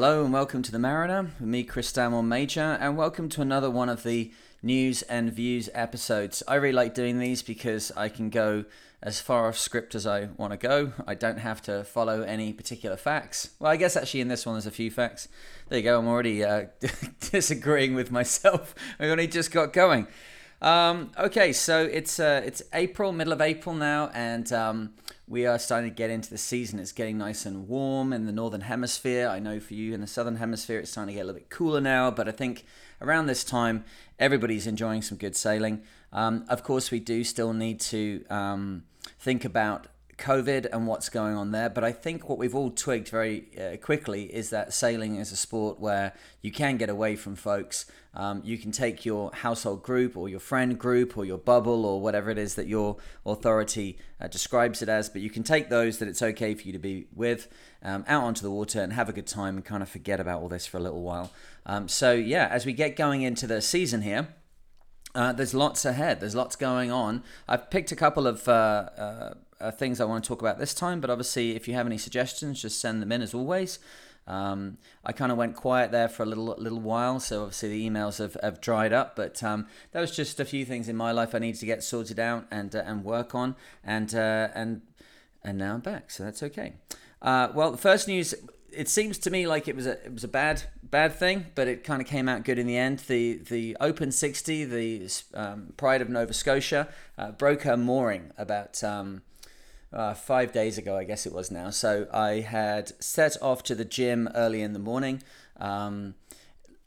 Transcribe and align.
hello 0.00 0.24
and 0.24 0.32
welcome 0.32 0.62
to 0.62 0.72
the 0.72 0.78
Mariner 0.78 1.24
with 1.38 1.46
me, 1.46 1.62
Chris 1.62 1.88
Stanmore 1.88 2.22
Major, 2.22 2.78
and 2.80 2.96
welcome 2.96 3.28
to 3.28 3.42
another 3.42 3.70
one 3.70 3.90
of 3.90 4.02
the 4.02 4.32
news 4.62 5.02
and 5.02 5.30
views 5.30 5.68
episodes. 5.74 6.42
I 6.48 6.54
really 6.54 6.72
like 6.72 6.94
doing 6.94 7.18
these 7.18 7.42
because 7.42 7.92
I 7.94 8.08
can 8.08 8.30
go 8.30 8.64
as 9.02 9.20
far 9.20 9.46
off 9.46 9.58
script 9.58 9.94
as 9.94 10.06
I 10.06 10.30
want 10.38 10.54
to 10.54 10.56
go. 10.56 10.94
I 11.06 11.12
don't 11.12 11.40
have 11.40 11.60
to 11.64 11.84
follow 11.84 12.22
any 12.22 12.54
particular 12.54 12.96
facts. 12.96 13.50
Well, 13.58 13.70
I 13.70 13.76
guess 13.76 13.94
actually 13.94 14.22
in 14.22 14.28
this 14.28 14.46
one 14.46 14.54
there's 14.54 14.64
a 14.64 14.70
few 14.70 14.90
facts. 14.90 15.28
There 15.68 15.76
you 15.76 15.84
go. 15.84 15.98
I'm 15.98 16.08
already 16.08 16.42
uh, 16.42 16.68
disagreeing 17.30 17.94
with 17.94 18.10
myself. 18.10 18.74
I 18.98 19.04
only 19.10 19.26
just 19.26 19.52
got 19.52 19.74
going. 19.74 20.06
Um, 20.62 21.10
okay, 21.18 21.54
so 21.54 21.84
it's 21.84 22.20
uh, 22.20 22.42
it's 22.44 22.62
April, 22.74 23.12
middle 23.12 23.32
of 23.32 23.40
April 23.40 23.74
now, 23.74 24.10
and 24.12 24.52
um, 24.52 24.92
we 25.26 25.46
are 25.46 25.58
starting 25.58 25.88
to 25.88 25.94
get 25.94 26.10
into 26.10 26.28
the 26.28 26.36
season. 26.36 26.78
It's 26.78 26.92
getting 26.92 27.16
nice 27.16 27.46
and 27.46 27.66
warm 27.66 28.12
in 28.12 28.26
the 28.26 28.32
northern 28.32 28.60
hemisphere. 28.62 29.28
I 29.28 29.38
know 29.38 29.58
for 29.58 29.72
you 29.72 29.94
in 29.94 30.02
the 30.02 30.06
southern 30.06 30.36
hemisphere, 30.36 30.80
it's 30.80 30.90
starting 30.90 31.14
to 31.14 31.18
get 31.18 31.22
a 31.22 31.26
little 31.26 31.40
bit 31.40 31.48
cooler 31.48 31.80
now, 31.80 32.10
but 32.10 32.28
I 32.28 32.32
think 32.32 32.66
around 33.00 33.26
this 33.26 33.42
time, 33.42 33.84
everybody's 34.18 34.66
enjoying 34.66 35.00
some 35.00 35.16
good 35.16 35.34
sailing. 35.34 35.80
Um, 36.12 36.44
of 36.48 36.62
course, 36.62 36.90
we 36.90 37.00
do 37.00 37.24
still 37.24 37.54
need 37.54 37.80
to 37.80 38.24
um, 38.28 38.84
think 39.18 39.46
about 39.46 39.86
COVID 40.20 40.66
and 40.72 40.86
what's 40.86 41.08
going 41.08 41.34
on 41.34 41.50
there. 41.50 41.70
But 41.70 41.82
I 41.82 41.92
think 41.92 42.28
what 42.28 42.38
we've 42.38 42.54
all 42.54 42.70
twigged 42.70 43.08
very 43.08 43.48
uh, 43.58 43.76
quickly 43.78 44.24
is 44.24 44.50
that 44.50 44.72
sailing 44.72 45.16
is 45.16 45.32
a 45.32 45.36
sport 45.36 45.80
where 45.80 46.12
you 46.42 46.52
can 46.52 46.76
get 46.76 46.90
away 46.90 47.16
from 47.16 47.34
folks. 47.34 47.86
Um, 48.12 48.42
you 48.44 48.58
can 48.58 48.72
take 48.72 49.04
your 49.04 49.30
household 49.32 49.82
group 49.82 50.16
or 50.16 50.28
your 50.28 50.40
friend 50.40 50.78
group 50.78 51.16
or 51.16 51.24
your 51.24 51.38
bubble 51.38 51.86
or 51.86 52.00
whatever 52.00 52.30
it 52.30 52.38
is 52.38 52.56
that 52.56 52.66
your 52.66 52.96
authority 53.24 53.98
uh, 54.20 54.26
describes 54.26 54.82
it 54.82 54.88
as, 54.88 55.08
but 55.08 55.22
you 55.22 55.30
can 55.30 55.44
take 55.44 55.70
those 55.70 55.98
that 55.98 56.08
it's 56.08 56.20
okay 56.20 56.54
for 56.54 56.62
you 56.62 56.72
to 56.72 56.78
be 56.78 57.06
with 57.14 57.48
um, 57.82 58.04
out 58.08 58.24
onto 58.24 58.42
the 58.42 58.50
water 58.50 58.80
and 58.80 58.92
have 58.92 59.08
a 59.08 59.12
good 59.12 59.28
time 59.28 59.56
and 59.56 59.64
kind 59.64 59.82
of 59.82 59.88
forget 59.88 60.18
about 60.18 60.42
all 60.42 60.48
this 60.48 60.66
for 60.66 60.76
a 60.76 60.80
little 60.80 61.02
while. 61.02 61.30
Um, 61.66 61.86
so, 61.86 62.12
yeah, 62.12 62.48
as 62.50 62.66
we 62.66 62.72
get 62.72 62.96
going 62.96 63.22
into 63.22 63.46
the 63.46 63.62
season 63.62 64.02
here, 64.02 64.28
uh, 65.14 65.32
there's 65.32 65.54
lots 65.54 65.84
ahead. 65.84 66.20
There's 66.20 66.34
lots 66.34 66.56
going 66.56 66.90
on. 66.90 67.22
I've 67.48 67.70
picked 67.70 67.92
a 67.92 67.96
couple 67.96 68.26
of 68.26 68.46
uh, 68.48 68.88
uh, 68.96 69.34
uh, 69.60 69.70
things 69.70 70.00
I 70.00 70.04
want 70.04 70.24
to 70.24 70.28
talk 70.28 70.40
about 70.40 70.58
this 70.58 70.74
time, 70.74 71.00
but 71.00 71.10
obviously, 71.10 71.56
if 71.56 71.66
you 71.66 71.74
have 71.74 71.86
any 71.86 71.98
suggestions, 71.98 72.62
just 72.62 72.80
send 72.80 73.02
them 73.02 73.12
in 73.12 73.22
as 73.22 73.34
always. 73.34 73.78
Um, 74.30 74.78
I 75.04 75.12
kind 75.12 75.32
of 75.32 75.38
went 75.38 75.56
quiet 75.56 75.90
there 75.90 76.08
for 76.08 76.22
a 76.22 76.26
little 76.26 76.54
little 76.58 76.80
while, 76.80 77.18
so 77.20 77.42
obviously 77.42 77.70
the 77.70 77.88
emails 77.90 78.18
have, 78.18 78.36
have 78.42 78.60
dried 78.60 78.92
up. 78.92 79.16
But 79.16 79.42
um, 79.42 79.66
that 79.92 80.00
was 80.00 80.14
just 80.14 80.38
a 80.38 80.44
few 80.44 80.64
things 80.64 80.88
in 80.88 80.96
my 80.96 81.12
life 81.12 81.34
I 81.34 81.38
needed 81.38 81.58
to 81.60 81.66
get 81.66 81.82
sorted 81.82 82.20
out 82.20 82.46
and 82.50 82.74
uh, 82.74 82.82
and 82.86 83.04
work 83.04 83.34
on, 83.34 83.56
and 83.82 84.14
uh, 84.14 84.48
and 84.54 84.82
and 85.42 85.58
now 85.58 85.74
I'm 85.74 85.80
back, 85.80 86.10
so 86.10 86.24
that's 86.24 86.42
okay. 86.42 86.74
well, 87.22 87.72
the 87.72 87.78
first 87.78 88.06
news 88.06 88.34
it 88.72 88.88
seems 88.88 89.18
to 89.18 89.30
me 89.30 89.46
like 89.46 89.68
it 89.68 89.76
was 89.76 89.86
a 89.86 89.92
it 90.04 90.12
was 90.12 90.24
a 90.24 90.28
bad 90.28 90.62
bad 90.82 91.14
thing, 91.14 91.46
but 91.54 91.68
it 91.68 91.84
kind 91.84 92.00
of 92.00 92.08
came 92.08 92.28
out 92.28 92.44
good 92.44 92.58
in 92.58 92.66
the 92.66 92.76
end. 92.76 93.00
The 93.00 93.38
the 93.38 93.76
Open 93.80 94.12
60, 94.12 94.64
the 94.64 95.10
um, 95.34 95.72
Pride 95.76 96.02
of 96.02 96.08
Nova 96.08 96.32
Scotia, 96.32 96.88
uh, 97.18 97.32
broke 97.32 97.62
her 97.62 97.76
mooring 97.76 98.32
about 98.38 98.82
um, 98.84 99.22
uh, 99.92 100.14
five 100.14 100.52
days 100.52 100.78
ago, 100.78 100.96
I 100.96 101.04
guess 101.04 101.26
it 101.26 101.32
was 101.32 101.50
now. 101.50 101.70
So 101.70 102.06
I 102.12 102.40
had 102.40 102.92
set 103.02 103.36
off 103.42 103.62
to 103.64 103.74
the 103.74 103.84
gym 103.84 104.28
early 104.34 104.62
in 104.62 104.72
the 104.72 104.78
morning. 104.78 105.22
Um, 105.56 106.14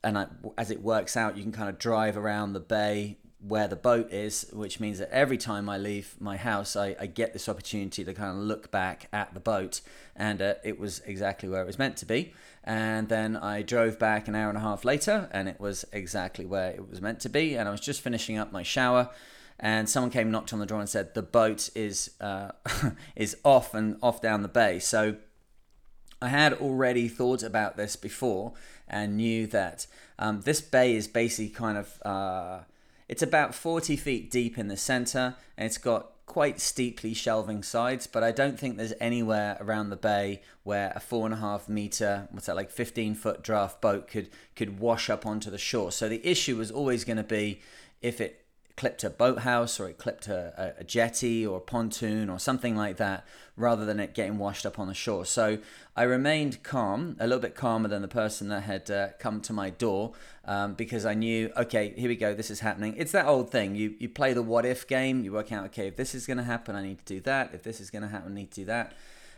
and 0.04 0.18
I, 0.18 0.28
as 0.58 0.72
it 0.72 0.82
works 0.82 1.16
out, 1.16 1.38
you 1.38 1.44
can 1.44 1.52
kind 1.52 1.70
of 1.70 1.78
drive 1.78 2.18
around 2.18 2.54
the 2.54 2.60
bay 2.60 3.18
where 3.46 3.68
the 3.68 3.76
boat 3.76 4.12
is, 4.12 4.50
which 4.54 4.80
means 4.80 5.00
that 5.00 5.10
every 5.12 5.38
time 5.38 5.68
I 5.68 5.78
leave 5.78 6.16
my 6.20 6.38
house, 6.38 6.78
I, 6.78 6.96
I 6.98 7.08
get 7.08 7.34
this 7.34 7.50
opportunity 7.50 8.04
to 8.06 8.14
kind 8.14 8.30
of 8.30 8.38
look 8.38 8.72
back 8.72 9.10
at 9.12 9.34
the 9.34 9.42
boat, 9.42 9.82
and 10.16 10.42
uh, 10.42 10.54
it 10.64 10.80
was 10.80 11.02
exactly 11.06 11.50
where 11.50 11.62
it 11.62 11.66
was 11.66 11.78
meant 11.78 11.98
to 11.98 12.06
be. 12.06 12.34
And 12.64 13.10
then 13.10 13.36
I 13.36 13.62
drove 13.62 14.00
back 14.00 14.30
an 14.30 14.36
hour 14.36 14.48
and 14.48 14.58
a 14.58 14.62
half 14.62 14.86
later, 14.86 15.28
and 15.32 15.50
it 15.50 15.60
was 15.60 15.84
exactly 15.92 16.46
where 16.46 16.72
it 16.72 16.90
was 16.90 17.02
meant 17.02 17.20
to 17.22 17.30
be. 17.30 17.56
And 17.56 17.68
I 17.68 17.72
was 17.72 17.82
just 17.82 18.00
finishing 18.00 18.38
up 18.38 18.54
my 18.54 18.64
shower, 18.64 19.10
and 19.60 19.90
someone 19.90 20.10
came 20.10 20.32
knocked 20.32 20.54
on 20.54 20.60
the 20.60 20.66
door 20.66 20.80
and 20.80 20.90
said 20.90 21.14
the 21.14 21.22
boat 21.22 21.70
is 21.76 22.12
uh, 22.22 22.52
is 23.16 23.38
off 23.44 23.74
and 23.74 23.98
off 24.02 24.22
down 24.22 24.42
the 24.42 24.48
bay. 24.48 24.80
So 24.80 25.16
I 26.22 26.30
had 26.30 26.54
already 26.54 27.08
thought 27.08 27.44
about 27.44 27.78
this 27.78 27.96
before 27.96 28.54
and 28.88 29.18
knew 29.18 29.48
that 29.48 29.88
um, 30.20 30.42
this 30.42 30.62
bay 30.62 30.96
is 30.96 31.08
basically 31.08 31.50
kind 31.50 31.78
of 31.78 32.02
uh, 32.06 32.60
it's 33.08 33.22
about 33.22 33.54
40 33.54 33.96
feet 33.96 34.32
deep 34.32 34.58
in 34.58 34.68
the 34.68 34.78
center 34.78 35.36
and 35.58 35.66
it's 35.66 35.78
got 35.78 36.14
quite 36.26 36.60
steeply 36.60 37.14
shelving 37.14 37.62
sides, 37.62 38.08
but 38.08 38.24
I 38.24 38.32
don't 38.32 38.58
think 38.58 38.78
there's 38.78 38.94
anywhere 39.00 39.58
around 39.60 39.90
the 39.90 39.96
bay 39.96 40.42
where 40.64 40.94
a 40.96 41.00
four 41.00 41.26
and 41.26 41.34
a 41.34 41.38
half 41.38 41.68
meter, 41.68 42.28
what's 42.32 42.46
that 42.46 42.56
like, 42.56 42.72
15 42.72 43.16
foot 43.16 43.44
draft 43.44 43.82
boat 43.82 44.08
could 44.08 44.30
could 44.56 44.80
wash 44.80 45.10
up 45.10 45.26
onto 45.26 45.52
the 45.52 45.58
shore. 45.58 45.92
So 45.92 46.08
the 46.08 46.26
issue 46.26 46.58
was 46.58 46.72
always 46.72 47.04
going 47.04 47.18
to 47.18 47.24
be 47.24 47.62
if 48.02 48.22
it 48.22 48.43
clipped 48.76 49.04
a 49.04 49.10
boathouse 49.10 49.80
or 49.80 49.88
it 49.88 49.98
clipped 49.98 50.28
a, 50.28 50.74
a, 50.80 50.84
jetty 50.84 51.46
or 51.46 51.58
a 51.58 51.62
pontoon 51.62 52.30
or 52.30 52.40
something 52.40 52.76
like 52.76 52.98
that 52.98 53.26
rather 53.56 53.86
than 53.86 54.00
it 54.00 54.16
getting 54.16 54.40
washed 54.40 54.66
up 54.66 54.80
on 54.80 54.88
the 54.88 54.94
shore. 54.96 55.26
So 55.26 55.60
I 55.96 56.04
remained 56.04 56.64
calm, 56.64 57.16
a 57.20 57.28
little 57.28 57.42
bit 57.42 57.54
calmer 57.56 57.88
than 57.88 58.02
the 58.02 58.08
person 58.08 58.50
that 58.50 58.62
had 58.62 58.90
uh, 58.90 59.10
come 59.20 59.42
to 59.42 59.54
my 59.54 59.70
door 59.70 60.14
um, 60.46 60.74
because 60.74 61.06
I 61.06 61.14
knew, 61.14 61.52
okay, 61.56 61.94
here 61.96 62.10
we 62.10 62.16
go, 62.16 62.34
this 62.34 62.50
is 62.50 62.62
happening. 62.62 62.96
It's 62.98 63.12
that 63.12 63.28
old 63.28 63.52
thing. 63.52 63.76
You, 63.76 63.94
you 64.00 64.10
play 64.10 64.34
the 64.34 64.42
what 64.42 64.66
if 64.66 64.88
game, 64.88 65.24
you 65.24 65.34
work 65.34 65.52
out, 65.52 65.66
okay, 65.66 65.88
if 65.88 65.96
this 65.96 66.16
is 66.16 66.26
going 66.26 66.38
to 66.38 66.44
happen, 66.44 66.76
I 66.76 66.82
need 66.82 66.98
to 67.00 67.06
do 67.06 67.20
that. 67.22 67.52
If 67.54 67.62
this 67.62 67.80
is 67.80 67.92
going 67.92 68.02
to 68.02 68.08
happen, 68.08 68.32
I 68.32 68.36
need 68.36 68.52
to 68.52 68.62
do 68.62 68.66
that 68.66 68.94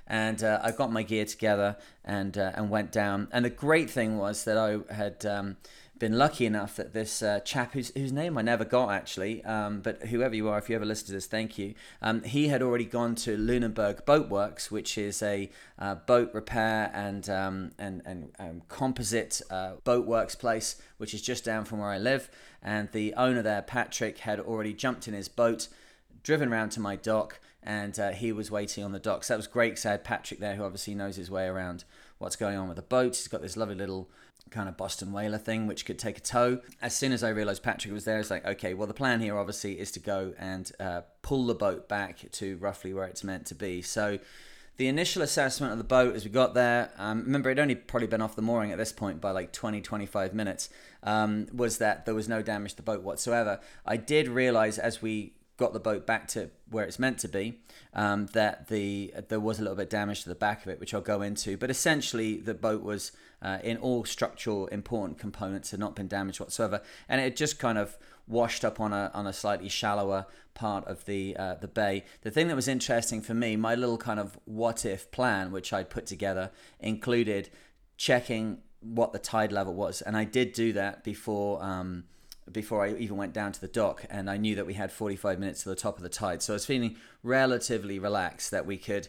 and 0.08 0.44
uh, 0.44 0.60
I 0.64 0.72
got 0.72 0.92
my 0.92 1.04
gear 1.04 1.26
together 1.26 1.78
and 2.04 2.38
uh, 2.38 2.52
and 2.54 2.70
went 2.70 2.92
down. 2.92 3.28
And 3.32 3.44
the 3.44 3.50
great 3.50 3.90
thing 3.90 4.18
was 4.18 4.44
that 4.44 4.58
I 4.58 4.94
had 4.94 5.26
um, 5.26 5.58
been 5.98 6.18
lucky 6.18 6.46
enough 6.46 6.76
that 6.76 6.94
this 6.94 7.22
uh, 7.22 7.40
chap, 7.40 7.74
whose, 7.74 7.92
whose 7.96 8.12
name 8.12 8.38
I 8.38 8.42
never 8.42 8.66
got 8.66 8.92
actually, 8.92 9.44
um, 9.46 9.80
but 9.80 10.08
whoever 10.08 10.36
you 10.36 10.50
are, 10.50 10.58
if 10.58 10.70
you 10.70 10.76
ever 10.76 10.86
listen 10.86 11.08
to 11.08 11.14
this, 11.14 11.26
thank 11.26 11.58
you. 11.58 11.74
Um, 12.02 12.24
he 12.24 12.50
had 12.50 12.62
already 12.62 12.86
gone 12.86 13.16
to 13.16 13.38
Lunenburg 13.38 14.06
Boatworks, 14.06 14.70
which 14.70 14.98
is 14.98 15.22
a 15.24 15.50
uh, 15.80 15.96
boat 15.96 16.32
repair 16.34 16.92
and 16.94 17.30
um, 17.30 17.72
and 17.80 18.02
and 18.06 18.32
um, 18.40 18.62
composite 18.68 19.42
uh, 19.50 19.74
boatworks 19.86 20.38
place, 20.38 20.82
which 20.98 21.14
is 21.14 21.22
just 21.22 21.46
down 21.46 21.66
from 21.66 21.80
where 21.80 21.90
I 21.90 21.98
live. 21.98 22.30
And 22.62 22.92
the 22.92 23.14
owner 23.14 23.42
there, 23.42 23.62
Patrick, 23.62 24.20
had 24.20 24.40
already 24.40 24.74
jumped 24.74 25.08
in 25.08 25.14
his 25.14 25.30
boat, 25.30 25.68
driven 26.24 26.52
around 26.52 26.70
to 26.72 26.80
my 26.80 26.96
dock, 26.96 27.40
and 27.64 27.98
uh, 28.00 28.12
he 28.12 28.32
was 28.32 28.52
waiting 28.52 28.84
on 28.84 28.92
the 28.92 29.00
dock. 29.00 29.24
So 29.24 29.34
that 29.34 29.38
was 29.38 29.48
great 29.48 29.82
had 29.82 30.04
Patrick 30.04 30.40
there, 30.40 30.56
who 30.56 30.64
obviously 30.64 30.96
knows 30.96 31.16
his 31.16 31.32
way 31.32 31.46
around 31.46 31.84
what's 32.18 32.36
going 32.36 32.58
on 32.58 32.68
with 32.68 32.78
the 32.78 32.84
boat. 32.84 33.16
He's 33.16 33.28
got 33.28 33.42
this 33.42 33.58
lovely 33.58 33.76
little 33.76 34.10
kind 34.56 34.70
of 34.70 34.78
Boston 34.78 35.12
whaler 35.12 35.38
thing, 35.38 35.68
which 35.68 35.86
could 35.86 36.00
take 36.00 36.18
a 36.18 36.22
tow. 36.22 36.62
As 36.82 36.96
soon 36.96 37.12
as 37.12 37.24
I 37.24 37.30
realized 37.30 37.62
Patrick 37.62 37.94
was 37.94 38.06
there, 38.06 38.20
it's 38.20 38.32
like, 38.32 38.46
okay, 38.46 38.74
well, 38.74 38.88
the 38.88 38.94
plan 38.94 39.20
here 39.20 39.38
obviously 39.38 39.78
is 39.78 39.92
to 39.92 40.00
go 40.00 40.34
and 40.40 40.72
uh, 40.80 41.02
pull 41.22 41.46
the 41.46 41.54
boat 41.54 41.90
back 41.90 42.32
to 42.32 42.56
roughly 42.58 42.94
where 42.94 43.06
it's 43.06 43.24
meant 43.24 43.46
to 43.48 43.56
be. 43.56 43.82
So 43.82 44.18
the 44.78 44.88
initial 44.88 45.22
assessment 45.22 45.74
of 45.74 45.78
the 45.78 45.84
boat 45.84 46.16
as 46.16 46.24
we 46.24 46.32
got 46.32 46.54
there, 46.54 46.92
um, 46.98 47.24
remember 47.24 47.50
it 47.50 47.60
only 47.60 47.76
probably 47.76 48.08
been 48.08 48.22
off 48.22 48.38
the 48.38 48.42
mooring 48.42 48.72
at 48.72 48.78
this 48.78 48.94
point 48.94 49.20
by 49.20 49.32
like 49.32 49.52
20, 49.52 49.82
25 49.82 50.34
minutes, 50.34 50.70
um, 51.04 51.48
was 51.54 51.78
that 51.80 52.06
there 52.06 52.16
was 52.16 52.30
no 52.30 52.42
damage 52.42 52.72
to 52.72 52.78
the 52.78 52.84
boat 52.84 53.04
whatsoever. 53.04 53.60
I 53.86 53.98
did 53.98 54.30
realize 54.30 54.80
as 54.80 55.02
we 55.02 55.34
got 55.58 55.74
the 55.74 55.80
boat 55.80 56.06
back 56.06 56.28
to 56.28 56.50
where 56.70 56.86
it's 56.86 57.00
meant 57.00 57.18
to 57.20 57.28
be, 57.28 57.60
um, 57.94 58.28
that 58.28 58.68
the 58.68 59.14
there 59.30 59.40
was 59.40 59.60
a 59.60 59.62
little 59.62 59.78
bit 59.78 59.90
damage 59.90 60.24
to 60.24 60.30
the 60.30 60.36
back 60.36 60.64
of 60.64 60.70
it, 60.70 60.80
which 60.80 60.94
I'll 60.94 61.02
go 61.02 61.22
into. 61.22 61.58
But 61.58 61.70
essentially, 61.70 62.38
the 62.38 62.54
boat 62.54 62.84
was 62.84 63.12
uh, 63.46 63.60
in 63.64 63.78
all 63.78 64.04
structural 64.04 64.66
important 64.68 65.20
components 65.20 65.70
had 65.70 65.80
not 65.80 65.96
been 65.96 66.08
damaged 66.08 66.40
whatsoever, 66.40 66.82
and 67.08 67.22
it 67.22 67.36
just 67.36 67.60
kind 67.60 67.78
of 67.78 67.96
washed 68.28 68.66
up 68.66 68.80
on 68.80 68.92
a 68.92 69.12
on 69.14 69.28
a 69.28 69.34
slightly 69.34 69.70
shallower 69.70 70.26
part 70.56 70.84
of 70.88 71.06
the 71.06 71.38
uh, 71.38 71.54
the 71.54 71.68
bay. 71.68 72.04
The 72.22 72.32
thing 72.32 72.48
that 72.48 72.56
was 72.56 72.68
interesting 72.68 73.22
for 73.22 73.36
me, 73.36 73.56
my 73.56 73.76
little 73.76 74.00
kind 74.00 74.20
of 74.20 74.40
what 74.46 74.84
if 74.84 75.12
plan, 75.12 75.52
which 75.52 75.72
I'd 75.72 75.92
put 75.92 76.08
together, 76.08 76.50
included 76.80 77.52
checking 77.98 78.64
what 78.82 79.14
the 79.14 79.20
tide 79.20 79.52
level 79.52 79.76
was, 79.76 80.02
and 80.02 80.18
I 80.18 80.24
did 80.24 80.52
do 80.52 80.74
that 80.74 81.04
before. 81.04 81.64
Um, 81.64 82.06
before 82.52 82.86
I 82.86 82.94
even 82.94 83.18
went 83.18 83.34
down 83.34 83.54
to 83.54 83.62
the 83.62 83.68
dock, 83.68 84.06
and 84.08 84.30
I 84.30 84.38
knew 84.38 84.54
that 84.54 84.68
we 84.68 84.76
had 84.76 84.92
45 84.92 85.40
minutes 85.40 85.64
to 85.64 85.70
the 85.70 85.76
top 85.76 85.98
of 85.98 86.04
the 86.04 86.10
tide. 86.10 86.44
So 86.44 86.54
I 86.54 86.56
was 86.56 86.66
feeling 86.68 86.96
relatively 87.24 87.98
relaxed 87.98 88.52
that 88.52 88.68
we 88.68 88.78
could 88.78 89.08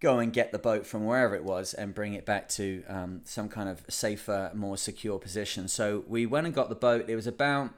go 0.00 0.18
and 0.18 0.32
get 0.32 0.52
the 0.52 0.58
boat 0.58 0.86
from 0.86 1.04
wherever 1.04 1.34
it 1.34 1.44
was 1.44 1.72
and 1.74 1.94
bring 1.94 2.14
it 2.14 2.26
back 2.26 2.48
to 2.50 2.84
um, 2.88 3.20
some 3.24 3.48
kind 3.48 3.68
of 3.68 3.82
safer, 3.88 4.50
more 4.54 4.76
secure 4.76 5.18
position. 5.18 5.68
So 5.68 6.04
we 6.06 6.26
went 6.26 6.46
and 6.46 6.54
got 6.54 6.68
the 6.68 6.74
boat. 6.74 7.08
It 7.08 7.16
was 7.16 7.26
about 7.26 7.70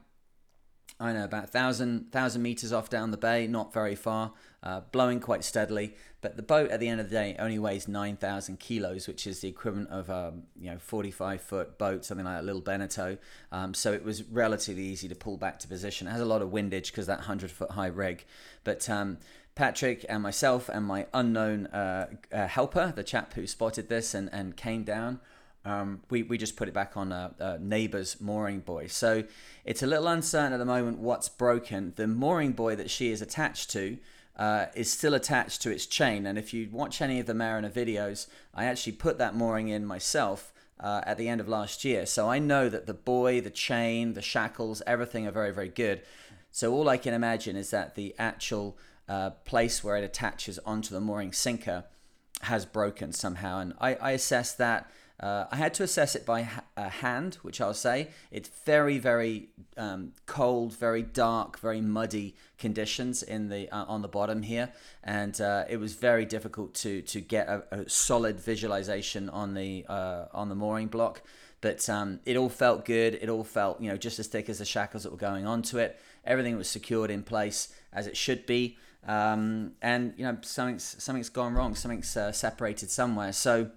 I 1.01 1.13
know 1.13 1.25
about 1.25 1.51
thousand 1.51 2.11
thousand 2.11 2.43
meters 2.43 2.73
off 2.73 2.91
down 2.91 3.13
the 3.13 3.17
bay, 3.17 3.47
not 3.47 3.73
very 3.73 3.95
far, 3.95 4.33
uh, 4.65 4.81
blowing 4.91 5.21
quite 5.21 5.45
steadily. 5.45 5.95
But 6.21 6.37
the 6.37 6.43
boat 6.43 6.71
at 6.71 6.81
the 6.81 6.89
end 6.89 7.01
of 7.01 7.09
the 7.09 7.15
day 7.15 7.37
only 7.39 7.61
weighs 7.61 7.87
nine 7.87 8.17
thousand 8.17 8.59
kilos, 8.59 9.07
which 9.07 9.25
is 9.25 9.39
the 9.39 9.49
equivalent 9.49 9.91
of 9.91 10.11
a 10.11 10.29
um, 10.29 10.43
you 10.59 10.71
know 10.71 10.79
forty 10.79 11.13
five 11.13 11.41
foot 11.41 11.79
boat, 11.79 12.05
something 12.05 12.27
like 12.27 12.41
a 12.41 12.43
little 12.43 12.61
Beneteau. 12.61 13.17
Um, 13.53 13.75
so 13.75 13.93
it 13.93 14.05
was 14.05 14.25
relatively 14.25 14.83
easy 14.83 15.09
to 15.09 15.15
pull 15.15 15.37
back 15.37 15.61
to 15.61 15.69
position. 15.69 16.09
It 16.09 16.11
has 16.11 16.21
a 16.21 16.25
lot 16.25 16.43
of 16.43 16.51
windage 16.51 16.91
because 16.91 17.07
that 17.07 17.21
hundred 17.21 17.53
foot 17.53 17.71
high 17.71 17.87
rig, 17.87 18.25
but 18.65 18.91
um, 18.91 19.19
Patrick 19.59 20.07
and 20.09 20.23
myself 20.23 20.69
and 20.69 20.87
my 20.87 21.07
unknown 21.13 21.67
uh, 21.67 22.07
uh, 22.33 22.47
helper, 22.47 22.93
the 22.95 23.03
chap 23.03 23.35
who 23.35 23.45
spotted 23.45 23.89
this 23.89 24.15
and, 24.15 24.31
and 24.33 24.57
came 24.57 24.85
down, 24.85 25.19
um, 25.65 26.01
we, 26.11 26.23
we 26.23 26.39
just 26.39 26.57
put 26.57 26.69
it 26.69 26.75
back 26.75 26.97
on 26.97 27.11
a, 27.11 27.35
a, 27.41 27.59
neighbor's 27.59 28.21
mooring 28.21 28.61
buoy. 28.61 28.87
So 28.87 29.25
it's 29.65 29.83
a 29.83 29.87
little 29.89 30.07
uncertain 30.07 30.53
at 30.53 30.59
the 30.59 30.65
moment 30.65 31.01
what's 31.01 31.29
broken. 31.29 31.93
The 31.97 32.07
mooring 32.07 32.53
buoy 32.53 32.77
that 32.77 32.89
she 32.89 33.11
is 33.11 33.21
attached 33.21 33.69
to 33.73 33.99
uh, 34.37 34.67
is 34.77 34.93
still 34.93 35.13
attached 35.13 35.61
to 35.63 35.73
its 35.73 35.87
chain. 35.87 36.25
And 36.25 36.39
if 36.39 36.55
you 36.55 36.69
watch 36.71 37.03
any 37.03 37.19
of 37.19 37.27
the 37.27 37.35
Mariner 37.35 37.69
videos, 37.69 38.29
I 38.55 38.67
actually 38.67 38.93
put 38.93 39.19
that 39.19 39.35
mooring 39.35 39.67
in 39.67 39.85
myself 39.85 40.53
uh, 40.79 41.01
at 41.05 41.19
the 41.19 41.29
end 41.29 41.41
of 41.41 41.49
last 41.49 41.85
year. 41.85 42.07
So 42.07 42.31
I 42.31 42.39
know 42.39 42.69
that 42.69 42.87
the 42.87 42.95
buoy, 42.95 43.41
the 43.41 43.51
chain, 43.51 44.13
the 44.13 44.23
shackles, 44.23 44.83
everything 44.87 45.27
are 45.27 45.33
very, 45.33 45.53
very 45.53 45.69
good. 45.69 46.03
So 46.53 46.73
all 46.73 46.89
I 46.89 46.97
can 46.97 47.13
imagine 47.13 47.57
is 47.57 47.71
that 47.71 47.97
the 47.97 48.15
actual 48.21 48.79
uh, 49.09 49.31
place 49.31 49.83
where 49.83 49.97
it 49.97 50.05
attaches 50.05 50.59
onto 50.67 50.95
the 50.95 51.01
mooring 51.01 51.33
sinker 51.33 51.85
has 52.43 52.65
broken 52.65 53.13
somehow. 53.13 53.61
And 53.61 53.75
I, 53.81 53.95
I 53.95 54.11
assess 54.13 54.55
that 54.55 54.91
uh, 55.21 55.47
I 55.51 55.57
had 55.57 55.75
to 55.75 55.83
assess 55.83 56.15
it 56.15 56.25
by 56.25 56.43
ha- 56.43 56.63
uh, 56.77 56.89
hand, 56.89 57.37
which 57.43 57.61
I'll 57.61 57.75
say. 57.75 58.09
It's 58.31 58.49
very, 58.65 58.99
very 58.99 59.49
um, 59.77 60.13
cold, 60.27 60.77
very 60.77 61.03
dark, 61.03 61.59
very 61.59 61.81
muddy 61.81 62.37
conditions 62.57 63.25
in 63.25 63.49
the 63.49 63.69
uh, 63.71 63.85
on 63.89 64.03
the 64.03 64.09
bottom 64.09 64.43
here, 64.43 64.73
and 65.03 65.41
uh, 65.41 65.65
it 65.69 65.79
was 65.79 65.95
very 65.95 66.25
difficult 66.25 66.73
to 66.75 67.03
to 67.03 67.21
get 67.21 67.49
a, 67.49 67.65
a 67.73 67.89
solid 67.89 68.39
visualization 68.39 69.29
on 69.29 69.55
the 69.55 69.85
uh, 69.89 70.27
on 70.33 70.49
the 70.49 70.55
mooring 70.55 70.87
block. 70.87 71.23
But 71.61 71.89
um, 71.89 72.21
it 72.25 72.37
all 72.37 72.49
felt 72.49 72.85
good. 72.85 73.19
It 73.21 73.29
all 73.29 73.43
felt 73.43 73.81
you 73.81 73.91
know 73.91 73.97
just 73.97 74.21
as 74.21 74.29
thick 74.29 74.49
as 74.49 74.61
the 74.61 74.65
shackles 74.65 75.03
that 75.03 75.11
were 75.11 75.19
going 75.19 75.47
onto 75.47 75.79
it. 75.79 75.99
Everything 76.25 76.57
was 76.57 76.69
secured 76.69 77.11
in 77.11 77.25
place 77.25 77.75
as 77.93 78.07
it 78.07 78.17
should 78.17 78.47
be. 78.47 78.77
Um, 79.07 79.73
and 79.81 80.13
you 80.17 80.25
know 80.25 80.39
something's 80.43 80.97
something's 81.03 81.29
gone 81.29 81.55
wrong. 81.55 81.75
Something's 81.75 82.17
uh, 82.17 82.33
separated 82.33 82.91
somewhere. 82.91 83.33
So 83.33 83.71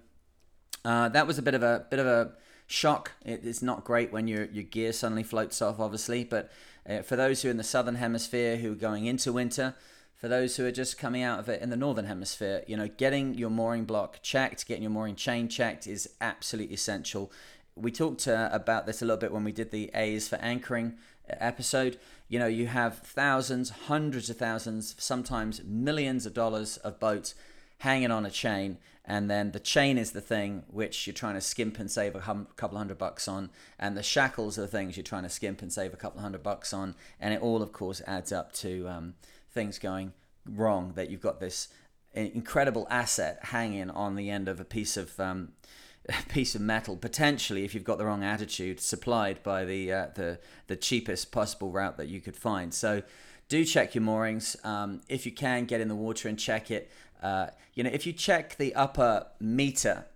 uh, 0.84 1.08
that 1.10 1.26
was 1.26 1.38
a 1.38 1.42
bit 1.42 1.54
of 1.54 1.62
a 1.62 1.86
bit 1.90 2.00
of 2.00 2.06
a 2.06 2.32
shock. 2.66 3.12
It, 3.24 3.40
it's 3.44 3.62
not 3.62 3.84
great 3.84 4.12
when 4.12 4.28
your 4.28 4.44
your 4.46 4.64
gear 4.64 4.92
suddenly 4.92 5.22
floats 5.22 5.62
off, 5.62 5.80
obviously. 5.80 6.24
But 6.24 6.50
uh, 6.88 7.02
for 7.02 7.16
those 7.16 7.42
who 7.42 7.48
are 7.48 7.50
in 7.50 7.56
the 7.56 7.64
southern 7.64 7.96
hemisphere 7.96 8.56
who 8.56 8.72
are 8.72 8.76
going 8.76 9.06
into 9.06 9.32
winter, 9.32 9.74
for 10.22 10.28
those 10.28 10.56
who 10.56 10.64
are 10.64 10.72
just 10.72 10.98
coming 10.98 11.22
out 11.22 11.40
of 11.40 11.48
it 11.48 11.60
in 11.62 11.70
the 11.70 11.76
northern 11.76 12.06
hemisphere, 12.06 12.62
you 12.68 12.76
know, 12.76 12.88
getting 12.88 13.34
your 13.34 13.50
mooring 13.50 13.84
block 13.84 14.20
checked, 14.22 14.66
getting 14.68 14.84
your 14.84 14.92
mooring 14.92 15.16
chain 15.16 15.48
checked 15.48 15.86
is 15.86 16.08
absolutely 16.20 16.74
essential. 16.74 17.32
We 17.74 17.90
talked 17.90 18.28
uh, 18.28 18.48
about 18.52 18.86
this 18.86 19.02
a 19.02 19.04
little 19.04 19.18
bit 19.18 19.32
when 19.32 19.44
we 19.44 19.50
did 19.50 19.72
the 19.72 19.90
A's 19.94 20.28
for 20.28 20.36
anchoring 20.36 20.94
uh, 21.28 21.34
episode. 21.40 21.98
You 22.32 22.38
know, 22.38 22.46
you 22.46 22.66
have 22.66 22.96
thousands, 23.00 23.68
hundreds 23.68 24.30
of 24.30 24.38
thousands, 24.38 24.94
sometimes 24.96 25.62
millions 25.66 26.24
of 26.24 26.32
dollars 26.32 26.78
of 26.78 26.98
boats 26.98 27.34
hanging 27.80 28.10
on 28.10 28.24
a 28.24 28.30
chain 28.30 28.78
and 29.04 29.30
then 29.30 29.50
the 29.50 29.60
chain 29.60 29.98
is 29.98 30.12
the 30.12 30.20
thing 30.22 30.62
which 30.68 31.06
you're 31.06 31.12
trying 31.12 31.34
to 31.34 31.42
skimp 31.42 31.78
and 31.78 31.90
save 31.90 32.14
a 32.14 32.20
hum- 32.20 32.48
couple 32.56 32.78
hundred 32.78 32.96
bucks 32.96 33.28
on 33.28 33.50
and 33.78 33.98
the 33.98 34.02
shackles 34.02 34.56
are 34.56 34.62
the 34.62 34.66
things 34.66 34.96
you're 34.96 35.04
trying 35.04 35.24
to 35.24 35.28
skimp 35.28 35.60
and 35.60 35.70
save 35.74 35.92
a 35.92 35.96
couple 35.98 36.22
hundred 36.22 36.42
bucks 36.42 36.72
on 36.72 36.94
and 37.20 37.34
it 37.34 37.42
all 37.42 37.60
of 37.60 37.70
course 37.70 38.00
adds 38.06 38.32
up 38.32 38.50
to 38.54 38.88
um, 38.88 39.12
things 39.50 39.78
going 39.78 40.14
wrong 40.48 40.94
that 40.94 41.10
you've 41.10 41.20
got 41.20 41.38
this 41.38 41.68
incredible 42.14 42.86
asset 42.88 43.40
hanging 43.42 43.90
on 43.90 44.14
the 44.14 44.30
end 44.30 44.48
of 44.48 44.58
a 44.58 44.64
piece 44.64 44.96
of 44.96 45.20
um, 45.20 45.52
piece 46.28 46.54
of 46.54 46.60
metal 46.60 46.96
potentially 46.96 47.64
if 47.64 47.74
you've 47.74 47.84
got 47.84 47.98
the 47.98 48.04
wrong 48.04 48.24
attitude 48.24 48.80
supplied 48.80 49.42
by 49.42 49.64
the 49.64 49.92
uh, 49.92 50.06
the 50.14 50.38
the 50.66 50.76
cheapest 50.76 51.32
possible 51.32 51.70
route 51.70 51.96
that 51.96 52.08
you 52.08 52.20
could 52.20 52.36
find. 52.36 52.72
So 52.72 53.02
do 53.48 53.64
check 53.64 53.94
your 53.94 54.02
moorings 54.02 54.56
um, 54.64 55.02
if 55.08 55.26
you 55.26 55.32
can 55.32 55.64
get 55.66 55.80
in 55.80 55.88
the 55.88 55.94
water 55.94 56.28
and 56.28 56.38
check 56.38 56.70
it. 56.70 56.90
Uh, 57.22 57.48
you 57.74 57.84
know, 57.84 57.90
if 57.90 58.06
you 58.06 58.12
check 58.12 58.56
the 58.56 58.74
upper 58.74 59.26
meter, 59.40 60.06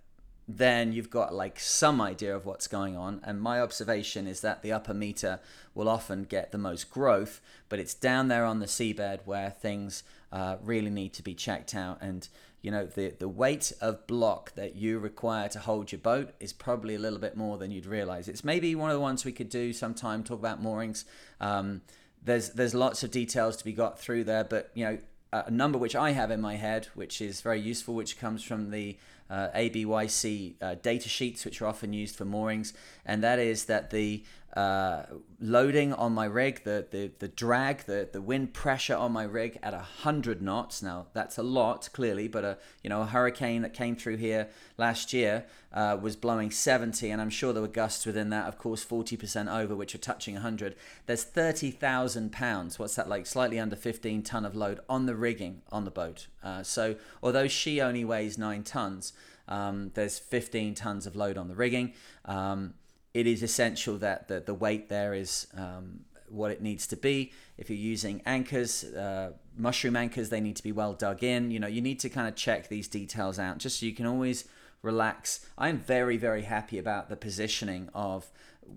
then 0.48 0.92
you've 0.92 1.10
got 1.10 1.34
like 1.34 1.58
some 1.58 2.00
idea 2.00 2.34
of 2.34 2.46
what's 2.46 2.68
going 2.68 2.96
on. 2.96 3.20
And 3.24 3.40
my 3.40 3.60
observation 3.60 4.26
is 4.26 4.40
that 4.42 4.62
the 4.62 4.72
upper 4.72 4.94
meter 4.94 5.40
will 5.74 5.88
often 5.88 6.24
get 6.24 6.52
the 6.52 6.58
most 6.58 6.90
growth, 6.90 7.40
but 7.68 7.78
it's 7.78 7.94
down 7.94 8.28
there 8.28 8.44
on 8.44 8.60
the 8.60 8.66
seabed 8.66 9.20
where 9.24 9.50
things 9.50 10.04
uh, 10.32 10.56
really 10.62 10.90
need 10.90 11.12
to 11.14 11.22
be 11.22 11.34
checked 11.34 11.74
out. 11.74 11.98
And 12.00 12.28
you 12.62 12.70
know, 12.70 12.86
the 12.86 13.10
the 13.10 13.28
weight 13.28 13.72
of 13.80 14.06
block 14.06 14.54
that 14.54 14.76
you 14.76 14.98
require 14.98 15.48
to 15.50 15.58
hold 15.58 15.92
your 15.92 16.00
boat 16.00 16.30
is 16.40 16.52
probably 16.52 16.94
a 16.94 16.98
little 16.98 17.18
bit 17.18 17.36
more 17.36 17.58
than 17.58 17.70
you'd 17.70 17.86
realize. 17.86 18.28
It's 18.28 18.42
maybe 18.44 18.74
one 18.74 18.90
of 18.90 18.94
the 18.94 19.00
ones 19.00 19.24
we 19.24 19.32
could 19.32 19.48
do 19.48 19.72
sometime. 19.72 20.24
Talk 20.24 20.38
about 20.38 20.62
moorings. 20.62 21.04
Um, 21.40 21.82
there's 22.22 22.50
there's 22.50 22.74
lots 22.74 23.02
of 23.04 23.10
details 23.10 23.56
to 23.58 23.64
be 23.64 23.72
got 23.72 24.00
through 24.00 24.24
there, 24.24 24.42
but 24.42 24.70
you 24.74 24.84
know 24.84 24.98
a 25.32 25.50
number 25.50 25.76
which 25.78 25.96
I 25.96 26.12
have 26.12 26.30
in 26.30 26.40
my 26.40 26.56
head, 26.56 26.86
which 26.94 27.20
is 27.20 27.40
very 27.40 27.60
useful, 27.60 27.94
which 27.94 28.18
comes 28.18 28.42
from 28.42 28.70
the 28.70 28.96
uh, 29.30 29.48
ABYC 29.54 30.54
uh, 30.60 30.74
data 30.82 31.08
sheets, 31.08 31.44
which 31.44 31.60
are 31.60 31.66
often 31.66 31.92
used 31.92 32.16
for 32.16 32.24
moorings, 32.24 32.72
and 33.04 33.22
that 33.22 33.38
is 33.38 33.66
that 33.66 33.90
the 33.90 34.22
uh, 34.56 35.04
loading 35.38 35.92
on 35.92 36.14
my 36.14 36.24
rig, 36.24 36.64
the, 36.64 36.86
the, 36.90 37.10
the 37.18 37.28
drag, 37.28 37.84
the, 37.84 38.08
the 38.10 38.22
wind 38.22 38.54
pressure 38.54 38.96
on 38.96 39.12
my 39.12 39.22
rig 39.22 39.58
at 39.62 39.74
100 39.74 40.40
knots. 40.40 40.82
Now, 40.82 41.08
that's 41.12 41.36
a 41.36 41.42
lot, 41.42 41.90
clearly, 41.92 42.26
but 42.26 42.42
a, 42.42 42.58
you 42.82 42.88
know, 42.88 43.02
a 43.02 43.06
hurricane 43.06 43.60
that 43.60 43.74
came 43.74 43.96
through 43.96 44.16
here 44.16 44.48
last 44.78 45.12
year 45.12 45.44
uh, 45.74 45.98
was 46.00 46.16
blowing 46.16 46.50
70, 46.50 47.10
and 47.10 47.20
I'm 47.20 47.28
sure 47.28 47.52
there 47.52 47.60
were 47.60 47.68
gusts 47.68 48.06
within 48.06 48.30
that, 48.30 48.48
of 48.48 48.56
course, 48.56 48.82
40% 48.82 49.54
over, 49.54 49.76
which 49.76 49.94
are 49.94 49.98
touching 49.98 50.32
100. 50.34 50.74
There's 51.04 51.22
30,000 51.22 52.32
pounds, 52.32 52.78
what's 52.78 52.94
that 52.94 53.10
like, 53.10 53.26
slightly 53.26 53.60
under 53.60 53.76
15 53.76 54.22
ton 54.22 54.46
of 54.46 54.56
load 54.56 54.80
on 54.88 55.04
the 55.04 55.14
rigging 55.14 55.60
on 55.70 55.84
the 55.84 55.90
boat. 55.90 56.28
Uh, 56.42 56.62
so, 56.62 56.96
although 57.22 57.46
she 57.46 57.82
only 57.82 58.06
weighs 58.06 58.38
9 58.38 58.62
tons, 58.62 59.12
um, 59.48 59.90
there's 59.92 60.18
15 60.18 60.74
tons 60.74 61.06
of 61.06 61.14
load 61.14 61.36
on 61.36 61.48
the 61.48 61.54
rigging. 61.54 61.92
Um, 62.24 62.72
it 63.16 63.26
is 63.26 63.42
essential 63.42 63.96
that 63.96 64.28
the, 64.28 64.40
the 64.40 64.52
weight 64.52 64.90
there 64.90 65.14
is 65.14 65.46
um, 65.56 66.00
what 66.28 66.50
it 66.50 66.60
needs 66.60 66.86
to 66.88 66.96
be. 66.96 67.32
If 67.56 67.70
you're 67.70 67.78
using 67.78 68.20
anchors, 68.26 68.84
uh, 68.84 69.30
mushroom 69.56 69.96
anchors, 69.96 70.28
they 70.28 70.42
need 70.42 70.56
to 70.56 70.62
be 70.62 70.70
well 70.70 70.92
dug 70.92 71.24
in. 71.24 71.50
You 71.50 71.58
know, 71.58 71.66
you 71.66 71.80
need 71.80 71.98
to 72.00 72.10
kind 72.10 72.28
of 72.28 72.34
check 72.34 72.68
these 72.68 72.88
details 72.88 73.38
out 73.38 73.56
just 73.56 73.80
so 73.80 73.86
you 73.86 73.94
can 73.94 74.04
always 74.04 74.46
relax. 74.82 75.46
I'm 75.56 75.78
very, 75.78 76.18
very 76.18 76.42
happy 76.42 76.76
about 76.76 77.08
the 77.08 77.16
positioning 77.16 77.88
of 77.94 78.30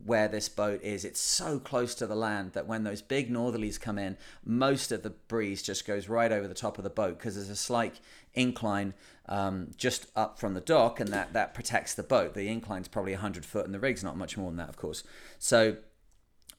where 0.06 0.30
this 0.30 0.48
boat 0.48 0.82
is. 0.84 1.04
It's 1.04 1.20
so 1.20 1.60
close 1.60 1.94
to 1.96 2.08
the 2.08 2.16
land 2.16 2.54
that 2.54 2.66
when 2.66 2.86
those 2.86 3.02
big 3.02 3.30
northerlies 3.30 3.78
come 3.78 4.00
in, 4.00 4.16
most 4.46 4.94
of 4.94 5.04
the 5.04 5.10
breeze 5.10 5.62
just 5.62 5.86
goes 5.86 6.08
right 6.08 6.32
over 6.32 6.48
the 6.48 6.54
top 6.54 6.78
of 6.78 6.86
the 6.86 6.90
boat 6.90 7.18
because 7.18 7.36
there's 7.36 7.50
a 7.50 7.58
slight 7.58 8.00
incline 8.34 8.94
um, 9.28 9.72
just 9.78 10.08
up 10.16 10.40
from 10.40 10.54
the 10.54 10.62
dock, 10.62 11.00
and 11.00 11.10
that 11.10 11.34
that 11.34 11.54
protects 11.54 11.94
the 11.94 12.04
boat. 12.04 12.34
The 12.34 12.48
incline's 12.48 12.88
probably 12.88 13.14
100 13.14 13.46
foot, 13.46 13.66
and 13.66 13.74
the 13.74 13.80
rig's 13.80 14.04
not 14.04 14.18
much 14.18 14.38
more 14.38 14.50
than 14.50 14.58
that, 14.58 14.70
of 14.70 14.78
course. 14.78 15.04
So 15.38 15.78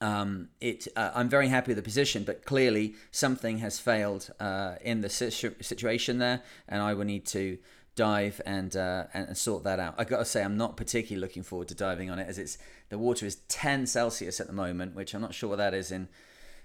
um, 0.01 0.49
it, 0.61 0.87
uh, 0.97 1.11
I'm 1.15 1.29
very 1.29 1.49
happy 1.49 1.71
with 1.71 1.77
the 1.77 1.83
position, 1.83 2.25
but 2.25 2.45
clearly 2.45 2.95
something 3.11 3.59
has 3.59 3.79
failed 3.79 4.31
uh, 4.41 4.77
in 4.83 5.01
the 5.01 5.11
situ- 5.11 5.61
situation 5.61 6.19
there, 6.19 6.43
and 6.69 6.81
I 6.81 6.95
will 6.95 7.05
need 7.05 7.27
to 7.27 7.59
dive 7.97 8.41
and, 8.47 8.75
uh, 8.77 9.05
and 9.13 9.37
sort 9.37 9.65
that 9.65 9.79
out. 9.79 9.95
I 9.99 10.05
got 10.05 10.19
to 10.19 10.25
say, 10.25 10.43
I'm 10.43 10.57
not 10.57 10.77
particularly 10.77 11.21
looking 11.21 11.43
forward 11.43 11.69
to 11.69 11.75
diving 11.75 12.09
on 12.09 12.19
it, 12.19 12.29
as 12.29 12.39
it's 12.39 12.57
the 12.89 12.99
water 12.99 13.27
is 13.27 13.37
10 13.49 13.87
Celsius 13.87 14.41
at 14.41 14.47
the 14.47 14.53
moment, 14.53 14.95
which 14.95 15.13
I'm 15.13 15.21
not 15.21 15.35
sure 15.35 15.51
what 15.51 15.59
that 15.59 15.75
is 15.75 15.93
in 15.93 16.09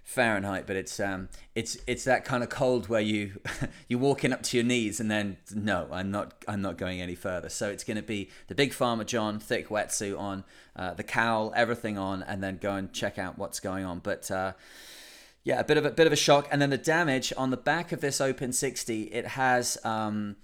Fahrenheit, 0.05 0.67
but 0.67 0.75
it's 0.75 0.99
um, 0.99 1.29
it's 1.55 1.77
it's 1.87 2.03
that 2.03 2.25
kind 2.25 2.43
of 2.43 2.49
cold 2.49 2.87
where 2.89 3.01
you 3.01 3.41
you're 3.89 3.99
walking 3.99 4.31
up 4.31 4.43
to 4.43 4.55
your 4.55 4.63
knees 4.63 4.99
and 4.99 5.09
then 5.09 5.37
no, 5.53 5.87
I'm 5.91 6.11
not 6.11 6.45
I'm 6.47 6.61
not 6.61 6.77
going 6.77 7.01
any 7.01 7.15
further. 7.15 7.49
So 7.49 7.69
it's 7.69 7.83
going 7.83 7.97
to 7.97 8.03
be 8.03 8.29
the 8.47 8.53
big 8.53 8.71
Farmer 8.71 9.03
John 9.03 9.39
thick 9.39 9.69
wetsuit 9.69 10.17
on, 10.17 10.43
uh, 10.75 10.93
the 10.93 11.03
cowl, 11.03 11.51
everything 11.55 11.97
on, 11.97 12.21
and 12.21 12.43
then 12.43 12.57
go 12.57 12.75
and 12.75 12.93
check 12.93 13.17
out 13.17 13.39
what's 13.39 13.59
going 13.59 13.83
on. 13.83 13.97
But 13.97 14.29
uh, 14.29 14.53
yeah, 15.43 15.59
a 15.59 15.63
bit 15.63 15.77
of 15.77 15.85
a 15.85 15.91
bit 15.91 16.05
of 16.05 16.13
a 16.13 16.17
shock, 16.17 16.47
and 16.51 16.61
then 16.61 16.69
the 16.69 16.77
damage 16.77 17.33
on 17.35 17.49
the 17.49 17.57
back 17.57 17.91
of 17.91 17.99
this 17.99 18.21
Open 18.21 18.53
60, 18.53 19.03
it 19.05 19.25
has. 19.25 19.77
Um, 19.83 20.35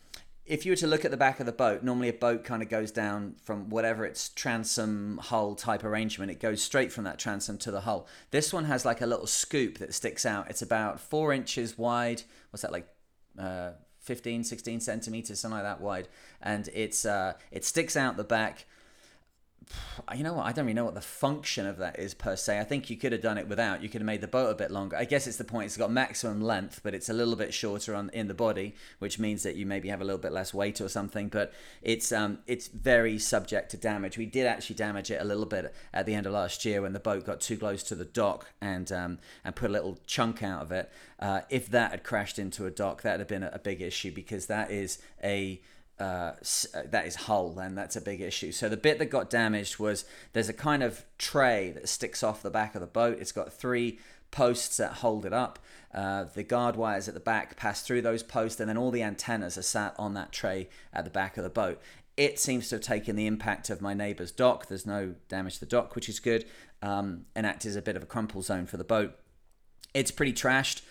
if 0.51 0.65
you 0.65 0.73
were 0.73 0.75
to 0.75 0.85
look 0.85 1.05
at 1.05 1.11
the 1.11 1.17
back 1.17 1.39
of 1.39 1.45
the 1.45 1.53
boat, 1.53 1.81
normally 1.81 2.09
a 2.09 2.13
boat 2.13 2.43
kind 2.43 2.61
of 2.61 2.67
goes 2.67 2.91
down 2.91 3.35
from 3.41 3.69
whatever 3.69 4.03
its 4.03 4.27
transom 4.27 5.17
hull 5.23 5.55
type 5.55 5.81
arrangement, 5.81 6.29
it 6.29 6.41
goes 6.41 6.61
straight 6.61 6.91
from 6.91 7.05
that 7.05 7.17
transom 7.17 7.57
to 7.59 7.71
the 7.71 7.79
hull. 7.81 8.05
This 8.31 8.51
one 8.51 8.65
has 8.65 8.83
like 8.83 8.99
a 8.99 9.05
little 9.05 9.27
scoop 9.27 9.77
that 9.77 9.93
sticks 9.93 10.25
out. 10.25 10.49
It's 10.49 10.61
about 10.61 10.99
four 10.99 11.31
inches 11.31 11.77
wide. 11.77 12.23
What's 12.49 12.63
that 12.63 12.73
like? 12.73 12.85
Uh, 13.39 13.71
15, 14.01 14.43
16 14.43 14.79
centimeters, 14.81 15.39
something 15.39 15.59
like 15.59 15.63
that 15.63 15.79
wide, 15.79 16.07
and 16.41 16.67
it's 16.73 17.05
uh, 17.05 17.33
it 17.51 17.63
sticks 17.63 17.95
out 17.95 18.17
the 18.17 18.23
back 18.23 18.65
you 20.15 20.23
know 20.23 20.33
what? 20.33 20.45
I 20.45 20.51
don't 20.51 20.65
really 20.65 20.73
know 20.73 20.85
what 20.85 20.95
the 20.95 21.01
function 21.01 21.65
of 21.65 21.77
that 21.77 21.99
is 21.99 22.13
per 22.13 22.35
se. 22.35 22.59
I 22.59 22.63
think 22.63 22.89
you 22.89 22.97
could 22.97 23.11
have 23.11 23.21
done 23.21 23.37
it 23.37 23.47
without. 23.47 23.81
You 23.81 23.89
could 23.89 24.01
have 24.01 24.05
made 24.05 24.21
the 24.21 24.27
boat 24.27 24.49
a 24.49 24.55
bit 24.55 24.71
longer. 24.71 24.97
I 24.97 25.05
guess 25.05 25.27
it's 25.27 25.37
the 25.37 25.43
point. 25.43 25.67
It's 25.67 25.77
got 25.77 25.91
maximum 25.91 26.41
length, 26.41 26.81
but 26.83 26.93
it's 26.93 27.09
a 27.09 27.13
little 27.13 27.35
bit 27.35 27.53
shorter 27.53 27.95
on 27.95 28.09
in 28.09 28.27
the 28.27 28.33
body, 28.33 28.75
which 28.99 29.19
means 29.19 29.43
that 29.43 29.55
you 29.55 29.65
maybe 29.65 29.89
have 29.89 30.01
a 30.01 30.03
little 30.03 30.19
bit 30.19 30.31
less 30.31 30.53
weight 30.53 30.81
or 30.81 30.89
something. 30.89 31.29
But 31.29 31.53
it's 31.81 32.11
um 32.11 32.39
it's 32.47 32.67
very 32.67 33.19
subject 33.19 33.71
to 33.71 33.77
damage. 33.77 34.17
We 34.17 34.25
did 34.25 34.47
actually 34.47 34.75
damage 34.75 35.11
it 35.11 35.21
a 35.21 35.25
little 35.25 35.45
bit 35.45 35.73
at 35.93 36.05
the 36.05 36.15
end 36.15 36.25
of 36.25 36.33
last 36.33 36.65
year 36.65 36.81
when 36.81 36.93
the 36.93 36.99
boat 36.99 37.25
got 37.25 37.39
too 37.39 37.57
close 37.57 37.83
to 37.83 37.95
the 37.95 38.05
dock 38.05 38.47
and 38.59 38.91
um 38.91 39.19
and 39.43 39.55
put 39.55 39.69
a 39.69 39.73
little 39.73 39.97
chunk 40.07 40.43
out 40.43 40.61
of 40.61 40.71
it. 40.71 40.91
Uh, 41.19 41.41
if 41.49 41.69
that 41.69 41.91
had 41.91 42.03
crashed 42.03 42.39
into 42.39 42.65
a 42.65 42.71
dock, 42.71 43.03
that 43.03 43.11
would 43.11 43.19
have 43.19 43.27
been 43.27 43.43
a 43.43 43.59
big 43.59 43.81
issue 43.81 44.11
because 44.11 44.47
that 44.47 44.71
is 44.71 44.97
a 45.23 45.61
uh, 46.01 46.33
uh, 46.73 46.81
that 46.85 47.05
is 47.05 47.15
hull, 47.15 47.51
then 47.51 47.75
that's 47.75 47.95
a 47.95 48.01
big 48.01 48.21
issue. 48.21 48.51
So 48.51 48.67
the 48.67 48.77
bit 48.77 48.97
that 48.99 49.05
got 49.05 49.29
damaged 49.29 49.77
was 49.77 50.03
there's 50.33 50.49
a 50.49 50.53
kind 50.53 50.81
of 50.81 51.05
tray 51.17 51.71
that 51.71 51.87
sticks 51.87 52.23
off 52.23 52.41
the 52.41 52.49
back 52.49 52.73
of 52.73 52.81
the 52.81 52.87
boat. 52.87 53.19
It's 53.19 53.31
got 53.31 53.53
three 53.53 53.99
posts 54.31 54.77
that 54.77 54.93
hold 54.93 55.25
it 55.25 55.33
up. 55.33 55.59
Uh, 55.93 56.23
the 56.33 56.43
guard 56.43 56.75
wires 56.75 57.07
at 57.07 57.13
the 57.13 57.19
back 57.19 57.55
pass 57.55 57.81
through 57.83 58.01
those 58.01 58.23
posts, 58.23 58.59
and 58.59 58.67
then 58.67 58.77
all 58.77 58.89
the 58.89 59.03
antennas 59.03 59.57
are 59.57 59.61
sat 59.61 59.93
on 59.99 60.13
that 60.15 60.31
tray 60.31 60.69
at 60.91 61.03
the 61.03 61.11
back 61.11 61.37
of 61.37 61.43
the 61.43 61.49
boat. 61.49 61.79
It 62.17 62.39
seems 62.39 62.69
to 62.69 62.75
have 62.75 62.83
taken 62.83 63.15
the 63.15 63.27
impact 63.27 63.69
of 63.69 63.81
my 63.81 63.93
neighbour's 63.93 64.31
dock. 64.31 64.67
There's 64.67 64.85
no 64.85 65.15
damage 65.29 65.55
to 65.55 65.59
the 65.61 65.65
dock, 65.65 65.95
which 65.95 66.09
is 66.09 66.19
good, 66.19 66.45
um, 66.81 67.25
and 67.35 67.45
acts 67.45 67.65
as 67.65 67.75
a 67.75 67.81
bit 67.81 67.95
of 67.95 68.03
a 68.03 68.07
crumple 68.07 68.41
zone 68.41 68.65
for 68.65 68.77
the 68.77 68.83
boat. 68.83 69.17
It's 69.93 70.11
pretty 70.11 70.33
trashed. 70.33 70.81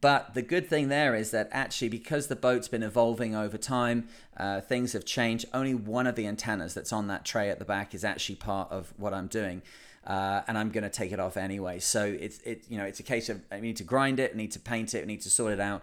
But 0.00 0.34
the 0.34 0.42
good 0.42 0.68
thing 0.68 0.88
there 0.88 1.14
is 1.14 1.30
that 1.32 1.48
actually, 1.50 1.88
because 1.88 2.28
the 2.28 2.36
boat's 2.36 2.68
been 2.68 2.82
evolving 2.82 3.34
over 3.34 3.58
time, 3.58 4.08
uh, 4.36 4.60
things 4.60 4.92
have 4.92 5.04
changed. 5.04 5.46
Only 5.52 5.74
one 5.74 6.06
of 6.06 6.14
the 6.14 6.26
antennas 6.26 6.74
that's 6.74 6.92
on 6.92 7.08
that 7.08 7.24
tray 7.24 7.50
at 7.50 7.58
the 7.58 7.64
back 7.64 7.94
is 7.94 8.04
actually 8.04 8.36
part 8.36 8.70
of 8.70 8.92
what 8.96 9.12
I'm 9.12 9.26
doing. 9.26 9.62
Uh, 10.06 10.42
and 10.46 10.56
I'm 10.56 10.70
going 10.70 10.84
to 10.84 10.90
take 10.90 11.12
it 11.12 11.20
off 11.20 11.36
anyway. 11.36 11.80
So 11.80 12.04
it's 12.04 12.38
it 12.40 12.64
you 12.68 12.78
know 12.78 12.84
it's 12.84 13.00
a 13.00 13.02
case 13.02 13.28
of 13.28 13.42
I 13.50 13.60
need 13.60 13.76
to 13.76 13.84
grind 13.84 14.20
it, 14.20 14.32
I 14.32 14.36
need 14.36 14.52
to 14.52 14.60
paint 14.60 14.94
it, 14.94 15.02
I 15.02 15.04
need 15.04 15.20
to 15.22 15.30
sort 15.30 15.52
it 15.52 15.60
out, 15.60 15.82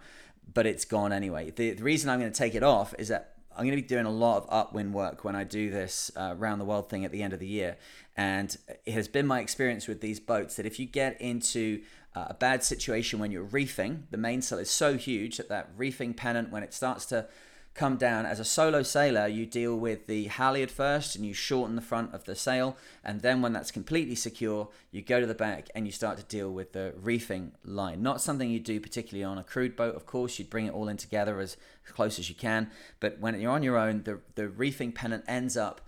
but 0.52 0.66
it's 0.66 0.86
gone 0.86 1.12
anyway. 1.12 1.52
The, 1.52 1.74
the 1.74 1.84
reason 1.84 2.10
I'm 2.10 2.20
going 2.20 2.32
to 2.32 2.38
take 2.38 2.56
it 2.56 2.64
off 2.64 2.96
is 2.98 3.10
that 3.10 3.34
I'm 3.52 3.66
going 3.66 3.76
to 3.76 3.82
be 3.82 3.88
doing 3.88 4.06
a 4.06 4.12
lot 4.12 4.38
of 4.38 4.48
upwind 4.50 4.94
work 4.94 5.24
when 5.24 5.36
I 5.36 5.44
do 5.44 5.70
this 5.70 6.12
uh, 6.16 6.34
round 6.38 6.60
the 6.60 6.66
world 6.66 6.90
thing 6.90 7.06
at 7.06 7.12
the 7.12 7.22
end 7.22 7.34
of 7.34 7.40
the 7.40 7.48
year, 7.48 7.78
and 8.18 8.58
it 8.86 8.94
has 8.94 9.08
been 9.08 9.28
my 9.28 9.42
experience 9.42 9.88
with 9.88 10.02
these 10.02 10.20
boats 10.20 10.56
that 10.56 10.66
if 10.66 10.80
you 10.80 10.86
get 10.88 11.20
into 11.22 11.82
uh, 12.16 12.28
a 12.30 12.34
bad 12.34 12.64
situation 12.64 13.20
when 13.20 13.32
you're 13.32 13.44
reefing. 13.44 14.08
The 14.12 14.18
mainsail 14.18 14.60
is 14.60 14.72
so 14.72 14.98
huge 14.98 15.38
that 15.38 15.50
that 15.50 15.70
reefing 15.76 16.14
pennant, 16.14 16.52
when 16.52 16.64
it 16.64 16.74
starts 16.74 17.06
to 17.08 17.28
come 17.76 17.98
down 17.98 18.26
as 18.26 18.40
a 18.40 18.46
solo 18.46 18.82
sailor, 18.82 19.28
you 19.28 19.46
deal 19.46 19.76
with 19.76 20.08
the 20.08 20.28
halyard 20.28 20.72
first 20.72 21.14
and 21.16 21.26
you 21.26 21.34
shorten 21.34 21.76
the 21.76 21.82
front 21.82 22.14
of 22.14 22.24
the 22.24 22.34
sail. 22.34 22.78
And 23.04 23.22
then 23.22 23.42
when 23.42 23.52
that's 23.52 23.70
completely 23.70 24.16
secure, 24.16 24.70
you 24.92 25.02
go 25.02 25.20
to 25.20 25.26
the 25.26 25.36
back 25.36 25.68
and 25.76 25.86
you 25.86 25.92
start 25.92 26.18
to 26.18 26.24
deal 26.24 26.52
with 26.54 26.72
the 26.72 26.94
reefing 26.96 27.52
line. 27.66 28.02
Not 28.02 28.22
something 28.22 28.50
you 28.50 28.62
do 28.62 28.80
particularly 28.80 29.26
on 29.26 29.38
a 29.38 29.44
crewed 29.44 29.76
boat, 29.76 29.94
of 29.94 30.06
course, 30.06 30.40
you'd 30.40 30.50
bring 30.50 30.68
it 30.68 30.74
all 30.74 30.88
in 30.88 30.96
together 30.96 31.42
as 31.42 31.58
close 31.86 32.18
as 32.18 32.30
you 32.30 32.36
can. 32.36 32.72
But 33.02 33.20
when 33.20 33.38
you're 33.40 33.52
on 33.52 33.62
your 33.62 33.78
own, 33.78 34.04
the, 34.04 34.22
the 34.36 34.48
reefing 34.48 34.94
pennant 34.94 35.26
ends 35.28 35.58
up, 35.58 35.82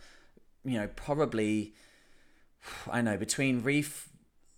you 0.66 0.78
know, 0.78 0.90
probably, 0.98 1.74
I 2.92 3.02
know, 3.02 3.16
between 3.16 3.64
reef 3.64 4.07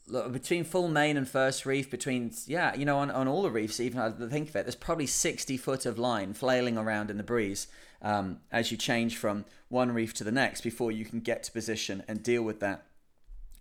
between 0.09 0.63
full 0.63 0.87
main 0.87 1.17
and 1.17 1.27
first 1.27 1.65
reef, 1.65 1.89
between 1.89 2.31
yeah, 2.45 2.75
you 2.75 2.85
know, 2.85 2.97
on, 2.97 3.11
on 3.11 3.27
all 3.27 3.43
the 3.43 3.49
reefs, 3.49 3.79
even 3.79 3.99
I 3.99 4.09
think 4.09 4.49
of 4.49 4.55
it, 4.55 4.63
there's 4.63 4.75
probably 4.75 5.07
60 5.07 5.57
foot 5.57 5.85
of 5.85 5.97
line 5.97 6.33
flailing 6.33 6.77
around 6.77 7.09
in 7.09 7.17
the 7.17 7.23
breeze 7.23 7.67
um, 8.01 8.39
as 8.51 8.71
you 8.71 8.77
change 8.77 9.17
from 9.17 9.45
one 9.67 9.91
reef 9.91 10.13
to 10.15 10.23
the 10.23 10.31
next 10.31 10.61
before 10.61 10.91
you 10.91 11.05
can 11.05 11.19
get 11.19 11.43
to 11.43 11.51
position 11.51 12.03
and 12.07 12.23
deal 12.23 12.43
with 12.43 12.59
that. 12.59 12.85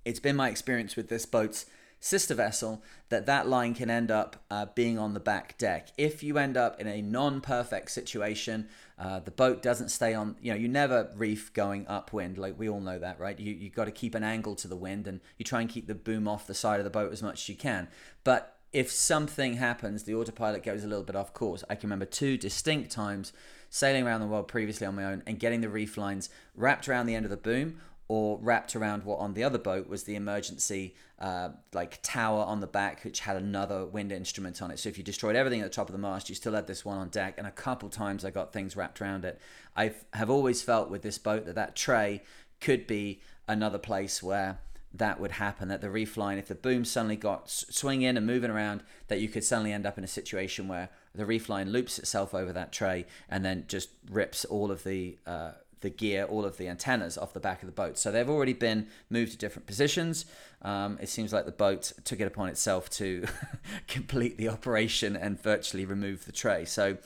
It's 0.04 0.20
been 0.20 0.36
my 0.36 0.48
experience 0.48 0.96
with 0.96 1.08
this 1.08 1.26
boat's 1.26 1.66
sister 2.00 2.34
vessel 2.34 2.82
that 3.08 3.26
that 3.26 3.48
line 3.48 3.74
can 3.74 3.90
end 3.90 4.10
up 4.10 4.36
uh, 4.50 4.66
being 4.74 4.98
on 4.98 5.14
the 5.14 5.20
back 5.20 5.58
deck. 5.58 5.88
If 5.98 6.22
you 6.22 6.38
end 6.38 6.56
up 6.56 6.80
in 6.80 6.86
a 6.86 7.02
non-perfect 7.02 7.90
situation, 7.90 8.68
uh, 8.98 9.20
the 9.20 9.30
boat 9.30 9.62
doesn't 9.62 9.90
stay 9.90 10.12
on. 10.14 10.36
You 10.40 10.52
know, 10.52 10.58
you 10.58 10.68
never 10.68 11.10
reef 11.14 11.52
going 11.52 11.86
upwind. 11.86 12.36
Like 12.36 12.58
we 12.58 12.68
all 12.68 12.80
know 12.80 12.98
that, 12.98 13.20
right? 13.20 13.38
You 13.38 13.54
you 13.54 13.70
got 13.70 13.84
to 13.84 13.92
keep 13.92 14.14
an 14.14 14.24
angle 14.24 14.56
to 14.56 14.68
the 14.68 14.76
wind, 14.76 15.06
and 15.06 15.20
you 15.36 15.44
try 15.44 15.60
and 15.60 15.70
keep 15.70 15.86
the 15.86 15.94
boom 15.94 16.26
off 16.26 16.46
the 16.46 16.54
side 16.54 16.80
of 16.80 16.84
the 16.84 16.90
boat 16.90 17.12
as 17.12 17.22
much 17.22 17.42
as 17.42 17.48
you 17.48 17.54
can. 17.54 17.88
But 18.24 18.56
if 18.72 18.90
something 18.90 19.54
happens, 19.54 20.02
the 20.02 20.14
autopilot 20.14 20.62
goes 20.62 20.84
a 20.84 20.88
little 20.88 21.04
bit 21.04 21.16
off 21.16 21.32
course. 21.32 21.64
I 21.70 21.74
can 21.74 21.88
remember 21.88 22.04
two 22.04 22.36
distinct 22.36 22.90
times 22.90 23.32
sailing 23.70 24.06
around 24.06 24.20
the 24.20 24.26
world 24.26 24.48
previously 24.48 24.86
on 24.86 24.94
my 24.94 25.04
own 25.04 25.22
and 25.26 25.38
getting 25.38 25.60
the 25.60 25.68
reef 25.68 25.96
lines 25.96 26.28
wrapped 26.54 26.88
around 26.88 27.06
the 27.06 27.14
end 27.14 27.24
of 27.24 27.30
the 27.30 27.36
boom 27.36 27.80
or 28.08 28.38
wrapped 28.40 28.74
around 28.74 29.04
what 29.04 29.18
on 29.18 29.34
the 29.34 29.44
other 29.44 29.58
boat 29.58 29.86
was 29.86 30.04
the 30.04 30.16
emergency 30.16 30.94
uh, 31.18 31.50
like 31.74 31.98
tower 32.02 32.42
on 32.42 32.60
the 32.60 32.66
back 32.66 33.04
which 33.04 33.20
had 33.20 33.36
another 33.36 33.84
wind 33.84 34.10
instrument 34.10 34.62
on 34.62 34.70
it. 34.70 34.78
So 34.78 34.88
if 34.88 34.96
you 34.96 35.04
destroyed 35.04 35.36
everything 35.36 35.60
at 35.60 35.64
the 35.64 35.74
top 35.74 35.88
of 35.88 35.92
the 35.92 35.98
mast 35.98 36.28
you 36.28 36.34
still 36.34 36.54
had 36.54 36.66
this 36.66 36.84
one 36.84 36.96
on 36.96 37.10
deck. 37.10 37.34
And 37.36 37.46
a 37.46 37.52
couple 37.52 37.90
times 37.90 38.24
i 38.24 38.30
got 38.30 38.52
things 38.52 38.76
wrapped 38.76 39.02
around 39.02 39.24
it. 39.24 39.38
I 39.76 39.92
have 40.14 40.30
always 40.30 40.62
felt 40.62 40.88
with 40.90 41.02
this 41.02 41.18
boat 41.18 41.44
that 41.44 41.54
that 41.54 41.76
tray 41.76 42.22
could 42.60 42.86
be 42.86 43.20
another 43.46 43.78
place 43.78 44.22
where 44.22 44.58
that 44.92 45.20
would 45.20 45.32
happen 45.32 45.68
that 45.68 45.82
the 45.82 45.90
reef 45.90 46.16
line 46.16 46.38
if 46.38 46.48
the 46.48 46.54
boom 46.54 46.84
suddenly 46.84 47.16
got 47.16 47.50
swinging 47.50 48.16
and 48.16 48.26
moving 48.26 48.50
around 48.50 48.82
that 49.08 49.20
you 49.20 49.28
could 49.28 49.44
suddenly 49.44 49.70
end 49.70 49.84
up 49.84 49.98
in 49.98 50.04
a 50.04 50.08
situation 50.08 50.66
where 50.66 50.88
the 51.14 51.26
reef 51.26 51.48
line 51.48 51.70
loops 51.70 51.98
itself 51.98 52.34
over 52.34 52.52
that 52.54 52.72
tray 52.72 53.04
and 53.28 53.44
then 53.44 53.64
just 53.68 53.90
rips 54.10 54.46
all 54.46 54.70
of 54.70 54.84
the 54.84 55.18
uh, 55.26 55.52
the 55.80 55.90
gear, 55.90 56.24
all 56.24 56.44
of 56.44 56.56
the 56.56 56.68
antennas 56.68 57.16
off 57.16 57.32
the 57.32 57.40
back 57.40 57.62
of 57.62 57.66
the 57.66 57.72
boat. 57.72 57.98
So 57.98 58.10
they've 58.10 58.28
already 58.28 58.52
been 58.52 58.88
moved 59.10 59.32
to 59.32 59.38
different 59.38 59.66
positions. 59.66 60.26
Um, 60.62 60.98
it 61.00 61.08
seems 61.08 61.32
like 61.32 61.44
the 61.44 61.52
boat 61.52 61.92
took 62.04 62.20
it 62.20 62.26
upon 62.26 62.48
itself 62.48 62.90
to 62.90 63.26
complete 63.88 64.36
the 64.36 64.48
operation 64.48 65.16
and 65.16 65.40
virtually 65.40 65.84
remove 65.84 66.24
the 66.24 66.32
tray. 66.32 66.64
So 66.64 66.98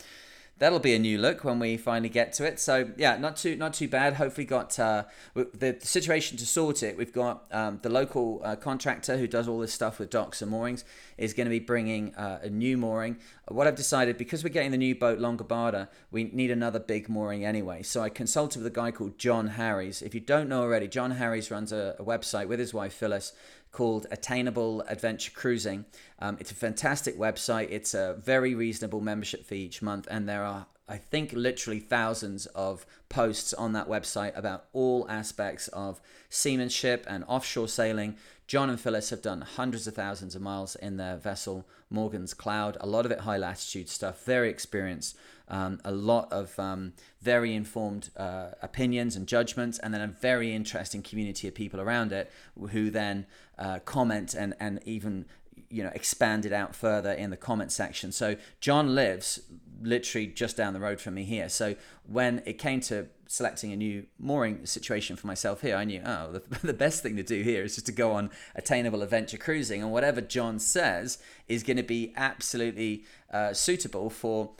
that'll 0.58 0.78
be 0.78 0.94
a 0.94 0.98
new 0.98 1.18
look 1.18 1.44
when 1.44 1.58
we 1.58 1.76
finally 1.76 2.08
get 2.08 2.32
to 2.34 2.46
it. 2.46 2.60
So 2.60 2.92
yeah, 2.96 3.16
not 3.16 3.36
too 3.36 3.56
not 3.56 3.74
too 3.74 3.88
bad. 3.88 4.14
Hopefully, 4.14 4.44
got 4.44 4.78
uh, 4.78 5.04
the 5.34 5.76
situation 5.80 6.36
to 6.38 6.46
sort 6.46 6.82
it. 6.82 6.96
We've 6.96 7.12
got 7.12 7.46
um, 7.50 7.80
the 7.82 7.88
local 7.88 8.40
uh, 8.44 8.56
contractor 8.56 9.18
who 9.18 9.26
does 9.26 9.48
all 9.48 9.58
this 9.58 9.72
stuff 9.72 9.98
with 9.98 10.10
docks 10.10 10.40
and 10.42 10.50
moorings 10.50 10.84
is 11.18 11.34
going 11.34 11.46
to 11.46 11.50
be 11.50 11.58
bringing 11.58 12.14
uh, 12.14 12.40
a 12.42 12.50
new 12.50 12.76
mooring. 12.76 13.16
What 13.48 13.66
I've 13.66 13.76
decided 13.76 14.16
because 14.16 14.44
we're 14.44 14.50
getting 14.50 14.70
the 14.70 14.78
new 14.78 14.94
boat 14.94 15.18
Longobarda, 15.18 15.88
we 16.10 16.24
need 16.24 16.50
another 16.50 16.78
big 16.78 17.08
mooring 17.08 17.44
anyway. 17.44 17.82
So 17.82 18.02
I 18.02 18.08
consulted 18.08 18.62
with 18.62 18.72
a 18.72 18.74
guy 18.74 18.90
called 18.90 19.18
John 19.18 19.48
Harries. 19.48 20.00
If 20.00 20.14
you 20.14 20.20
don't 20.20 20.48
know 20.48 20.62
already, 20.62 20.88
John 20.88 21.12
Harries 21.12 21.50
runs 21.50 21.72
a, 21.72 21.96
a 21.98 22.04
website 22.04 22.46
with 22.46 22.60
his 22.60 22.72
wife 22.72 22.92
Phyllis 22.92 23.32
called 23.72 24.06
Attainable 24.10 24.82
Adventure 24.82 25.32
Cruising. 25.34 25.86
Um, 26.18 26.36
it's 26.38 26.50
a 26.50 26.54
fantastic 26.54 27.18
website. 27.18 27.68
It's 27.70 27.94
a 27.94 28.16
very 28.22 28.54
reasonable 28.54 29.00
membership 29.00 29.44
fee 29.44 29.64
each 29.64 29.82
month, 29.82 30.06
and 30.10 30.28
there 30.28 30.44
are, 30.44 30.66
I 30.88 30.98
think, 30.98 31.32
literally 31.32 31.80
thousands 31.80 32.46
of 32.46 32.86
posts 33.08 33.52
on 33.54 33.72
that 33.72 33.88
website 33.88 34.36
about 34.36 34.66
all 34.72 35.06
aspects 35.08 35.68
of 35.68 36.00
seamanship 36.28 37.04
and 37.08 37.24
offshore 37.26 37.68
sailing. 37.68 38.16
John 38.52 38.68
and 38.68 38.78
Phyllis 38.78 39.08
have 39.08 39.22
done 39.22 39.40
hundreds 39.40 39.86
of 39.86 39.94
thousands 39.94 40.34
of 40.34 40.42
miles 40.42 40.76
in 40.76 40.98
their 40.98 41.16
vessel, 41.16 41.66
Morgan's 41.88 42.34
Cloud, 42.34 42.76
a 42.82 42.86
lot 42.86 43.06
of 43.06 43.10
it 43.10 43.20
high 43.20 43.38
latitude 43.38 43.88
stuff, 43.88 44.26
very 44.26 44.50
experienced 44.50 45.16
um, 45.48 45.80
a 45.86 45.90
lot 45.90 46.30
of 46.30 46.58
um, 46.58 46.92
very 47.22 47.54
informed 47.54 48.10
uh, 48.14 48.50
opinions 48.60 49.16
and 49.16 49.26
judgments, 49.26 49.78
and 49.78 49.94
then 49.94 50.02
a 50.02 50.06
very 50.06 50.54
interesting 50.54 51.00
community 51.00 51.48
of 51.48 51.54
people 51.54 51.80
around 51.80 52.12
it 52.12 52.30
who 52.72 52.90
then 52.90 53.24
uh, 53.58 53.78
comment 53.86 54.34
and, 54.34 54.52
and 54.60 54.80
even 54.84 55.24
you 55.70 55.82
know 55.82 55.90
expand 55.94 56.44
it 56.44 56.52
out 56.52 56.76
further 56.76 57.12
in 57.12 57.30
the 57.30 57.38
comment 57.38 57.72
section. 57.72 58.12
So 58.12 58.36
John 58.60 58.94
lives 58.94 59.40
literally 59.80 60.26
just 60.26 60.58
down 60.58 60.74
the 60.74 60.80
road 60.80 61.00
from 61.00 61.14
me 61.14 61.24
here. 61.24 61.48
So 61.48 61.74
when 62.06 62.42
it 62.44 62.58
came 62.58 62.80
to 62.82 63.06
selecting 63.32 63.72
a 63.72 63.76
new 63.76 64.04
mooring 64.18 64.66
situation 64.66 65.16
for 65.16 65.26
myself 65.26 65.62
here, 65.62 65.74
I 65.74 65.84
knew, 65.84 66.02
oh, 66.04 66.32
the, 66.32 66.58
the 66.66 66.74
best 66.74 67.02
thing 67.02 67.16
to 67.16 67.22
do 67.22 67.42
here 67.42 67.64
is 67.64 67.76
just 67.76 67.86
to 67.86 67.92
go 67.92 68.12
on 68.12 68.30
attainable 68.54 69.02
adventure 69.02 69.38
cruising. 69.38 69.82
And 69.82 69.90
whatever 69.90 70.20
John 70.20 70.58
says 70.58 71.16
is 71.48 71.62
going 71.62 71.78
to 71.78 71.82
be 71.82 72.12
absolutely 72.14 73.04
uh, 73.32 73.54
suitable 73.54 74.10
for 74.10 74.50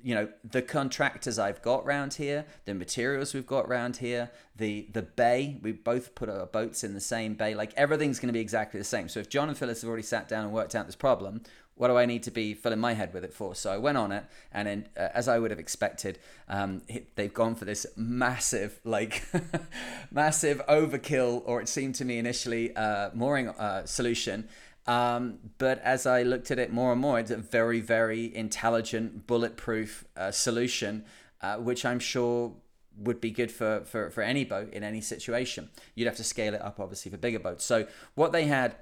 you 0.00 0.14
know 0.14 0.28
the 0.48 0.62
contractors 0.62 1.38
I've 1.38 1.60
got 1.60 1.84
round 1.84 2.14
here, 2.14 2.44
the 2.66 2.74
materials 2.74 3.34
we've 3.34 3.46
got 3.46 3.68
round 3.68 3.96
here, 3.96 4.30
the 4.56 4.88
the 4.92 5.02
bay. 5.02 5.58
We 5.60 5.72
both 5.72 6.14
put 6.14 6.28
our 6.28 6.46
boats 6.46 6.84
in 6.84 6.94
the 6.94 7.00
same 7.00 7.34
bay. 7.34 7.54
Like 7.54 7.74
everything's 7.76 8.18
going 8.18 8.28
to 8.28 8.32
be 8.32 8.40
exactly 8.40 8.78
the 8.78 8.84
same. 8.84 9.08
So 9.08 9.20
if 9.20 9.28
John 9.28 9.48
and 9.48 9.58
Phyllis 9.58 9.82
have 9.82 9.88
already 9.88 10.04
sat 10.04 10.28
down 10.28 10.44
and 10.44 10.52
worked 10.52 10.74
out 10.74 10.86
this 10.86 10.96
problem, 10.96 11.42
what 11.74 11.88
do 11.88 11.96
I 11.96 12.06
need 12.06 12.22
to 12.24 12.30
be 12.30 12.54
filling 12.54 12.78
my 12.78 12.92
head 12.94 13.12
with 13.14 13.24
it 13.24 13.32
for? 13.32 13.54
So 13.54 13.72
I 13.72 13.78
went 13.78 13.98
on 13.98 14.12
it, 14.12 14.24
and 14.52 14.68
then, 14.68 14.88
uh, 14.96 15.08
as 15.14 15.28
I 15.28 15.38
would 15.38 15.50
have 15.50 15.60
expected, 15.60 16.18
um, 16.48 16.82
it, 16.86 17.16
they've 17.16 17.32
gone 17.32 17.54
for 17.54 17.64
this 17.64 17.86
massive, 17.96 18.78
like, 18.84 19.22
massive 20.10 20.60
overkill, 20.68 21.42
or 21.46 21.60
it 21.60 21.68
seemed 21.68 21.94
to 21.96 22.04
me 22.04 22.18
initially, 22.18 22.74
uh, 22.76 23.10
mooring 23.14 23.48
uh, 23.48 23.86
solution 23.86 24.48
um, 24.86 25.38
but 25.58 25.80
as 25.80 26.06
I 26.06 26.22
looked 26.22 26.50
at 26.50 26.58
it 26.58 26.72
more 26.72 26.92
and 26.92 27.00
more, 27.00 27.20
it's 27.20 27.30
a 27.30 27.36
very, 27.36 27.80
very 27.80 28.34
intelligent, 28.34 29.26
bulletproof 29.26 30.04
uh, 30.16 30.32
solution, 30.32 31.04
uh, 31.40 31.56
which 31.56 31.84
I'm 31.84 32.00
sure 32.00 32.54
would 32.98 33.20
be 33.20 33.30
good 33.30 33.50
for, 33.50 33.82
for, 33.84 34.10
for 34.10 34.22
any 34.22 34.44
boat 34.44 34.72
in 34.72 34.82
any 34.82 35.00
situation. 35.00 35.70
You'd 35.94 36.06
have 36.06 36.16
to 36.16 36.24
scale 36.24 36.54
it 36.54 36.60
up, 36.60 36.80
obviously, 36.80 37.10
for 37.10 37.16
bigger 37.16 37.38
boats. 37.38 37.64
So, 37.64 37.86
what 38.14 38.32
they 38.32 38.44
had, 38.44 38.74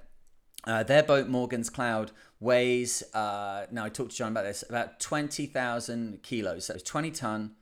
uh, 0.65 0.83
their 0.83 1.03
boat, 1.03 1.29
Morgan's 1.29 1.71
Cloud, 1.71 2.13
weighs, 2.39 3.03
uh, 3.15 3.67
now 3.71 3.85
I 3.85 3.89
talked 3.89 4.11
to 4.13 4.17
John 4.17 4.33
about 4.33 4.45
this, 4.45 4.65
about 4.69 5.01
20,000 5.01 6.23
kilos. 6.23 6.67
So, 6.67 6.75
it's 6.75 6.83
20 6.83 7.11
ton. 7.11 7.53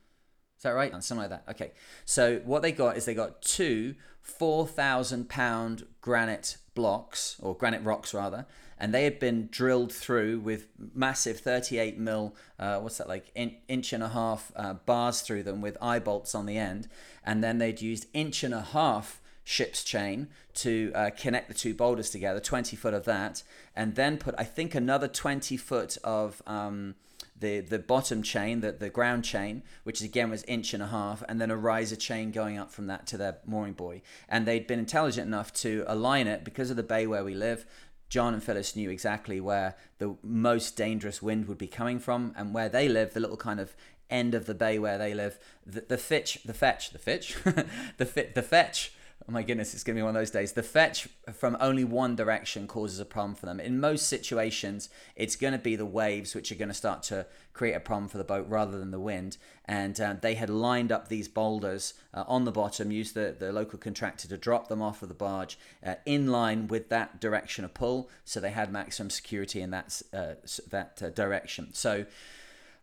Is 0.57 0.63
that 0.63 0.71
right? 0.71 0.91
Something 0.91 1.17
like 1.17 1.29
that. 1.29 1.43
Okay. 1.51 1.71
So, 2.05 2.41
what 2.45 2.61
they 2.61 2.71
got 2.71 2.97
is 2.97 3.05
they 3.05 3.13
got 3.13 3.41
two 3.41 3.95
4,000 4.21 5.29
pound 5.29 5.85
granite 6.01 6.57
blocks 6.75 7.37
or 7.39 7.55
granite 7.55 7.83
rocks 7.83 8.13
rather, 8.13 8.45
and 8.77 8.93
they 8.93 9.03
had 9.03 9.19
been 9.19 9.49
drilled 9.51 9.91
through 9.91 10.39
with 10.39 10.67
massive 10.93 11.39
38 11.39 11.97
mil, 11.97 12.35
uh, 12.57 12.79
what's 12.79 12.97
that 12.97 13.07
like, 13.07 13.31
in, 13.35 13.57
inch 13.67 13.91
and 13.91 14.03
a 14.03 14.09
half 14.09 14.51
uh, 14.55 14.73
bars 14.73 15.21
through 15.21 15.43
them 15.43 15.61
with 15.61 15.77
eye 15.81 15.99
bolts 15.99 16.33
on 16.33 16.45
the 16.45 16.57
end, 16.57 16.87
and 17.23 17.43
then 17.43 17.57
they'd 17.57 17.81
used 17.81 18.05
inch 18.13 18.43
and 18.43 18.53
a 18.53 18.61
half 18.61 19.21
ship's 19.49 19.83
chain 19.83 20.27
to 20.53 20.91
uh, 20.93 21.09
connect 21.17 21.47
the 21.47 21.55
two 21.55 21.73
boulders 21.73 22.11
together, 22.11 22.39
20 22.39 22.75
foot 22.75 22.93
of 22.93 23.05
that, 23.05 23.41
and 23.75 23.95
then 23.95 24.15
put 24.15 24.35
I 24.37 24.43
think 24.43 24.75
another 24.75 25.07
20 25.07 25.57
foot 25.57 25.97
of 26.03 26.43
um, 26.45 26.93
the 27.35 27.59
the 27.61 27.79
bottom 27.79 28.21
chain, 28.21 28.61
the, 28.61 28.71
the 28.71 28.91
ground 28.91 29.23
chain, 29.23 29.63
which 29.83 30.01
again 30.01 30.29
was 30.29 30.43
inch 30.43 30.75
and 30.75 30.83
a 30.83 30.87
half, 30.87 31.23
and 31.27 31.41
then 31.41 31.49
a 31.49 31.57
riser 31.57 31.95
chain 31.95 32.29
going 32.29 32.59
up 32.59 32.71
from 32.71 32.85
that 32.87 33.07
to 33.07 33.17
their 33.17 33.37
mooring 33.43 33.73
buoy. 33.73 34.03
And 34.27 34.45
they'd 34.45 34.67
been 34.67 34.77
intelligent 34.77 35.25
enough 35.25 35.51
to 35.53 35.83
align 35.87 36.27
it 36.27 36.43
because 36.43 36.69
of 36.69 36.77
the 36.77 36.83
bay 36.83 37.07
where 37.07 37.23
we 37.23 37.33
live. 37.33 37.65
John 38.07 38.35
and 38.35 38.43
Phyllis 38.43 38.75
knew 38.75 38.91
exactly 38.91 39.41
where 39.41 39.75
the 39.97 40.15
most 40.21 40.75
dangerous 40.75 41.23
wind 41.23 41.47
would 41.47 41.57
be 41.57 41.67
coming 41.67 41.97
from, 41.97 42.35
and 42.37 42.53
where 42.53 42.69
they 42.69 42.87
live, 42.87 43.15
the 43.15 43.19
little 43.19 43.37
kind 43.37 43.59
of 43.59 43.75
end 44.11 44.35
of 44.35 44.45
the 44.45 44.55
bay 44.55 44.77
where 44.77 44.99
they 44.99 45.15
live, 45.15 45.39
the, 45.65 45.81
the 45.81 45.97
fitch, 45.97 46.43
the 46.45 46.53
fetch, 46.53 46.91
the 46.91 46.99
fitch, 46.99 47.35
the 47.97 48.05
fit, 48.05 48.35
the 48.35 48.43
fetch 48.43 48.91
oh 49.27 49.31
my 49.31 49.43
goodness, 49.43 49.73
it's 49.73 49.83
going 49.83 49.95
to 49.95 49.99
be 49.99 50.03
one 50.03 50.15
of 50.15 50.19
those 50.19 50.31
days. 50.31 50.53
The 50.53 50.63
fetch 50.63 51.07
from 51.33 51.57
only 51.59 51.83
one 51.83 52.15
direction 52.15 52.67
causes 52.67 52.99
a 52.99 53.05
problem 53.05 53.35
for 53.35 53.45
them. 53.45 53.59
In 53.59 53.79
most 53.79 54.07
situations, 54.07 54.89
it's 55.15 55.35
going 55.35 55.53
to 55.53 55.59
be 55.59 55.75
the 55.75 55.85
waves 55.85 56.33
which 56.33 56.51
are 56.51 56.55
going 56.55 56.69
to 56.69 56.73
start 56.73 57.03
to 57.03 57.27
create 57.53 57.73
a 57.73 57.79
problem 57.79 58.07
for 58.07 58.17
the 58.17 58.23
boat 58.23 58.47
rather 58.49 58.79
than 58.79 58.91
the 58.91 58.99
wind. 58.99 59.37
And 59.65 59.99
uh, 59.99 60.15
they 60.19 60.33
had 60.35 60.49
lined 60.49 60.91
up 60.91 61.09
these 61.09 61.27
boulders 61.27 61.93
uh, 62.13 62.23
on 62.27 62.45
the 62.45 62.51
bottom, 62.51 62.91
used 62.91 63.13
the, 63.13 63.35
the 63.37 63.51
local 63.51 63.77
contractor 63.77 64.27
to 64.27 64.37
drop 64.37 64.67
them 64.67 64.81
off 64.81 65.03
of 65.03 65.09
the 65.09 65.15
barge 65.15 65.59
uh, 65.85 65.95
in 66.05 66.27
line 66.27 66.67
with 66.67 66.89
that 66.89 67.21
direction 67.21 67.63
of 67.65 67.73
pull. 67.73 68.09
So 68.25 68.39
they 68.39 68.51
had 68.51 68.71
maximum 68.71 69.09
security 69.09 69.61
in 69.61 69.69
that, 69.71 70.01
uh, 70.11 70.35
that 70.69 71.01
uh, 71.03 71.09
direction. 71.09 71.69
So 71.73 72.05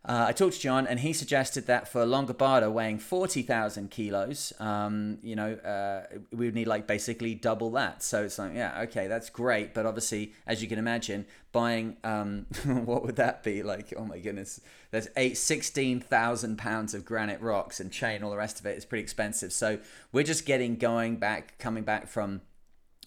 uh, 0.07 0.27
I 0.29 0.31
talked 0.31 0.53
to 0.53 0.59
John, 0.61 0.87
and 0.87 1.01
he 1.01 1.11
suggested 1.11 1.67
that 1.67 1.89
for 1.89 2.01
a 2.01 2.05
Longobarda 2.05 2.71
weighing 2.71 2.97
40,000 2.97 3.91
kilos, 3.91 4.53
um, 4.57 5.17
you 5.21 5.35
know, 5.35 5.53
uh, 5.55 6.05
we 6.31 6.45
would 6.45 6.55
need 6.55 6.67
like 6.67 6.87
basically 6.87 7.35
double 7.35 7.71
that. 7.71 8.01
So 8.01 8.23
it's 8.23 8.39
like, 8.39 8.53
yeah, 8.55 8.83
okay, 8.83 9.07
that's 9.07 9.29
great. 9.29 9.73
But 9.73 9.85
obviously, 9.85 10.31
as 10.45 10.61
you 10.61 10.69
can 10.69 10.79
imagine, 10.79 11.25
buying, 11.51 11.97
um, 12.05 12.45
what 12.65 13.03
would 13.03 13.17
that 13.17 13.43
be? 13.43 13.63
Like, 13.63 13.93
oh 13.97 14.05
my 14.05 14.19
goodness, 14.19 14.61
there's 14.91 15.09
eight, 15.17 15.37
16,000 15.37 16.57
pounds 16.57 16.93
of 16.93 17.03
granite 17.03 17.41
rocks 17.41 17.81
and 17.81 17.91
chain, 17.91 18.23
all 18.23 18.31
the 18.31 18.37
rest 18.37 18.61
of 18.61 18.65
it 18.65 18.77
is 18.77 18.85
pretty 18.85 19.03
expensive. 19.03 19.51
So 19.51 19.77
we're 20.13 20.23
just 20.23 20.45
getting 20.45 20.77
going 20.77 21.17
back, 21.17 21.57
coming 21.59 21.83
back 21.83 22.07
from 22.07 22.41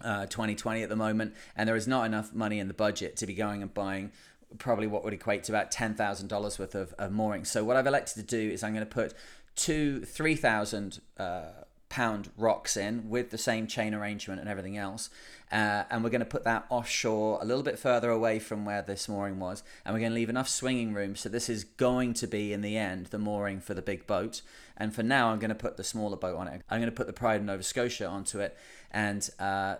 uh, 0.02 0.26
2020 0.26 0.82
at 0.82 0.88
the 0.88 0.96
moment, 0.96 1.34
and 1.56 1.68
there 1.68 1.76
is 1.76 1.88
not 1.88 2.04
enough 2.04 2.32
money 2.34 2.58
in 2.58 2.68
the 2.68 2.74
budget 2.74 3.16
to 3.18 3.26
be 3.26 3.34
going 3.34 3.62
and 3.62 3.72
buying 3.72 4.12
probably 4.58 4.86
what 4.86 5.04
would 5.04 5.12
equate 5.12 5.44
to 5.44 5.52
about 5.52 5.70
ten 5.70 5.94
thousand 5.94 6.28
dollars 6.28 6.58
worth 6.58 6.74
of, 6.74 6.92
of 6.98 7.12
moorings. 7.12 7.50
So 7.50 7.64
what 7.64 7.76
I've 7.76 7.86
elected 7.86 8.16
to 8.16 8.22
do 8.22 8.50
is 8.50 8.62
I'm 8.62 8.72
going 8.72 8.86
to 8.86 8.90
put 8.90 9.14
two 9.56 10.00
three 10.02 10.34
thousand 10.34 11.00
uh, 11.18 11.42
pound 11.88 12.30
rocks 12.36 12.76
in 12.76 13.08
with 13.10 13.30
the 13.30 13.38
same 13.38 13.66
chain 13.66 13.94
arrangement 13.94 14.40
and 14.40 14.48
everything 14.48 14.76
else, 14.76 15.10
uh, 15.50 15.84
and 15.90 16.04
we're 16.04 16.10
going 16.10 16.20
to 16.20 16.24
put 16.24 16.44
that 16.44 16.64
offshore 16.68 17.38
a 17.42 17.44
little 17.44 17.64
bit 17.64 17.78
further 17.78 18.10
away 18.10 18.38
from 18.38 18.64
where 18.64 18.82
this 18.82 19.08
mooring 19.08 19.40
was, 19.40 19.62
and 19.84 19.92
we're 19.92 20.00
going 20.00 20.12
to 20.12 20.14
leave 20.14 20.30
enough 20.30 20.48
swinging 20.48 20.94
room. 20.94 21.16
So 21.16 21.28
this 21.28 21.48
is 21.48 21.64
going 21.64 22.14
to 22.14 22.26
be 22.26 22.52
in 22.52 22.60
the 22.60 22.76
end 22.76 23.06
the 23.06 23.18
mooring 23.18 23.60
for 23.60 23.74
the 23.74 23.82
big 23.82 24.06
boat. 24.06 24.42
And 24.76 24.94
for 24.94 25.02
now, 25.02 25.28
I'm 25.28 25.38
going 25.38 25.50
to 25.50 25.54
put 25.54 25.76
the 25.76 25.84
smaller 25.84 26.16
boat 26.16 26.38
on 26.38 26.48
it. 26.48 26.62
I'm 26.70 26.80
going 26.80 26.90
to 26.90 26.96
put 26.96 27.06
the 27.06 27.12
Pride 27.12 27.40
of 27.40 27.44
Nova 27.44 27.62
Scotia 27.62 28.06
onto 28.06 28.40
it, 28.40 28.56
and 28.90 29.28
uh, 29.38 29.74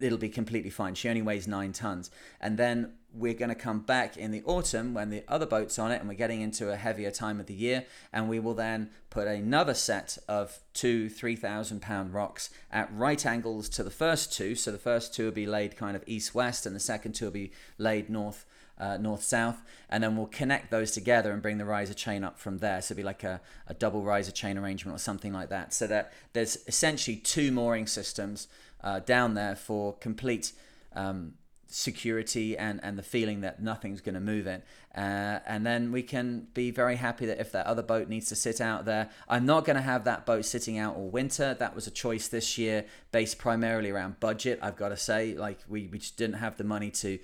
it'll 0.00 0.18
be 0.18 0.28
completely 0.28 0.70
fine. 0.70 0.94
She 0.94 1.08
only 1.08 1.22
weighs 1.22 1.48
nine 1.48 1.72
tons. 1.72 2.10
And 2.40 2.58
then 2.58 2.92
we're 3.12 3.34
going 3.34 3.48
to 3.48 3.54
come 3.54 3.80
back 3.80 4.16
in 4.16 4.30
the 4.30 4.42
autumn 4.44 4.92
when 4.92 5.08
the 5.08 5.24
other 5.26 5.46
boat's 5.46 5.78
on 5.78 5.90
it 5.90 6.00
and 6.00 6.08
we're 6.08 6.14
getting 6.14 6.42
into 6.42 6.70
a 6.70 6.76
heavier 6.76 7.10
time 7.10 7.40
of 7.40 7.46
the 7.46 7.54
year. 7.54 7.86
And 8.12 8.28
we 8.28 8.38
will 8.38 8.54
then 8.54 8.90
put 9.08 9.26
another 9.26 9.74
set 9.74 10.18
of 10.28 10.58
two, 10.74 11.08
3,000 11.08 11.80
pound 11.80 12.12
rocks 12.12 12.50
at 12.70 12.92
right 12.92 13.24
angles 13.24 13.68
to 13.70 13.82
the 13.82 13.90
first 13.90 14.32
two. 14.32 14.54
So 14.54 14.70
the 14.70 14.78
first 14.78 15.14
two 15.14 15.24
will 15.26 15.32
be 15.32 15.46
laid 15.46 15.76
kind 15.76 15.96
of 15.96 16.04
east 16.06 16.34
west 16.34 16.66
and 16.66 16.76
the 16.76 16.80
second 16.80 17.14
two 17.14 17.26
will 17.26 17.32
be 17.32 17.52
laid 17.78 18.10
north. 18.10 18.44
Uh, 18.78 18.98
north 18.98 19.22
south 19.22 19.62
and 19.88 20.04
then 20.04 20.18
we'll 20.18 20.26
connect 20.26 20.70
those 20.70 20.90
together 20.90 21.32
and 21.32 21.40
bring 21.40 21.56
the 21.56 21.64
riser 21.64 21.94
chain 21.94 22.22
up 22.22 22.38
from 22.38 22.58
there 22.58 22.82
so 22.82 22.92
it'll 22.92 22.98
be 22.98 23.02
like 23.02 23.24
a, 23.24 23.40
a 23.68 23.72
double 23.72 24.02
riser 24.02 24.30
chain 24.30 24.58
arrangement 24.58 24.94
or 24.94 24.98
something 24.98 25.32
like 25.32 25.48
that 25.48 25.72
so 25.72 25.86
that 25.86 26.12
there's 26.34 26.58
essentially 26.66 27.16
two 27.16 27.50
mooring 27.50 27.86
systems 27.86 28.48
uh, 28.82 29.00
down 29.00 29.34
there 29.34 29.56
for 29.56 29.94
complete 29.94 30.52
um, 30.94 31.34
security 31.68 32.56
and, 32.56 32.80
and 32.82 32.96
the 32.98 33.02
feeling 33.02 33.40
that 33.40 33.62
nothing's 33.62 34.00
going 34.00 34.14
to 34.14 34.20
move 34.20 34.46
it. 34.46 34.64
Uh, 34.96 35.40
and 35.46 35.66
then 35.66 35.92
we 35.92 36.02
can 36.02 36.46
be 36.54 36.70
very 36.70 36.96
happy 36.96 37.26
that 37.26 37.38
if 37.38 37.52
that 37.52 37.66
other 37.66 37.82
boat 37.82 38.08
needs 38.08 38.28
to 38.28 38.36
sit 38.36 38.60
out 38.60 38.84
there, 38.84 39.10
I'm 39.28 39.44
not 39.44 39.64
going 39.64 39.76
to 39.76 39.82
have 39.82 40.04
that 40.04 40.24
boat 40.24 40.44
sitting 40.44 40.78
out 40.78 40.96
all 40.96 41.08
winter. 41.08 41.54
That 41.54 41.74
was 41.74 41.86
a 41.86 41.90
choice 41.90 42.28
this 42.28 42.56
year 42.56 42.84
based 43.12 43.38
primarily 43.38 43.90
around 43.90 44.20
budget, 44.20 44.58
I've 44.62 44.76
got 44.76 44.90
to 44.90 44.96
say. 44.96 45.34
Like, 45.34 45.58
we, 45.68 45.88
we 45.88 45.98
just 45.98 46.16
didn't 46.16 46.36
have 46.36 46.56
the 46.56 46.64
money 46.64 46.90
to 46.90 47.18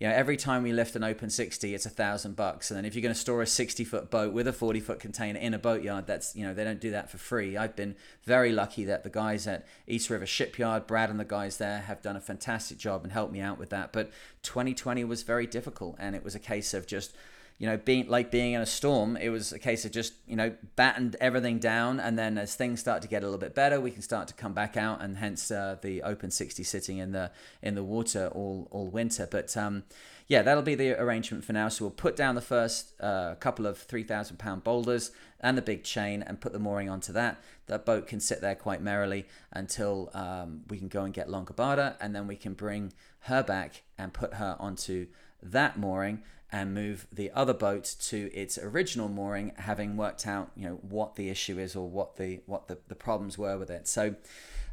you 0.00 0.06
know, 0.06 0.14
every 0.14 0.36
time 0.36 0.62
we 0.62 0.72
lift 0.72 0.94
an 0.94 1.02
open 1.02 1.28
60, 1.28 1.74
it's 1.74 1.84
a 1.84 1.90
thousand 1.90 2.36
bucks. 2.36 2.70
And 2.70 2.78
then 2.78 2.84
if 2.84 2.94
you're 2.94 3.02
going 3.02 3.14
to 3.14 3.18
store 3.18 3.42
a 3.42 3.46
60 3.46 3.82
foot 3.84 4.10
boat 4.10 4.32
with 4.32 4.46
a 4.46 4.52
40 4.52 4.78
foot 4.78 5.00
container 5.00 5.40
in 5.40 5.54
a 5.54 5.58
boatyard, 5.58 6.06
that's, 6.06 6.36
you 6.36 6.46
know, 6.46 6.54
they 6.54 6.62
don't 6.62 6.80
do 6.80 6.92
that 6.92 7.10
for 7.10 7.18
free. 7.18 7.56
I've 7.56 7.74
been 7.74 7.96
very 8.22 8.52
lucky 8.52 8.84
that 8.84 9.02
the 9.02 9.10
guys 9.10 9.48
at 9.48 9.66
East 9.88 10.08
River 10.08 10.26
Shipyard, 10.26 10.86
Brad 10.86 11.10
and 11.10 11.18
the 11.18 11.24
guys 11.24 11.56
there 11.56 11.80
have 11.80 12.00
done 12.00 12.14
a 12.14 12.20
fantastic 12.20 12.78
job 12.78 13.02
and 13.02 13.12
helped 13.12 13.32
me 13.32 13.40
out 13.40 13.58
with 13.58 13.70
that. 13.70 13.92
But 13.92 14.12
2020 14.44 15.02
was 15.04 15.24
very 15.24 15.48
difficult. 15.48 15.96
And 15.98 16.14
it 16.14 16.22
was 16.22 16.36
a 16.36 16.40
case 16.40 16.74
of 16.74 16.86
just, 16.86 17.16
you 17.58 17.66
know, 17.66 17.76
being 17.76 18.06
like 18.06 18.30
being 18.30 18.52
in 18.52 18.60
a 18.60 18.66
storm, 18.66 19.16
it 19.16 19.30
was 19.30 19.52
a 19.52 19.58
case 19.58 19.84
of 19.84 19.90
just, 19.90 20.14
you 20.28 20.36
know, 20.36 20.54
battened 20.76 21.16
everything 21.20 21.58
down. 21.58 21.98
And 21.98 22.16
then 22.16 22.38
as 22.38 22.54
things 22.54 22.78
start 22.78 23.02
to 23.02 23.08
get 23.08 23.22
a 23.22 23.26
little 23.26 23.38
bit 23.38 23.54
better, 23.54 23.80
we 23.80 23.90
can 23.90 24.00
start 24.02 24.28
to 24.28 24.34
come 24.34 24.52
back 24.52 24.76
out 24.76 25.02
and 25.02 25.16
hence 25.16 25.50
uh, 25.50 25.76
the 25.82 26.02
open 26.02 26.30
60 26.30 26.62
sitting 26.62 26.98
in 26.98 27.10
the, 27.10 27.32
in 27.60 27.74
the 27.74 27.82
water 27.82 28.30
all, 28.32 28.68
all 28.70 28.86
winter. 28.86 29.26
But, 29.28 29.56
um, 29.56 29.82
yeah, 30.28 30.42
that'll 30.42 30.62
be 30.62 30.76
the 30.76 31.00
arrangement 31.00 31.44
for 31.44 31.52
now. 31.52 31.68
So 31.68 31.86
we'll 31.86 31.90
put 31.90 32.14
down 32.14 32.36
the 32.36 32.40
first 32.40 32.92
uh, 33.00 33.34
couple 33.36 33.66
of 33.66 33.78
3,000 33.78 34.36
pound 34.38 34.62
boulders 34.62 35.10
and 35.40 35.58
the 35.58 35.62
big 35.62 35.82
chain 35.82 36.22
and 36.22 36.40
put 36.40 36.52
the 36.52 36.60
mooring 36.60 36.88
onto 36.88 37.12
that. 37.14 37.42
That 37.66 37.84
boat 37.84 38.06
can 38.06 38.20
sit 38.20 38.40
there 38.40 38.54
quite 38.54 38.82
merrily 38.82 39.26
until 39.50 40.10
um, 40.14 40.62
we 40.68 40.78
can 40.78 40.88
go 40.88 41.02
and 41.02 41.12
get 41.12 41.28
Longobarda 41.28 41.96
and 42.00 42.14
then 42.14 42.28
we 42.28 42.36
can 42.36 42.52
bring 42.52 42.92
her 43.20 43.42
back 43.42 43.82
and 43.96 44.12
put 44.12 44.34
her 44.34 44.54
onto 44.60 45.08
that 45.42 45.78
mooring 45.78 46.22
and 46.50 46.74
move 46.74 47.06
the 47.12 47.30
other 47.32 47.54
boat 47.54 47.94
to 48.00 48.32
its 48.32 48.58
original 48.58 49.08
mooring, 49.08 49.52
having 49.56 49.96
worked 49.96 50.26
out 50.26 50.50
you 50.56 50.64
know 50.64 50.78
what 50.82 51.16
the 51.16 51.28
issue 51.28 51.58
is 51.58 51.76
or 51.76 51.88
what 51.88 52.16
the 52.16 52.40
what 52.46 52.68
the, 52.68 52.78
the 52.88 52.94
problems 52.94 53.38
were 53.38 53.58
with 53.58 53.70
it. 53.70 53.88
So. 53.88 54.14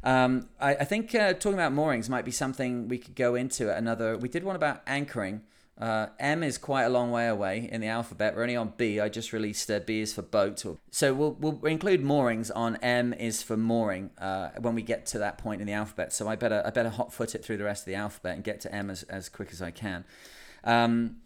Um, 0.04 0.50
I, 0.60 0.76
I, 0.76 0.84
think 0.84 1.12
uh, 1.16 1.32
talking 1.32 1.54
about 1.54 1.72
moorings 1.72 2.08
might 2.08 2.24
be 2.24 2.30
something 2.30 2.86
we 2.86 2.96
could 2.96 3.16
go 3.16 3.34
into 3.34 3.74
another. 3.74 4.16
We 4.16 4.28
did 4.28 4.44
one 4.44 4.54
about 4.54 4.82
anchoring. 4.86 5.40
Uh, 5.78 6.06
M 6.18 6.42
is 6.42 6.56
quite 6.56 6.84
a 6.84 6.88
long 6.88 7.10
way 7.10 7.28
away 7.28 7.68
in 7.70 7.82
the 7.82 7.88
alphabet. 7.88 8.34
We're 8.34 8.42
only 8.42 8.56
on 8.56 8.72
B. 8.78 8.98
I 8.98 9.10
just 9.10 9.32
released 9.32 9.70
uh, 9.70 9.80
B 9.80 10.00
is 10.00 10.14
for 10.14 10.22
boat. 10.22 10.64
So 10.90 11.12
we'll, 11.12 11.32
we'll 11.32 11.60
include 11.66 12.02
moorings 12.02 12.50
on 12.50 12.76
M 12.76 13.12
is 13.12 13.42
for 13.42 13.58
mooring 13.58 14.10
uh, 14.18 14.50
when 14.58 14.74
we 14.74 14.80
get 14.80 15.04
to 15.06 15.18
that 15.18 15.36
point 15.36 15.60
in 15.60 15.66
the 15.66 15.74
alphabet. 15.74 16.14
So 16.14 16.28
I 16.28 16.36
better 16.36 16.62
I 16.64 16.70
better 16.70 16.88
hot 16.88 17.12
foot 17.12 17.34
it 17.34 17.44
through 17.44 17.58
the 17.58 17.64
rest 17.64 17.82
of 17.82 17.86
the 17.86 17.94
alphabet 17.94 18.36
and 18.36 18.44
get 18.44 18.60
to 18.62 18.74
M 18.74 18.88
as, 18.88 19.02
as 19.04 19.28
quick 19.28 19.50
as 19.52 19.60
I 19.60 19.70
can. 19.70 20.04
Um, 20.64 21.16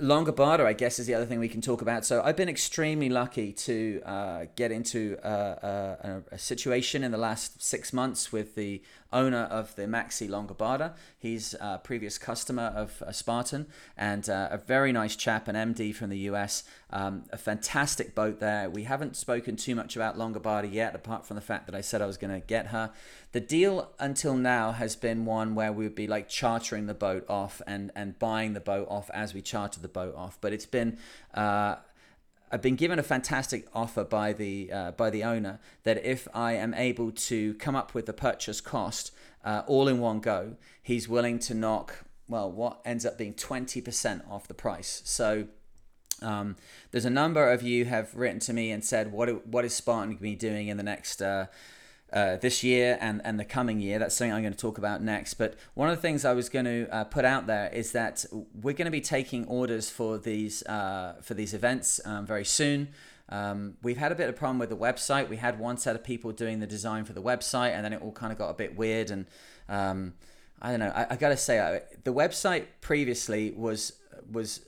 Longobarda, 0.00 0.64
I 0.64 0.72
guess, 0.72 0.98
is 0.98 1.06
the 1.06 1.14
other 1.14 1.26
thing 1.26 1.38
we 1.38 1.48
can 1.48 1.60
talk 1.60 1.82
about. 1.82 2.04
So 2.04 2.22
I've 2.22 2.36
been 2.36 2.48
extremely 2.48 3.08
lucky 3.08 3.52
to 3.52 4.02
uh, 4.04 4.44
get 4.56 4.72
into 4.72 5.18
a, 5.22 5.30
a, 5.30 6.22
a, 6.32 6.38
situation 6.38 7.04
in 7.04 7.10
the 7.10 7.18
last 7.18 7.62
six 7.62 7.92
months 7.92 8.32
with 8.32 8.54
the 8.54 8.82
owner 9.12 9.44
of 9.50 9.74
the 9.76 9.82
Maxi 9.82 10.28
Longobarda. 10.28 10.94
He's 11.18 11.54
a 11.60 11.78
previous 11.78 12.18
customer 12.18 12.72
of 12.74 13.02
uh, 13.02 13.12
Spartan 13.12 13.66
and 13.96 14.28
uh, 14.28 14.48
a 14.50 14.58
very 14.58 14.92
nice 14.92 15.16
chap, 15.16 15.48
an 15.48 15.56
MD 15.56 15.94
from 15.94 16.10
the 16.10 16.18
US. 16.18 16.64
Um, 16.90 17.24
a 17.30 17.38
fantastic 17.38 18.14
boat 18.14 18.40
there. 18.40 18.68
We 18.68 18.84
haven't 18.84 19.16
spoken 19.16 19.56
too 19.56 19.74
much 19.74 19.96
about 19.96 20.16
Longobarda 20.16 20.72
yet, 20.72 20.94
apart 20.94 21.26
from 21.26 21.36
the 21.36 21.40
fact 21.40 21.66
that 21.66 21.74
I 21.74 21.80
said 21.80 22.02
I 22.02 22.06
was 22.06 22.16
going 22.16 22.32
to 22.32 22.46
get 22.46 22.68
her. 22.68 22.90
The 23.32 23.40
deal 23.40 23.92
until 23.98 24.34
now 24.34 24.72
has 24.72 24.96
been 24.96 25.24
one 25.24 25.54
where 25.54 25.72
we 25.72 25.84
would 25.84 25.94
be 25.94 26.08
like 26.08 26.28
chartering 26.28 26.86
the 26.86 26.94
boat 26.94 27.24
off 27.28 27.62
and, 27.66 27.92
and 27.94 28.18
buying 28.18 28.54
the 28.54 28.60
boat 28.60 28.88
off 28.90 29.08
as 29.14 29.34
we 29.34 29.40
charter 29.40 29.80
the 29.80 29.88
boat 29.88 30.14
off. 30.16 30.38
But 30.40 30.52
it's 30.52 30.66
been 30.66 30.98
uh, 31.34 31.76
I've 32.50 32.62
been 32.62 32.76
given 32.76 32.98
a 32.98 33.02
fantastic 33.02 33.68
offer 33.72 34.04
by 34.04 34.32
the 34.32 34.72
uh, 34.72 34.90
by 34.92 35.10
the 35.10 35.22
owner 35.22 35.60
that 35.84 36.04
if 36.04 36.26
I 36.34 36.52
am 36.52 36.74
able 36.74 37.12
to 37.12 37.54
come 37.54 37.76
up 37.76 37.94
with 37.94 38.06
the 38.06 38.12
purchase 38.12 38.60
cost 38.60 39.12
uh, 39.44 39.62
all 39.66 39.88
in 39.88 39.98
one 40.00 40.20
go, 40.20 40.56
he's 40.82 41.08
willing 41.08 41.38
to 41.40 41.54
knock 41.54 42.04
well 42.28 42.50
what 42.50 42.80
ends 42.84 43.06
up 43.06 43.16
being 43.16 43.34
twenty 43.34 43.80
percent 43.80 44.22
off 44.28 44.48
the 44.48 44.54
price. 44.54 45.02
So. 45.04 45.46
Um, 46.22 46.56
there's 46.90 47.06
a 47.06 47.10
number 47.10 47.50
of 47.50 47.62
you 47.62 47.86
have 47.86 48.14
written 48.14 48.40
to 48.40 48.52
me 48.52 48.72
and 48.72 48.84
said, 48.84 49.10
"What 49.10 49.46
what 49.46 49.64
is 49.64 49.72
Spartan 49.72 50.08
going 50.10 50.16
to 50.18 50.22
be 50.22 50.34
doing 50.34 50.68
in 50.68 50.76
the 50.76 50.82
next 50.82 51.22
uh, 51.22 51.46
uh, 52.12 52.36
this 52.36 52.64
year 52.64 52.98
and, 53.00 53.20
and 53.24 53.38
the 53.38 53.44
coming 53.44 53.80
year. 53.80 53.98
That's 53.98 54.14
something 54.14 54.32
I'm 54.32 54.42
going 54.42 54.52
to 54.52 54.58
talk 54.58 54.78
about 54.78 55.02
next. 55.02 55.34
But 55.34 55.54
one 55.74 55.88
of 55.88 55.96
the 55.96 56.02
things 56.02 56.24
I 56.24 56.32
was 56.32 56.48
going 56.48 56.64
to 56.64 56.88
uh, 56.92 57.04
put 57.04 57.24
out 57.24 57.46
there 57.46 57.70
is 57.72 57.92
that 57.92 58.24
we're 58.32 58.74
going 58.74 58.86
to 58.86 58.90
be 58.90 59.00
taking 59.00 59.46
orders 59.46 59.90
for 59.90 60.18
these 60.18 60.64
uh, 60.66 61.16
for 61.22 61.34
these 61.34 61.54
events 61.54 62.00
um, 62.04 62.26
very 62.26 62.44
soon. 62.44 62.88
Um, 63.28 63.76
we've 63.82 63.96
had 63.96 64.10
a 64.10 64.16
bit 64.16 64.28
of 64.28 64.34
a 64.34 64.38
problem 64.38 64.58
with 64.58 64.70
the 64.70 64.76
website. 64.76 65.28
We 65.28 65.36
had 65.36 65.58
one 65.60 65.76
set 65.76 65.94
of 65.94 66.02
people 66.02 66.32
doing 66.32 66.58
the 66.58 66.66
design 66.66 67.04
for 67.04 67.12
the 67.12 67.22
website, 67.22 67.70
and 67.70 67.84
then 67.84 67.92
it 67.92 68.02
all 68.02 68.12
kind 68.12 68.32
of 68.32 68.38
got 68.38 68.48
a 68.50 68.54
bit 68.54 68.76
weird. 68.76 69.10
And 69.10 69.26
um, 69.68 70.14
I 70.60 70.70
don't 70.70 70.80
know. 70.80 70.92
I, 70.94 71.06
I 71.10 71.16
got 71.16 71.28
to 71.28 71.36
say, 71.36 71.60
I, 71.60 71.82
the 72.02 72.12
website 72.12 72.66
previously 72.80 73.52
was 73.52 73.92
was 74.30 74.66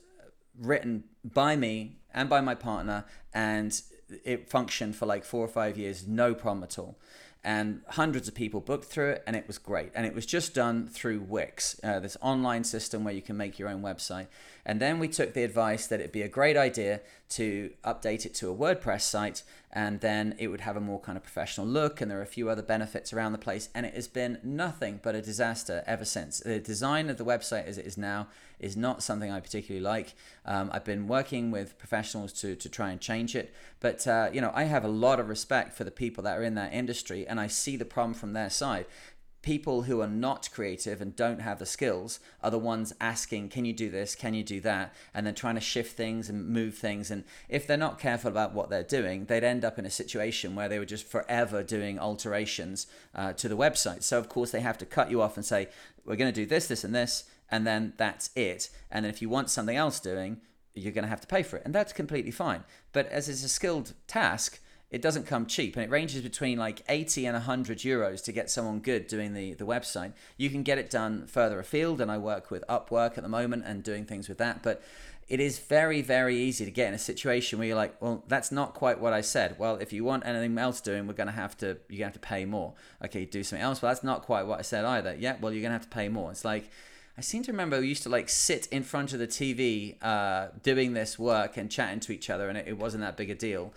written 0.57 1.03
by 1.25 1.57
me 1.57 1.97
and 2.13 2.29
by 2.29 2.39
my 2.39 2.55
partner, 2.55 3.03
and 3.33 3.81
it 4.23 4.49
functioned 4.49 4.95
for 4.95 5.07
like 5.07 5.25
four 5.25 5.43
or 5.43 5.49
five 5.49 5.77
years, 5.77 6.07
no 6.07 6.33
problem 6.33 6.63
at 6.63 6.79
all 6.79 6.97
and 7.43 7.81
hundreds 7.89 8.27
of 8.27 8.33
people 8.33 8.61
booked 8.61 8.85
through 8.85 9.11
it 9.11 9.23
and 9.27 9.35
it 9.35 9.47
was 9.47 9.57
great. 9.57 9.91
And 9.95 10.05
it 10.05 10.15
was 10.15 10.25
just 10.25 10.53
done 10.53 10.87
through 10.87 11.19
wix 11.21 11.79
uh, 11.83 11.99
this 11.99 12.15
online 12.21 12.63
system 12.63 13.03
where 13.03 13.13
you 13.13 13.21
can 13.21 13.35
make 13.35 13.59
your 13.59 13.67
own 13.69 13.81
website. 13.81 14.27
And 14.65 14.79
then 14.79 14.97
we 14.97 15.09
took 15.09 15.33
the 15.33 15.43
advice 15.43 15.87
that 15.87 15.99
it'd 15.99 16.13
be 16.13 16.21
a 16.21 16.29
great 16.29 16.55
idea 16.55 17.01
to 17.31 17.71
update 17.83 18.25
it 18.25 18.33
to 18.35 18.49
a 18.49 18.55
WordPress 18.55 19.01
site 19.01 19.43
and 19.75 20.01
then 20.01 20.35
it 20.37 20.47
would 20.47 20.61
have 20.61 20.77
a 20.77 20.79
more 20.79 20.99
kind 20.99 21.17
of 21.17 21.23
professional 21.23 21.65
look 21.65 21.99
and 21.99 22.09
there 22.09 22.19
are 22.19 22.23
a 22.23 22.27
few 22.27 22.47
other 22.47 22.61
benefits 22.61 23.11
around 23.11 23.31
the 23.31 23.39
place 23.39 23.69
and 23.73 23.87
it 23.87 23.95
has 23.95 24.07
been 24.07 24.37
nothing 24.43 24.99
but 25.01 25.15
a 25.15 25.21
disaster 25.21 25.83
ever 25.87 26.05
since. 26.05 26.39
The 26.39 26.59
design 26.59 27.09
of 27.09 27.17
the 27.17 27.25
website 27.25 27.65
as 27.65 27.79
it 27.79 27.87
is 27.87 27.97
now 27.97 28.27
is 28.59 28.77
not 28.77 29.01
something 29.01 29.31
I 29.31 29.39
particularly 29.39 29.83
like. 29.83 30.13
Um, 30.45 30.69
I've 30.71 30.85
been 30.85 31.07
working 31.07 31.49
with 31.49 31.77
professionals 31.79 32.31
to, 32.33 32.55
to 32.55 32.69
try 32.69 32.91
and 32.91 33.01
change 33.01 33.35
it, 33.35 33.51
but 33.79 34.07
uh, 34.07 34.29
you 34.31 34.41
know 34.41 34.51
I 34.53 34.65
have 34.65 34.85
a 34.85 34.89
lot 34.89 35.19
of 35.19 35.27
respect 35.27 35.75
for 35.75 35.83
the 35.83 35.91
people 35.91 36.23
that 36.23 36.37
are 36.37 36.43
in 36.43 36.53
that 36.55 36.71
industry 36.71 37.27
and 37.27 37.39
I 37.39 37.47
see 37.47 37.75
the 37.75 37.83
problem 37.83 38.13
from 38.13 38.33
their 38.33 38.51
side 38.51 38.85
people 39.43 39.83
who 39.83 40.01
are 40.01 40.07
not 40.07 40.49
creative 40.51 41.01
and 41.01 41.15
don't 41.15 41.41
have 41.41 41.59
the 41.59 41.65
skills 41.65 42.19
are 42.41 42.49
the 42.49 42.57
ones 42.57 42.93
asking, 42.99 43.49
Can 43.49 43.65
you 43.65 43.73
do 43.73 43.91
this? 43.91 44.15
Can 44.15 44.33
you 44.33 44.43
do 44.43 44.59
that? 44.61 44.95
And 45.13 45.27
then 45.27 45.35
trying 45.35 45.55
to 45.55 45.61
shift 45.61 45.95
things 45.95 46.29
and 46.29 46.47
move 46.47 46.75
things. 46.75 47.11
And 47.11 47.23
if 47.49 47.67
they're 47.67 47.77
not 47.77 47.99
careful 47.99 48.31
about 48.31 48.53
what 48.53 48.69
they're 48.69 48.81
doing, 48.81 49.25
they'd 49.25 49.43
end 49.43 49.63
up 49.63 49.77
in 49.77 49.85
a 49.85 49.91
situation 49.91 50.55
where 50.55 50.69
they 50.69 50.79
were 50.79 50.85
just 50.85 51.05
forever 51.05 51.61
doing 51.61 51.99
alterations 51.99 52.87
uh, 53.13 53.33
to 53.33 53.47
the 53.47 53.57
website. 53.57 54.01
So, 54.01 54.17
of 54.17 54.29
course, 54.29 54.49
they 54.49 54.61
have 54.61 54.77
to 54.79 54.85
cut 54.85 55.11
you 55.11 55.21
off 55.21 55.37
and 55.37 55.45
say, 55.45 55.67
We're 56.05 56.15
going 56.15 56.33
to 56.33 56.41
do 56.41 56.47
this, 56.47 56.67
this, 56.67 56.83
and 56.83 56.95
this. 56.95 57.25
And 57.51 57.67
then 57.67 57.93
that's 57.97 58.31
it. 58.35 58.69
And 58.89 59.05
then 59.05 59.11
if 59.11 59.21
you 59.21 59.29
want 59.29 59.49
something 59.49 59.75
else 59.75 59.99
doing, 59.99 60.41
you're 60.73 60.93
going 60.93 61.03
to 61.03 61.09
have 61.09 61.21
to 61.21 61.27
pay 61.27 61.43
for 61.43 61.57
it. 61.57 61.63
And 61.65 61.75
that's 61.75 61.93
completely 61.93 62.31
fine. 62.31 62.63
But 62.93 63.07
as 63.07 63.29
it's 63.29 63.43
a 63.43 63.49
skilled 63.49 63.93
task, 64.07 64.59
it 64.93 65.01
doesn't 65.01 65.25
come 65.25 65.47
cheap 65.47 65.75
and 65.75 65.83
it 65.83 65.89
ranges 65.89 66.21
between 66.21 66.59
like 66.59 66.83
80 66.87 67.25
and 67.25 67.33
100 67.33 67.79
euros 67.79 68.23
to 68.25 68.31
get 68.31 68.51
someone 68.51 68.79
good 68.79 69.07
doing 69.07 69.33
the, 69.33 69.55
the 69.55 69.65
website. 69.65 70.13
You 70.37 70.51
can 70.51 70.61
get 70.61 70.77
it 70.77 70.91
done 70.91 71.25
further 71.25 71.59
afield 71.59 71.99
and 71.99 72.11
i 72.11 72.17
work 72.19 72.51
with 72.51 72.63
upwork 72.69 73.17
at 73.17 73.23
the 73.23 73.29
moment 73.29 73.63
and 73.65 73.83
doing 73.83 74.05
things 74.05 74.29
with 74.29 74.37
that 74.37 74.61
but 74.61 74.83
it 75.27 75.39
is 75.39 75.57
very 75.57 76.03
very 76.03 76.37
easy 76.37 76.63
to 76.63 76.69
get 76.69 76.89
in 76.89 76.93
a 76.93 76.99
situation 76.99 77.57
where 77.57 77.67
you're 77.67 77.75
like 77.75 77.99
well 78.01 78.23
that's 78.27 78.51
not 78.51 78.75
quite 78.75 78.99
what 78.99 79.13
i 79.13 79.21
said. 79.21 79.57
Well 79.57 79.77
if 79.77 79.91
you 79.91 80.03
want 80.03 80.27
anything 80.27 80.55
else 80.59 80.79
doing 80.79 81.07
we're 81.07 81.13
going 81.13 81.27
to 81.27 81.33
have 81.33 81.57
to 81.57 81.77
you're 81.89 81.97
going 81.97 81.97
to 81.97 82.03
have 82.05 82.13
to 82.13 82.19
pay 82.19 82.45
more. 82.45 82.73
Okay 83.03 83.25
do 83.25 83.43
something 83.43 83.63
else. 83.63 83.81
Well 83.81 83.89
that's 83.89 84.03
not 84.03 84.21
quite 84.21 84.45
what 84.45 84.59
i 84.59 84.61
said 84.61 84.85
either. 84.85 85.15
Yeah 85.17 85.37
well 85.41 85.51
you're 85.51 85.63
going 85.63 85.71
to 85.71 85.79
have 85.79 85.89
to 85.89 85.95
pay 85.95 86.07
more. 86.07 86.29
It's 86.29 86.45
like 86.45 86.69
I 87.17 87.21
seem 87.21 87.43
to 87.43 87.51
remember 87.51 87.79
we 87.79 87.87
used 87.87 88.03
to 88.03 88.09
like 88.09 88.27
sit 88.27 88.67
in 88.67 88.81
front 88.83 89.13
of 89.13 89.19
the 89.19 89.27
TV 89.27 89.95
uh, 90.01 90.47
doing 90.63 90.93
this 90.93 91.19
work 91.19 91.57
and 91.57 91.69
chatting 91.69 91.99
to 92.01 92.11
each 92.11 92.29
other, 92.29 92.49
and 92.49 92.57
it, 92.57 92.67
it 92.67 92.77
wasn't 92.77 93.01
that 93.03 93.17
big 93.17 93.29
a 93.29 93.35
deal. 93.35 93.71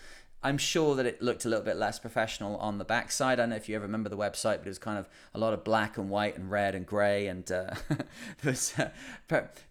I'm 0.47 0.59
sure 0.59 0.95
that 0.95 1.07
it 1.07 1.21
looked 1.21 1.45
a 1.45 1.49
little 1.49 1.65
bit 1.65 1.77
less 1.77 1.99
professional 1.99 2.57
on 2.59 2.79
the 2.79 2.85
backside. 2.85 3.41
I 3.41 3.43
don't 3.43 3.51
know 3.51 3.57
if 3.57 3.69
you 3.69 3.75
ever 3.75 3.85
remember 3.85 4.09
the 4.09 4.17
website, 4.17 4.59
but 4.59 4.67
it 4.67 4.69
was 4.69 4.79
kind 4.79 4.97
of 4.97 5.09
a 5.35 5.41
lot 5.41 5.53
of 5.53 5.65
black 5.65 5.99
and 5.99 6.09
white 6.09 6.39
and 6.39 6.49
red 6.49 6.77
and 6.77 6.87
grey, 6.87 7.27
and 7.27 7.51
uh, 7.51 7.75
there 7.89 8.53
was 8.53 8.73
a 8.79 8.93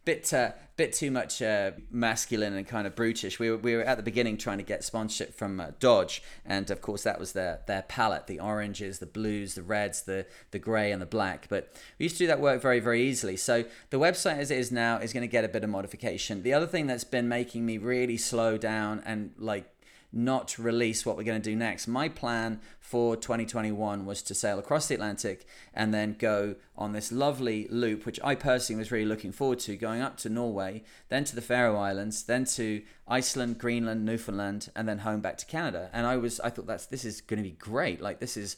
bit 0.04 0.34
uh, 0.34 0.52
bit 0.76 0.92
too 0.92 1.12
much 1.12 1.42
uh, 1.42 1.72
masculine 1.90 2.54
and 2.54 2.68
kind 2.68 2.86
of 2.86 2.94
brutish. 2.94 3.40
We 3.40 3.52
were, 3.52 3.58
we 3.58 3.74
were 3.78 3.84
at 3.84 3.96
the 3.96 4.04
beginning 4.04 4.36
trying 4.36 4.58
to 4.58 4.66
get 4.66 4.84
sponsorship 4.84 5.34
from 5.34 5.62
uh, 5.62 5.68
Dodge, 5.80 6.22
and 6.46 6.70
of 6.70 6.82
course 6.82 7.04
that 7.04 7.22
was 7.22 7.32
their 7.32 7.62
their 7.68 7.84
palette: 7.84 8.28
the 8.28 8.42
oranges, 8.42 9.00
the 9.00 9.06
blues, 9.06 9.56
the 9.56 9.64
reds, 9.64 10.02
the 10.02 10.26
the 10.52 10.60
grey, 10.60 10.92
and 10.92 11.02
the 11.02 11.06
black. 11.06 11.48
But 11.48 11.74
we 11.98 12.04
used 12.04 12.18
to 12.18 12.24
do 12.26 12.28
that 12.28 12.42
work 12.42 12.62
very 12.62 12.82
very 12.82 13.02
easily. 13.02 13.38
So 13.38 13.64
the 13.92 13.98
website 13.98 14.40
as 14.40 14.52
it 14.52 14.58
is 14.58 14.74
now 14.74 14.98
is 14.98 15.14
going 15.14 15.22
to 15.22 15.28
get 15.28 15.46
a 15.46 15.48
bit 15.48 15.64
of 15.64 15.70
modification. 15.70 16.44
The 16.44 16.54
other 16.54 16.68
thing 16.68 16.86
that's 16.86 17.06
been 17.06 17.30
making 17.30 17.66
me 17.66 17.78
really 17.78 18.18
slow 18.18 18.58
down 18.58 19.02
and 19.06 19.32
like 19.38 19.72
not 20.16 20.58
release 20.58 21.06
what 21.06 21.18
we're 21.18 21.24
going 21.24 21.42
to 21.42 21.50
do 21.50 21.56
next. 21.56 21.88
My 21.88 22.08
plan 22.08 22.62
for 22.80 23.16
2021 23.16 24.06
was 24.06 24.22
to 24.24 24.34
sail 24.34 24.58
across 24.58 24.88
the 24.88 24.96
Atlantic 24.96 25.46
and 25.74 25.94
then 25.94 26.16
go 26.18 26.56
on 26.78 26.94
this 26.94 27.12
lovely 27.12 27.68
loop, 27.70 28.06
which 28.06 28.20
I 28.24 28.36
personally 28.36 28.80
was 28.80 28.92
really 28.92 29.06
looking 29.06 29.32
forward 29.32 29.60
to, 29.60 29.76
going 29.76 30.02
up 30.02 30.18
to 30.18 30.30
Norway, 30.30 30.84
then 31.10 31.26
to 31.26 31.36
the 31.36 31.42
Faroe 31.42 31.76
Islands, 31.76 32.24
then 32.24 32.46
to 32.46 32.82
Iceland, 33.08 33.60
Greenland, 33.60 34.06
Newfoundland, 34.06 34.70
and 34.76 34.88
then 34.88 35.00
home 35.00 35.20
back 35.20 35.38
to 35.40 35.46
Canada. 35.46 35.90
And 35.92 36.08
I 36.08 36.16
was, 36.18 36.40
I 36.40 36.50
thought 36.50 36.68
that's 36.68 36.86
this 36.86 37.04
is 37.04 37.22
going 37.22 37.44
to 37.44 37.50
be 37.50 37.56
great. 37.56 38.02
Like 38.02 38.20
this 38.20 38.38
is 38.38 38.56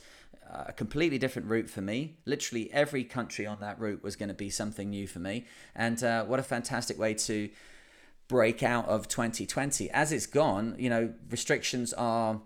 a 0.49 0.73
completely 0.73 1.17
different 1.17 1.49
route 1.49 1.69
for 1.69 1.81
me. 1.81 2.17
Literally 2.25 2.71
every 2.71 3.03
country 3.03 3.45
on 3.45 3.59
that 3.59 3.79
route 3.79 4.03
was 4.03 4.15
going 4.15 4.29
to 4.29 4.35
be 4.35 4.49
something 4.49 4.89
new 4.89 5.07
for 5.07 5.19
me. 5.19 5.45
And 5.75 6.01
uh, 6.03 6.25
what 6.25 6.39
a 6.39 6.43
fantastic 6.43 6.97
way 6.97 7.13
to 7.15 7.49
break 8.27 8.63
out 8.63 8.87
of 8.87 9.07
2020. 9.07 9.89
As 9.91 10.11
it's 10.11 10.25
gone, 10.25 10.75
you 10.77 10.89
know, 10.89 11.13
restrictions 11.29 11.93
are 11.93 12.41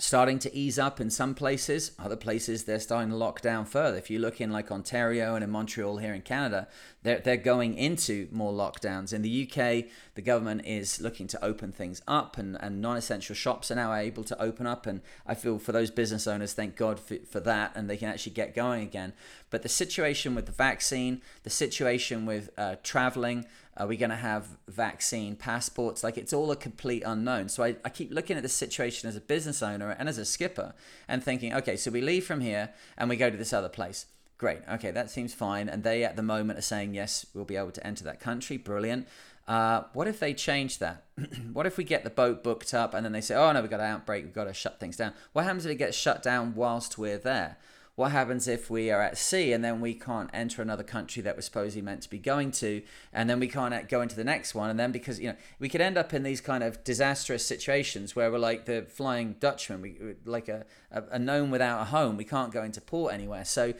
starting 0.00 0.38
to 0.38 0.54
ease 0.56 0.78
up 0.78 1.00
in 1.00 1.10
some 1.10 1.34
places. 1.34 1.92
Other 1.98 2.16
places 2.16 2.64
they're 2.64 2.78
starting 2.78 3.10
to 3.10 3.16
lock 3.16 3.40
down 3.40 3.64
further. 3.64 3.98
If 3.98 4.10
you 4.10 4.20
look 4.20 4.40
in 4.40 4.52
like 4.52 4.70
Ontario 4.70 5.34
and 5.34 5.42
in 5.42 5.50
Montreal 5.50 5.96
here 5.98 6.14
in 6.14 6.22
Canada, 6.22 6.68
they're 7.02 7.18
they're 7.18 7.36
going 7.36 7.74
into 7.74 8.28
more 8.30 8.52
lockdowns. 8.52 9.12
In 9.12 9.22
the 9.22 9.48
UK, 9.48 9.90
the 10.14 10.22
government 10.22 10.62
is 10.64 11.00
looking 11.00 11.26
to 11.28 11.44
open 11.44 11.72
things 11.72 12.00
up, 12.06 12.38
and 12.38 12.56
and 12.60 12.80
non-essential 12.80 13.34
shops 13.34 13.70
are 13.70 13.74
now 13.74 13.92
able 13.92 14.24
to 14.24 14.40
open 14.40 14.66
up. 14.66 14.86
And 14.86 15.00
I 15.26 15.34
feel 15.34 15.58
for 15.58 15.72
those 15.72 15.90
business 15.90 16.26
owners, 16.26 16.52
thank 16.52 16.76
God 16.76 17.00
for, 17.00 17.16
for 17.28 17.40
that, 17.40 17.72
and 17.74 17.90
they 17.90 17.96
can 17.96 18.08
actually 18.08 18.32
get 18.32 18.54
going 18.54 18.82
again. 18.82 19.12
But 19.50 19.62
the 19.62 19.68
situation 19.68 20.34
with 20.34 20.46
the 20.46 20.52
vaccine, 20.52 21.22
the 21.42 21.50
situation 21.50 22.24
with 22.24 22.50
uh, 22.56 22.76
traveling. 22.82 23.46
Are 23.78 23.86
we 23.86 23.96
going 23.96 24.10
to 24.10 24.16
have 24.16 24.48
vaccine 24.66 25.36
passports? 25.36 26.02
Like 26.02 26.18
it's 26.18 26.32
all 26.32 26.50
a 26.50 26.56
complete 26.56 27.04
unknown. 27.06 27.48
So 27.48 27.62
I, 27.62 27.76
I 27.84 27.88
keep 27.88 28.12
looking 28.12 28.36
at 28.36 28.42
this 28.42 28.52
situation 28.52 29.08
as 29.08 29.14
a 29.14 29.20
business 29.20 29.62
owner 29.62 29.90
and 29.90 30.08
as 30.08 30.18
a 30.18 30.24
skipper 30.24 30.74
and 31.06 31.22
thinking, 31.22 31.54
okay, 31.54 31.76
so 31.76 31.90
we 31.90 32.00
leave 32.00 32.26
from 32.26 32.40
here 32.40 32.70
and 32.96 33.08
we 33.08 33.16
go 33.16 33.30
to 33.30 33.36
this 33.36 33.52
other 33.52 33.68
place. 33.68 34.06
Great. 34.36 34.60
Okay, 34.70 34.90
that 34.90 35.10
seems 35.10 35.32
fine. 35.32 35.68
And 35.68 35.84
they 35.84 36.04
at 36.04 36.16
the 36.16 36.22
moment 36.22 36.58
are 36.58 36.62
saying, 36.62 36.94
yes, 36.94 37.24
we'll 37.34 37.44
be 37.44 37.56
able 37.56 37.70
to 37.72 37.86
enter 37.86 38.04
that 38.04 38.20
country. 38.20 38.56
Brilliant. 38.56 39.06
Uh, 39.46 39.84
what 39.94 40.06
if 40.06 40.20
they 40.20 40.34
change 40.34 40.78
that? 40.78 41.04
what 41.52 41.66
if 41.66 41.78
we 41.78 41.84
get 41.84 42.04
the 42.04 42.10
boat 42.10 42.44
booked 42.44 42.74
up 42.74 42.94
and 42.94 43.04
then 43.04 43.12
they 43.12 43.20
say, 43.20 43.34
oh 43.34 43.50
no, 43.52 43.60
we've 43.60 43.70
got 43.70 43.80
an 43.80 43.86
outbreak, 43.86 44.24
we've 44.24 44.34
got 44.34 44.44
to 44.44 44.52
shut 44.52 44.78
things 44.78 44.96
down? 44.96 45.12
What 45.32 45.44
happens 45.44 45.64
if 45.64 45.72
it 45.72 45.76
gets 45.76 45.96
shut 45.96 46.22
down 46.22 46.54
whilst 46.54 46.98
we're 46.98 47.18
there? 47.18 47.56
What 47.98 48.12
happens 48.12 48.46
if 48.46 48.70
we 48.70 48.92
are 48.92 49.02
at 49.02 49.18
sea 49.18 49.52
and 49.52 49.64
then 49.64 49.80
we 49.80 49.92
can't 49.92 50.30
enter 50.32 50.62
another 50.62 50.84
country 50.84 51.20
that 51.22 51.34
we're 51.34 51.42
supposedly 51.42 51.82
meant 51.82 52.02
to 52.02 52.08
be 52.08 52.20
going 52.20 52.52
to, 52.52 52.80
and 53.12 53.28
then 53.28 53.40
we 53.40 53.48
can't 53.48 53.88
go 53.88 54.02
into 54.02 54.14
the 54.14 54.22
next 54.22 54.54
one, 54.54 54.70
and 54.70 54.78
then 54.78 54.92
because 54.92 55.18
you 55.18 55.30
know 55.30 55.36
we 55.58 55.68
could 55.68 55.80
end 55.80 55.98
up 55.98 56.14
in 56.14 56.22
these 56.22 56.40
kind 56.40 56.62
of 56.62 56.84
disastrous 56.84 57.44
situations 57.44 58.14
where 58.14 58.30
we're 58.30 58.38
like 58.38 58.66
the 58.66 58.86
Flying 58.88 59.34
Dutchman, 59.40 59.82
we 59.82 59.96
like 60.24 60.48
a, 60.48 60.64
a, 60.92 61.02
a 61.10 61.44
without 61.44 61.82
a 61.82 61.84
home. 61.86 62.16
We 62.16 62.22
can't 62.22 62.52
go 62.52 62.62
into 62.62 62.80
port 62.80 63.12
anywhere. 63.12 63.44
So 63.44 63.74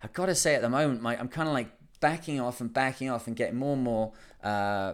I've 0.00 0.12
got 0.12 0.26
to 0.26 0.36
say 0.36 0.54
at 0.54 0.62
the 0.62 0.68
moment, 0.68 1.02
my, 1.02 1.18
I'm 1.18 1.26
kind 1.26 1.48
of 1.48 1.52
like 1.52 1.72
backing 1.98 2.38
off 2.38 2.60
and 2.60 2.72
backing 2.72 3.10
off 3.10 3.26
and 3.26 3.34
getting 3.34 3.56
more 3.56 3.74
and 3.74 3.82
more 3.82 4.12
uh, 4.44 4.92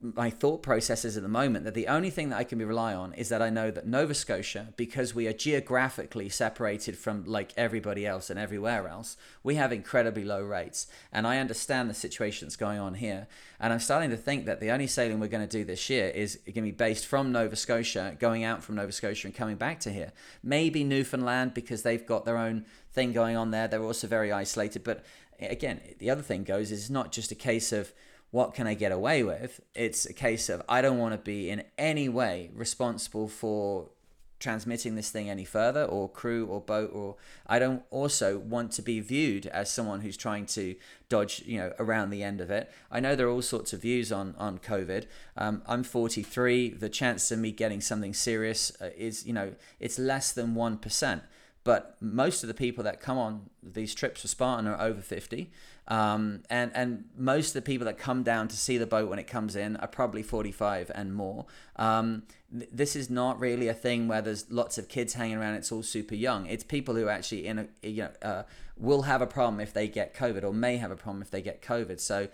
my 0.00 0.30
thought 0.30 0.62
processes 0.62 1.16
at 1.16 1.24
the 1.24 1.28
moment 1.28 1.64
that 1.64 1.74
the 1.74 1.88
only 1.88 2.10
thing 2.10 2.28
that 2.28 2.38
I 2.38 2.44
can 2.44 2.64
rely 2.64 2.94
on 2.94 3.12
is 3.14 3.30
that 3.30 3.42
I 3.42 3.50
know 3.50 3.72
that 3.72 3.84
Nova 3.84 4.14
Scotia, 4.14 4.68
because 4.76 5.12
we 5.12 5.26
are 5.26 5.32
geographically 5.32 6.28
separated 6.28 6.96
from 6.96 7.24
like 7.24 7.52
everybody 7.56 8.06
else 8.06 8.30
and 8.30 8.38
everywhere 8.38 8.86
else, 8.86 9.16
we 9.42 9.56
have 9.56 9.72
incredibly 9.72 10.22
low 10.22 10.40
rates. 10.40 10.86
And 11.12 11.26
I 11.26 11.38
understand 11.38 11.90
the 11.90 11.94
situation 11.94 12.46
that's 12.46 12.54
going 12.54 12.78
on 12.78 12.94
here. 12.94 13.26
And 13.58 13.72
I'm 13.72 13.80
starting 13.80 14.10
to 14.10 14.16
think 14.16 14.46
that 14.46 14.60
the 14.60 14.70
only 14.70 14.86
sailing 14.86 15.18
we're 15.18 15.26
going 15.26 15.46
to 15.46 15.58
do 15.58 15.64
this 15.64 15.90
year 15.90 16.10
is 16.10 16.36
going 16.44 16.54
to 16.54 16.62
be 16.62 16.70
based 16.70 17.06
from 17.06 17.32
Nova 17.32 17.56
Scotia, 17.56 18.16
going 18.20 18.44
out 18.44 18.62
from 18.62 18.76
Nova 18.76 18.92
Scotia 18.92 19.26
and 19.26 19.34
coming 19.34 19.56
back 19.56 19.80
to 19.80 19.90
here. 19.90 20.12
Maybe 20.44 20.84
Newfoundland 20.84 21.54
because 21.54 21.82
they've 21.82 22.06
got 22.06 22.24
their 22.24 22.38
own 22.38 22.66
thing 22.92 23.12
going 23.12 23.36
on 23.36 23.50
there. 23.50 23.66
They're 23.66 23.82
also 23.82 24.06
very 24.06 24.30
isolated. 24.30 24.84
But 24.84 25.04
again, 25.40 25.80
the 25.98 26.10
other 26.10 26.22
thing 26.22 26.44
goes 26.44 26.70
is 26.70 26.82
it's 26.82 26.90
not 26.90 27.10
just 27.10 27.32
a 27.32 27.34
case 27.34 27.72
of 27.72 27.92
what 28.30 28.54
can 28.54 28.66
I 28.66 28.74
get 28.74 28.92
away 28.92 29.22
with? 29.22 29.60
It's 29.74 30.04
a 30.06 30.12
case 30.12 30.48
of 30.48 30.62
I 30.68 30.82
don't 30.82 30.98
want 30.98 31.14
to 31.14 31.18
be 31.18 31.50
in 31.50 31.64
any 31.76 32.08
way 32.08 32.50
responsible 32.54 33.28
for 33.28 33.90
transmitting 34.38 34.94
this 34.94 35.10
thing 35.10 35.28
any 35.28 35.44
further 35.44 35.84
or 35.84 36.08
crew 36.08 36.46
or 36.46 36.60
boat 36.60 36.90
or 36.92 37.16
I 37.46 37.58
don't 37.58 37.82
also 37.90 38.38
want 38.38 38.70
to 38.72 38.82
be 38.82 39.00
viewed 39.00 39.46
as 39.46 39.70
someone 39.70 40.00
who's 40.00 40.16
trying 40.16 40.46
to 40.46 40.76
dodge 41.08 41.42
you 41.44 41.58
know 41.58 41.72
around 41.80 42.10
the 42.10 42.22
end 42.22 42.40
of 42.40 42.48
it 42.48 42.70
I 42.88 43.00
know 43.00 43.16
there 43.16 43.26
are 43.26 43.32
all 43.32 43.42
sorts 43.42 43.72
of 43.72 43.82
views 43.82 44.12
on 44.12 44.36
on 44.38 44.58
COVID 44.58 45.06
um, 45.36 45.62
I'm 45.66 45.82
43 45.82 46.70
the 46.70 46.88
chance 46.88 47.32
of 47.32 47.40
me 47.40 47.50
getting 47.50 47.80
something 47.80 48.14
serious 48.14 48.70
uh, 48.80 48.90
is 48.96 49.26
you 49.26 49.32
know 49.32 49.54
it's 49.80 49.98
less 49.98 50.30
than 50.30 50.54
1% 50.54 51.22
but 51.64 51.96
most 52.00 52.42
of 52.42 52.48
the 52.48 52.54
people 52.54 52.84
that 52.84 53.00
come 53.00 53.18
on 53.18 53.50
these 53.62 53.94
trips 53.94 54.22
for 54.22 54.28
Spartan 54.28 54.66
are 54.66 54.80
over 54.80 55.02
50. 55.02 55.50
Um, 55.88 56.42
and, 56.50 56.70
and 56.74 57.04
most 57.16 57.48
of 57.48 57.54
the 57.54 57.62
people 57.62 57.86
that 57.86 57.96
come 57.96 58.22
down 58.22 58.48
to 58.48 58.56
see 58.56 58.76
the 58.76 58.86
boat 58.86 59.08
when 59.08 59.18
it 59.18 59.26
comes 59.26 59.56
in 59.56 59.76
are 59.76 59.88
probably 59.88 60.22
45 60.22 60.90
and 60.94 61.14
more. 61.14 61.46
Um, 61.76 62.24
th- 62.52 62.68
this 62.70 62.94
is 62.94 63.08
not 63.08 63.40
really 63.40 63.68
a 63.68 63.74
thing 63.74 64.06
where 64.06 64.20
there's 64.20 64.50
lots 64.50 64.76
of 64.76 64.88
kids 64.88 65.14
hanging 65.14 65.38
around. 65.38 65.54
It's 65.54 65.72
all 65.72 65.82
super 65.82 66.14
young. 66.14 66.44
It's 66.46 66.62
people 66.62 66.94
who 66.94 67.08
actually 67.08 67.46
in 67.46 67.58
a, 67.58 67.68
you 67.82 68.02
know, 68.02 68.10
uh, 68.20 68.42
will 68.76 69.02
have 69.02 69.22
a 69.22 69.26
problem 69.26 69.60
if 69.60 69.72
they 69.72 69.88
get 69.88 70.14
COVID 70.14 70.44
or 70.44 70.52
may 70.52 70.76
have 70.76 70.90
a 70.90 70.96
problem 70.96 71.22
if 71.22 71.30
they 71.30 71.40
get 71.40 71.62
COVID. 71.62 72.00
So 72.00 72.28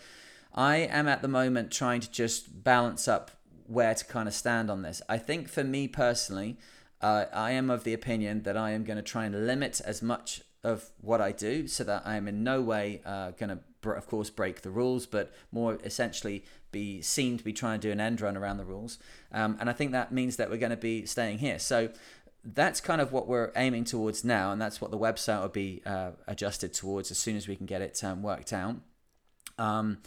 I 0.53 0.77
am 0.79 1.07
at 1.07 1.23
the 1.23 1.29
moment 1.29 1.71
trying 1.71 2.01
to 2.01 2.11
just 2.11 2.65
balance 2.65 3.07
up 3.07 3.31
where 3.67 3.95
to 3.95 4.05
kind 4.05 4.27
of 4.27 4.35
stand 4.35 4.69
on 4.69 4.83
this. 4.83 5.01
I 5.09 5.19
think 5.19 5.49
for 5.49 5.63
me 5.63 5.87
personally, 5.87 6.59
uh, 7.01 7.27
I 7.33 7.53
am 7.53 7.71
of 7.71 7.85
the 7.85 7.95
opinion 7.95 8.43
that 8.43 8.57
I 8.57 8.71
am 8.71 8.83
going 8.83 8.97
to 8.97 9.03
try 9.03 9.27
and 9.27 9.47
limit 9.47 9.81
as 9.85 10.03
much 10.03 10.43
of 10.65 10.91
what 11.01 11.21
I 11.21 11.31
do 11.31 11.69
so 11.69 11.85
that 11.85 12.03
I 12.05 12.17
am 12.17 12.27
in 12.27 12.43
no 12.43 12.61
way 12.61 13.03
uh, 13.05 13.31
going 13.33 13.61
to, 13.83 13.91
of 13.91 14.07
course, 14.07 14.31
break 14.31 14.63
the 14.63 14.71
rules, 14.71 15.07
but 15.07 15.33
more 15.53 15.79
essentially 15.85 16.45
be 16.73 17.03
seen 17.03 17.39
to 17.39 17.45
be 17.45 17.53
trying 17.53 17.79
to 17.81 17.89
do 17.89 17.93
an 17.93 18.01
end 18.01 18.21
run 18.21 18.37
around 18.37 18.57
the 18.57 18.65
rules. 18.65 18.99
Um, 19.31 19.57
and 19.61 19.71
I 19.71 19.73
think 19.73 19.93
that 19.93 20.11
means 20.11 20.37
that 20.37 20.51
we're 20.51 20.57
going 20.57 20.71
to 20.71 20.77
be 20.77 21.07
staying 21.07 21.39
here. 21.39 21.59
So 21.59 21.91
that's 22.45 22.81
kind 22.81 23.01
of 23.01 23.13
what 23.13 23.27
we're 23.27 23.53
aiming 23.57 23.85
towards 23.85 24.25
now, 24.25 24.53
and 24.53 24.61
that's 24.61 24.81
what 24.81 24.91
the 24.91 24.99
website 24.99 25.41
will 25.41 25.49
be 25.49 25.83
uh, 25.87 26.13
adjusted 26.27 26.75
towards 26.75 27.11
as 27.11 27.19
soon 27.19 27.37
as 27.37 27.47
we 27.47 27.57
can 27.57 27.67
get 27.67 27.81
it 27.81 28.03
um, 28.03 28.23
worked 28.23 28.53
out. 28.53 28.77
Um, 29.59 29.99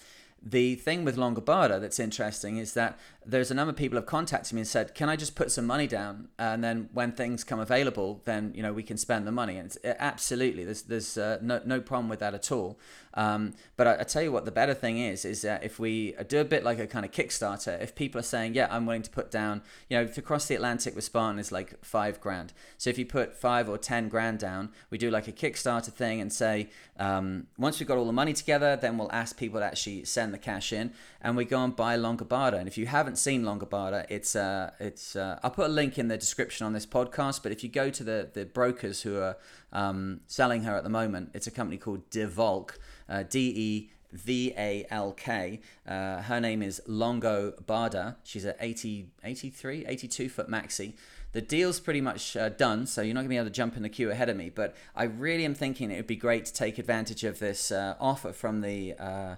the 0.41 0.75
thing 0.75 1.03
with 1.03 1.17
Longobarda 1.17 1.81
that's 1.81 1.99
interesting 1.99 2.57
is 2.57 2.73
that 2.73 2.99
there's 3.27 3.51
a 3.51 3.53
number 3.53 3.71
of 3.71 3.75
people 3.75 3.97
have 3.97 4.05
contacted 4.05 4.53
me 4.53 4.61
and 4.61 4.67
said, 4.67 4.95
"Can 4.95 5.09
I 5.09 5.17
just 5.17 5.35
put 5.35 5.51
some 5.51 5.65
money 5.65 5.85
down, 5.85 6.29
and 6.39 6.63
then 6.63 6.89
when 6.93 7.11
things 7.11 7.43
come 7.43 7.59
available, 7.59 8.21
then 8.23 8.53
you 8.55 8.63
know 8.63 8.71
we 8.71 8.83
can 8.83 8.95
spend 8.95 9.27
the 9.27 9.31
money." 9.31 9.57
And 9.57 9.65
it's, 9.67 9.77
absolutely, 9.83 10.63
there's 10.63 10.83
there's 10.83 11.17
uh, 11.17 11.37
no 11.41 11.61
no 11.65 11.81
problem 11.81 12.07
with 12.07 12.19
that 12.19 12.33
at 12.33 12.51
all. 12.51 12.79
Um, 13.13 13.55
but 13.75 13.87
I, 13.87 14.01
I, 14.01 14.03
tell 14.03 14.21
you 14.21 14.31
what, 14.31 14.45
the 14.45 14.51
better 14.51 14.75
thing 14.75 14.99
is 14.99 15.25
is 15.25 15.41
that 15.41 15.63
if 15.63 15.79
we 15.79 16.13
do 16.27 16.39
a 16.39 16.45
bit 16.45 16.63
like 16.63 16.77
a 16.77 16.85
kind 16.85 17.03
of 17.03 17.11
Kickstarter, 17.11 17.81
if 17.81 17.95
people 17.95 18.19
are 18.19 18.23
saying, 18.23 18.53
"Yeah, 18.53 18.67
I'm 18.69 18.85
willing 18.85 19.01
to 19.01 19.09
put 19.09 19.29
down," 19.29 19.61
you 19.89 19.97
know, 19.97 20.05
to 20.05 20.21
cross 20.21 20.45
the 20.47 20.55
Atlantic 20.55 20.95
with 20.95 21.03
Spartan 21.03 21.39
is 21.39 21.51
like 21.51 21.83
five 21.83 22.21
grand. 22.21 22.53
So 22.77 22.89
if 22.89 22.97
you 22.97 23.05
put 23.05 23.35
five 23.35 23.67
or 23.67 23.77
ten 23.77 24.07
grand 24.07 24.39
down, 24.39 24.69
we 24.89 24.97
do 24.97 25.09
like 25.09 25.27
a 25.27 25.33
Kickstarter 25.33 25.91
thing 25.91 26.21
and 26.21 26.31
say, 26.31 26.69
um, 26.99 27.47
once 27.57 27.79
we've 27.79 27.87
got 27.87 27.97
all 27.97 28.05
the 28.05 28.13
money 28.13 28.33
together, 28.33 28.75
then 28.75 28.97
we'll 28.97 29.11
ask 29.11 29.37
people 29.37 29.59
to 29.59 29.65
actually 29.65 30.05
send 30.05 30.33
the 30.33 30.37
cash 30.37 30.71
in, 30.71 30.93
and 31.21 31.35
we 31.35 31.43
go 31.43 31.63
and 31.63 31.75
buy 31.75 31.97
Longobarda. 31.97 32.57
And 32.57 32.67
if 32.67 32.77
you 32.77 32.85
haven't 32.85 33.16
seen 33.17 33.43
Longobarda, 33.43 34.05
it's 34.09 34.35
uh, 34.35 34.71
it's 34.79 35.15
uh, 35.15 35.39
I'll 35.43 35.51
put 35.51 35.65
a 35.65 35.73
link 35.73 35.97
in 35.97 36.07
the 36.07 36.17
description 36.17 36.65
on 36.65 36.73
this 36.73 36.85
podcast. 36.85 37.43
But 37.43 37.51
if 37.51 37.63
you 37.63 37.69
go 37.69 37.89
to 37.89 38.03
the 38.03 38.29
the 38.33 38.45
brokers 38.45 39.01
who 39.01 39.19
are 39.19 39.37
um, 39.73 40.21
selling 40.27 40.63
her 40.63 40.75
at 40.75 40.83
the 40.83 40.89
moment, 40.89 41.31
it's 41.33 41.47
a 41.47 41.51
company 41.51 41.77
called 41.77 42.09
Devalk, 42.09 42.77
uh, 43.09 43.23
D 43.23 43.39
E 43.55 43.89
V 44.11 44.53
A 44.57 44.85
L 44.89 45.11
K. 45.13 45.59
Uh, 45.87 46.21
her 46.21 46.39
name 46.39 46.61
is 46.61 46.81
Longo 46.87 47.51
Barda. 47.65 48.15
She's 48.23 48.45
a 48.45 48.55
80, 48.59 49.07
83, 49.23 49.85
82 49.85 50.29
foot 50.29 50.49
maxi. 50.49 50.93
The 51.33 51.41
deal's 51.41 51.79
pretty 51.79 52.01
much 52.01 52.37
uh, 52.37 52.49
done, 52.49 52.87
so 52.87 53.01
you're 53.01 53.13
not 53.13 53.21
going 53.21 53.27
to 53.27 53.33
be 53.33 53.37
able 53.37 53.47
to 53.47 53.51
jump 53.51 53.75
in 53.75 53.83
the 53.83 53.89
queue 53.89 54.09
ahead 54.09 54.29
of 54.29 54.37
me. 54.37 54.49
But 54.49 54.75
I 54.95 55.03
really 55.03 55.45
am 55.45 55.53
thinking 55.53 55.91
it 55.91 55.97
would 55.97 56.07
be 56.07 56.15
great 56.15 56.45
to 56.45 56.53
take 56.53 56.77
advantage 56.77 57.23
of 57.23 57.39
this 57.39 57.71
uh, 57.71 57.95
offer 57.99 58.31
from 58.31 58.61
the 58.61 58.95
uh, 58.97 59.35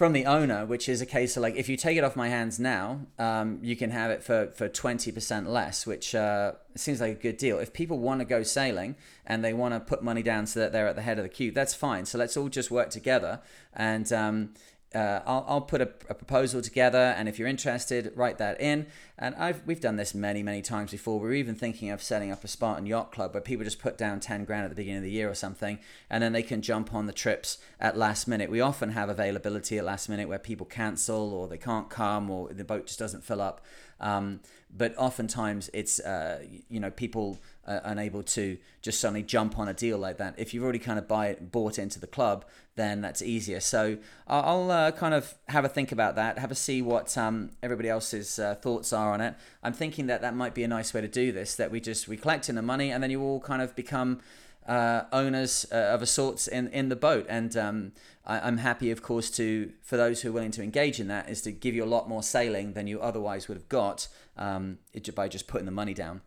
from 0.00 0.14
the 0.14 0.24
owner, 0.24 0.64
which 0.64 0.88
is 0.88 1.02
a 1.02 1.04
case 1.04 1.36
of 1.36 1.42
like 1.42 1.56
if 1.56 1.68
you 1.68 1.76
take 1.76 1.98
it 1.98 2.02
off 2.02 2.16
my 2.16 2.30
hands 2.30 2.58
now, 2.58 3.00
um, 3.18 3.58
you 3.60 3.76
can 3.76 3.90
have 3.90 4.10
it 4.10 4.22
for 4.22 4.46
for 4.54 4.66
twenty 4.66 5.12
percent 5.12 5.46
less, 5.46 5.86
which 5.86 6.14
uh, 6.14 6.52
seems 6.74 7.02
like 7.02 7.12
a 7.18 7.20
good 7.20 7.36
deal. 7.36 7.58
If 7.58 7.74
people 7.74 7.98
want 7.98 8.20
to 8.20 8.24
go 8.24 8.42
sailing 8.42 8.96
and 9.26 9.44
they 9.44 9.52
want 9.52 9.74
to 9.74 9.80
put 9.80 10.02
money 10.02 10.22
down 10.22 10.46
so 10.46 10.60
that 10.60 10.72
they're 10.72 10.88
at 10.88 10.96
the 10.96 11.02
head 11.02 11.18
of 11.18 11.24
the 11.24 11.28
queue, 11.28 11.50
that's 11.52 11.74
fine. 11.74 12.06
So 12.06 12.16
let's 12.16 12.34
all 12.34 12.48
just 12.48 12.70
work 12.70 12.88
together 12.88 13.42
and. 13.74 14.10
Um, 14.10 14.54
uh, 14.94 15.20
I'll, 15.24 15.44
I'll 15.46 15.60
put 15.60 15.80
a, 15.80 15.88
a, 16.08 16.14
proposal 16.14 16.60
together, 16.62 17.14
and 17.16 17.28
if 17.28 17.38
you're 17.38 17.46
interested, 17.46 18.12
write 18.16 18.38
that 18.38 18.60
in. 18.60 18.86
And 19.16 19.36
I've 19.36 19.64
we've 19.64 19.80
done 19.80 19.96
this 19.96 20.14
many 20.14 20.42
many 20.42 20.62
times 20.62 20.90
before. 20.90 21.20
We're 21.20 21.34
even 21.34 21.54
thinking 21.54 21.90
of 21.90 22.02
setting 22.02 22.32
up 22.32 22.42
a 22.42 22.48
Spartan 22.48 22.86
yacht 22.86 23.12
club 23.12 23.32
where 23.32 23.40
people 23.40 23.64
just 23.64 23.78
put 23.78 23.96
down 23.96 24.18
ten 24.18 24.44
grand 24.44 24.64
at 24.64 24.70
the 24.70 24.74
beginning 24.74 24.98
of 24.98 25.04
the 25.04 25.10
year 25.12 25.30
or 25.30 25.34
something, 25.34 25.78
and 26.08 26.22
then 26.22 26.32
they 26.32 26.42
can 26.42 26.60
jump 26.60 26.92
on 26.92 27.06
the 27.06 27.12
trips 27.12 27.58
at 27.78 27.96
last 27.96 28.26
minute. 28.26 28.50
We 28.50 28.60
often 28.60 28.90
have 28.90 29.08
availability 29.08 29.78
at 29.78 29.84
last 29.84 30.08
minute 30.08 30.28
where 30.28 30.40
people 30.40 30.66
cancel 30.66 31.34
or 31.34 31.46
they 31.46 31.58
can't 31.58 31.88
come 31.88 32.28
or 32.28 32.48
the 32.48 32.64
boat 32.64 32.86
just 32.86 32.98
doesn't 32.98 33.22
fill 33.22 33.40
up. 33.40 33.60
Um, 34.00 34.40
but 34.76 34.96
oftentimes 34.96 35.70
it's 35.72 36.00
uh, 36.00 36.44
you 36.68 36.80
know 36.80 36.90
people 36.90 37.38
are 37.70 37.80
unable 37.84 38.22
to 38.22 38.58
just 38.82 39.00
suddenly 39.00 39.22
jump 39.22 39.58
on 39.58 39.68
a 39.68 39.74
deal 39.74 39.98
like 39.98 40.18
that. 40.18 40.34
If 40.38 40.52
you've 40.52 40.62
already 40.62 40.78
kind 40.78 40.98
of 40.98 41.06
buy 41.06 41.28
it, 41.28 41.52
bought 41.52 41.78
into 41.78 42.00
the 42.00 42.06
club, 42.06 42.44
then 42.76 43.00
that's 43.00 43.22
easier. 43.22 43.60
So 43.60 43.98
I'll 44.26 44.70
uh, 44.70 44.92
kind 44.92 45.14
of 45.14 45.34
have 45.48 45.64
a 45.64 45.68
think 45.68 45.92
about 45.92 46.16
that, 46.16 46.38
have 46.38 46.50
a 46.50 46.54
see 46.54 46.82
what 46.82 47.16
um, 47.16 47.50
everybody 47.62 47.88
else's 47.88 48.38
uh, 48.38 48.54
thoughts 48.54 48.92
are 48.92 49.12
on 49.12 49.20
it. 49.20 49.34
I'm 49.62 49.72
thinking 49.72 50.06
that 50.06 50.22
that 50.22 50.34
might 50.34 50.54
be 50.54 50.64
a 50.64 50.68
nice 50.68 50.94
way 50.94 51.00
to 51.00 51.08
do 51.08 51.32
this. 51.32 51.54
That 51.56 51.70
we 51.70 51.80
just 51.80 52.08
we 52.08 52.16
collect 52.16 52.48
in 52.48 52.54
the 52.54 52.62
money 52.62 52.90
and 52.90 53.02
then 53.02 53.10
you 53.10 53.22
all 53.22 53.40
kind 53.40 53.62
of 53.62 53.76
become 53.76 54.20
uh, 54.66 55.04
owners 55.12 55.66
uh, 55.72 55.76
of 55.76 56.02
a 56.02 56.06
sorts 56.06 56.46
in, 56.46 56.68
in 56.68 56.88
the 56.88 56.96
boat. 56.96 57.26
And 57.28 57.56
um, 57.56 57.92
I, 58.24 58.46
am 58.46 58.58
happy, 58.58 58.90
of 58.90 59.02
course, 59.02 59.30
to 59.32 59.72
for 59.82 59.96
those 59.96 60.22
who 60.22 60.30
are 60.30 60.32
willing 60.32 60.52
to 60.52 60.62
engage 60.62 61.00
in 61.00 61.08
that, 61.08 61.28
is 61.28 61.42
to 61.42 61.52
give 61.52 61.74
you 61.74 61.84
a 61.84 61.86
lot 61.86 62.08
more 62.08 62.22
sailing 62.22 62.74
than 62.74 62.86
you 62.86 63.00
otherwise 63.00 63.48
would 63.48 63.56
have 63.56 63.68
got 63.68 64.08
um, 64.36 64.78
by 65.14 65.28
just 65.28 65.46
putting 65.46 65.66
the 65.66 65.72
money 65.72 65.94
down. 65.94 66.22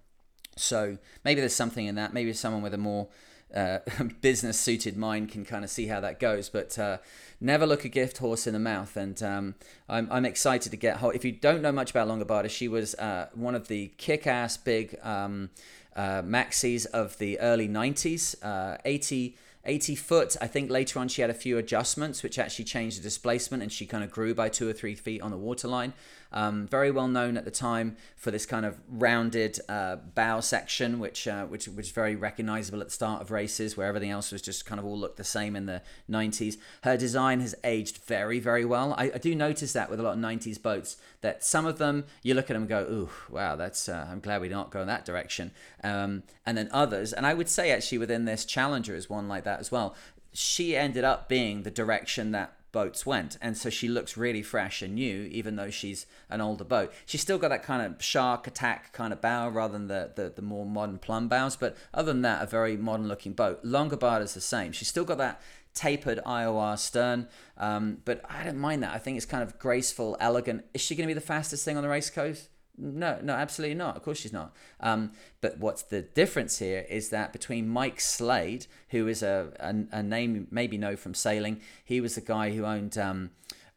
So 0.55 0.97
maybe 1.23 1.39
there's 1.39 1.55
something 1.55 1.85
in 1.85 1.95
that. 1.95 2.13
Maybe 2.13 2.33
someone 2.33 2.61
with 2.61 2.73
a 2.73 2.77
more 2.77 3.07
uh, 3.53 3.79
business 4.21 4.59
suited 4.59 4.97
mind 4.97 5.29
can 5.29 5.45
kind 5.45 5.63
of 5.63 5.69
see 5.69 5.87
how 5.87 5.99
that 5.99 6.19
goes. 6.19 6.49
But 6.49 6.77
uh, 6.77 6.97
never 7.39 7.65
look 7.65 7.85
a 7.85 7.89
gift 7.89 8.17
horse 8.17 8.47
in 8.47 8.53
the 8.53 8.59
mouth. 8.59 8.95
And 8.97 9.21
um, 9.21 9.55
I'm, 9.87 10.07
I'm 10.11 10.25
excited 10.25 10.71
to 10.71 10.77
get 10.77 10.97
hold. 10.97 11.15
If 11.15 11.25
you 11.25 11.31
don't 11.31 11.61
know 11.61 11.71
much 11.71 11.91
about 11.91 12.07
Longobarda, 12.07 12.49
she 12.49 12.67
was 12.67 12.95
uh, 12.95 13.27
one 13.33 13.55
of 13.55 13.67
the 13.67 13.91
kick 13.97 14.27
ass 14.27 14.57
big 14.57 14.97
um, 15.03 15.49
uh, 15.95 16.21
maxis 16.21 16.85
of 16.87 17.17
the 17.17 17.39
early 17.39 17.67
90s, 17.67 18.35
uh, 18.43 18.77
80. 18.85 19.37
80 19.65 19.95
foot. 19.95 20.35
I 20.41 20.47
think 20.47 20.69
later 20.69 20.99
on 20.99 21.07
she 21.07 21.21
had 21.21 21.29
a 21.29 21.33
few 21.33 21.57
adjustments 21.57 22.21
which 22.21 22.37
actually 22.37 22.65
changed 22.65 22.99
the 22.99 23.03
displacement 23.03 23.63
and 23.63 23.71
she 23.71 23.85
kind 23.85 24.03
of 24.03 24.11
grew 24.11 24.35
by 24.35 24.49
two 24.49 24.67
or 24.67 24.73
three 24.73 24.93
feet 24.93 25.21
on 25.21 25.31
the 25.31 25.37
waterline. 25.37 25.93
Um, 26.33 26.67
very 26.67 26.91
well 26.91 27.07
known 27.07 27.37
at 27.37 27.45
the 27.45 27.51
time 27.51 27.95
for 28.15 28.31
this 28.31 28.45
kind 28.45 28.65
of 28.65 28.79
rounded 28.87 29.59
uh, 29.69 29.97
bow 29.97 30.39
section, 30.39 30.99
which 30.99 31.27
uh, 31.27 31.45
which 31.45 31.67
was 31.67 31.91
very 31.91 32.15
recognizable 32.15 32.81
at 32.81 32.87
the 32.87 32.93
start 32.93 33.21
of 33.21 33.31
races, 33.31 33.77
where 33.77 33.87
everything 33.87 34.09
else 34.09 34.31
was 34.31 34.41
just 34.41 34.65
kind 34.65 34.79
of 34.79 34.85
all 34.85 34.97
looked 34.97 35.17
the 35.17 35.23
same 35.23 35.55
in 35.55 35.65
the 35.65 35.81
90s. 36.09 36.57
Her 36.83 36.97
design 36.97 37.39
has 37.41 37.53
aged 37.63 37.97
very, 37.97 38.39
very 38.39 38.65
well. 38.65 38.93
I, 38.97 39.11
I 39.13 39.17
do 39.17 39.35
notice 39.35 39.73
that 39.73 39.89
with 39.89 39.99
a 39.99 40.03
lot 40.03 40.13
of 40.13 40.19
90s 40.19 40.61
boats, 40.61 40.97
that 41.21 41.43
some 41.43 41.65
of 41.65 41.77
them 41.77 42.05
you 42.23 42.33
look 42.33 42.49
at 42.49 42.53
them 42.53 42.63
and 42.63 42.69
go, 42.69 42.81
"Ooh, 42.81 43.09
wow, 43.29 43.55
that's 43.55 43.87
uh, 43.87 44.07
I'm 44.09 44.19
glad 44.19 44.41
we 44.41 44.47
did 44.47 44.55
not 44.55 44.71
go 44.71 44.81
in 44.81 44.87
that 44.87 45.05
direction." 45.05 45.51
Um, 45.83 46.23
and 46.45 46.57
then 46.57 46.69
others, 46.71 47.13
and 47.13 47.25
I 47.25 47.33
would 47.33 47.49
say 47.49 47.71
actually 47.71 47.99
within 47.99 48.25
this 48.25 48.45
Challenger 48.45 48.95
is 48.95 49.09
one 49.09 49.27
like 49.27 49.43
that 49.43 49.59
as 49.59 49.71
well. 49.71 49.95
She 50.33 50.75
ended 50.75 51.03
up 51.03 51.29
being 51.29 51.61
the 51.61 51.69
direction 51.69 52.31
that 52.31 52.53
boats 52.73 53.05
went. 53.05 53.37
And 53.41 53.57
so 53.57 53.69
she 53.69 53.87
looks 53.87 54.17
really 54.17 54.41
fresh 54.41 54.81
and 54.81 54.95
new, 54.95 55.29
even 55.31 55.55
though 55.55 55.69
she's 55.69 56.05
an 56.29 56.41
older 56.41 56.65
boat. 56.65 56.91
She's 57.05 57.21
still 57.21 57.37
got 57.37 57.47
that 57.49 57.63
kind 57.63 57.81
of 57.81 58.03
shark 58.03 58.45
attack 58.45 58.91
kind 58.91 59.13
of 59.13 59.21
bow 59.21 59.47
rather 59.47 59.71
than 59.71 59.87
the, 59.87 60.11
the, 60.13 60.29
the 60.35 60.41
more 60.41 60.65
modern 60.65 60.97
plumb 60.97 61.29
bows. 61.29 61.55
But 61.55 61.77
other 61.93 62.11
than 62.11 62.23
that, 62.23 62.43
a 62.43 62.47
very 62.47 62.75
modern 62.75 63.07
looking 63.07 63.31
boat. 63.31 63.63
Longobarda 63.63 64.23
is 64.23 64.33
the 64.33 64.41
same. 64.41 64.73
She's 64.73 64.89
still 64.89 65.05
got 65.05 65.19
that 65.19 65.41
tapered 65.73 66.19
IOR 66.25 66.77
stern, 66.77 67.27
um, 67.57 67.99
but 68.05 68.21
I 68.29 68.43
don't 68.43 68.57
mind 68.57 68.83
that. 68.83 68.93
I 68.93 68.99
think 68.99 69.17
it's 69.17 69.25
kind 69.25 69.41
of 69.41 69.57
graceful, 69.57 70.17
elegant. 70.19 70.65
Is 70.73 70.81
she 70.81 70.95
going 70.95 71.07
to 71.07 71.13
be 71.13 71.19
the 71.19 71.25
fastest 71.25 71.65
thing 71.65 71.77
on 71.77 71.83
the 71.83 71.89
race 71.89 72.09
coast? 72.09 72.49
No, 72.77 73.19
no, 73.21 73.33
absolutely 73.33 73.75
not. 73.75 73.95
Of 73.95 74.03
course 74.03 74.19
she's 74.19 74.33
not. 74.33 74.55
Um, 74.79 75.11
but 75.41 75.59
what's 75.59 75.83
the 75.83 76.01
difference 76.01 76.57
here 76.57 76.85
is 76.89 77.09
that 77.09 77.31
between 77.31 77.69
Mike 77.69 78.01
Slade, 78.01 78.65
who 78.89 79.07
is 79.07 79.21
a, 79.21 79.53
a, 79.59 79.99
a 79.99 80.03
name 80.03 80.47
maybe 80.49 80.77
know 80.77 80.95
from 80.95 81.13
sailing, 81.13 81.61
he 81.83 82.01
was 82.01 82.15
the 82.15 82.21
guy 82.21 82.51
who 82.51 82.65
owned 82.65 82.97
um, 82.97 83.29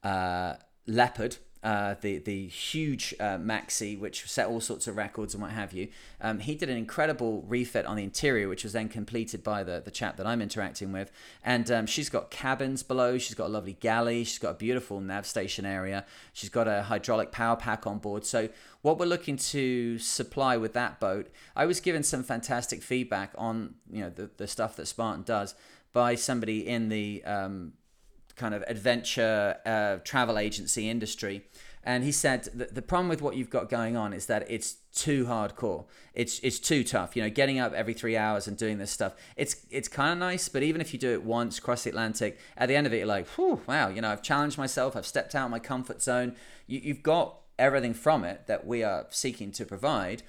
uh, 0.03 0.55
Leopard, 0.87 1.37
uh, 1.63 1.95
the 2.01 2.19
the 2.19 2.47
huge 2.47 3.15
uh, 3.19 3.39
maxi, 3.39 3.99
which 3.99 4.29
set 4.29 4.47
all 4.47 4.61
sorts 4.61 4.87
of 4.87 4.97
records 4.97 5.35
and 5.35 5.43
what 5.43 5.51
have 5.51 5.73
you. 5.73 5.89
Um, 6.21 6.39
he 6.39 6.55
did 6.55 6.69
an 6.69 6.77
incredible 6.77 7.43
refit 7.47 7.87
on 7.87 7.97
the 7.97 8.05
interior, 8.05 8.49
which 8.49 8.63
was 8.63 8.73
then 8.73 8.89
completed 8.89 9.43
by 9.43 9.65
the 9.65 9.83
the 9.85 9.91
chap 9.91 10.17
that 10.17 10.27
I'm 10.27 10.41
interacting 10.41 10.93
with. 10.93 11.11
And 11.43 11.71
um, 11.71 11.87
she's 11.87 12.09
got 12.09 12.31
cabins 12.31 12.83
below. 12.83 13.19
She's 13.19 13.35
got 13.35 13.47
a 13.47 13.49
lovely 13.49 13.75
galley. 13.75 14.25
She's 14.25 14.39
got 14.39 14.51
a 14.51 14.55
beautiful 14.55 15.01
nav 15.01 15.27
station 15.27 15.67
area. 15.67 16.05
She's 16.33 16.51
got 16.51 16.69
a 16.69 16.85
hydraulic 16.85 17.33
power 17.33 17.57
pack 17.57 17.87
on 17.87 17.99
board. 17.99 18.25
So 18.25 18.49
what 18.83 18.99
we're 18.99 19.07
looking 19.07 19.37
to 19.37 19.99
supply 19.99 20.57
with 20.57 20.73
that 20.75 21.01
boat, 21.01 21.29
I 21.57 21.67
was 21.67 21.81
given 21.81 22.03
some 22.03 22.23
fantastic 22.23 22.83
feedback 22.83 23.33
on 23.37 23.75
you 23.91 24.03
know 24.03 24.11
the 24.11 24.31
the 24.37 24.47
stuff 24.47 24.77
that 24.77 24.87
Spartan 24.87 25.25
does 25.25 25.55
by 25.93 26.15
somebody 26.15 26.67
in 26.69 26.91
the 26.91 27.25
um, 27.25 27.73
kind 28.37 28.55
of 28.55 28.63
adventure 28.67 29.57
uh, 29.67 29.97
travel 30.05 30.39
agency 30.39 30.89
industry. 30.89 31.43
And 31.83 32.03
he 32.03 32.11
said 32.11 32.49
that 32.55 32.75
the 32.75 32.83
problem 32.83 33.09
with 33.09 33.23
what 33.23 33.37
you've 33.37 33.49
got 33.49 33.71
going 33.71 33.97
on 33.97 34.13
is 34.13 34.27
that 34.27 34.51
it's 34.51 34.79
too 34.93 35.27
hardcore. 35.27 35.85
It's 36.15 36.41
it's 36.41 36.59
too 36.59 36.83
tough. 36.83 37.15
You 37.15 37.23
know, 37.23 37.31
getting 37.31 37.61
up 37.61 37.73
every 37.75 37.95
three 37.95 38.17
hours 38.17 38.49
and 38.49 38.57
doing 38.57 38.79
this 38.79 38.91
stuff. 38.91 39.15
It's 39.37 39.65
it's 39.71 39.87
kind 39.87 40.13
of 40.13 40.19
nice, 40.19 40.49
but 40.49 40.65
even 40.65 40.81
if 40.81 40.93
you 40.93 40.99
do 40.99 41.13
it 41.13 41.23
once, 41.23 41.61
cross 41.61 41.85
the 41.85 41.91
Atlantic, 41.91 42.41
at 42.57 42.67
the 42.67 42.75
end 42.75 42.89
of 42.89 42.93
it, 42.93 42.99
you're 42.99 43.07
like, 43.07 43.29
whew, 43.29 43.61
wow. 43.69 43.89
You 43.89 44.01
know, 44.01 44.11
I've 44.11 44.23
challenged 44.23 44.59
myself. 44.59 44.97
I've 44.97 45.07
stepped 45.07 45.37
out 45.37 45.45
of 45.45 45.51
my 45.53 45.61
comfort 45.61 46.03
zone. 46.03 46.35
You, 46.67 46.81
you've 46.83 47.05
got 47.05 47.39
everything 47.57 47.95
from 47.95 48.25
it 48.25 48.49
that 48.49 48.67
we 48.67 48.83
are 48.83 49.07
seeking 49.11 49.53
to 49.53 49.65
provide 49.65 50.25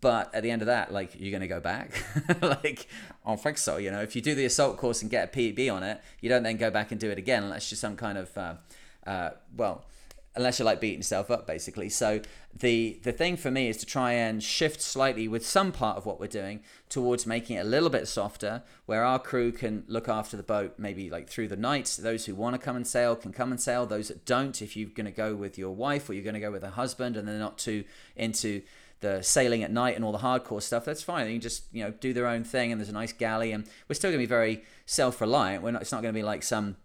but 0.00 0.34
at 0.34 0.42
the 0.42 0.50
end 0.50 0.62
of 0.62 0.66
that 0.66 0.92
like 0.92 1.18
you're 1.18 1.30
going 1.30 1.40
to 1.40 1.48
go 1.48 1.60
back? 1.60 1.92
Like 2.42 2.88
i 3.24 3.28
don't 3.28 3.40
think 3.40 3.58
so 3.58 3.76
you 3.76 3.90
know? 3.90 4.00
If 4.00 4.14
you 4.16 4.22
do 4.22 4.34
the 4.34 4.44
assault 4.44 4.76
course 4.76 5.02
and 5.02 5.10
get 5.10 5.34
a 5.34 5.38
pb 5.38 5.72
on 5.72 5.82
it 5.82 6.00
you 6.20 6.28
don't 6.28 6.42
then 6.42 6.56
go 6.56 6.70
back 6.70 6.90
and 6.90 7.00
do 7.00 7.10
it 7.10 7.18
again 7.18 7.42
unless 7.42 7.70
you're 7.70 7.76
some 7.76 7.96
kind 7.96 8.18
of 8.18 8.36
uh, 8.36 8.54
uh, 9.06 9.30
well 9.56 9.84
unless 10.36 10.58
you're 10.58 10.66
like 10.66 10.80
beating 10.80 11.00
yourself 11.00 11.30
up 11.30 11.46
basically. 11.46 11.88
So 11.88 12.20
the 12.54 12.98
the 13.02 13.12
thing 13.12 13.36
for 13.36 13.50
me 13.50 13.68
is 13.68 13.76
to 13.78 13.86
try 13.86 14.12
and 14.12 14.42
shift 14.42 14.80
slightly 14.80 15.28
with 15.28 15.46
some 15.46 15.72
part 15.72 15.96
of 15.96 16.06
what 16.06 16.20
we're 16.20 16.26
doing 16.26 16.60
towards 16.88 17.26
making 17.26 17.56
it 17.56 17.60
a 17.60 17.68
little 17.68 17.90
bit 17.90 18.06
softer 18.06 18.62
where 18.86 19.04
our 19.04 19.18
crew 19.18 19.52
can 19.52 19.84
look 19.86 20.08
after 20.08 20.36
the 20.36 20.42
boat 20.42 20.74
maybe 20.78 21.10
like 21.10 21.28
through 21.28 21.48
the 21.48 21.56
night 21.56 21.98
those 22.00 22.26
who 22.26 22.34
want 22.34 22.54
to 22.54 22.58
come 22.58 22.76
and 22.76 22.86
sail 22.86 23.16
can 23.16 23.32
come 23.32 23.50
and 23.50 23.60
sail. 23.60 23.86
Those 23.86 24.08
that 24.08 24.24
don't 24.24 24.62
if 24.62 24.76
you're 24.76 24.90
going 24.90 25.06
to 25.06 25.12
go 25.12 25.34
with 25.34 25.58
your 25.58 25.74
wife 25.74 26.08
or 26.08 26.14
you're 26.14 26.24
going 26.24 26.34
to 26.34 26.40
go 26.40 26.50
with 26.50 26.64
a 26.64 26.70
husband 26.70 27.16
and 27.16 27.26
they're 27.26 27.38
not 27.38 27.58
too 27.58 27.84
into 28.16 28.62
the 29.00 29.22
sailing 29.22 29.62
at 29.62 29.70
night 29.70 29.96
and 29.96 30.04
all 30.04 30.12
the 30.12 30.18
hardcore 30.18 30.62
stuff, 30.62 30.84
that's 30.84 31.02
fine. 31.02 31.26
They 31.26 31.32
can 31.32 31.40
just 31.40 31.64
you 31.72 31.84
know 31.84 31.90
do 31.90 32.12
their 32.12 32.26
own 32.26 32.44
thing, 32.44 32.72
and 32.72 32.80
there's 32.80 32.90
a 32.90 32.94
nice 32.94 33.12
galley, 33.12 33.52
and 33.52 33.64
we're 33.88 33.94
still 33.94 34.10
going 34.10 34.20
to 34.20 34.26
be 34.26 34.28
very 34.28 34.64
self-reliant. 34.86 35.62
We're 35.62 35.72
not. 35.72 35.82
It's 35.82 35.92
not 35.92 36.02
going 36.02 36.14
to 36.14 36.18
be 36.18 36.24
like 36.24 36.42
some 36.42 36.76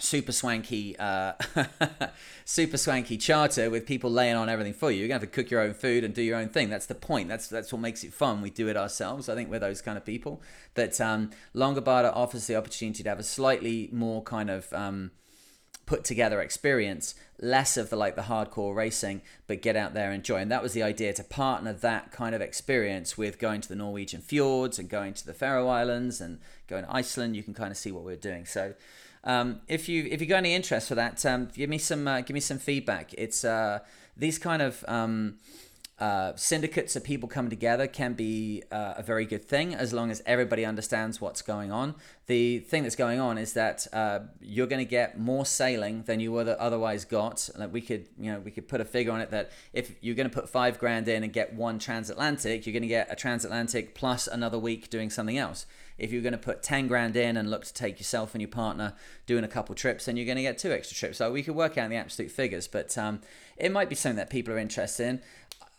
super 0.00 0.32
swanky, 0.32 0.96
uh, 0.98 1.34
super 2.44 2.76
swanky 2.76 3.16
charter 3.16 3.70
with 3.70 3.86
people 3.86 4.10
laying 4.10 4.36
on 4.36 4.48
everything 4.48 4.72
for 4.72 4.90
you. 4.90 5.00
You're 5.00 5.08
gonna 5.08 5.20
have 5.20 5.30
to 5.30 5.34
cook 5.34 5.50
your 5.50 5.60
own 5.60 5.74
food 5.74 6.04
and 6.04 6.14
do 6.14 6.22
your 6.22 6.38
own 6.38 6.48
thing. 6.48 6.70
That's 6.70 6.86
the 6.86 6.94
point. 6.94 7.28
That's 7.28 7.48
that's 7.48 7.72
what 7.72 7.80
makes 7.80 8.04
it 8.04 8.12
fun. 8.12 8.42
We 8.42 8.50
do 8.50 8.68
it 8.68 8.76
ourselves. 8.76 9.28
I 9.28 9.34
think 9.34 9.50
we're 9.50 9.58
those 9.58 9.82
kind 9.82 9.96
of 9.96 10.04
people. 10.04 10.42
That 10.74 11.00
um, 11.00 11.30
offers 11.54 12.46
the 12.46 12.56
opportunity 12.56 13.02
to 13.02 13.08
have 13.08 13.20
a 13.20 13.24
slightly 13.24 13.90
more 13.92 14.22
kind 14.22 14.50
of 14.50 14.72
um, 14.72 15.10
put 15.86 16.04
together 16.04 16.40
experience, 16.40 17.14
less 17.40 17.76
of 17.76 17.90
the 17.90 17.96
like 17.96 18.16
the 18.16 18.22
hardcore 18.22 18.74
racing, 18.74 19.22
but 19.46 19.62
get 19.62 19.76
out 19.76 19.94
there 19.94 20.06
and 20.06 20.16
enjoy. 20.16 20.36
And 20.36 20.50
that 20.50 20.62
was 20.62 20.72
the 20.72 20.82
idea 20.82 21.12
to 21.14 21.24
partner 21.24 21.72
that 21.72 22.12
kind 22.12 22.34
of 22.34 22.40
experience 22.40 23.18
with 23.18 23.38
going 23.38 23.60
to 23.60 23.68
the 23.68 23.74
Norwegian 23.76 24.20
fjords 24.20 24.78
and 24.78 24.88
going 24.88 25.14
to 25.14 25.26
the 25.26 25.34
Faroe 25.34 25.68
Islands 25.68 26.20
and 26.20 26.38
going 26.68 26.84
to 26.84 26.94
Iceland. 26.94 27.36
You 27.36 27.42
can 27.42 27.54
kind 27.54 27.70
of 27.70 27.76
see 27.76 27.92
what 27.92 28.04
we're 28.04 28.16
doing. 28.16 28.46
So 28.46 28.74
um, 29.24 29.60
if 29.68 29.88
you 29.88 30.08
if 30.10 30.20
you 30.20 30.26
got 30.26 30.38
any 30.38 30.54
interest 30.54 30.88
for 30.88 30.94
that, 30.94 31.24
um, 31.26 31.48
give 31.54 31.70
me 31.70 31.78
some 31.78 32.06
uh, 32.08 32.20
give 32.20 32.34
me 32.34 32.40
some 32.40 32.58
feedback. 32.58 33.12
It's 33.14 33.44
uh, 33.44 33.80
these 34.16 34.38
kind 34.38 34.62
of 34.62 34.84
um, 34.88 35.36
uh, 36.02 36.34
syndicates 36.34 36.96
of 36.96 37.04
people 37.04 37.28
coming 37.28 37.48
together 37.48 37.86
can 37.86 38.12
be 38.14 38.60
uh, 38.72 38.94
a 38.96 39.04
very 39.04 39.24
good 39.24 39.44
thing 39.44 39.72
as 39.72 39.92
long 39.92 40.10
as 40.10 40.20
everybody 40.26 40.64
understands 40.64 41.20
what's 41.20 41.42
going 41.42 41.70
on. 41.70 41.94
The 42.26 42.58
thing 42.58 42.82
that's 42.82 42.96
going 42.96 43.20
on 43.20 43.38
is 43.38 43.52
that 43.52 43.86
uh, 43.92 44.20
you're 44.40 44.66
going 44.66 44.84
to 44.84 44.90
get 44.90 45.16
more 45.16 45.46
sailing 45.46 46.02
than 46.02 46.18
you 46.18 46.32
would 46.32 46.48
otherwise 46.48 47.04
got. 47.04 47.48
Like 47.56 47.72
we 47.72 47.80
could, 47.80 48.08
you 48.18 48.32
know, 48.32 48.40
we 48.40 48.50
could 48.50 48.66
put 48.66 48.80
a 48.80 48.84
figure 48.84 49.12
on 49.12 49.20
it 49.20 49.30
that 49.30 49.52
if 49.72 49.92
you're 50.00 50.16
going 50.16 50.28
to 50.28 50.34
put 50.34 50.48
five 50.48 50.80
grand 50.80 51.06
in 51.06 51.22
and 51.22 51.32
get 51.32 51.54
one 51.54 51.78
transatlantic, 51.78 52.66
you're 52.66 52.72
going 52.72 52.82
to 52.82 52.88
get 52.88 53.06
a 53.08 53.14
transatlantic 53.14 53.94
plus 53.94 54.26
another 54.26 54.58
week 54.58 54.90
doing 54.90 55.08
something 55.08 55.38
else. 55.38 55.66
If 55.98 56.10
you're 56.10 56.22
going 56.22 56.32
to 56.32 56.38
put 56.38 56.64
10 56.64 56.88
grand 56.88 57.14
in 57.14 57.36
and 57.36 57.48
look 57.48 57.64
to 57.64 57.72
take 57.72 58.00
yourself 58.00 58.34
and 58.34 58.40
your 58.40 58.48
partner 58.48 58.94
doing 59.26 59.44
a 59.44 59.48
couple 59.48 59.74
trips, 59.76 60.06
then 60.06 60.16
you're 60.16 60.26
going 60.26 60.36
to 60.36 60.42
get 60.42 60.58
two 60.58 60.72
extra 60.72 60.96
trips. 60.96 61.18
So 61.18 61.30
we 61.30 61.44
could 61.44 61.54
work 61.54 61.78
out 61.78 61.90
the 61.90 61.96
absolute 61.96 62.32
figures, 62.32 62.66
but 62.66 62.96
um, 62.98 63.20
it 63.56 63.70
might 63.70 63.88
be 63.88 63.94
something 63.94 64.16
that 64.16 64.30
people 64.30 64.52
are 64.52 64.58
interested 64.58 65.06
in. 65.06 65.20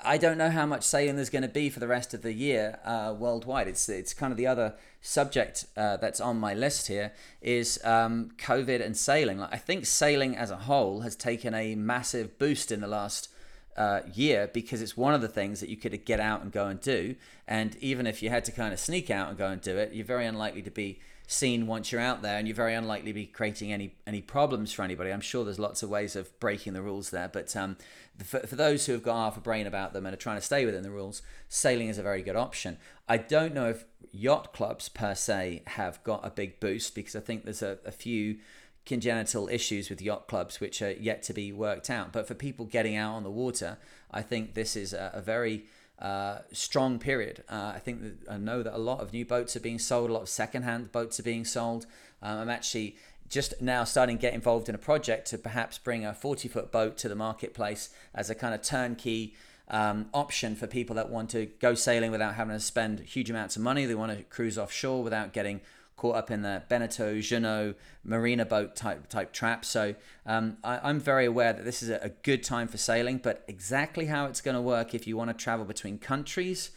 I 0.06 0.18
don't 0.18 0.38
know 0.38 0.50
how 0.50 0.66
much 0.66 0.84
sailing 0.84 1.16
there's 1.16 1.30
going 1.30 1.44
to 1.44 1.48
be 1.48 1.70
for 1.70 1.80
the 1.80 1.88
rest 1.88 2.14
of 2.14 2.22
the 2.22 2.34
year 2.34 2.80
uh, 2.84 3.16
worldwide. 3.18 3.68
It's 3.68 3.88
it's 3.90 4.14
kind 4.14 4.32
of 4.32 4.38
the 4.38 4.48
other 4.48 4.76
subject 5.02 5.66
uh, 5.76 5.98
that's 5.98 6.22
on 6.22 6.40
my 6.40 6.54
list 6.54 6.88
here 6.88 7.12
is 7.42 7.80
um, 7.84 8.32
COVID 8.38 8.84
and 8.84 8.96
sailing. 8.96 9.40
Like 9.40 9.54
I 9.54 9.58
think 9.58 9.86
sailing 9.86 10.36
as 10.36 10.52
a 10.52 10.58
whole 10.58 11.02
has 11.02 11.16
taken 11.16 11.54
a 11.54 11.76
massive 11.76 12.38
boost 12.38 12.72
in 12.72 12.82
the 12.82 12.88
last 12.88 13.30
uh, 13.78 14.02
year 14.14 14.50
because 14.54 14.82
it's 14.82 14.96
one 14.96 15.14
of 15.14 15.22
the 15.22 15.28
things 15.28 15.60
that 15.60 15.70
you 15.70 15.78
could 15.78 16.06
get 16.06 16.20
out 16.20 16.42
and 16.42 16.52
go 16.52 16.68
and 16.68 16.80
do. 16.80 17.16
And 17.48 17.76
even 17.78 18.08
if 18.08 18.22
you 18.22 18.30
had 18.30 18.46
to 18.46 18.52
kind 18.52 18.74
of 18.74 18.80
sneak 18.80 19.10
out 19.10 19.30
and 19.30 19.38
go 19.38 19.48
and 19.48 19.62
do 19.62 19.78
it, 19.78 19.94
you're 19.94 20.06
very 20.06 20.26
unlikely 20.26 20.62
to 20.64 20.72
be 20.72 21.00
seen 21.28 21.68
once 21.68 21.92
you're 21.92 22.02
out 22.02 22.22
there, 22.22 22.38
and 22.38 22.48
you're 22.48 22.56
very 22.56 22.74
unlikely 22.74 23.12
to 23.12 23.14
be 23.14 23.26
creating 23.26 23.72
any 23.72 23.96
any 24.06 24.22
problems 24.22 24.74
for 24.74 24.84
anybody. 24.84 25.12
I'm 25.12 25.22
sure 25.22 25.44
there's 25.44 25.60
lots 25.60 25.82
of 25.82 25.90
ways 25.90 26.16
of 26.16 26.38
breaking 26.40 26.74
the 26.74 26.82
rules 26.82 27.10
there, 27.12 27.30
but 27.30 27.56
um, 27.56 27.78
for, 28.24 28.42
for 28.42 28.56
those 28.56 28.86
who 28.86 28.92
have 28.92 29.04
got 29.04 29.16
half 29.16 29.38
a 29.38 29.42
brain 29.42 29.66
about 29.66 29.94
them 29.94 30.06
and 30.06 30.14
are 30.14 30.18
trying 30.18 30.38
to 30.38 30.42
stay 30.42 30.66
within 30.66 30.84
the 30.84 30.92
rules, 30.92 31.22
sailing 31.48 31.88
is 31.88 31.98
a 31.98 32.04
very 32.04 32.22
good 32.22 32.36
option. 32.36 32.78
I 33.08 33.18
don't 33.18 33.54
know 33.54 33.70
if 33.70 33.86
yacht 34.12 34.54
clubs 34.54 34.90
per 34.90 35.16
se 35.16 35.64
have 35.68 36.04
got 36.04 36.26
a 36.26 36.30
big 36.30 36.60
boost 36.60 36.94
because 36.94 37.16
I 37.16 37.20
think 37.22 37.46
there's 37.46 37.64
a, 37.64 37.80
a 37.86 37.92
few 37.92 38.38
congenital 38.86 39.48
issues 39.48 39.90
with 39.90 40.02
yacht 40.02 40.28
clubs 40.28 40.60
which 40.60 40.82
are 40.82 40.92
yet 40.92 41.24
to 41.24 41.34
be 41.34 41.52
worked 41.52 41.90
out. 41.90 42.12
But 42.12 42.28
for 42.28 42.34
people 42.34 42.66
getting 42.66 42.96
out 42.96 43.14
on 43.14 43.24
the 43.24 43.32
water, 43.32 43.78
I 44.12 44.22
think 44.22 44.54
this 44.54 44.76
is 44.76 44.94
a, 44.94 45.12
a 45.14 45.22
very 45.22 45.66
uh, 46.00 46.40
strong 46.52 47.00
period. 47.00 47.44
Uh, 47.50 47.74
I 47.76 47.80
think 47.80 48.02
that 48.02 48.32
I 48.32 48.38
know 48.38 48.62
that 48.64 48.76
a 48.76 48.78
lot 48.78 49.00
of 49.00 49.14
new 49.14 49.26
boats 49.26 49.56
are 49.56 49.62
being 49.62 49.80
sold, 49.80 50.10
a 50.10 50.14
lot 50.14 50.24
of 50.24 50.30
second-hand 50.30 50.92
boats 50.92 51.20
are 51.20 51.24
being 51.24 51.46
sold. 51.46 51.86
Um, 52.22 52.40
I'm 52.40 52.50
actually 52.50 52.98
just 53.30 53.62
now 53.62 53.84
starting 53.84 54.18
to 54.18 54.22
get 54.22 54.34
involved 54.34 54.70
in 54.70 54.76
a 54.76 54.80
project 54.80 55.28
to 55.28 55.38
perhaps 55.38 55.78
bring 55.78 56.06
a 56.06 56.14
40 56.14 56.48
foot 56.50 56.72
boat 56.72 56.98
to 56.98 57.10
the 57.10 57.16
marketplace 57.16 57.90
as 58.14 58.30
a 58.30 58.36
kind 58.36 58.54
of 58.54 58.62
turnkey 58.62 59.34
um, 59.70 60.08
option 60.14 60.56
for 60.56 60.68
people 60.68 60.96
that 60.98 61.10
want 61.10 61.30
to 61.32 61.46
go 61.60 61.74
sailing 61.74 62.12
without 62.12 62.36
having 62.36 62.56
to 62.56 62.60
spend 62.60 63.00
huge 63.00 63.30
amounts 63.30 63.56
of 63.56 63.62
money. 63.62 63.86
They 63.86 63.96
want 63.96 64.16
to 64.16 64.24
cruise 64.26 64.58
offshore 64.58 65.04
without 65.04 65.34
getting 65.34 65.62
caught 65.96 66.16
up 66.16 66.32
in 66.32 66.42
the 66.42 66.64
Beneteau, 66.70 67.20
Jeanneau 67.20 67.76
marina 68.04 68.46
boat 68.46 68.76
type 68.76 69.08
type 69.10 69.32
trap. 69.32 69.64
So 69.66 69.96
um, 70.26 70.58
I, 70.64 70.90
am 70.90 71.00
very 71.00 71.26
aware 71.26 71.54
that 71.54 71.66
this 71.66 71.84
is 71.84 71.90
a, 71.90 72.00
a, 72.04 72.10
good 72.10 72.44
time 72.44 72.68
for 72.68 72.78
sailing, 72.78 73.18
but 73.18 73.44
exactly 73.48 74.08
how 74.08 74.26
it's 74.26 74.42
going 74.42 74.56
to 74.56 74.62
work 74.62 74.94
if 74.94 75.08
you 75.08 75.16
want 75.18 75.30
to 75.30 75.34
travel 75.34 75.66
between 75.66 75.98
countries, 75.98 76.72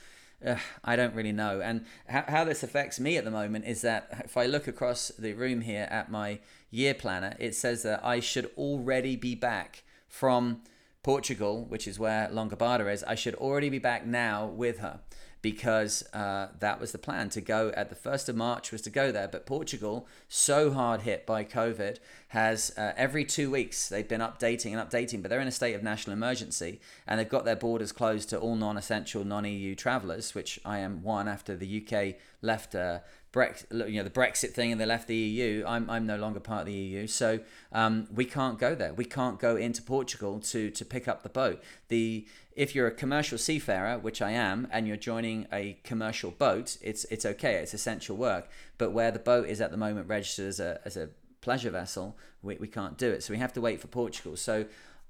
uh, 0.45 0.57
I 0.85 0.97
don't 0.97 1.15
really 1.15 1.33
know. 1.33 1.61
And 1.61 1.87
how, 2.09 2.25
how 2.29 2.45
this 2.45 2.63
affects 2.63 3.01
me 3.01 3.17
at 3.17 3.25
the 3.25 3.31
moment 3.31 3.65
is 3.67 3.83
that 3.83 4.23
if 4.25 4.37
I 4.37 4.47
look 4.47 4.69
across 4.69 5.09
the 5.19 5.33
room 5.33 5.63
here 5.63 5.89
at 5.91 6.11
my 6.11 6.41
year 6.71 6.95
planner, 6.95 7.37
it 7.39 7.55
says 7.55 7.83
that 7.83 8.05
I 8.05 8.21
should 8.21 8.51
already 8.57 9.17
be 9.17 9.35
back 9.35 9.83
from 10.09 10.63
Portugal, 11.03 11.65
which 11.65 11.87
is 11.87 11.99
where 11.99 12.29
Longobarda 12.29 12.93
is. 12.93 13.05
I 13.05 13.15
should 13.15 13.35
already 13.37 13.71
be 13.71 13.79
back 13.79 14.05
now 14.05 14.47
with 14.47 14.79
her 14.79 15.01
because 15.43 16.03
uh, 16.13 16.49
that 16.59 16.81
was 16.81 16.93
the 16.93 16.99
plan 16.99 17.29
to 17.31 17.41
go 17.41 17.73
at 17.77 17.89
the 17.89 17.95
1st 17.95 18.29
of 18.29 18.37
March 18.37 18.73
was 18.73 18.83
to 18.83 18.91
go 18.91 19.13
there. 19.13 19.29
But 19.29 19.47
Portugal, 19.47 20.07
so 20.29 20.73
hard 20.73 21.03
hit 21.03 21.27
by 21.27 21.45
COVID, 21.45 21.99
has 22.29 22.73
uh, 22.77 22.93
every 22.97 23.25
two 23.25 23.51
weeks 23.51 23.89
they've 23.89 24.09
been 24.09 24.21
updating 24.21 24.77
and 24.77 24.91
updating, 24.91 25.23
but 25.23 25.29
they're 25.29 25.41
in 25.41 25.49
a 25.49 25.53
state 25.53 25.75
of 25.75 25.83
national 25.83 26.15
emergency 26.15 26.81
and 27.07 27.21
they've 27.21 27.29
got 27.29 27.45
their 27.45 27.57
borders 27.57 27.93
closed 27.93 28.31
to 28.31 28.39
all 28.39 28.57
non 28.57 28.77
essential, 28.77 29.25
non 29.25 29.45
EU 29.45 29.75
travelers, 29.75 30.35
which 30.35 30.59
I 30.65 30.79
am 30.79 31.03
one 31.03 31.29
after 31.29 31.55
the 31.55 31.83
UK 31.87 32.17
left 32.43 32.75
uh, 32.75 33.01
Brexit, 33.37 33.91
you 33.91 33.99
know, 33.99 34.03
the 34.03 34.11
Brexit 34.11 34.53
thing, 34.53 34.73
and 34.73 34.81
they 34.81 34.87
left 34.87 35.09
the 35.09 35.15
EU. 35.15 35.63
I'm, 35.67 35.91
I'm 35.91 36.07
no 36.07 36.17
longer 36.17 36.41
part 36.41 36.61
of 36.61 36.67
the 36.67 36.73
EU, 36.73 37.07
so 37.07 37.41
um, 37.71 38.09
we 38.11 38.25
can't 38.25 38.59
go 38.59 38.75
there. 38.75 38.95
We 38.95 39.05
can't 39.05 39.39
go 39.39 39.57
into 39.57 39.83
Portugal 39.83 40.41
to 40.41 40.71
to 40.71 40.85
pick 40.85 41.07
up 41.07 41.23
the 41.23 41.29
boat. 41.29 41.63
The 41.89 42.27
if 42.53 42.75
you're 42.75 42.87
a 42.87 42.93
commercial 42.93 43.37
seafarer, 43.37 43.99
which 43.99 44.23
I 44.23 44.31
am, 44.31 44.67
and 44.71 44.89
you're 44.89 44.97
joining 44.97 45.47
a 45.53 45.77
commercial 45.85 46.31
boat, 46.31 46.79
it's 46.81 47.05
it's 47.07 47.27
okay. 47.27 47.57
It's 47.57 47.75
essential 47.75 48.17
work. 48.17 48.49
But 48.79 48.93
where 48.93 49.11
the 49.11 49.19
boat 49.19 49.47
is 49.49 49.61
at 49.61 49.71
the 49.71 49.77
moment 49.77 50.09
registered 50.09 50.49
as 50.49 50.59
a 50.59 50.81
as 50.87 50.97
a 50.97 51.11
pleasure 51.43 51.71
vessel, 51.71 52.17
we, 52.43 52.57
we 52.57 52.69
can't 52.69 52.97
do 52.97 53.11
it. 53.11 53.23
So 53.23 53.35
we 53.35 53.39
have 53.39 53.53
to 53.53 53.61
wait 53.61 53.81
for 53.81 53.89
Portugal. 53.89 54.37
So 54.37 54.65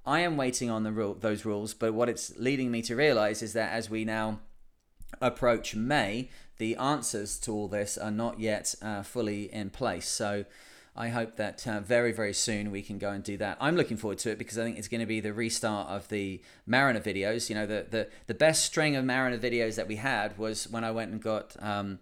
I 0.05 0.19
am 0.19 0.35
waiting 0.35 0.69
on 0.69 0.83
the 0.83 0.91
rule, 0.91 1.13
those 1.13 1.45
rules. 1.45 1.73
But 1.73 1.93
what 1.93 2.09
it's 2.09 2.37
leading 2.37 2.71
me 2.71 2.81
to 2.83 2.95
realize 2.95 3.41
is 3.41 3.53
that 3.53 3.71
as 3.71 3.89
we 3.89 4.03
now 4.03 4.39
approach 5.21 5.75
May, 5.75 6.29
the 6.57 6.75
answers 6.75 7.37
to 7.39 7.53
all 7.53 7.67
this 7.67 7.97
are 7.97 8.11
not 8.11 8.39
yet 8.39 8.75
uh, 8.81 9.03
fully 9.03 9.53
in 9.53 9.69
place. 9.69 10.07
So 10.07 10.45
I 10.95 11.09
hope 11.09 11.35
that 11.35 11.67
uh, 11.67 11.79
very, 11.79 12.11
very 12.11 12.33
soon 12.33 12.71
we 12.71 12.81
can 12.81 12.97
go 12.97 13.11
and 13.11 13.23
do 13.23 13.37
that. 13.37 13.57
I'm 13.61 13.75
looking 13.75 13.97
forward 13.97 14.17
to 14.19 14.31
it 14.31 14.39
because 14.39 14.57
I 14.57 14.63
think 14.63 14.79
it's 14.79 14.87
going 14.87 15.01
to 15.01 15.05
be 15.05 15.19
the 15.19 15.31
restart 15.31 15.89
of 15.89 16.07
the 16.09 16.41
Mariner 16.65 16.99
videos. 16.99 17.49
You 17.49 17.55
know, 17.55 17.67
the, 17.67 17.85
the, 17.87 18.07
the 18.25 18.33
best 18.33 18.65
string 18.65 18.95
of 18.95 19.05
Mariner 19.05 19.37
videos 19.37 19.75
that 19.75 19.87
we 19.87 19.97
had 19.97 20.37
was 20.39 20.67
when 20.67 20.83
I 20.83 20.91
went 20.91 21.11
and 21.11 21.21
got. 21.21 21.55
Um, 21.61 21.99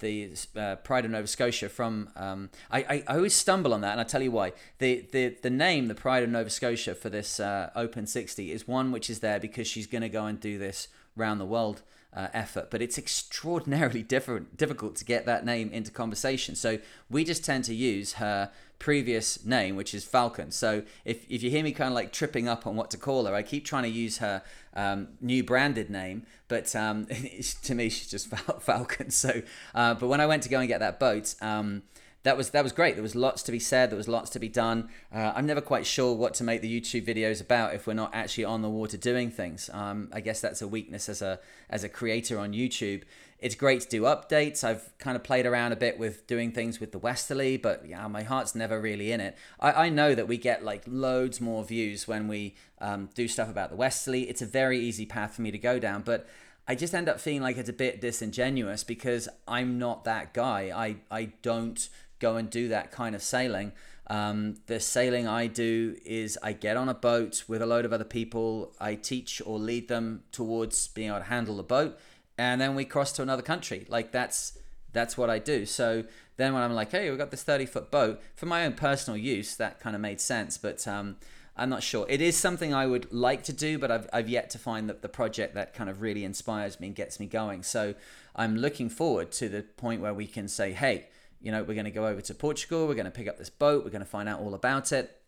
the 0.00 0.30
uh, 0.54 0.76
Pride 0.76 1.06
of 1.06 1.12
Nova 1.12 1.26
Scotia 1.26 1.70
from 1.70 2.10
um, 2.14 2.50
I, 2.70 2.80
I, 2.80 3.04
I, 3.08 3.16
always 3.16 3.34
stumble 3.34 3.72
on 3.72 3.80
that 3.80 3.92
and 3.92 4.00
I'll 4.00 4.06
tell 4.06 4.22
you 4.22 4.30
why 4.30 4.52
the, 4.80 5.06
the 5.12 5.34
the 5.40 5.48
name 5.48 5.88
the 5.88 5.94
Pride 5.94 6.22
of 6.22 6.28
Nova 6.28 6.50
Scotia 6.50 6.94
for 6.94 7.08
this 7.08 7.40
uh, 7.40 7.70
Open 7.74 8.06
60 8.06 8.52
is 8.52 8.68
one 8.68 8.92
which 8.92 9.08
is 9.08 9.20
there 9.20 9.40
because 9.40 9.66
she's 9.66 9.86
going 9.86 10.02
to 10.02 10.10
go 10.10 10.26
and 10.26 10.38
do 10.38 10.58
this 10.58 10.88
around 11.18 11.38
the 11.38 11.46
world 11.46 11.82
uh, 12.14 12.28
effort, 12.32 12.70
but 12.70 12.82
it's 12.82 12.98
extraordinarily 12.98 14.02
different, 14.14 14.56
difficult 14.56 14.96
to 14.96 15.04
get 15.04 15.26
that 15.26 15.44
name 15.44 15.70
into 15.72 15.90
conversation. 15.90 16.54
So 16.54 16.78
we 17.10 17.24
just 17.24 17.44
tend 17.44 17.64
to 17.64 17.74
use 17.74 18.14
her 18.14 18.50
previous 18.78 19.44
name, 19.44 19.76
which 19.76 19.92
is 19.92 20.04
Falcon. 20.04 20.50
So 20.50 20.82
if, 21.04 21.24
if 21.28 21.42
you 21.42 21.50
hear 21.50 21.64
me 21.64 21.72
kind 21.72 21.88
of 21.88 21.94
like 21.94 22.12
tripping 22.12 22.48
up 22.48 22.66
on 22.66 22.76
what 22.76 22.90
to 22.92 22.96
call 22.96 23.26
her, 23.26 23.34
I 23.34 23.42
keep 23.42 23.64
trying 23.64 23.82
to 23.82 23.88
use 23.88 24.18
her 24.18 24.42
um, 24.74 25.08
new 25.20 25.42
branded 25.42 25.90
name, 25.90 26.24
but 26.46 26.74
um, 26.76 27.06
to 27.62 27.74
me 27.74 27.88
she's 27.88 28.10
just 28.10 28.28
Falcon. 28.28 29.10
So, 29.18 29.42
uh, 29.74 29.94
but 29.94 30.06
when 30.06 30.20
I 30.20 30.26
went 30.26 30.44
to 30.44 30.48
go 30.48 30.60
and 30.60 30.68
get 30.68 30.80
that 30.80 31.00
boat. 31.00 31.34
Um, 31.40 31.82
that 32.24 32.36
was 32.36 32.50
that 32.50 32.62
was 32.62 32.72
great. 32.72 32.94
There 32.94 33.02
was 33.02 33.14
lots 33.14 33.42
to 33.44 33.52
be 33.52 33.60
said. 33.60 33.90
There 33.90 33.96
was 33.96 34.08
lots 34.08 34.30
to 34.30 34.38
be 34.38 34.48
done. 34.48 34.88
Uh, 35.14 35.32
I'm 35.34 35.46
never 35.46 35.60
quite 35.60 35.86
sure 35.86 36.14
what 36.14 36.34
to 36.34 36.44
make 36.44 36.62
the 36.62 36.80
YouTube 36.80 37.06
videos 37.06 37.40
about 37.40 37.74
if 37.74 37.86
we're 37.86 37.94
not 37.94 38.14
actually 38.14 38.44
on 38.44 38.62
the 38.62 38.68
water 38.68 38.96
doing 38.96 39.30
things. 39.30 39.70
Um, 39.72 40.08
I 40.12 40.20
guess 40.20 40.40
that's 40.40 40.60
a 40.60 40.68
weakness 40.68 41.08
as 41.08 41.22
a 41.22 41.38
as 41.70 41.84
a 41.84 41.88
creator 41.88 42.38
on 42.38 42.52
YouTube. 42.52 43.02
It's 43.38 43.54
great 43.54 43.82
to 43.82 43.88
do 43.88 44.02
updates. 44.02 44.64
I've 44.64 44.90
kind 44.98 45.14
of 45.14 45.22
played 45.22 45.46
around 45.46 45.70
a 45.70 45.76
bit 45.76 45.96
with 45.96 46.26
doing 46.26 46.50
things 46.50 46.80
with 46.80 46.90
the 46.90 46.98
Westerly, 46.98 47.56
but 47.56 47.86
yeah, 47.88 48.04
my 48.08 48.24
heart's 48.24 48.56
never 48.56 48.80
really 48.80 49.12
in 49.12 49.20
it. 49.20 49.36
I, 49.60 49.86
I 49.86 49.88
know 49.90 50.16
that 50.16 50.26
we 50.26 50.38
get 50.38 50.64
like 50.64 50.82
loads 50.88 51.40
more 51.40 51.62
views 51.62 52.08
when 52.08 52.26
we 52.26 52.56
um, 52.80 53.10
do 53.14 53.28
stuff 53.28 53.48
about 53.48 53.70
the 53.70 53.76
Westerly. 53.76 54.28
It's 54.28 54.42
a 54.42 54.46
very 54.46 54.80
easy 54.80 55.06
path 55.06 55.36
for 55.36 55.42
me 55.42 55.52
to 55.52 55.58
go 55.58 55.78
down, 55.78 56.02
but 56.02 56.26
I 56.66 56.74
just 56.74 56.94
end 56.94 57.08
up 57.08 57.20
feeling 57.20 57.42
like 57.42 57.56
it's 57.56 57.70
a 57.70 57.72
bit 57.72 58.00
disingenuous 58.00 58.82
because 58.82 59.28
I'm 59.46 59.78
not 59.78 60.04
that 60.04 60.34
guy. 60.34 60.70
I 60.74 60.96
I 61.08 61.32
don't 61.40 61.88
go 62.18 62.36
and 62.36 62.50
do 62.50 62.68
that 62.68 62.90
kind 62.90 63.14
of 63.14 63.22
sailing. 63.22 63.72
Um, 64.08 64.56
the 64.66 64.80
sailing 64.80 65.28
I 65.28 65.46
do 65.46 65.96
is 66.04 66.38
I 66.42 66.52
get 66.52 66.76
on 66.76 66.88
a 66.88 66.94
boat 66.94 67.44
with 67.46 67.60
a 67.60 67.66
load 67.66 67.84
of 67.84 67.92
other 67.92 68.04
people. 68.04 68.72
I 68.80 68.94
teach 68.94 69.42
or 69.44 69.58
lead 69.58 69.88
them 69.88 70.22
towards 70.32 70.88
being 70.88 71.08
able 71.08 71.18
to 71.18 71.24
handle 71.24 71.56
the 71.56 71.62
boat, 71.62 71.98
and 72.38 72.60
then 72.60 72.74
we 72.74 72.84
cross 72.84 73.12
to 73.12 73.22
another 73.22 73.42
country. 73.42 73.84
Like 73.88 74.12
that's 74.12 74.58
that's 74.92 75.18
what 75.18 75.28
I 75.28 75.38
do. 75.38 75.66
So 75.66 76.04
then 76.38 76.54
when 76.54 76.62
I'm 76.62 76.72
like, 76.72 76.90
hey, 76.90 77.10
we've 77.10 77.18
got 77.18 77.30
this 77.30 77.42
30 77.42 77.66
foot 77.66 77.90
boat 77.90 78.22
for 78.34 78.46
my 78.46 78.64
own 78.64 78.72
personal 78.72 79.18
use, 79.18 79.56
that 79.56 79.80
kind 79.80 79.94
of 79.94 80.00
made 80.00 80.20
sense. 80.20 80.56
But 80.56 80.88
um, 80.88 81.16
I'm 81.56 81.68
not 81.68 81.82
sure. 81.82 82.06
It 82.08 82.22
is 82.22 82.36
something 82.36 82.72
I 82.72 82.86
would 82.86 83.12
like 83.12 83.42
to 83.44 83.52
do, 83.52 83.78
but 83.78 83.90
I've, 83.90 84.08
I've 84.12 84.28
yet 84.28 84.48
to 84.50 84.58
find 84.58 84.88
that 84.88 85.02
the 85.02 85.08
project 85.08 85.54
that 85.54 85.74
kind 85.74 85.90
of 85.90 86.00
really 86.00 86.24
inspires 86.24 86.80
me 86.80 86.86
and 86.86 86.96
gets 86.96 87.20
me 87.20 87.26
going. 87.26 87.64
So 87.64 87.94
I'm 88.36 88.56
looking 88.56 88.88
forward 88.88 89.32
to 89.32 89.48
the 89.48 89.62
point 89.62 90.00
where 90.00 90.14
we 90.14 90.26
can 90.26 90.46
say, 90.46 90.72
hey, 90.72 91.08
you 91.40 91.52
know, 91.52 91.62
we're 91.62 91.74
going 91.74 91.84
to 91.84 91.90
go 91.90 92.06
over 92.06 92.20
to 92.20 92.34
Portugal, 92.34 92.86
we're 92.86 92.94
going 92.94 93.04
to 93.04 93.10
pick 93.10 93.28
up 93.28 93.38
this 93.38 93.50
boat, 93.50 93.84
we're 93.84 93.90
going 93.90 94.04
to 94.04 94.06
find 94.06 94.28
out 94.28 94.40
all 94.40 94.54
about 94.54 94.92
it, 94.92 95.20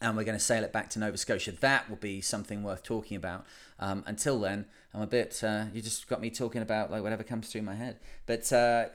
and 0.00 0.16
we're 0.16 0.24
going 0.24 0.38
to 0.38 0.44
sail 0.44 0.64
it 0.64 0.72
back 0.72 0.90
to 0.90 0.98
Nova 0.98 1.16
Scotia. 1.16 1.52
That 1.52 1.88
will 1.88 1.96
be 1.96 2.20
something 2.20 2.62
worth 2.62 2.82
talking 2.82 3.16
about. 3.16 3.46
Um, 3.78 4.02
until 4.06 4.40
then, 4.40 4.66
I'm 4.94 5.02
a 5.02 5.06
bit, 5.06 5.42
uh, 5.44 5.66
you 5.72 5.82
just 5.82 6.08
got 6.08 6.20
me 6.20 6.30
talking 6.30 6.62
about 6.62 6.90
like 6.90 7.02
whatever 7.02 7.22
comes 7.22 7.48
through 7.48 7.62
my 7.62 7.74
head. 7.74 7.98
But 8.26 8.52
uh, 8.52 8.86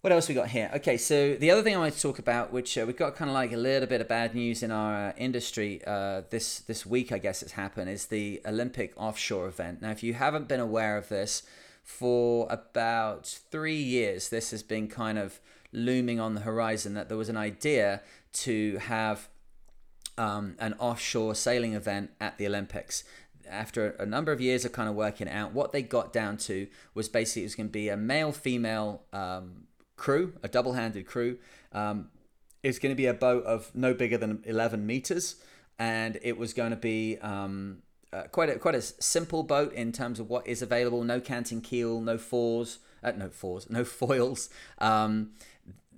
what 0.00 0.12
else 0.12 0.28
we 0.28 0.34
got 0.34 0.48
here? 0.48 0.70
Okay, 0.76 0.96
so 0.96 1.34
the 1.34 1.50
other 1.50 1.62
thing 1.62 1.74
I 1.74 1.78
want 1.78 1.94
to 1.94 2.00
talk 2.00 2.18
about, 2.18 2.52
which 2.52 2.78
uh, 2.78 2.84
we've 2.86 2.96
got 2.96 3.16
kind 3.16 3.30
of 3.30 3.34
like 3.34 3.52
a 3.52 3.56
little 3.56 3.88
bit 3.88 4.00
of 4.00 4.08
bad 4.08 4.34
news 4.34 4.62
in 4.62 4.70
our 4.70 5.08
uh, 5.08 5.12
industry 5.16 5.82
uh, 5.86 6.22
this 6.30 6.60
this 6.60 6.86
week, 6.86 7.10
I 7.10 7.18
guess 7.18 7.42
it's 7.42 7.52
happened, 7.52 7.90
is 7.90 8.06
the 8.06 8.40
Olympic 8.46 8.92
offshore 8.96 9.48
event. 9.48 9.82
Now, 9.82 9.90
if 9.90 10.02
you 10.02 10.14
haven't 10.14 10.46
been 10.46 10.60
aware 10.60 10.96
of 10.96 11.08
this, 11.08 11.42
for 11.82 12.48
about 12.50 13.26
three 13.26 13.80
years, 13.80 14.28
this 14.28 14.50
has 14.50 14.62
been 14.62 14.88
kind 14.88 15.18
of 15.18 15.40
looming 15.76 16.18
on 16.18 16.34
the 16.34 16.40
horizon 16.40 16.94
that 16.94 17.08
there 17.08 17.18
was 17.18 17.28
an 17.28 17.36
idea 17.36 18.00
to 18.32 18.78
have 18.78 19.28
um, 20.18 20.56
an 20.58 20.74
offshore 20.78 21.34
sailing 21.34 21.74
event 21.74 22.10
at 22.20 22.38
the 22.38 22.46
Olympics. 22.46 23.04
After 23.48 23.90
a 23.90 24.06
number 24.06 24.32
of 24.32 24.40
years 24.40 24.64
of 24.64 24.72
kind 24.72 24.88
of 24.88 24.96
working 24.96 25.28
out, 25.28 25.52
what 25.52 25.72
they 25.72 25.82
got 25.82 26.12
down 26.12 26.38
to 26.38 26.66
was 26.94 27.08
basically 27.08 27.42
it 27.42 27.46
was 27.46 27.54
going 27.54 27.68
to 27.68 27.72
be 27.72 27.88
a 27.88 27.96
male 27.96 28.32
female 28.32 29.02
um, 29.12 29.66
crew, 29.96 30.32
a 30.42 30.48
double 30.48 30.72
handed 30.72 31.06
crew. 31.06 31.38
Um, 31.72 32.08
it 32.62 32.68
was 32.68 32.78
going 32.78 32.90
to 32.90 32.96
be 32.96 33.06
a 33.06 33.14
boat 33.14 33.44
of 33.44 33.70
no 33.74 33.94
bigger 33.94 34.18
than 34.18 34.42
11 34.46 34.84
meters, 34.84 35.36
and 35.78 36.18
it 36.22 36.36
was 36.38 36.54
going 36.54 36.70
to 36.70 36.76
be 36.76 37.18
um, 37.18 37.82
uh, 38.12 38.22
quite 38.32 38.48
a 38.48 38.58
quite 38.58 38.74
a 38.74 38.80
simple 38.82 39.42
boat 39.42 39.72
in 39.74 39.92
terms 39.92 40.18
of 40.18 40.28
what 40.28 40.46
is 40.46 40.62
available. 40.62 41.04
No 41.04 41.20
canting 41.20 41.60
keel, 41.60 42.00
no 42.00 42.18
fours, 42.18 42.78
uh, 43.04 43.12
no 43.12 43.28
fours, 43.28 43.68
no 43.70 43.84
foils. 43.84 44.48
Um, 44.78 45.32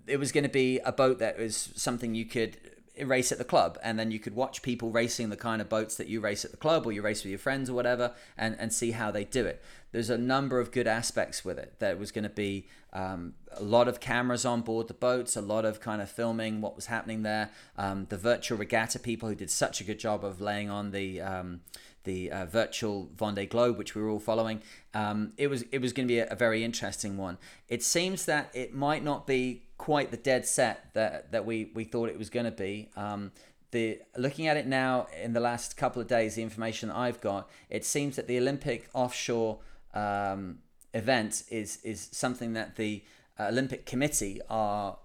it 0.08 0.18
was 0.18 0.32
going 0.32 0.44
to 0.44 0.50
be 0.50 0.78
a 0.80 0.92
boat 0.92 1.18
that 1.18 1.38
was 1.38 1.72
something 1.76 2.14
you 2.14 2.24
could 2.24 2.56
race 3.04 3.30
at 3.30 3.38
the 3.38 3.44
club 3.44 3.78
and 3.82 3.98
then 3.98 4.10
you 4.10 4.18
could 4.18 4.34
watch 4.34 4.62
people 4.62 4.90
racing 4.90 5.30
the 5.30 5.36
kind 5.36 5.60
of 5.60 5.68
boats 5.68 5.96
that 5.96 6.08
you 6.08 6.20
race 6.20 6.44
at 6.44 6.50
the 6.50 6.56
club 6.56 6.86
or 6.86 6.92
you 6.92 7.02
race 7.02 7.22
with 7.22 7.30
your 7.30 7.38
friends 7.38 7.70
or 7.70 7.74
whatever 7.74 8.12
and, 8.36 8.56
and 8.58 8.72
see 8.72 8.92
how 8.92 9.10
they 9.10 9.24
do 9.24 9.46
it. 9.46 9.62
There's 9.92 10.10
a 10.10 10.18
number 10.18 10.60
of 10.60 10.70
good 10.70 10.86
aspects 10.86 11.44
with 11.44 11.58
it. 11.58 11.74
There 11.78 11.96
was 11.96 12.12
going 12.12 12.24
to 12.24 12.30
be 12.30 12.66
um, 12.92 13.34
a 13.52 13.62
lot 13.62 13.88
of 13.88 14.00
cameras 14.00 14.44
on 14.44 14.62
board 14.62 14.88
the 14.88 14.94
boats 14.94 15.36
a 15.36 15.40
lot 15.40 15.64
of 15.64 15.80
kind 15.80 16.02
of 16.02 16.10
filming 16.10 16.60
what 16.60 16.74
was 16.74 16.86
happening 16.86 17.22
there. 17.22 17.50
Um, 17.76 18.06
the 18.08 18.18
virtual 18.18 18.58
regatta 18.58 18.98
people 18.98 19.28
who 19.28 19.34
did 19.34 19.50
such 19.50 19.80
a 19.80 19.84
good 19.84 19.98
job 19.98 20.24
of 20.24 20.40
laying 20.40 20.70
on 20.70 20.90
the 20.90 21.20
um, 21.20 21.60
the 22.04 22.30
uh, 22.30 22.46
virtual 22.46 23.10
Vendée 23.16 23.48
Globe, 23.48 23.76
which 23.76 23.94
we 23.94 24.02
were 24.02 24.08
all 24.08 24.18
following. 24.18 24.62
Um, 24.94 25.32
it 25.36 25.48
was 25.48 25.62
it 25.72 25.80
was 25.80 25.92
going 25.92 26.06
to 26.06 26.12
be 26.12 26.18
a, 26.20 26.28
a, 26.28 26.36
very 26.36 26.64
interesting 26.64 27.16
one. 27.16 27.38
It 27.68 27.82
seems 27.82 28.24
that 28.26 28.50
it 28.54 28.74
might 28.74 29.04
not 29.04 29.26
be 29.26 29.62
quite 29.76 30.10
the 30.10 30.16
dead 30.16 30.46
set 30.46 30.92
that 30.94 31.32
that 31.32 31.44
we 31.44 31.70
we 31.74 31.84
thought 31.84 32.08
it 32.08 32.18
was 32.18 32.30
going 32.30 32.46
to 32.46 32.52
be. 32.52 32.90
Um, 32.96 33.32
the 33.70 34.00
looking 34.16 34.46
at 34.46 34.56
it 34.56 34.66
now 34.66 35.06
in 35.22 35.32
the 35.32 35.40
last 35.40 35.76
couple 35.76 36.00
of 36.00 36.08
days, 36.08 36.34
the 36.36 36.42
information 36.42 36.88
that 36.88 36.96
I've 36.96 37.20
got, 37.20 37.50
it 37.68 37.84
seems 37.84 38.16
that 38.16 38.26
the 38.26 38.38
Olympic 38.38 38.88
offshore 38.94 39.58
um, 39.94 40.58
event 40.94 41.44
is 41.50 41.78
is 41.84 42.08
something 42.12 42.54
that 42.54 42.76
the 42.76 43.04
uh, 43.38 43.44
Olympic 43.44 43.86
Committee 43.86 44.40
are 44.48 44.98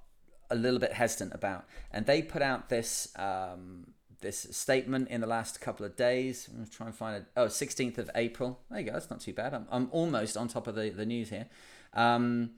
a 0.49 0.55
little 0.55 0.79
bit 0.79 0.93
hesitant 0.93 1.33
about, 1.33 1.65
and 1.91 2.05
they 2.05 2.21
put 2.21 2.41
out 2.41 2.69
this 2.69 3.09
um, 3.17 3.87
this 4.23 4.47
statement 4.51 5.09
in 5.09 5.21
the 5.21 5.27
last 5.27 5.61
couple 5.61 5.85
of 5.85 5.95
days. 5.95 6.47
I'm 6.49 6.55
going 6.55 6.65
to 6.65 6.71
try 6.71 6.87
and 6.87 6.95
find 6.95 7.17
it. 7.17 7.25
Oh, 7.37 7.45
16th 7.45 7.99
of 7.99 8.09
April. 8.15 8.59
There 8.71 8.79
you 8.79 8.85
go. 8.87 8.93
That's 8.93 9.09
not 9.11 9.21
too 9.21 9.33
bad. 9.33 9.53
I'm, 9.53 9.67
I'm 9.69 9.87
almost 9.91 10.35
on 10.35 10.47
top 10.47 10.65
of 10.65 10.73
the, 10.73 10.89
the 10.89 11.05
news 11.05 11.29
here. 11.29 11.45
Um, 11.93 12.51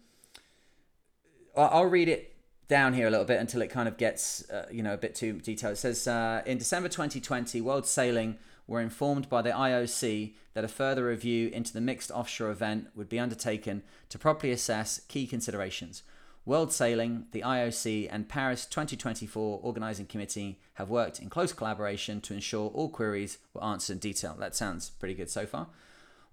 I'll 1.57 1.85
read 1.85 2.07
it 2.07 2.35
down 2.67 2.93
here 2.93 3.07
a 3.07 3.09
little 3.11 3.25
bit 3.25 3.39
until 3.39 3.61
it 3.61 3.69
kind 3.69 3.87
of 3.87 3.97
gets, 3.97 4.49
uh, 4.49 4.67
you 4.71 4.81
know, 4.81 4.93
a 4.93 4.97
bit 4.97 5.15
too 5.15 5.33
detailed. 5.33 5.73
It 5.73 5.77
says 5.77 6.07
uh, 6.07 6.41
in 6.45 6.57
December 6.57 6.89
2020, 6.89 7.61
World 7.61 7.85
Sailing 7.85 8.37
were 8.67 8.81
informed 8.81 9.29
by 9.29 9.41
the 9.41 9.51
IOC 9.51 10.33
that 10.53 10.63
a 10.63 10.67
further 10.67 11.05
review 11.05 11.49
into 11.49 11.73
the 11.73 11.81
mixed 11.81 12.09
offshore 12.11 12.49
event 12.49 12.87
would 12.95 13.09
be 13.09 13.19
undertaken 13.19 13.83
to 14.09 14.17
properly 14.17 14.51
assess 14.51 15.01
key 15.07 15.27
considerations. 15.27 16.01
World 16.45 16.71
Sailing, 16.71 17.25
the 17.31 17.41
IOC, 17.41 18.07
and 18.11 18.29
Paris 18.29 18.67
2024 18.67 19.61
Organising 19.63 20.05
Committee 20.05 20.59
have 20.75 20.91
worked 20.91 21.19
in 21.19 21.27
close 21.27 21.51
collaboration 21.51 22.21
to 22.21 22.35
ensure 22.35 22.69
all 22.69 22.87
queries 22.89 23.39
were 23.55 23.63
answered 23.63 23.93
in 23.93 23.99
detail. 23.99 24.35
That 24.37 24.55
sounds 24.55 24.91
pretty 24.91 25.15
good 25.15 25.31
so 25.31 25.47
far. 25.47 25.69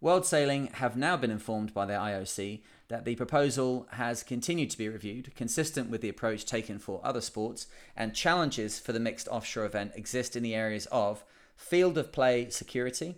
World 0.03 0.27
Sailing 0.27 0.67
have 0.75 0.99
now 0.99 1.17
been 1.17 1.31
informed 1.31 1.73
by 1.73 1.87
the 1.87 1.95
IOC 1.95 2.61
that 2.89 3.07
the 3.07 3.17
proposal 3.17 3.87
has 3.93 4.23
continued 4.23 4.69
to 4.71 4.77
be 4.77 4.89
reviewed, 4.91 5.35
consistent 5.35 5.89
with 5.89 6.03
the 6.03 6.11
approach 6.11 6.45
taken 6.45 6.79
for 6.79 7.01
other 7.03 7.23
sports, 7.23 7.67
and 7.97 8.15
challenges 8.15 8.79
for 8.79 8.93
the 8.93 9.01
mixed 9.01 9.29
offshore 9.29 9.65
event 9.65 9.93
exist 9.95 10.37
in 10.37 10.43
the 10.43 10.55
areas 10.55 10.85
of 10.93 11.25
field 11.57 11.97
of 11.97 12.13
play 12.13 12.51
security, 12.51 13.15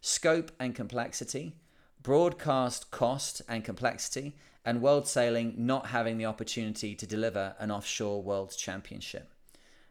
scope 0.00 0.50
and 0.58 0.74
complexity, 0.74 1.56
broadcast 2.02 2.90
cost 2.90 3.42
and 3.48 3.64
complexity, 3.64 4.34
and 4.68 4.82
World 4.82 5.08
Sailing 5.08 5.54
not 5.56 5.86
having 5.86 6.18
the 6.18 6.26
opportunity 6.26 6.94
to 6.94 7.06
deliver 7.06 7.56
an 7.58 7.70
offshore 7.70 8.22
World 8.22 8.54
Championship. 8.54 9.32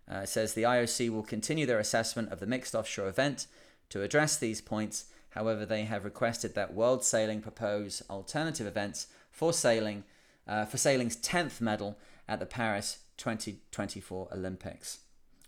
Uh, 0.07 0.17
it 0.17 0.29
says 0.29 0.53
the 0.53 0.61
IOC 0.61 1.09
will 1.09 1.23
continue 1.23 1.65
their 1.65 1.79
assessment 1.79 2.31
of 2.31 2.39
the 2.39 2.45
mixed 2.45 2.75
offshore 2.75 3.07
event 3.07 3.47
to 3.89 4.03
address 4.03 4.37
these 4.37 4.61
points. 4.61 5.05
However, 5.31 5.65
they 5.65 5.85
have 5.85 6.05
requested 6.05 6.53
that 6.53 6.75
World 6.75 7.03
Sailing 7.03 7.41
propose 7.41 8.03
alternative 8.07 8.67
events 8.67 9.07
for 9.31 9.51
sailing 9.51 10.03
uh, 10.47 10.65
for 10.65 10.77
sailing's 10.77 11.17
10th 11.17 11.59
medal 11.59 11.97
at 12.27 12.39
the 12.39 12.45
Paris 12.45 12.99
2024 13.17 14.27
Olympics. 14.31 14.99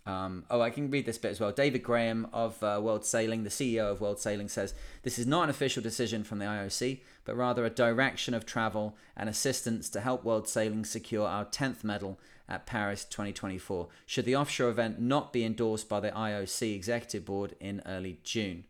Um, 0.06 0.44
oh, 0.50 0.60
I 0.60 0.70
can 0.70 0.90
read 0.90 1.06
this 1.06 1.18
bit 1.18 1.30
as 1.30 1.40
well. 1.40 1.52
David 1.52 1.82
Graham 1.82 2.26
of 2.32 2.62
uh, 2.62 2.80
World 2.82 3.04
Sailing, 3.04 3.44
the 3.44 3.50
CEO 3.50 3.90
of 3.90 4.00
World 4.00 4.18
Sailing, 4.18 4.48
says 4.48 4.74
this 5.02 5.18
is 5.18 5.26
not 5.26 5.44
an 5.44 5.50
official 5.50 5.82
decision 5.82 6.24
from 6.24 6.38
the 6.38 6.46
IOC, 6.46 7.00
but 7.24 7.36
rather 7.36 7.64
a 7.64 7.70
direction 7.70 8.32
of 8.32 8.46
travel 8.46 8.96
and 9.16 9.28
assistance 9.28 9.88
to 9.90 10.00
help 10.00 10.24
World 10.24 10.48
Sailing 10.48 10.84
secure 10.84 11.26
our 11.26 11.44
10th 11.44 11.84
medal 11.84 12.18
at 12.48 12.66
Paris 12.66 13.04
2024, 13.04 13.88
should 14.06 14.24
the 14.24 14.34
offshore 14.34 14.70
event 14.70 15.00
not 15.00 15.32
be 15.32 15.44
endorsed 15.44 15.88
by 15.88 16.00
the 16.00 16.10
IOC 16.10 16.74
Executive 16.74 17.24
Board 17.24 17.54
in 17.60 17.80
early 17.86 18.18
June. 18.24 18.64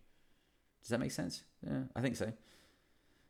Does 0.83 0.91
that 0.91 1.01
make 1.01 1.13
sense? 1.13 1.45
Yeah, 1.67 1.85
I 1.97 2.01
think 2.01 2.17
so. 2.17 2.33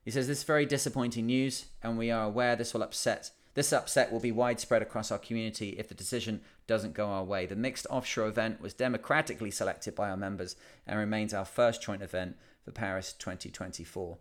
He 0.05 0.11
says 0.11 0.27
this 0.27 0.39
is 0.39 0.45
very 0.45 0.67
disappointing 0.67 1.27
news, 1.27 1.67
and 1.83 1.97
we 1.97 2.11
are 2.11 2.25
aware 2.25 2.57
this 2.57 2.75
will 2.75 2.83
upset 2.83 3.31
this 3.55 3.73
upset 3.73 4.13
will 4.13 4.21
be 4.21 4.33
widespread 4.33 4.83
across 4.83 5.11
our 5.11 5.19
community 5.19 5.71
if 5.71 5.89
the 5.89 5.95
decision 5.95 6.41
doesn't 6.67 6.95
go 6.95 7.07
our 7.07 7.25
way. 7.25 7.47
The 7.47 7.57
mixed 7.57 7.87
offshore 7.91 8.29
event 8.29 8.61
was 8.61 8.75
democratically 8.75 9.51
selected 9.51 9.95
by 9.95 10.11
our 10.11 10.17
members 10.17 10.57
and 10.87 10.99
remains 10.99 11.35
our 11.35 11.45
first 11.45 11.83
joint 11.83 12.03
event 12.03 12.37
for 12.65 12.71
Paris 12.71 13.13
2024. 13.13 14.19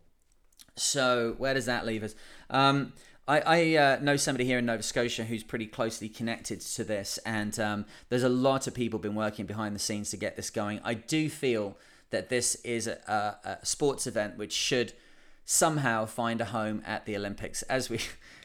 So 0.76 1.36
where 1.38 1.54
does 1.54 1.66
that 1.66 1.86
leave 1.86 2.04
us? 2.04 2.16
Um, 2.50 2.94
I, 3.28 3.42
I 3.42 3.76
uh, 3.76 4.00
know 4.02 4.16
somebody 4.16 4.46
here 4.46 4.58
in 4.58 4.66
Nova 4.66 4.82
Scotia 4.82 5.24
who's 5.24 5.44
pretty 5.44 5.68
closely 5.68 6.10
connected 6.10 6.62
to 6.62 6.84
this, 6.84 7.20
and 7.26 7.60
um, 7.60 7.86
there's 8.10 8.24
a 8.24 8.30
lot 8.30 8.66
of 8.66 8.74
people 8.74 8.98
been 8.98 9.14
working 9.14 9.46
behind 9.46 9.76
the 9.76 9.80
scenes 9.80 10.10
to 10.10 10.18
get 10.18 10.36
this 10.36 10.50
going. 10.50 10.80
I 10.84 10.96
do 10.96 11.30
feel 11.30 11.78
that 12.10 12.30
this 12.30 12.56
is 12.64 12.88
a, 12.88 12.98
a, 13.46 13.50
a 13.50 13.66
sports 13.66 14.08
event 14.08 14.38
which 14.38 14.54
should 14.54 14.94
somehow 15.46 16.06
find 16.06 16.42
a 16.42 16.46
home 16.46 16.82
at 16.86 17.06
the 17.06 17.16
Olympics, 17.16 17.62
as 17.64 17.90
we, 17.90 18.00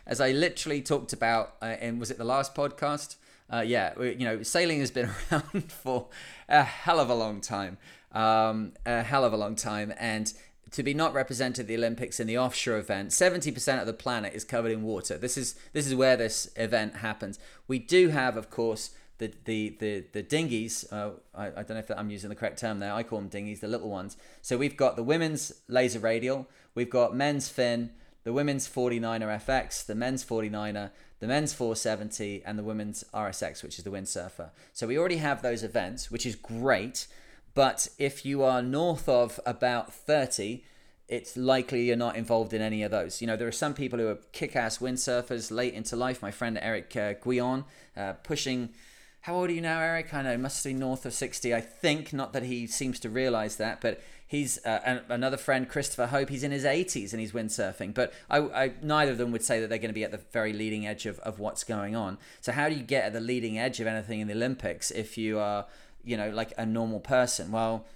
as 0.07 0.21
I 0.21 0.33
literally 0.33 0.83
talked 0.83 1.13
about, 1.13 1.55
uh, 1.63 1.77
and 1.81 1.99
was 1.99 2.11
it 2.11 2.19
the 2.19 2.25
last 2.25 2.55
podcast? 2.55 3.17
Uh, 3.53 3.61
yeah, 3.61 3.99
you 4.01 4.25
know, 4.25 4.43
sailing 4.43 4.81
has 4.81 4.91
been 4.91 5.11
around 5.33 5.71
for 5.71 6.09
a 6.49 6.63
hell 6.63 6.99
of 6.99 7.11
a 7.11 7.15
long 7.15 7.41
time, 7.41 7.79
um, 8.13 8.73
a 8.87 9.03
hell 9.03 9.25
of 9.25 9.33
a 9.33 9.37
long 9.37 9.55
time, 9.55 9.93
and 9.99 10.33
to 10.75 10.83
be 10.83 10.93
not 10.93 11.15
represented 11.15 11.65
at 11.65 11.67
the 11.69 11.77
Olympics 11.77 12.19
in 12.19 12.27
the 12.27 12.37
offshore 12.37 12.79
event. 12.79 13.11
70% 13.11 13.81
of 13.81 13.87
the 13.87 13.93
planet 13.93 14.35
is 14.35 14.43
covered 14.45 14.73
in 14.73 14.83
water. 14.83 15.17
This 15.17 15.37
is 15.37 15.55
this 15.73 15.87
is 15.87 15.95
where 15.95 16.17
this 16.17 16.51
event 16.57 16.97
happens. 16.97 17.39
We 17.69 17.79
do 17.79 18.09
have, 18.09 18.37
of 18.37 18.51
course, 18.51 18.91
the 19.19 19.33
the 19.45 19.77
the, 19.79 20.05
the 20.13 20.23
dinghies. 20.23 20.91
Uh, 20.91 21.13
I, 21.35 21.47
I 21.47 21.51
don't 21.63 21.71
know 21.71 21.79
if 21.79 21.91
I'm 21.91 22.11
using 22.11 22.29
the 22.29 22.35
correct 22.35 22.59
term 22.59 22.81
there. 22.81 22.93
I 22.93 23.05
call 23.05 23.21
them 23.21 23.29
dinghies, 23.29 23.61
the 23.61 23.69
little 23.69 23.91
ones. 23.91 24.17
So 24.43 24.57
we've 24.57 24.77
got 24.77 24.97
the 24.97 25.05
women's 25.05 25.53
laser 25.69 26.01
radial. 26.01 26.49
We've 26.75 26.91
got 26.91 27.15
men's 27.15 27.49
Finn, 27.49 27.91
the 28.25 28.33
women's 28.33 28.69
49er 28.69 29.45
FX, 29.45 29.85
the 29.85 29.95
men's 29.95 30.25
49er, 30.25 30.91
the 31.21 31.27
men's 31.27 31.53
470, 31.53 32.43
and 32.45 32.59
the 32.59 32.65
women's 32.65 33.05
RSX, 33.15 33.63
which 33.63 33.79
is 33.79 33.85
the 33.85 33.91
windsurfer. 33.91 34.51
So 34.73 34.87
we 34.87 34.99
already 34.99 35.19
have 35.19 35.43
those 35.43 35.63
events, 35.63 36.11
which 36.11 36.27
is 36.27 36.35
great. 36.35 37.07
But 37.55 37.89
if 37.99 38.27
you 38.27 38.43
are 38.43 38.63
north 38.63 39.09
of 39.09 39.39
about 39.47 39.93
30, 39.93 40.65
it's 41.07 41.37
likely 41.37 41.85
you're 41.85 41.97
not 41.97 42.17
involved 42.17 42.53
in 42.53 42.63
any 42.63 42.83
of 42.83 42.91
those. 42.91 43.21
You 43.21 43.27
know, 43.27 43.37
there 43.37 43.49
are 43.49 43.53
some 43.53 43.75
people 43.75 43.99
who 43.99 44.09
are 44.09 44.19
kick 44.33 44.57
ass 44.57 44.79
windsurfers 44.79 45.51
late 45.51 45.75
into 45.75 45.97
life. 45.97 46.23
My 46.23 46.31
friend 46.31 46.59
Eric 46.61 46.97
uh, 46.97 47.13
Guillon, 47.23 47.65
uh, 47.97 48.15
pushing. 48.15 48.71
How 49.21 49.37
old 49.37 49.51
are 49.51 49.53
you 49.53 49.61
now, 49.61 49.81
Eric? 49.81 50.13
I 50.13 50.23
know, 50.23 50.37
must 50.37 50.65
be 50.65 50.73
north 50.73 51.07
of 51.07 51.15
60, 51.15 51.55
I 51.55 51.61
think. 51.61 52.13
Not 52.13 52.33
that 52.33 52.43
he 52.43 52.67
seems 52.67 52.99
to 53.01 53.09
realize 53.09 53.57
that, 53.57 53.81
but 53.81 54.01
he's 54.27 54.65
uh, 54.65 55.01
another 55.09 55.37
friend, 55.37 55.69
Christopher 55.69 56.07
Hope. 56.07 56.29
He's 56.29 56.43
in 56.43 56.51
his 56.53 56.65
80s 56.65 57.13
and 57.13 57.21
he's 57.21 57.33
windsurfing. 57.33 57.95
But 57.95 58.13
I, 58.29 58.39
I, 58.39 58.73
neither 58.83 59.13
of 59.13 59.19
them 59.19 59.33
would 59.33 59.43
say 59.43 59.61
that 59.61 59.69
they're 59.69 59.79
going 59.79 59.91
to 59.91 59.95
be 59.95 60.05
at 60.05 60.11
the 60.11 60.21
very 60.33 60.53
leading 60.53 60.87
edge 60.87 61.07
of, 61.07 61.19
of 61.21 61.39
what's 61.39 61.65
going 61.65 61.95
on. 61.95 62.19
So, 62.41 62.53
how 62.53 62.69
do 62.69 62.75
you 62.75 62.83
get 62.83 63.05
at 63.05 63.13
the 63.13 63.21
leading 63.21 63.59
edge 63.59 63.81
of 63.81 63.87
anything 63.87 64.21
in 64.21 64.29
the 64.29 64.35
Olympics 64.35 64.91
if 64.91 65.17
you 65.19 65.39
are 65.39 65.67
you 66.05 66.17
know, 66.17 66.31
like 66.31 66.53
a 66.57 66.67
normal 66.67 67.01
person. 67.01 67.51
Well, 67.51 67.87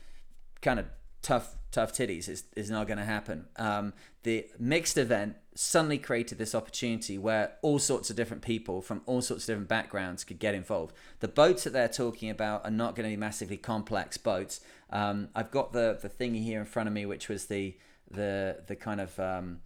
kind 0.62 0.80
of 0.80 0.86
tough, 1.22 1.56
tough 1.70 1.92
titties 1.92 2.28
is, 2.28 2.44
is 2.56 2.70
not 2.70 2.86
going 2.86 2.98
to 2.98 3.04
happen. 3.04 3.46
Um, 3.56 3.92
the 4.22 4.46
mixed 4.58 4.96
event 4.96 5.36
suddenly 5.60 5.98
created 5.98 6.38
this 6.38 6.54
opportunity 6.54 7.18
where 7.18 7.50
all 7.62 7.80
sorts 7.80 8.10
of 8.10 8.14
different 8.14 8.44
people 8.44 8.80
from 8.80 9.02
all 9.06 9.20
sorts 9.20 9.42
of 9.42 9.46
different 9.48 9.68
backgrounds 9.68 10.22
could 10.22 10.38
get 10.38 10.54
involved. 10.54 10.94
The 11.18 11.26
boats 11.26 11.64
that 11.64 11.72
they're 11.72 11.88
talking 11.88 12.30
about 12.30 12.64
are 12.64 12.70
not 12.70 12.94
going 12.94 13.10
to 13.10 13.12
be 13.12 13.16
massively 13.16 13.56
complex 13.56 14.16
boats. 14.16 14.60
Um, 14.90 15.30
I've 15.34 15.50
got 15.50 15.72
the 15.72 15.98
the 16.00 16.08
thingy 16.08 16.44
here 16.44 16.60
in 16.60 16.64
front 16.64 16.88
of 16.88 16.92
me, 16.92 17.06
which 17.06 17.28
was 17.28 17.46
the 17.46 17.76
the 18.08 18.60
the 18.68 18.76
kind 18.76 19.00
of 19.00 19.18
um, 19.18 19.58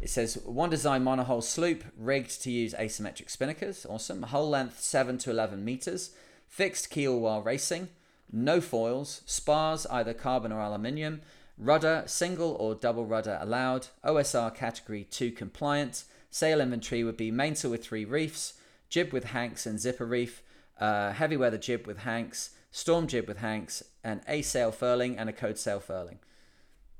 it 0.00 0.10
says 0.10 0.34
one 0.44 0.68
design 0.68 1.04
monohull 1.04 1.44
sloop 1.44 1.84
rigged 1.96 2.42
to 2.42 2.50
use 2.50 2.74
asymmetric 2.74 3.28
spinnakers. 3.34 3.88
Awesome. 3.88 4.22
Hull 4.22 4.48
length 4.48 4.80
seven 4.80 5.16
to 5.18 5.30
eleven 5.30 5.64
meters 5.64 6.10
fixed 6.48 6.90
keel 6.90 7.20
while 7.20 7.40
racing, 7.40 7.88
no 8.32 8.60
foils, 8.60 9.22
spars 9.26 9.86
either 9.86 10.12
carbon 10.12 10.50
or 10.50 10.60
aluminium, 10.60 11.20
rudder 11.60 12.04
single 12.06 12.56
or 12.58 12.74
double 12.74 13.06
rudder 13.06 13.38
allowed, 13.40 13.88
OSR 14.04 14.54
category 14.54 15.04
2 15.04 15.32
compliant, 15.32 16.04
sail 16.30 16.60
inventory 16.60 17.04
would 17.04 17.16
be 17.16 17.30
mainsail 17.30 17.70
with 17.70 17.84
three 17.84 18.04
reefs, 18.04 18.54
jib 18.88 19.12
with 19.12 19.24
hanks 19.24 19.66
and 19.66 19.78
zipper 19.78 20.06
reef, 20.06 20.42
uh, 20.80 21.12
heavy 21.12 21.36
weather 21.36 21.58
jib 21.58 21.86
with 21.86 21.98
hanks, 21.98 22.50
storm 22.70 23.06
jib 23.06 23.28
with 23.28 23.38
hanks, 23.38 23.82
and 24.02 24.20
a 24.26 24.42
sail 24.42 24.72
furling 24.72 25.18
and 25.18 25.28
a 25.28 25.32
code 25.32 25.58
sail 25.58 25.80
furling. 25.80 26.18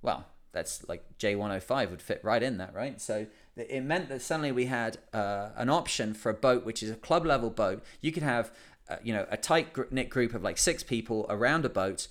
Well, 0.02 0.26
that's 0.52 0.86
like 0.88 1.04
J105 1.18 1.90
would 1.90 2.02
fit 2.02 2.20
right 2.24 2.42
in 2.42 2.58
that, 2.58 2.74
right? 2.74 3.00
So 3.00 3.26
it 3.56 3.82
meant 3.82 4.08
that 4.08 4.20
suddenly 4.20 4.52
we 4.52 4.66
had 4.66 4.98
uh, 5.12 5.50
an 5.56 5.70
option 5.70 6.12
for 6.12 6.30
a 6.30 6.34
boat 6.34 6.64
which 6.64 6.82
is 6.82 6.90
a 6.90 6.96
club 6.96 7.24
level 7.24 7.50
boat. 7.50 7.82
You 8.00 8.10
could 8.10 8.22
have 8.22 8.50
uh, 8.90 8.96
you 9.04 9.12
know, 9.12 9.24
a 9.30 9.36
tight 9.36 9.92
knit 9.92 10.10
group 10.10 10.34
of 10.34 10.42
like 10.42 10.58
six 10.58 10.82
people 10.82 11.24
around 11.28 11.64
a 11.64 11.68
boat 11.68 12.08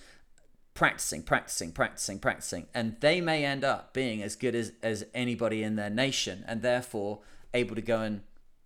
practicing, 0.79 1.21
practicing, 1.21 1.73
practicing, 1.73 2.19
practicing, 2.19 2.65
and 2.73 2.95
they 3.01 3.19
may 3.19 3.43
end 3.43 3.65
up 3.65 3.93
being 3.93 4.23
as 4.23 4.37
good 4.37 4.55
as, 4.55 4.71
as 4.81 5.05
anybody 5.13 5.61
in 5.61 5.75
their 5.75 5.89
nation, 5.89 6.45
and 6.47 6.61
therefore 6.61 7.19
able 7.53 7.75
to 7.75 7.81
go 7.81 7.99
and 7.99 8.21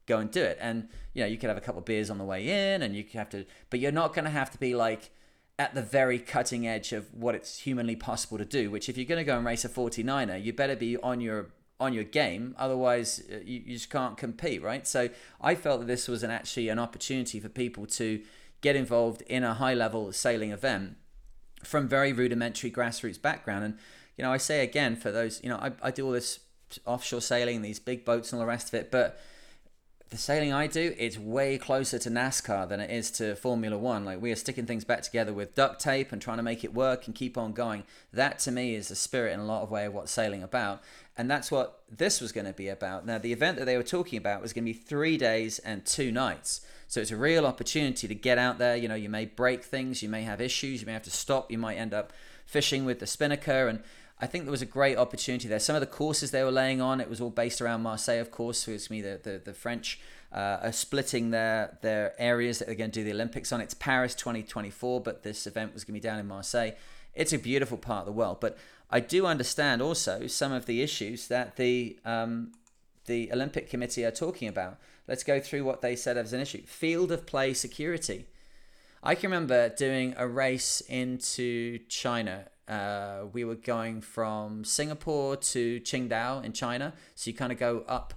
go 0.05 0.19
and 0.19 0.29
do 0.29 0.43
it. 0.43 0.55
And 0.61 0.89
you 1.15 1.23
know, 1.23 1.27
you 1.27 1.39
could 1.39 1.47
have 1.47 1.57
a 1.57 1.61
couple 1.61 1.79
of 1.79 1.85
beers 1.85 2.11
on 2.11 2.19
the 2.19 2.23
way 2.23 2.73
in, 2.75 2.83
and 2.83 2.95
you 2.95 3.03
have 3.13 3.31
to, 3.31 3.47
but 3.71 3.79
you're 3.79 3.91
not 3.91 4.13
going 4.13 4.25
to 4.25 4.29
have 4.29 4.51
to 4.51 4.59
be 4.59 4.75
like 4.75 5.09
at 5.57 5.73
the 5.73 5.81
very 5.81 6.19
cutting 6.19 6.67
edge 6.67 6.93
of 6.93 7.11
what 7.15 7.33
it's 7.33 7.57
humanly 7.57 7.95
possible 7.95 8.37
to 8.37 8.45
do. 8.45 8.69
Which, 8.69 8.89
if 8.89 8.95
you're 8.95 9.07
going 9.07 9.17
to 9.17 9.23
go 9.23 9.35
and 9.35 9.43
race 9.43 9.65
a 9.65 9.69
49er, 9.69 10.43
you 10.43 10.53
better 10.53 10.75
be 10.75 10.97
on 10.97 11.19
your 11.19 11.47
on 11.79 11.93
your 11.93 12.03
game. 12.03 12.53
Otherwise, 12.59 13.23
uh, 13.33 13.37
you, 13.43 13.63
you 13.65 13.73
just 13.73 13.89
can't 13.89 14.17
compete, 14.17 14.61
right? 14.61 14.85
So 14.87 15.09
I 15.41 15.55
felt 15.55 15.79
that 15.79 15.87
this 15.87 16.07
was 16.07 16.21
an 16.21 16.29
actually 16.29 16.69
an 16.69 16.77
opportunity 16.77 17.39
for 17.39 17.49
people 17.49 17.87
to 17.87 18.21
get 18.61 18.75
involved 18.75 19.23
in 19.23 19.43
a 19.43 19.55
high 19.55 19.73
level 19.73 20.11
sailing 20.11 20.51
event 20.51 20.97
from 21.63 21.87
very 21.87 22.13
rudimentary 22.13 22.71
grassroots 22.71 23.21
background. 23.21 23.63
And 23.63 23.77
you 24.17 24.23
know, 24.23 24.31
I 24.31 24.37
say 24.37 24.63
again 24.63 24.95
for 24.95 25.11
those, 25.11 25.41
you 25.43 25.49
know, 25.49 25.57
I, 25.57 25.71
I 25.81 25.91
do 25.91 26.05
all 26.05 26.11
this 26.11 26.39
offshore 26.85 27.21
sailing, 27.21 27.61
these 27.61 27.79
big 27.79 28.05
boats 28.05 28.31
and 28.31 28.39
all 28.39 28.45
the 28.45 28.49
rest 28.49 28.67
of 28.69 28.73
it, 28.75 28.91
but 28.91 29.19
the 30.13 30.19
sailing 30.19 30.53
I 30.53 30.67
do, 30.67 30.93
it's 30.99 31.17
way 31.17 31.57
closer 31.57 31.97
to 31.97 32.09
NASCAR 32.09 32.69
than 32.69 32.79
it 32.79 32.91
is 32.91 33.09
to 33.11 33.35
Formula 33.35 33.75
One. 33.75 34.05
Like 34.05 34.21
we 34.21 34.31
are 34.31 34.35
sticking 34.35 34.67
things 34.67 34.85
back 34.85 35.01
together 35.01 35.33
with 35.33 35.55
duct 35.55 35.81
tape 35.81 36.11
and 36.11 36.21
trying 36.21 36.37
to 36.37 36.43
make 36.43 36.63
it 36.63 36.71
work 36.71 37.07
and 37.07 37.15
keep 37.15 37.35
on 37.35 37.51
going. 37.51 37.83
That 38.13 38.37
to 38.39 38.51
me 38.51 38.75
is 38.75 38.89
the 38.89 38.95
spirit 38.95 39.33
in 39.33 39.39
a 39.39 39.45
lot 39.45 39.63
of 39.63 39.71
way 39.71 39.85
of 39.85 39.93
what 39.95 40.09
sailing 40.09 40.43
about. 40.43 40.83
And 41.17 41.31
that's 41.31 41.49
what 41.49 41.81
this 41.89 42.21
was 42.21 42.31
going 42.31 42.45
to 42.45 42.53
be 42.53 42.67
about. 42.67 43.07
Now, 43.07 43.17
the 43.17 43.33
event 43.33 43.57
that 43.57 43.65
they 43.65 43.75
were 43.75 43.81
talking 43.81 44.17
about 44.17 44.41
was 44.41 44.53
going 44.53 44.65
to 44.65 44.71
be 44.71 44.77
three 44.77 45.17
days 45.17 45.57
and 45.59 45.83
two 45.83 46.11
nights. 46.11 46.61
So 46.93 47.01
it's 47.01 47.09
a 47.09 47.17
real 47.17 47.47
opportunity 47.47 48.07
to 48.07 48.13
get 48.13 48.37
out 48.37 48.59
there. 48.59 48.75
You 48.75 48.87
know, 48.87 48.93
you 48.93 49.09
may 49.09 49.25
break 49.25 49.63
things, 49.63 50.03
you 50.03 50.09
may 50.09 50.21
have 50.21 50.39
issues, 50.39 50.79
you 50.79 50.85
may 50.85 50.93
have 50.93 51.01
to 51.01 51.09
stop, 51.09 51.51
you 51.51 51.57
might 51.57 51.77
end 51.77 51.91
up 51.91 52.13
fishing 52.45 52.85
with 52.85 52.99
the 52.99 53.07
spinnaker. 53.07 53.67
And 53.67 53.81
I 54.21 54.27
think 54.27 54.43
there 54.43 54.51
was 54.51 54.61
a 54.61 54.67
great 54.67 54.95
opportunity 54.95 55.47
there. 55.47 55.57
Some 55.57 55.75
of 55.75 55.79
the 55.79 55.87
courses 55.87 56.29
they 56.29 56.43
were 56.43 56.51
laying 56.51 56.81
on, 56.81 57.01
it 57.01 57.09
was 57.09 57.19
all 57.19 57.31
based 57.31 57.61
around 57.61 57.81
Marseille, 57.81 58.19
of 58.19 58.29
course. 58.29 58.59
So 58.59 58.73
it's 58.73 58.91
me, 58.91 59.01
the, 59.01 59.19
the, 59.23 59.41
the 59.43 59.55
French 59.55 59.99
uh, 60.31 60.59
are 60.61 60.71
splitting 60.71 61.31
their, 61.31 61.79
their 61.81 62.13
areas 62.19 62.59
that 62.59 62.65
they're 62.65 62.75
going 62.75 62.91
to 62.91 62.99
do 62.99 63.03
the 63.03 63.13
Olympics 63.13 63.51
on. 63.51 63.59
It's 63.59 63.73
Paris 63.73 64.13
2024, 64.13 65.01
but 65.01 65.23
this 65.23 65.47
event 65.47 65.73
was 65.73 65.83
going 65.83 65.95
to 65.95 65.99
be 65.99 66.07
down 66.07 66.19
in 66.19 66.27
Marseille. 66.27 66.73
It's 67.15 67.33
a 67.33 67.39
beautiful 67.39 67.79
part 67.79 68.01
of 68.01 68.05
the 68.05 68.11
world. 68.11 68.39
But 68.39 68.55
I 68.91 68.99
do 68.99 69.25
understand 69.25 69.81
also 69.81 70.27
some 70.27 70.51
of 70.51 70.67
the 70.67 70.83
issues 70.83 71.27
that 71.29 71.55
the, 71.55 71.97
um, 72.05 72.51
the 73.07 73.31
Olympic 73.31 73.67
Committee 73.67 74.05
are 74.05 74.11
talking 74.11 74.47
about. 74.47 74.77
Let's 75.07 75.23
go 75.23 75.39
through 75.39 75.63
what 75.63 75.81
they 75.81 75.95
said 75.95 76.17
as 76.17 76.33
an 76.33 76.39
issue 76.39 76.63
field 76.65 77.11
of 77.11 77.25
play 77.25 77.53
security. 77.53 78.25
I 79.01 79.15
can 79.15 79.29
remember 79.29 79.69
doing 79.69 80.13
a 80.17 80.27
race 80.27 80.81
into 80.87 81.79
China 81.89 82.45
uh, 82.67 83.25
we 83.33 83.43
were 83.43 83.55
going 83.55 84.01
from 84.01 84.63
Singapore 84.63 85.35
to 85.35 85.81
Qingdao 85.81 86.43
in 86.43 86.53
China. 86.53 86.93
So 87.15 87.29
you 87.29 87.35
kind 87.35 87.51
of 87.51 87.59
go 87.59 87.83
up 87.87 88.13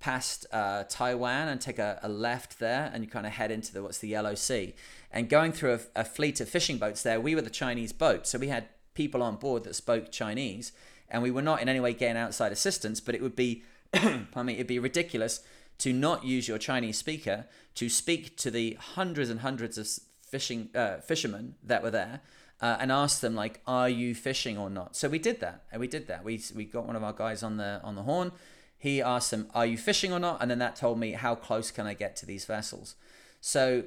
past 0.00 0.46
uh, 0.50 0.84
Taiwan 0.88 1.48
and 1.48 1.60
take 1.60 1.78
a, 1.78 2.00
a, 2.02 2.08
left 2.08 2.58
there, 2.58 2.90
and 2.92 3.04
you 3.04 3.10
kind 3.10 3.26
of 3.26 3.32
head 3.32 3.50
into 3.50 3.72
the 3.72 3.82
what's 3.82 3.98
the 3.98 4.08
Yellow 4.08 4.34
Sea. 4.34 4.74
And 5.12 5.28
going 5.28 5.52
through 5.52 5.74
a, 5.74 6.00
a, 6.00 6.04
fleet 6.04 6.40
of 6.40 6.48
fishing 6.48 6.78
boats 6.78 7.02
there, 7.02 7.20
we 7.20 7.34
were 7.34 7.42
the 7.42 7.50
Chinese 7.50 7.92
boat, 7.92 8.26
so 8.26 8.38
we 8.38 8.48
had 8.48 8.68
people 8.94 9.22
on 9.22 9.36
board 9.36 9.64
that 9.64 9.74
spoke 9.74 10.10
Chinese, 10.10 10.72
and 11.08 11.22
we 11.22 11.30
were 11.30 11.42
not 11.42 11.60
in 11.62 11.68
any 11.68 11.78
way 11.78 11.92
getting 11.92 12.16
outside 12.16 12.50
assistance. 12.50 12.98
But 13.00 13.14
it 13.14 13.22
would 13.22 13.36
be, 13.36 13.62
pardon 13.92 14.46
me, 14.46 14.54
it'd 14.54 14.66
be 14.66 14.78
ridiculous 14.78 15.40
to 15.78 15.92
not 15.92 16.24
use 16.24 16.48
your 16.48 16.58
Chinese 16.58 16.98
speaker 16.98 17.46
to 17.74 17.88
speak 17.88 18.36
to 18.38 18.50
the 18.50 18.78
hundreds 18.80 19.30
and 19.30 19.40
hundreds 19.40 19.78
of 19.78 19.88
fishing 20.22 20.68
uh, 20.74 20.98
fishermen 20.98 21.54
that 21.62 21.82
were 21.82 21.90
there 21.90 22.20
uh, 22.60 22.76
and 22.78 22.92
ask 22.92 23.20
them 23.20 23.34
like, 23.34 23.60
"Are 23.66 23.88
you 23.88 24.14
fishing 24.14 24.56
or 24.56 24.70
not?" 24.70 24.96
So 24.96 25.08
we 25.08 25.18
did 25.18 25.40
that, 25.40 25.64
and 25.72 25.80
we 25.80 25.88
did 25.88 26.06
that. 26.06 26.24
We 26.24 26.40
we 26.54 26.64
got 26.64 26.86
one 26.86 26.96
of 26.96 27.02
our 27.02 27.12
guys 27.12 27.42
on 27.42 27.56
the 27.56 27.80
on 27.82 27.96
the 27.96 28.02
horn. 28.02 28.32
He 28.78 29.02
asked 29.02 29.30
them, 29.30 29.48
"Are 29.54 29.66
you 29.66 29.76
fishing 29.76 30.12
or 30.12 30.20
not?" 30.20 30.40
And 30.40 30.50
then 30.50 30.58
that 30.60 30.76
told 30.76 30.98
me 30.98 31.12
how 31.12 31.34
close 31.34 31.70
can 31.70 31.86
I 31.86 31.94
get 31.94 32.16
to 32.16 32.26
these 32.26 32.44
vessels. 32.44 32.94
So 33.40 33.84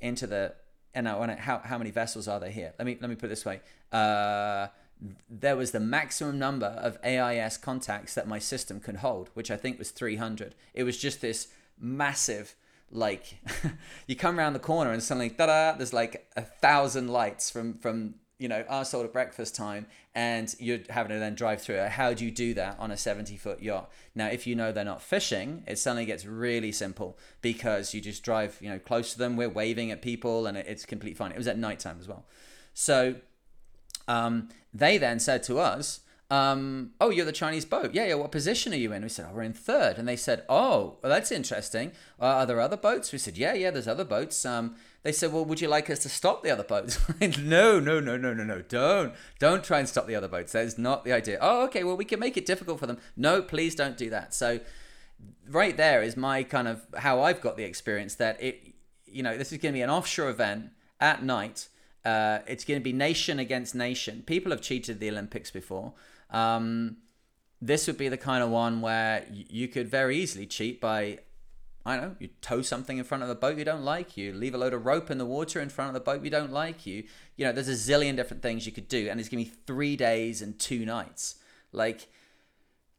into 0.00 0.26
the 0.26 0.54
and 0.94 1.04
now 1.04 1.36
how 1.38 1.58
how 1.58 1.78
many 1.78 1.90
vessels 1.90 2.28
are 2.28 2.40
there 2.40 2.50
here? 2.50 2.74
Let 2.78 2.86
me 2.86 2.98
let 3.00 3.08
me 3.08 3.16
put 3.16 3.26
it 3.26 3.30
this 3.30 3.44
way. 3.44 3.60
Uh, 3.90 4.68
there 5.28 5.56
was 5.56 5.70
the 5.70 5.80
maximum 5.80 6.38
number 6.38 6.66
of 6.66 6.98
AIS 7.04 7.56
contacts 7.56 8.14
that 8.14 8.28
my 8.28 8.38
system 8.38 8.80
could 8.80 8.96
hold, 8.96 9.30
which 9.34 9.50
I 9.50 9.56
think 9.56 9.78
was 9.78 9.90
300. 9.90 10.54
It 10.74 10.84
was 10.84 10.98
just 10.98 11.20
this 11.20 11.48
massive 11.78 12.54
like 12.92 13.38
you 14.08 14.16
come 14.16 14.38
around 14.38 14.52
the 14.52 14.58
corner 14.58 14.90
and 14.90 15.02
suddenly 15.02 15.28
da-da, 15.28 15.76
there's 15.76 15.92
like 15.92 16.28
a 16.36 16.42
thousand 16.42 17.08
lights 17.08 17.48
from 17.48 17.74
from 17.74 18.14
you 18.40 18.48
know, 18.48 18.64
arsehole 18.70 19.04
at 19.04 19.12
breakfast 19.12 19.54
time 19.54 19.86
and 20.14 20.54
you're 20.58 20.78
having 20.88 21.10
to 21.12 21.18
then 21.18 21.34
drive 21.34 21.60
through 21.60 21.76
it. 21.76 21.90
How 21.90 22.14
do 22.14 22.24
you 22.24 22.30
do 22.30 22.54
that 22.54 22.74
on 22.78 22.90
a 22.90 22.96
70 22.96 23.36
foot 23.36 23.62
yacht? 23.62 23.92
Now, 24.14 24.28
if 24.28 24.46
you 24.46 24.56
know 24.56 24.72
they're 24.72 24.82
not 24.82 25.02
fishing, 25.02 25.62
it 25.66 25.78
suddenly 25.78 26.06
gets 26.06 26.24
really 26.24 26.72
simple 26.72 27.18
because 27.42 27.92
you 27.92 28.00
just 28.00 28.22
drive, 28.22 28.56
you 28.62 28.70
know, 28.70 28.78
close 28.78 29.12
to 29.12 29.18
them. 29.18 29.36
We're 29.36 29.50
waving 29.50 29.90
at 29.90 30.00
people 30.00 30.46
and 30.46 30.56
it's 30.56 30.86
completely 30.86 31.16
fine. 31.16 31.32
It 31.32 31.36
was 31.36 31.48
at 31.48 31.58
nighttime 31.58 31.98
as 32.00 32.08
well. 32.08 32.24
So 32.72 33.16
um, 34.08 34.48
they 34.72 34.98
then 34.98 35.18
said 35.18 35.42
to 35.44 35.58
us, 35.58 36.00
um, 36.30 36.92
oh, 37.00 37.10
you're 37.10 37.26
the 37.26 37.32
Chinese 37.32 37.64
boat. 37.64 37.92
Yeah, 37.92 38.06
yeah. 38.06 38.14
What 38.14 38.30
position 38.30 38.72
are 38.72 38.76
you 38.76 38.92
in? 38.92 39.02
We 39.02 39.08
said, 39.08 39.26
oh, 39.28 39.34
we're 39.34 39.42
in 39.42 39.52
third. 39.52 39.98
And 39.98 40.06
they 40.06 40.14
said, 40.14 40.44
oh, 40.48 40.98
well, 41.02 41.10
that's 41.10 41.32
interesting. 41.32 41.90
Uh, 42.20 42.26
are 42.26 42.46
there 42.46 42.60
other 42.60 42.76
boats? 42.76 43.10
We 43.10 43.18
said, 43.18 43.36
yeah, 43.36 43.52
yeah, 43.52 43.72
there's 43.72 43.88
other 43.88 44.04
boats. 44.04 44.46
Um, 44.46 44.76
they 45.02 45.10
said, 45.10 45.32
well, 45.32 45.44
would 45.44 45.60
you 45.60 45.66
like 45.66 45.90
us 45.90 45.98
to 46.00 46.08
stop 46.08 46.44
the 46.44 46.50
other 46.50 46.62
boats? 46.62 47.00
no, 47.20 47.80
no, 47.80 47.98
no, 47.98 48.16
no, 48.16 48.32
no, 48.32 48.44
no. 48.44 48.62
Don't. 48.62 49.12
Don't 49.40 49.64
try 49.64 49.80
and 49.80 49.88
stop 49.88 50.06
the 50.06 50.14
other 50.14 50.28
boats. 50.28 50.52
That 50.52 50.64
is 50.64 50.78
not 50.78 51.04
the 51.04 51.12
idea. 51.12 51.36
Oh, 51.40 51.64
okay. 51.64 51.82
Well, 51.82 51.96
we 51.96 52.04
can 52.04 52.20
make 52.20 52.36
it 52.36 52.46
difficult 52.46 52.78
for 52.78 52.86
them. 52.86 52.98
No, 53.16 53.42
please 53.42 53.74
don't 53.74 53.96
do 53.96 54.08
that. 54.10 54.32
So, 54.32 54.60
right 55.48 55.76
there 55.76 56.00
is 56.00 56.16
my 56.16 56.44
kind 56.44 56.68
of 56.68 56.86
how 56.98 57.22
I've 57.22 57.40
got 57.40 57.56
the 57.56 57.64
experience 57.64 58.14
that 58.16 58.40
it, 58.40 58.74
you 59.04 59.24
know, 59.24 59.36
this 59.36 59.50
is 59.50 59.58
going 59.58 59.72
to 59.72 59.78
be 59.78 59.82
an 59.82 59.90
offshore 59.90 60.30
event 60.30 60.70
at 61.00 61.24
night. 61.24 61.68
Uh, 62.04 62.38
it's 62.46 62.64
going 62.64 62.80
to 62.80 62.84
be 62.84 62.92
nation 62.92 63.38
against 63.38 63.74
nation. 63.74 64.22
People 64.26 64.52
have 64.52 64.60
cheated 64.60 65.00
the 65.00 65.10
Olympics 65.10 65.50
before. 65.50 65.92
Um, 66.30 66.96
this 67.60 67.86
would 67.86 67.98
be 67.98 68.08
the 68.08 68.16
kind 68.16 68.42
of 68.42 68.50
one 68.50 68.80
where 68.80 69.26
you 69.30 69.68
could 69.68 69.88
very 69.88 70.16
easily 70.16 70.46
cheat 70.46 70.80
by, 70.80 71.18
I 71.84 71.96
don't 71.96 72.04
know, 72.04 72.16
you 72.18 72.30
tow 72.40 72.62
something 72.62 72.96
in 72.96 73.04
front 73.04 73.22
of 73.22 73.28
a 73.28 73.34
boat 73.34 73.58
you 73.58 73.64
don't 73.64 73.84
like, 73.84 74.16
you 74.16 74.32
leave 74.32 74.54
a 74.54 74.58
load 74.58 74.72
of 74.72 74.86
rope 74.86 75.10
in 75.10 75.18
the 75.18 75.26
water 75.26 75.60
in 75.60 75.68
front 75.68 75.88
of 75.88 75.94
the 75.94 76.00
boat 76.00 76.24
you 76.24 76.30
don't 76.30 76.52
like, 76.52 76.86
you, 76.86 77.04
you 77.36 77.44
know, 77.44 77.52
there's 77.52 77.68
a 77.68 77.72
zillion 77.72 78.16
different 78.16 78.42
things 78.42 78.64
you 78.64 78.72
could 78.72 78.88
do, 78.88 79.08
and 79.10 79.20
it's 79.20 79.28
gonna 79.28 79.44
be 79.44 79.52
three 79.66 79.94
days 79.94 80.40
and 80.40 80.58
two 80.58 80.86
nights. 80.86 81.34
Like, 81.70 82.08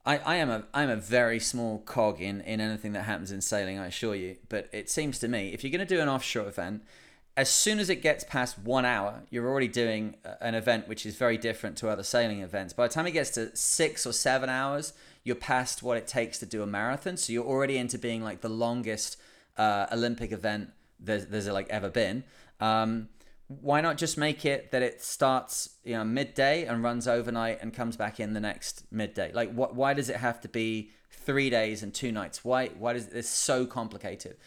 I, 0.06 0.18
I 0.18 0.36
am 0.38 0.50
a 0.50 0.64
I'm 0.74 0.90
a 0.90 0.96
very 0.96 1.40
small 1.40 1.80
cog 1.80 2.22
in, 2.22 2.42
in 2.42 2.60
anything 2.60 2.94
that 2.94 3.04
happens 3.04 3.32
in 3.32 3.42
sailing, 3.42 3.78
I 3.78 3.88
assure 3.88 4.16
you. 4.16 4.38
But 4.50 4.68
it 4.72 4.90
seems 4.90 5.20
to 5.20 5.28
me 5.28 5.54
if 5.54 5.64
you're 5.64 5.72
going 5.72 5.86
to 5.86 5.96
do 5.96 6.02
an 6.02 6.10
offshore 6.10 6.48
event, 6.48 6.84
as 7.38 7.50
soon 7.50 7.80
as 7.80 7.90
it 7.90 8.02
gets 8.02 8.24
past 8.24 8.60
one 8.60 8.84
hour, 8.86 9.24
you're 9.30 9.48
already 9.48 9.68
doing 9.68 10.16
an 10.42 10.54
event 10.54 10.88
which 10.88 11.06
is 11.06 11.16
very 11.16 11.38
different 11.38 11.78
to 11.78 11.88
other 11.90 12.04
sailing 12.04 12.42
events. 12.42 12.74
By 12.74 12.88
the 12.88 12.94
time 12.94 13.08
it 13.08 13.12
gets 13.12 13.30
to 13.32 13.56
six 13.56 14.06
or 14.06 14.12
seven 14.12 14.50
hours, 14.50 14.94
you're 15.24 15.36
past 15.36 15.82
what 15.82 15.98
it 15.98 16.08
takes 16.08 16.40
to 16.40 16.46
do 16.46 16.62
a 16.62 16.68
marathon. 16.68 17.16
So 17.16 17.32
you're 17.32 17.46
already 17.46 17.78
into 17.78 17.98
being 17.98 18.22
like 18.24 18.42
the 18.42 18.50
longest 18.50 19.18
uh, 19.58 19.88
Olympic 19.92 20.32
event 20.32 20.72
there's, 21.00 21.28
there's 21.28 21.48
like 21.48 21.70
ever 21.70 21.90
been. 21.90 22.24
Um, 22.60 23.10
why 23.48 23.82
not 23.82 23.98
just 23.98 24.18
make 24.18 24.46
it 24.46 24.72
that 24.72 24.82
it 24.82 25.02
starts 25.02 25.78
you 25.84 25.94
know 25.94 26.06
midday 26.06 26.66
and 26.66 26.84
runs 26.84 27.06
overnight 27.08 27.62
and 27.62 27.74
comes 27.74 27.98
back 27.98 28.20
in 28.20 28.34
the 28.34 28.40
next 28.40 28.86
midday? 28.92 29.32
Like 29.34 29.52
what? 29.54 29.76
Why 29.76 29.94
does 29.94 30.10
it 30.10 30.18
have 30.18 30.40
to 30.42 30.48
be 30.48 30.92
three 31.10 31.50
days 31.50 31.84
and 31.84 31.94
two 31.94 32.12
nights? 32.12 32.46
Why? 32.46 32.68
Why 32.68 32.94
does 32.94 33.08
this 33.08 33.28
so 33.28 33.66
complicated? 33.66 34.38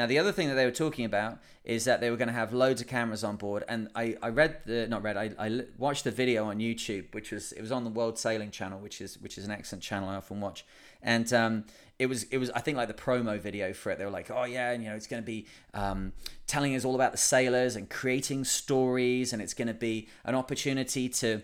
Now, 0.00 0.06
the 0.06 0.18
other 0.18 0.32
thing 0.32 0.48
that 0.48 0.54
they 0.54 0.64
were 0.64 0.70
talking 0.70 1.04
about 1.04 1.40
is 1.62 1.84
that 1.84 2.00
they 2.00 2.10
were 2.10 2.16
going 2.16 2.28
to 2.28 2.32
have 2.32 2.54
loads 2.54 2.80
of 2.80 2.86
cameras 2.86 3.22
on 3.22 3.36
board. 3.36 3.64
And 3.68 3.90
I, 3.94 4.16
I 4.22 4.30
read 4.30 4.56
the, 4.64 4.86
not 4.88 5.02
read, 5.02 5.18
I, 5.18 5.32
I 5.38 5.60
watched 5.76 6.04
the 6.04 6.10
video 6.10 6.46
on 6.46 6.58
YouTube, 6.58 7.12
which 7.12 7.30
was, 7.32 7.52
it 7.52 7.60
was 7.60 7.70
on 7.70 7.84
the 7.84 7.90
World 7.90 8.18
Sailing 8.18 8.50
channel, 8.50 8.78
which 8.78 9.02
is, 9.02 9.18
which 9.18 9.36
is 9.36 9.44
an 9.44 9.50
excellent 9.50 9.82
channel 9.82 10.08
I 10.08 10.14
often 10.14 10.40
watch. 10.40 10.64
And 11.02 11.30
um, 11.34 11.64
it 11.98 12.06
was, 12.06 12.22
it 12.30 12.38
was, 12.38 12.48
I 12.52 12.60
think 12.60 12.78
like 12.78 12.88
the 12.88 12.94
promo 12.94 13.38
video 13.38 13.74
for 13.74 13.90
it. 13.90 13.98
They 13.98 14.06
were 14.06 14.10
like, 14.10 14.30
oh 14.30 14.44
yeah, 14.44 14.70
and 14.70 14.82
you 14.82 14.88
know, 14.88 14.96
it's 14.96 15.06
going 15.06 15.22
to 15.22 15.26
be 15.26 15.46
um, 15.74 16.14
telling 16.46 16.74
us 16.74 16.86
all 16.86 16.94
about 16.94 17.12
the 17.12 17.18
sailors 17.18 17.76
and 17.76 17.90
creating 17.90 18.44
stories. 18.44 19.34
And 19.34 19.42
it's 19.42 19.52
going 19.52 19.68
to 19.68 19.74
be 19.74 20.08
an 20.24 20.34
opportunity 20.34 21.10
to, 21.10 21.42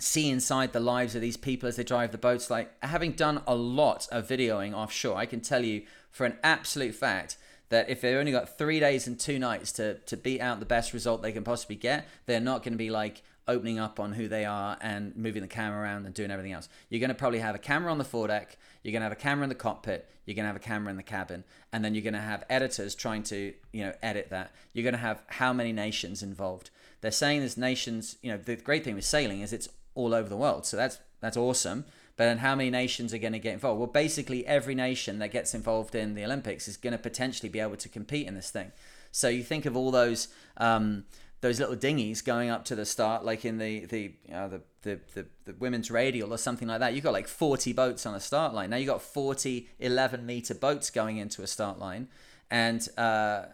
see 0.00 0.28
inside 0.28 0.72
the 0.72 0.80
lives 0.80 1.14
of 1.14 1.20
these 1.20 1.36
people 1.36 1.68
as 1.68 1.76
they 1.76 1.84
drive 1.84 2.10
the 2.10 2.18
boats. 2.18 2.50
Like 2.50 2.72
having 2.82 3.12
done 3.12 3.42
a 3.46 3.54
lot 3.54 4.08
of 4.10 4.26
videoing 4.26 4.74
offshore, 4.74 5.16
I 5.16 5.24
can 5.24 5.40
tell 5.40 5.64
you 5.64 5.82
for 6.10 6.26
an 6.26 6.36
absolute 6.42 6.96
fact 6.96 7.36
that 7.68 7.88
if 7.88 8.00
they've 8.00 8.16
only 8.16 8.32
got 8.32 8.58
three 8.58 8.80
days 8.80 9.06
and 9.06 9.18
two 9.18 9.38
nights 9.38 9.72
to, 9.72 9.94
to 9.94 10.16
beat 10.16 10.40
out 10.40 10.60
the 10.60 10.66
best 10.66 10.92
result 10.92 11.22
they 11.22 11.32
can 11.32 11.44
possibly 11.44 11.76
get, 11.76 12.06
they're 12.26 12.40
not 12.40 12.62
going 12.62 12.74
to 12.74 12.78
be 12.78 12.90
like 12.90 13.22
opening 13.46 13.78
up 13.78 14.00
on 14.00 14.12
who 14.12 14.28
they 14.28 14.44
are 14.44 14.76
and 14.80 15.14
moving 15.16 15.42
the 15.42 15.48
camera 15.48 15.82
around 15.82 16.06
and 16.06 16.14
doing 16.14 16.30
everything 16.30 16.52
else. 16.52 16.68
You're 16.88 17.00
going 17.00 17.08
to 17.08 17.14
probably 17.14 17.40
have 17.40 17.54
a 17.54 17.58
camera 17.58 17.90
on 17.90 17.98
the 17.98 18.04
foredeck, 18.04 18.56
you're 18.82 18.92
going 18.92 19.00
to 19.00 19.04
have 19.04 19.12
a 19.12 19.16
camera 19.16 19.44
in 19.44 19.48
the 19.48 19.54
cockpit, 19.54 20.08
you're 20.24 20.34
going 20.34 20.44
to 20.44 20.48
have 20.48 20.56
a 20.56 20.60
camera 20.60 20.90
in 20.90 20.96
the 20.96 21.02
cabin, 21.02 21.44
and 21.72 21.84
then 21.84 21.94
you're 21.94 22.02
going 22.02 22.14
to 22.14 22.20
have 22.20 22.44
editors 22.48 22.94
trying 22.94 23.22
to, 23.24 23.52
you 23.72 23.84
know, 23.84 23.92
edit 24.02 24.30
that. 24.30 24.52
You're 24.72 24.84
going 24.84 24.94
to 24.94 24.98
have 24.98 25.22
how 25.26 25.52
many 25.52 25.72
nations 25.72 26.22
involved. 26.22 26.70
They're 27.00 27.10
saying 27.10 27.40
there's 27.40 27.58
nations, 27.58 28.16
you 28.22 28.30
know, 28.30 28.38
the 28.38 28.56
great 28.56 28.84
thing 28.84 28.94
with 28.94 29.04
sailing 29.04 29.42
is 29.42 29.52
it's 29.52 29.68
all 29.94 30.14
over 30.14 30.28
the 30.28 30.36
world. 30.36 30.64
So 30.66 30.76
that's 30.76 30.98
that's 31.20 31.36
awesome. 31.36 31.84
But 32.16 32.26
then 32.26 32.38
how 32.38 32.54
many 32.54 32.70
nations 32.70 33.12
are 33.12 33.18
going 33.18 33.32
to 33.32 33.38
get 33.38 33.54
involved? 33.54 33.78
Well, 33.78 33.88
basically 33.88 34.46
every 34.46 34.74
nation 34.74 35.18
that 35.18 35.32
gets 35.32 35.54
involved 35.54 35.94
in 35.94 36.14
the 36.14 36.24
Olympics 36.24 36.68
is 36.68 36.76
going 36.76 36.92
to 36.92 36.98
potentially 36.98 37.48
be 37.48 37.58
able 37.58 37.76
to 37.76 37.88
compete 37.88 38.26
in 38.26 38.34
this 38.34 38.50
thing. 38.50 38.70
So 39.10 39.28
you 39.28 39.42
think 39.42 39.66
of 39.66 39.76
all 39.76 39.90
those 39.90 40.28
um, 40.56 41.04
those 41.40 41.60
little 41.60 41.76
dinghies 41.76 42.22
going 42.22 42.50
up 42.50 42.64
to 42.66 42.74
the 42.74 42.86
start, 42.86 43.24
like 43.24 43.44
in 43.44 43.58
the 43.58 43.86
the 43.86 44.14
you 44.26 44.30
know, 44.30 44.48
the, 44.48 44.62
the, 44.82 45.00
the, 45.14 45.26
the 45.44 45.54
women's 45.58 45.90
radial 45.90 46.32
or 46.32 46.38
something 46.38 46.68
like 46.68 46.80
that. 46.80 46.94
You've 46.94 47.04
got 47.04 47.12
like 47.12 47.28
40 47.28 47.72
boats 47.72 48.06
on 48.06 48.14
a 48.14 48.20
start 48.20 48.54
line. 48.54 48.70
Now 48.70 48.76
you've 48.76 48.88
got 48.88 49.02
40 49.02 49.68
11 49.78 50.24
meter 50.24 50.54
boats 50.54 50.90
going 50.90 51.16
into 51.18 51.42
a 51.42 51.46
start 51.46 51.78
line. 51.78 52.08
And 52.50 52.88
uh, 52.96 53.46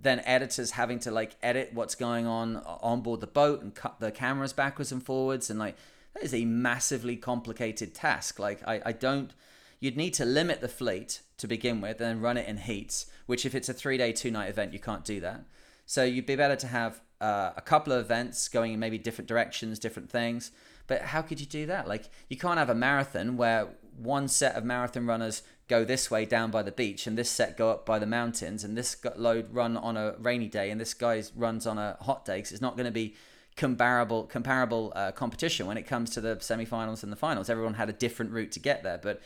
then 0.00 0.20
editors 0.24 0.72
having 0.72 0.98
to 1.00 1.10
like 1.10 1.36
edit 1.42 1.70
what's 1.72 1.94
going 1.94 2.26
on 2.26 2.56
on 2.56 3.00
board 3.00 3.20
the 3.20 3.26
boat 3.26 3.62
and 3.62 3.74
cut 3.74 3.98
the 4.00 4.10
cameras 4.10 4.52
backwards 4.52 4.92
and 4.92 5.02
forwards 5.02 5.50
and 5.50 5.58
like 5.58 5.76
that 6.18 6.24
is 6.24 6.34
a 6.34 6.44
massively 6.44 7.16
complicated 7.16 7.94
task. 7.94 8.38
Like 8.38 8.66
I, 8.66 8.80
I 8.86 8.92
don't 8.92 9.32
you'd 9.80 9.96
need 9.96 10.14
to 10.14 10.24
limit 10.24 10.60
the 10.60 10.68
fleet 10.68 11.20
to 11.36 11.46
begin 11.46 11.80
with 11.80 12.00
and 12.00 12.20
run 12.20 12.36
it 12.36 12.48
in 12.48 12.56
heats, 12.56 13.06
which 13.26 13.46
if 13.46 13.54
it's 13.54 13.68
a 13.68 13.74
three 13.74 13.96
day, 13.96 14.12
two 14.12 14.30
night 14.30 14.48
event, 14.48 14.72
you 14.72 14.80
can't 14.80 15.04
do 15.04 15.20
that. 15.20 15.44
So 15.86 16.04
you'd 16.04 16.26
be 16.26 16.36
better 16.36 16.56
to 16.56 16.66
have 16.66 17.00
uh, 17.20 17.52
a 17.56 17.62
couple 17.62 17.92
of 17.92 18.04
events 18.04 18.48
going 18.48 18.72
in 18.72 18.80
maybe 18.80 18.98
different 18.98 19.28
directions, 19.28 19.78
different 19.78 20.10
things. 20.10 20.50
But 20.86 21.02
how 21.02 21.22
could 21.22 21.40
you 21.40 21.46
do 21.46 21.66
that? 21.66 21.86
Like 21.86 22.08
you 22.28 22.36
can't 22.36 22.58
have 22.58 22.70
a 22.70 22.74
marathon 22.74 23.36
where 23.36 23.68
one 23.96 24.28
set 24.28 24.54
of 24.54 24.64
marathon 24.64 25.06
runners 25.06 25.42
go 25.68 25.84
this 25.84 26.10
way 26.10 26.24
down 26.24 26.50
by 26.50 26.62
the 26.62 26.72
beach 26.72 27.06
and 27.06 27.18
this 27.18 27.30
set 27.30 27.56
go 27.56 27.70
up 27.70 27.84
by 27.84 27.98
the 27.98 28.06
mountains 28.06 28.64
and 28.64 28.76
this 28.76 28.96
load 29.16 29.52
run 29.52 29.76
on 29.76 29.96
a 29.96 30.14
rainy 30.18 30.48
day 30.48 30.70
and 30.70 30.80
this 30.80 30.94
guy 30.94 31.22
runs 31.36 31.66
on 31.66 31.78
a 31.78 31.96
hot 32.00 32.24
day 32.24 32.36
because 32.36 32.52
it's 32.52 32.62
not 32.62 32.76
going 32.76 32.86
to 32.86 32.92
be 32.92 33.14
comparable 33.58 34.22
comparable 34.22 34.92
uh, 34.94 35.12
competition 35.12 35.66
when 35.66 35.76
it 35.76 35.82
comes 35.82 36.10
to 36.10 36.20
the 36.22 36.36
semifinals 36.36 37.02
and 37.02 37.12
the 37.12 37.16
finals. 37.16 37.50
Everyone 37.50 37.74
had 37.74 37.90
a 37.90 37.92
different 37.92 38.30
route 38.30 38.52
to 38.52 38.60
get 38.60 38.82
there, 38.82 38.98
but 38.98 39.20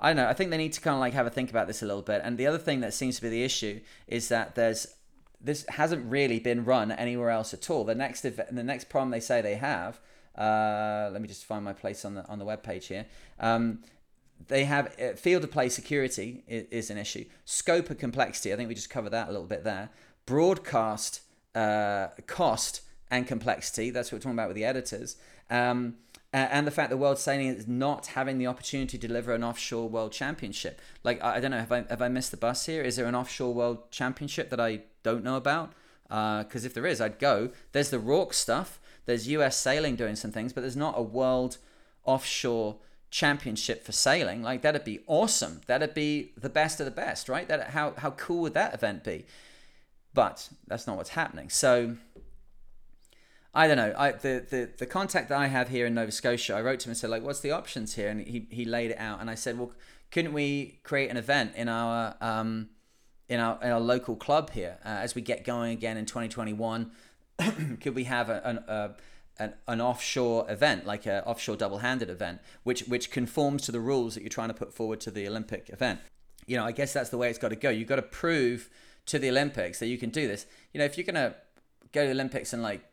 I 0.00 0.08
don't 0.08 0.16
know. 0.16 0.28
I 0.28 0.34
think 0.34 0.50
they 0.50 0.58
need 0.58 0.72
to 0.74 0.80
kind 0.80 0.94
of 0.94 1.00
like 1.00 1.14
have 1.14 1.26
a 1.26 1.30
think 1.30 1.48
about 1.50 1.68
this 1.68 1.80
a 1.80 1.86
little 1.86 2.02
bit. 2.02 2.20
And 2.24 2.36
the 2.36 2.46
other 2.46 2.58
thing 2.58 2.80
that 2.80 2.92
seems 2.92 3.16
to 3.16 3.22
be 3.22 3.28
the 3.28 3.44
issue 3.44 3.80
is 4.08 4.28
that 4.28 4.56
there's 4.56 4.88
this 5.40 5.64
hasn't 5.68 6.04
really 6.10 6.38
been 6.40 6.64
run 6.64 6.90
anywhere 6.90 7.30
else 7.30 7.54
at 7.54 7.70
all. 7.70 7.84
The 7.84 7.94
next 7.94 8.24
event, 8.24 8.54
the 8.54 8.64
next 8.64 8.90
problem 8.90 9.10
they 9.10 9.20
say 9.20 9.40
they 9.40 9.54
have. 9.54 10.00
Uh, 10.36 11.08
let 11.12 11.22
me 11.22 11.28
just 11.28 11.44
find 11.44 11.64
my 11.64 11.72
place 11.72 12.04
on 12.04 12.14
the 12.16 12.26
on 12.26 12.38
the 12.40 12.44
web 12.44 12.62
page 12.62 12.88
here. 12.88 13.06
Um, 13.38 13.84
they 14.48 14.64
have 14.64 14.98
uh, 15.00 15.12
field 15.14 15.44
of 15.44 15.52
play 15.52 15.68
security 15.68 16.42
is, 16.48 16.66
is, 16.70 16.90
an 16.90 16.98
issue. 16.98 17.26
Scope 17.44 17.90
of 17.90 17.98
complexity. 17.98 18.52
I 18.52 18.56
think 18.56 18.68
we 18.68 18.74
just 18.74 18.90
covered 18.90 19.10
that 19.10 19.28
a 19.28 19.30
little 19.30 19.46
bit 19.46 19.64
there. 19.64 19.90
Broadcast 20.26 21.20
uh, 21.54 22.08
cost 22.26 22.80
and 23.10 23.26
complexity. 23.26 23.90
That's 23.90 24.10
what 24.10 24.16
we're 24.16 24.22
talking 24.22 24.38
about 24.38 24.48
with 24.48 24.56
the 24.56 24.64
editors. 24.64 25.16
Um, 25.50 25.96
and 26.32 26.64
the 26.64 26.70
fact 26.70 26.90
that 26.90 26.96
World 26.96 27.18
Sailing 27.18 27.48
is 27.48 27.66
not 27.66 28.06
having 28.06 28.38
the 28.38 28.46
opportunity 28.46 28.96
to 28.96 29.06
deliver 29.08 29.34
an 29.34 29.42
offshore 29.42 29.88
World 29.88 30.12
Championship. 30.12 30.80
Like 31.02 31.22
I 31.24 31.40
don't 31.40 31.50
know, 31.50 31.58
have 31.58 31.72
I 31.72 31.84
have 31.90 32.02
I 32.02 32.08
missed 32.08 32.30
the 32.30 32.36
bus 32.36 32.66
here? 32.66 32.82
Is 32.82 32.94
there 32.96 33.06
an 33.06 33.16
offshore 33.16 33.52
World 33.52 33.90
Championship 33.90 34.48
that 34.50 34.60
I 34.60 34.82
don't 35.02 35.24
know 35.24 35.36
about? 35.36 35.72
Because 36.04 36.64
uh, 36.64 36.66
if 36.66 36.74
there 36.74 36.86
is, 36.86 37.00
I'd 37.00 37.18
go. 37.18 37.50
There's 37.72 37.90
the 37.90 37.98
RORC 37.98 38.32
stuff. 38.32 38.78
There's 39.06 39.26
U.S. 39.28 39.56
Sailing 39.56 39.96
doing 39.96 40.14
some 40.14 40.30
things, 40.30 40.52
but 40.52 40.60
there's 40.60 40.76
not 40.76 40.94
a 40.96 41.02
World 41.02 41.58
Offshore 42.04 42.76
Championship 43.10 43.84
for 43.84 43.90
sailing. 43.90 44.40
Like 44.40 44.62
that'd 44.62 44.84
be 44.84 45.00
awesome. 45.08 45.62
That'd 45.66 45.94
be 45.94 46.32
the 46.36 46.48
best 46.48 46.78
of 46.78 46.86
the 46.86 46.92
best, 46.92 47.28
right? 47.28 47.48
That 47.48 47.70
how 47.70 47.94
how 47.96 48.12
cool 48.12 48.42
would 48.42 48.54
that 48.54 48.72
event 48.72 49.02
be? 49.02 49.26
But 50.14 50.48
that's 50.68 50.86
not 50.86 50.96
what's 50.96 51.10
happening. 51.10 51.50
So 51.50 51.96
I 53.52 53.66
don't 53.66 53.76
know. 53.76 53.94
I 53.98 54.12
the, 54.12 54.44
the 54.48 54.70
the 54.78 54.86
contact 54.86 55.28
that 55.30 55.38
I 55.38 55.48
have 55.48 55.68
here 55.68 55.86
in 55.86 55.94
Nova 55.94 56.12
Scotia, 56.12 56.54
I 56.54 56.62
wrote 56.62 56.80
to 56.80 56.88
him 56.88 56.90
and 56.90 56.98
said 56.98 57.10
like, 57.10 57.22
"What's 57.22 57.40
the 57.40 57.50
options 57.50 57.94
here?" 57.94 58.08
And 58.08 58.20
he 58.20 58.46
he 58.50 58.64
laid 58.64 58.92
it 58.92 58.98
out, 58.98 59.20
and 59.20 59.28
I 59.28 59.34
said, 59.34 59.58
"Well, 59.58 59.72
couldn't 60.10 60.32
we 60.32 60.78
create 60.84 61.10
an 61.10 61.16
event 61.16 61.52
in 61.56 61.68
our 61.68 62.14
um 62.20 62.70
in 63.28 63.40
our 63.40 63.58
in 63.62 63.70
our 63.70 63.80
local 63.80 64.14
club 64.14 64.50
here 64.50 64.78
uh, 64.84 64.88
as 64.88 65.14
we 65.14 65.22
get 65.22 65.44
going 65.44 65.72
again 65.72 65.96
in 65.96 66.06
2021? 66.06 66.92
could 67.80 67.94
we 67.94 68.04
have 68.04 68.28
a, 68.28 68.40
an 68.46 68.58
a, 68.68 68.90
an, 69.40 69.54
an 69.66 69.80
offshore 69.80 70.48
event, 70.48 70.86
like 70.86 71.06
an 71.06 71.22
offshore 71.24 71.56
double-handed 71.56 72.08
event, 72.08 72.40
which 72.62 72.82
which 72.82 73.10
conforms 73.10 73.62
to 73.62 73.72
the 73.72 73.80
rules 73.80 74.14
that 74.14 74.20
you're 74.20 74.28
trying 74.28 74.48
to 74.48 74.54
put 74.54 74.72
forward 74.72 75.00
to 75.00 75.10
the 75.10 75.26
Olympic 75.26 75.70
event? 75.70 75.98
You 76.46 76.56
know, 76.56 76.64
I 76.64 76.72
guess 76.72 76.92
that's 76.92 77.10
the 77.10 77.18
way 77.18 77.30
it's 77.30 77.38
got 77.38 77.48
to 77.48 77.56
go. 77.56 77.70
You've 77.70 77.88
got 77.88 77.96
to 77.96 78.02
prove 78.02 78.70
to 79.06 79.18
the 79.18 79.28
Olympics 79.28 79.80
that 79.80 79.86
you 79.86 79.98
can 79.98 80.10
do 80.10 80.28
this. 80.28 80.46
You 80.72 80.78
know, 80.78 80.84
if 80.84 80.96
you're 80.96 81.06
gonna 81.06 81.34
go 81.92 82.02
to 82.02 82.06
the 82.06 82.12
Olympics 82.12 82.52
and 82.52 82.62
like 82.62 82.84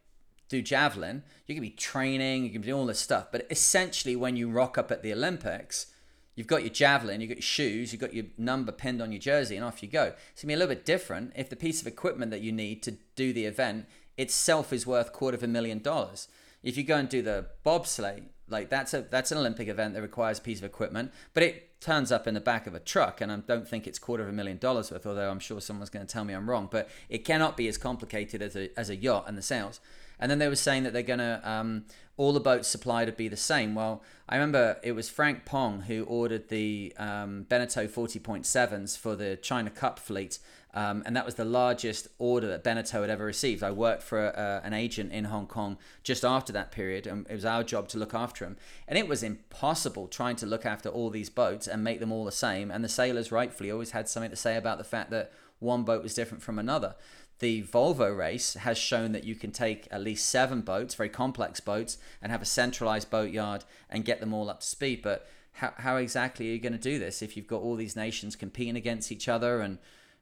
do 0.49 0.61
javelin, 0.61 1.23
you 1.45 1.55
can 1.55 1.61
be 1.61 1.69
training, 1.69 2.43
you 2.43 2.49
can 2.49 2.61
do 2.61 2.75
all 2.75 2.85
this 2.85 2.99
stuff. 2.99 3.27
But 3.31 3.47
essentially, 3.49 4.15
when 4.15 4.35
you 4.35 4.49
rock 4.49 4.77
up 4.77 4.91
at 4.91 5.03
the 5.03 5.13
Olympics, 5.13 5.87
you've 6.35 6.47
got 6.47 6.61
your 6.63 6.73
javelin, 6.73 7.19
you've 7.19 7.29
got 7.29 7.37
your 7.37 7.41
shoes, 7.41 7.91
you've 7.91 8.01
got 8.01 8.13
your 8.13 8.25
number 8.37 8.71
pinned 8.71 9.01
on 9.01 9.11
your 9.11 9.19
jersey, 9.19 9.55
and 9.55 9.65
off 9.65 9.83
you 9.83 9.89
go. 9.89 10.13
It's 10.31 10.41
gonna 10.41 10.49
be 10.49 10.53
a 10.53 10.57
little 10.57 10.73
bit 10.73 10.85
different 10.85 11.33
if 11.35 11.49
the 11.49 11.55
piece 11.55 11.81
of 11.81 11.87
equipment 11.87 12.31
that 12.31 12.41
you 12.41 12.51
need 12.51 12.81
to 12.83 12.91
do 13.15 13.33
the 13.33 13.45
event 13.45 13.87
itself 14.17 14.73
is 14.73 14.87
worth 14.87 15.13
quarter 15.13 15.37
of 15.37 15.43
a 15.43 15.47
million 15.47 15.79
dollars. 15.79 16.27
If 16.63 16.77
you 16.77 16.83
go 16.83 16.97
and 16.97 17.07
do 17.07 17.21
the 17.21 17.47
bobsleigh, 17.65 18.23
like 18.49 18.69
that's 18.69 18.93
a 18.93 19.01
that's 19.01 19.31
an 19.31 19.37
Olympic 19.37 19.67
event 19.67 19.93
that 19.93 20.01
requires 20.01 20.39
a 20.39 20.41
piece 20.41 20.59
of 20.59 20.63
equipment, 20.63 21.11
but 21.33 21.43
it 21.43 21.79
turns 21.81 22.11
up 22.11 22.27
in 22.27 22.33
the 22.33 22.41
back 22.41 22.65
of 22.65 22.73
a 22.73 22.79
truck, 22.79 23.21
and 23.21 23.31
I 23.31 23.37
don't 23.37 23.67
think 23.67 23.85
it's 23.85 23.99
quarter 23.99 24.23
of 24.23 24.29
a 24.29 24.33
million 24.33 24.57
dollars 24.57 24.91
worth. 24.91 25.05
Although 25.05 25.29
I'm 25.29 25.39
sure 25.39 25.61
someone's 25.61 25.89
going 25.89 26.05
to 26.05 26.11
tell 26.11 26.23
me 26.23 26.33
I'm 26.33 26.49
wrong, 26.49 26.67
but 26.71 26.89
it 27.09 27.25
cannot 27.25 27.57
be 27.57 27.67
as 27.67 27.77
complicated 27.77 28.41
as 28.41 28.55
a 28.55 28.77
as 28.79 28.89
a 28.89 28.95
yacht 28.95 29.25
and 29.27 29.37
the 29.37 29.41
sails. 29.41 29.79
And 30.19 30.31
then 30.31 30.39
they 30.39 30.47
were 30.47 30.55
saying 30.55 30.83
that 30.83 30.93
they're 30.93 31.03
going 31.03 31.19
to 31.19 31.41
um, 31.43 31.85
all 32.17 32.33
the 32.33 32.39
boats 32.39 32.67
supplied 32.67 33.05
to 33.05 33.11
be 33.11 33.27
the 33.27 33.37
same. 33.37 33.75
Well, 33.75 34.03
I 34.27 34.35
remember 34.35 34.77
it 34.83 34.93
was 34.93 35.09
Frank 35.09 35.45
Pong 35.45 35.81
who 35.81 36.03
ordered 36.05 36.49
the 36.49 36.93
um, 36.97 37.45
Beneteau 37.47 37.87
40.7s 37.87 38.97
for 38.97 39.15
the 39.15 39.37
China 39.37 39.69
Cup 39.69 39.99
fleet. 39.99 40.39
Um, 40.73 41.01
and 41.05 41.15
that 41.15 41.25
was 41.25 41.35
the 41.35 41.45
largest 41.45 42.07
order 42.19 42.47
that 42.49 42.63
Beneteau 42.63 43.01
had 43.01 43.09
ever 43.09 43.25
received. 43.25 43.63
I 43.63 43.71
worked 43.71 44.03
for 44.03 44.27
a, 44.27 44.61
an 44.63 44.73
agent 44.73 45.11
in 45.11 45.25
Hong 45.25 45.47
Kong 45.47 45.77
just 46.03 46.23
after 46.23 46.53
that 46.53 46.71
period, 46.71 47.07
and 47.07 47.25
it 47.27 47.33
was 47.33 47.45
our 47.45 47.63
job 47.63 47.87
to 47.89 47.97
look 47.97 48.13
after 48.13 48.45
them. 48.45 48.57
And 48.87 48.95
it 48.95 49.07
was 49.07 49.23
impossible 49.23 50.07
trying 50.07 50.35
to 50.35 50.45
look 50.45 50.67
after 50.67 50.89
all 50.89 51.09
these 51.09 51.31
boats 51.31 51.67
and 51.67 51.83
make 51.83 51.99
them 51.99 52.11
all 52.11 52.25
the 52.25 52.31
same. 52.31 52.69
And 52.69 52.83
the 52.83 52.89
sailors 52.89 53.31
rightfully 53.31 53.71
always 53.71 53.91
had 53.91 54.07
something 54.07 54.29
to 54.29 54.35
say 54.35 54.55
about 54.55 54.77
the 54.77 54.83
fact 54.83 55.09
that 55.09 55.31
one 55.59 55.83
boat 55.83 56.03
was 56.03 56.13
different 56.13 56.43
from 56.43 56.59
another 56.59 56.93
the 57.39 57.63
Volvo 57.63 58.15
race 58.15 58.55
has 58.55 58.77
shown 58.77 59.11
that 59.11 59.23
you 59.23 59.35
can 59.35 59.51
take 59.51 59.87
at 59.91 60.01
least 60.01 60.27
seven 60.27 60.61
boats, 60.61 60.95
very 60.95 61.09
complex 61.09 61.59
boats, 61.59 61.97
and 62.21 62.31
have 62.31 62.41
a 62.41 62.45
centralized 62.45 63.09
boatyard 63.09 63.63
and 63.89 64.05
get 64.05 64.19
them 64.19 64.33
all 64.33 64.49
up 64.49 64.61
to 64.61 64.65
speed. 64.65 65.01
But 65.01 65.27
how, 65.53 65.73
how 65.77 65.97
exactly 65.97 66.49
are 66.49 66.53
you 66.53 66.59
going 66.59 66.73
to 66.73 66.79
do 66.79 66.99
this 66.99 67.21
if 67.21 67.37
you've 67.37 67.47
got 67.47 67.61
all 67.61 67.75
these 67.75 67.95
nations 67.95 68.35
competing 68.35 68.75
against 68.75 69.11
each 69.11 69.27
other 69.27 69.61
and 69.61 69.77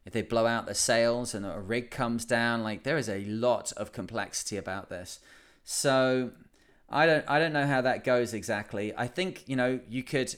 if 0.05 0.13
they 0.13 0.21
blow 0.21 0.45
out 0.45 0.65
the 0.65 0.75
sails 0.75 1.33
and 1.33 1.45
a 1.45 1.59
rig 1.59 1.89
comes 1.89 2.25
down? 2.25 2.63
Like 2.63 2.83
there 2.83 2.97
is 2.97 3.09
a 3.09 3.23
lot 3.25 3.71
of 3.73 3.91
complexity 3.91 4.57
about 4.57 4.89
this. 4.89 5.19
So 5.63 6.31
I 6.89 7.05
don't 7.05 7.25
I 7.27 7.39
don't 7.39 7.53
know 7.53 7.65
how 7.65 7.81
that 7.81 8.03
goes 8.03 8.33
exactly. 8.33 8.93
I 8.95 9.07
think 9.07 9.43
you 9.47 9.55
know 9.55 9.79
you 9.89 10.03
could 10.03 10.35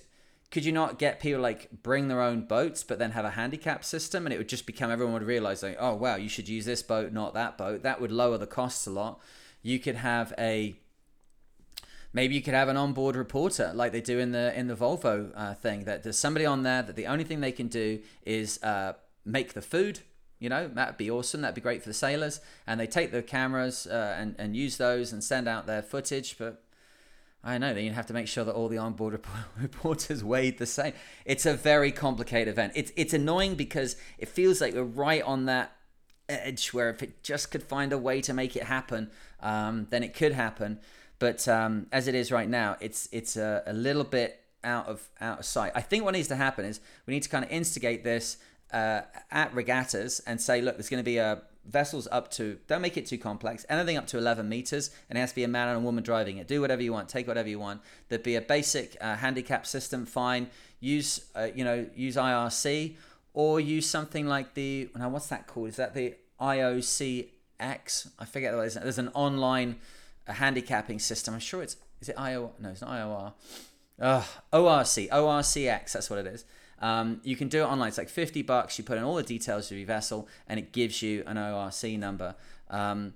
could 0.50 0.64
you 0.64 0.72
not 0.72 0.98
get 0.98 1.20
people 1.20 1.41
like 1.41 1.70
bring 1.84 2.08
their 2.08 2.22
own 2.22 2.41
boats 2.41 2.84
but 2.84 3.00
then 3.00 3.12
have 3.12 3.26
a 3.26 3.32
handicap 3.32 3.84
system? 3.84 4.26
And 4.26 4.34
it 4.34 4.38
would 4.38 4.50
just 4.50 4.66
become 4.66 4.91
everyone 4.91 5.14
would 5.14 5.24
realize 5.24 5.64
like 5.64 5.78
oh 5.80 5.95
wow 5.95 6.16
you 6.16 6.30
should 6.30 6.48
use 6.48 6.66
this 6.66 6.84
boat 6.84 7.12
not 7.12 7.34
that 7.34 7.58
boat. 7.58 7.84
That 7.84 8.00
would 8.02 8.12
lower 8.12 8.38
the 8.38 8.48
costs 8.48 8.88
a 8.88 8.91
lot. 8.91 9.20
You 9.62 9.80
could 9.80 9.95
have 9.95 10.34
a 10.38 10.80
maybe 12.14 12.36
you 12.36 12.41
could 12.41 12.54
have 12.54 12.70
an 12.70 12.78
onboard 12.78 13.16
reporter 13.16 13.72
like 13.76 13.91
they 13.91 14.02
do 14.02 14.20
in 14.20 14.32
the 14.32 14.58
in 14.58 14.68
the 14.68 14.76
volvo 14.76 15.32
uh, 15.36 15.54
thing 15.54 15.84
that 15.84 16.04
there's 16.04 16.18
somebody 16.18 16.45
on 16.45 16.64
there 16.64 16.82
that 16.82 16.95
the 16.95 17.08
only 17.08 17.24
thing 17.24 17.41
they 17.41 17.52
can 17.52 17.68
do 17.68 18.00
is 18.26 18.62
uh, 18.64 18.93
make 19.26 19.54
the 19.54 19.62
food 19.62 20.00
you 20.39 20.50
know? 20.50 20.68
That'd 20.68 20.98
be 20.98 21.10
awesome. 21.10 21.41
That'd 21.41 21.56
be 21.56 21.62
great 21.62 21.82
for 21.82 21.89
the 21.89 21.93
sailors. 21.93 22.39
And 22.66 22.80
they 22.80 22.88
take 22.88 23.12
the 23.12 23.24
cameras 23.24 23.88
uh, 23.88 24.16
and, 24.18 24.36
and 24.38 24.56
use 24.56 24.78
those 24.78 25.12
and 25.12 25.24
send 25.24 25.48
out 25.48 25.66
their 25.66 25.82
footage 25.82 26.38
but 26.38 26.64
I 27.48 27.58
know. 27.58 27.74
Then 27.74 27.86
you 27.86 27.91
have 27.93 28.08
to 28.08 28.14
make 28.14 28.28
sure 28.28 28.43
that 28.43 28.54
all 28.54 28.68
the 28.68 28.78
onboard 28.78 29.18
reporters 29.62 30.22
weighed 30.22 30.58
the 30.58 30.66
same. 30.66 30.91
It's 31.24 31.45
a 31.45 31.54
very 31.54 31.93
complicated 31.93 32.50
event. 32.50 32.74
It's 32.76 32.91
it's 32.98 33.14
annoying 33.14 33.56
because 33.56 33.95
it 34.18 34.28
feels 34.28 34.60
like 34.60 34.74
we're 34.74 34.84
right 34.84 35.24
on 35.24 35.45
that 35.45 35.72
edge 36.28 36.74
where 36.74 36.89
if 36.89 37.02
it 37.02 37.24
just 37.24 37.50
could 37.50 37.64
find 37.64 37.93
a 37.93 37.98
way 37.98 38.20
to 38.20 38.34
make 38.34 38.58
it 38.58 38.64
happen, 38.64 39.10
um, 39.39 39.88
then 39.91 40.04
it 40.04 40.14
could 40.14 40.34
happen. 40.34 40.80
But 41.20 41.48
um, 41.48 41.88
as 41.93 42.10
it 42.10 42.16
is 42.16 42.34
right 42.34 42.50
now, 42.50 42.76
it's 42.82 43.08
it's 43.14 43.38
a, 43.38 43.64
a 43.66 43.74
little 43.74 44.04
bit 44.04 44.41
out 44.66 44.88
of 44.88 45.08
out 45.22 45.39
of 45.39 45.45
sight. 45.45 45.72
I 45.74 45.82
think 45.82 46.04
what 46.04 46.12
needs 46.12 46.28
to 46.28 46.36
happen 46.36 46.66
is 46.66 46.82
we 47.06 47.14
need 47.14 47.24
to 47.24 47.30
kind 47.30 47.45
of 47.45 47.52
instigate 47.52 48.04
this 48.04 48.38
uh, 48.74 49.02
at 49.32 49.54
regattas 49.54 50.20
and 50.28 50.41
say, 50.41 50.62
look, 50.62 50.76
there's 50.76 50.89
going 50.89 51.02
to 51.02 51.06
be 51.06 51.18
a 51.18 51.43
vessels 51.68 52.07
up 52.11 52.32
to 52.32 52.57
don't 52.68 52.82
make 52.82 52.97
it 52.97 53.05
too 53.05 53.18
complex 53.18 53.65
anything 53.70 53.97
up 53.97 54.07
to 54.07 54.18
11 54.18 54.47
meters 54.47 54.89
and 55.09 55.18
it 55.18 55.20
has 55.20 55.32
to 55.32 55.36
be 55.36 55.43
a 55.43 55.47
man 55.47 55.68
and 55.68 55.78
a 55.78 55.80
woman 55.82 56.03
driving 56.03 56.38
it. 56.38 56.47
Do 56.47 56.61
whatever 56.61 56.82
you 56.82 56.93
want 56.93 57.09
take 57.09 57.28
whatever 57.28 57.49
you 57.49 57.59
want. 57.59 57.82
There'd 58.09 58.24
be 58.24 58.36
a 58.36 58.41
basic 58.41 58.97
uh, 59.01 59.15
handicap 59.15 59.65
system 59.65 60.05
fine. 60.05 60.49
Use 60.80 61.26
uh, 61.36 61.47
you 61.53 61.63
know 61.63 61.88
use 61.95 62.15
irc 62.15 62.95
or 63.34 63.59
use 63.59 63.88
something 63.88 64.28
like 64.28 64.53
the 64.53 64.89
now 64.95 65.09
what's 65.09 65.28
that 65.28 65.47
called? 65.47 65.70
Is 65.70 65.76
that 65.76 65.93
the 65.93 66.15
iocx 66.39 67.32
i 68.20 68.26
forget 68.26 68.53
what 68.53 68.63
it 68.63 68.68
is. 68.68 68.74
There's 68.76 68.99
an 68.99 69.09
online 69.09 69.78
uh, 70.28 70.34
handicapping 70.34 70.99
system. 70.99 71.34
I'm 71.34 71.39
sure 71.39 71.61
it's 71.61 71.78
is 72.01 72.09
it 72.09 72.15
io 72.18 72.51
no 72.59 72.70
it's 72.70 72.82
not 72.82 72.91
ior 72.91 73.34
orc 73.99 74.26
orcx 74.51 75.91
that's 75.91 76.09
what 76.09 76.20
it 76.20 76.28
is 76.28 76.45
um, 76.80 77.21
you 77.23 77.36
can 77.36 77.47
do 77.47 77.61
it 77.63 77.65
online. 77.65 77.89
It's 77.89 77.97
like 77.97 78.09
50 78.09 78.41
bucks. 78.43 78.78
You 78.78 78.84
put 78.84 78.97
in 78.97 79.03
all 79.03 79.15
the 79.15 79.23
details 79.23 79.71
of 79.71 79.78
your 79.78 79.88
vessel 79.88 80.28
and 80.47 80.59
it 80.59 80.71
gives 80.71 81.01
you 81.01 81.23
an 81.25 81.38
ORC 81.38 81.84
number. 81.97 82.36
Um, 82.69 83.13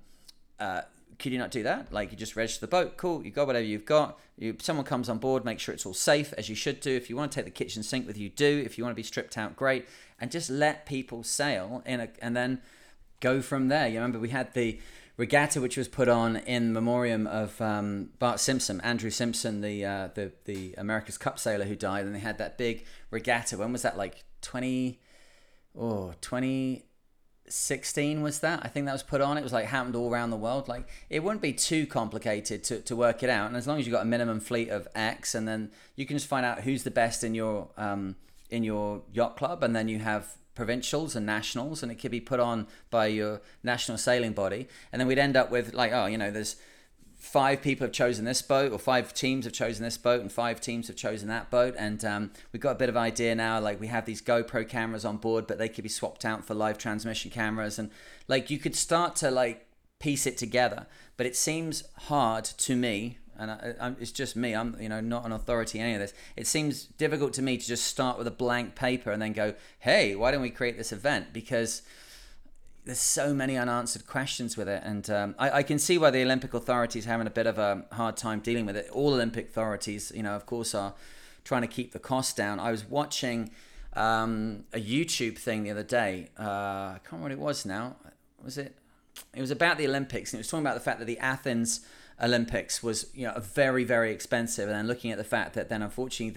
uh, 0.58 0.82
could 1.18 1.32
you 1.32 1.38
not 1.38 1.50
do 1.50 1.62
that? 1.62 1.92
Like 1.92 2.10
you 2.10 2.16
just 2.16 2.34
register 2.34 2.66
the 2.66 2.70
boat, 2.70 2.96
cool. 2.96 3.24
You 3.24 3.30
got 3.30 3.46
whatever 3.46 3.64
you've 3.64 3.84
got. 3.84 4.18
You, 4.36 4.56
someone 4.60 4.84
comes 4.84 5.08
on 5.08 5.18
board, 5.18 5.44
make 5.44 5.60
sure 5.60 5.72
it's 5.72 5.86
all 5.86 5.94
safe 5.94 6.32
as 6.36 6.48
you 6.48 6.56
should 6.56 6.80
do. 6.80 6.90
If 6.90 7.08
you 7.08 7.16
want 7.16 7.30
to 7.30 7.36
take 7.36 7.44
the 7.44 7.50
kitchen 7.52 7.82
sink 7.82 8.06
with 8.06 8.18
you, 8.18 8.28
do. 8.28 8.62
If 8.64 8.76
you 8.76 8.84
want 8.84 8.92
to 8.92 8.96
be 8.96 9.04
stripped 9.04 9.38
out, 9.38 9.54
great. 9.54 9.86
And 10.20 10.30
just 10.30 10.50
let 10.50 10.84
people 10.84 11.22
sail 11.22 11.82
in 11.86 12.00
a, 12.00 12.08
and 12.20 12.36
then 12.36 12.60
go 13.20 13.40
from 13.40 13.68
there. 13.68 13.86
You 13.86 13.96
remember 13.96 14.18
we 14.18 14.30
had 14.30 14.52
the 14.52 14.80
regatta 15.16 15.60
which 15.60 15.76
was 15.76 15.88
put 15.88 16.08
on 16.08 16.36
in 16.36 16.72
memoriam 16.72 17.26
of 17.26 17.60
um, 17.60 18.10
Bart 18.18 18.40
Simpson, 18.40 18.80
Andrew 18.80 19.10
Simpson, 19.10 19.60
the 19.60 19.84
uh, 19.84 20.08
the 20.14 20.32
the 20.44 20.74
America's 20.78 21.18
Cup 21.18 21.38
sailor 21.38 21.64
who 21.64 21.76
died, 21.76 22.06
and 22.06 22.14
they 22.14 22.20
had 22.20 22.38
that 22.38 22.58
big 22.58 22.84
regatta. 23.10 23.58
When 23.58 23.72
was 23.72 23.82
that? 23.82 23.96
Like 23.96 24.24
twenty, 24.40 25.00
oh, 25.78 26.14
2016 26.20 28.22
was 28.22 28.40
that? 28.40 28.60
I 28.62 28.68
think 28.68 28.86
that 28.86 28.92
was 28.92 29.02
put 29.02 29.20
on. 29.20 29.36
It 29.36 29.42
was 29.42 29.52
like 29.52 29.66
happened 29.66 29.96
all 29.96 30.10
around 30.10 30.30
the 30.30 30.36
world. 30.36 30.68
Like 30.68 30.88
it 31.10 31.22
wouldn't 31.22 31.42
be 31.42 31.52
too 31.52 31.86
complicated 31.86 32.64
to, 32.64 32.80
to 32.80 32.96
work 32.96 33.22
it 33.22 33.30
out, 33.30 33.48
and 33.48 33.56
as 33.56 33.66
long 33.66 33.78
as 33.78 33.86
you've 33.86 33.92
got 33.92 34.02
a 34.02 34.06
minimum 34.06 34.40
fleet 34.40 34.70
of 34.70 34.88
X, 34.94 35.34
and 35.34 35.46
then 35.46 35.70
you 35.94 36.06
can 36.06 36.16
just 36.16 36.28
find 36.28 36.46
out 36.46 36.62
who's 36.62 36.84
the 36.84 36.90
best 36.90 37.22
in 37.22 37.34
your 37.34 37.68
um, 37.76 38.16
in 38.50 38.64
your 38.64 39.02
yacht 39.12 39.36
club, 39.36 39.62
and 39.62 39.76
then 39.76 39.88
you 39.88 39.98
have 39.98 40.36
provincials 40.54 41.16
and 41.16 41.24
nationals, 41.24 41.82
and 41.82 41.90
it 41.90 41.96
could 41.96 42.10
be 42.10 42.20
put 42.20 42.40
on 42.40 42.66
by 42.90 43.06
your 43.06 43.40
national 43.62 43.98
sailing 43.98 44.32
body, 44.32 44.68
and 44.92 45.00
then 45.00 45.06
we'd 45.06 45.18
end 45.18 45.36
up 45.36 45.50
with 45.50 45.72
like, 45.74 45.92
oh, 45.92 46.06
you 46.06 46.18
know, 46.18 46.30
there's 46.30 46.56
five 47.16 47.62
people 47.62 47.86
have 47.86 47.92
chosen 47.92 48.24
this 48.24 48.42
boat, 48.42 48.72
or 48.72 48.78
five 48.78 49.14
teams 49.14 49.44
have 49.44 49.54
chosen 49.54 49.84
this 49.84 49.96
boat, 49.96 50.20
and 50.20 50.32
five 50.32 50.60
teams 50.60 50.88
have 50.88 50.96
chosen 50.96 51.28
that 51.28 51.50
boat, 51.50 51.74
and 51.78 52.04
um, 52.04 52.30
we've 52.52 52.62
got 52.62 52.72
a 52.72 52.78
bit 52.78 52.88
of 52.88 52.96
idea 52.96 53.34
now. 53.34 53.60
Like 53.60 53.80
we 53.80 53.86
have 53.86 54.04
these 54.04 54.20
GoPro 54.20 54.68
cameras 54.68 55.04
on 55.04 55.18
board, 55.18 55.46
but 55.46 55.58
they 55.58 55.68
could 55.68 55.84
be 55.84 55.88
swapped 55.88 56.24
out 56.24 56.44
for 56.44 56.54
live 56.54 56.78
transmission 56.78 57.30
cameras, 57.30 57.78
and 57.78 57.90
like 58.28 58.50
you 58.50 58.58
could 58.58 58.74
start 58.74 59.16
to 59.16 59.30
like 59.30 59.66
piece 60.00 60.26
it 60.26 60.36
together. 60.36 60.86
But 61.16 61.26
it 61.26 61.36
seems 61.36 61.84
hard 62.08 62.44
to 62.44 62.74
me 62.74 63.18
and 63.42 63.50
I, 63.50 63.74
I, 63.80 63.92
it's 64.00 64.12
just 64.12 64.36
me. 64.36 64.54
I'm 64.54 64.76
you 64.80 64.88
know 64.88 65.00
not 65.00 65.26
an 65.26 65.32
authority 65.32 65.78
in 65.78 65.84
any 65.84 65.94
of 65.94 66.00
this. 66.00 66.14
It 66.36 66.46
seems 66.46 66.84
difficult 66.84 67.32
to 67.34 67.42
me 67.42 67.58
to 67.58 67.66
just 67.66 67.84
start 67.84 68.16
with 68.16 68.26
a 68.26 68.32
blank 68.32 68.74
paper 68.74 69.10
and 69.10 69.20
then 69.20 69.32
go, 69.32 69.54
hey, 69.80 70.14
why 70.14 70.30
don't 70.30 70.42
we 70.42 70.50
create 70.50 70.78
this 70.78 70.92
event? 70.92 71.32
Because 71.32 71.82
there's 72.84 73.00
so 73.00 73.34
many 73.34 73.56
unanswered 73.56 74.06
questions 74.06 74.56
with 74.56 74.68
it, 74.68 74.82
and 74.84 75.08
um, 75.10 75.34
I, 75.38 75.50
I, 75.58 75.62
can 75.62 75.78
see 75.78 75.98
why 75.98 76.10
the 76.10 76.22
Olympic 76.22 76.52
authorities 76.54 77.06
are 77.06 77.10
having 77.10 77.28
a 77.28 77.30
bit 77.30 77.46
of 77.46 77.58
a 77.58 77.84
hard 77.92 78.16
time 78.16 78.40
dealing 78.40 78.66
with 78.66 78.76
it. 78.76 78.88
All 78.90 79.14
Olympic 79.14 79.48
authorities, 79.48 80.12
you 80.14 80.22
know, 80.22 80.34
of 80.34 80.46
course, 80.46 80.74
are 80.74 80.94
trying 81.44 81.62
to 81.62 81.68
keep 81.68 81.92
the 81.92 82.00
cost 82.00 82.36
down. 82.36 82.58
I 82.58 82.70
was 82.70 82.84
watching 82.84 83.50
um, 83.94 84.64
a 84.72 84.80
YouTube 84.80 85.38
thing 85.38 85.62
the 85.62 85.70
other 85.70 85.84
day. 85.84 86.30
Uh, 86.38 86.42
I 86.42 87.00
can't 87.04 87.22
remember 87.22 87.24
what 87.24 87.32
it 87.32 87.38
was 87.38 87.66
now. 87.66 87.96
Was 88.42 88.58
it? 88.58 88.74
It 89.34 89.40
was 89.40 89.50
about 89.50 89.78
the 89.78 89.86
Olympics, 89.86 90.32
and 90.32 90.38
it 90.38 90.42
was 90.42 90.48
talking 90.48 90.64
about 90.64 90.74
the 90.74 90.80
fact 90.80 90.98
that 90.98 91.04
the 91.04 91.18
Athens 91.18 91.86
Olympics 92.22 92.82
was 92.82 93.10
you 93.14 93.26
know 93.26 93.38
very 93.40 93.84
very 93.84 94.12
expensive, 94.12 94.68
and 94.68 94.76
then 94.76 94.86
looking 94.86 95.10
at 95.10 95.18
the 95.18 95.24
fact 95.24 95.54
that 95.54 95.68
then 95.68 95.82
unfortunately 95.82 96.30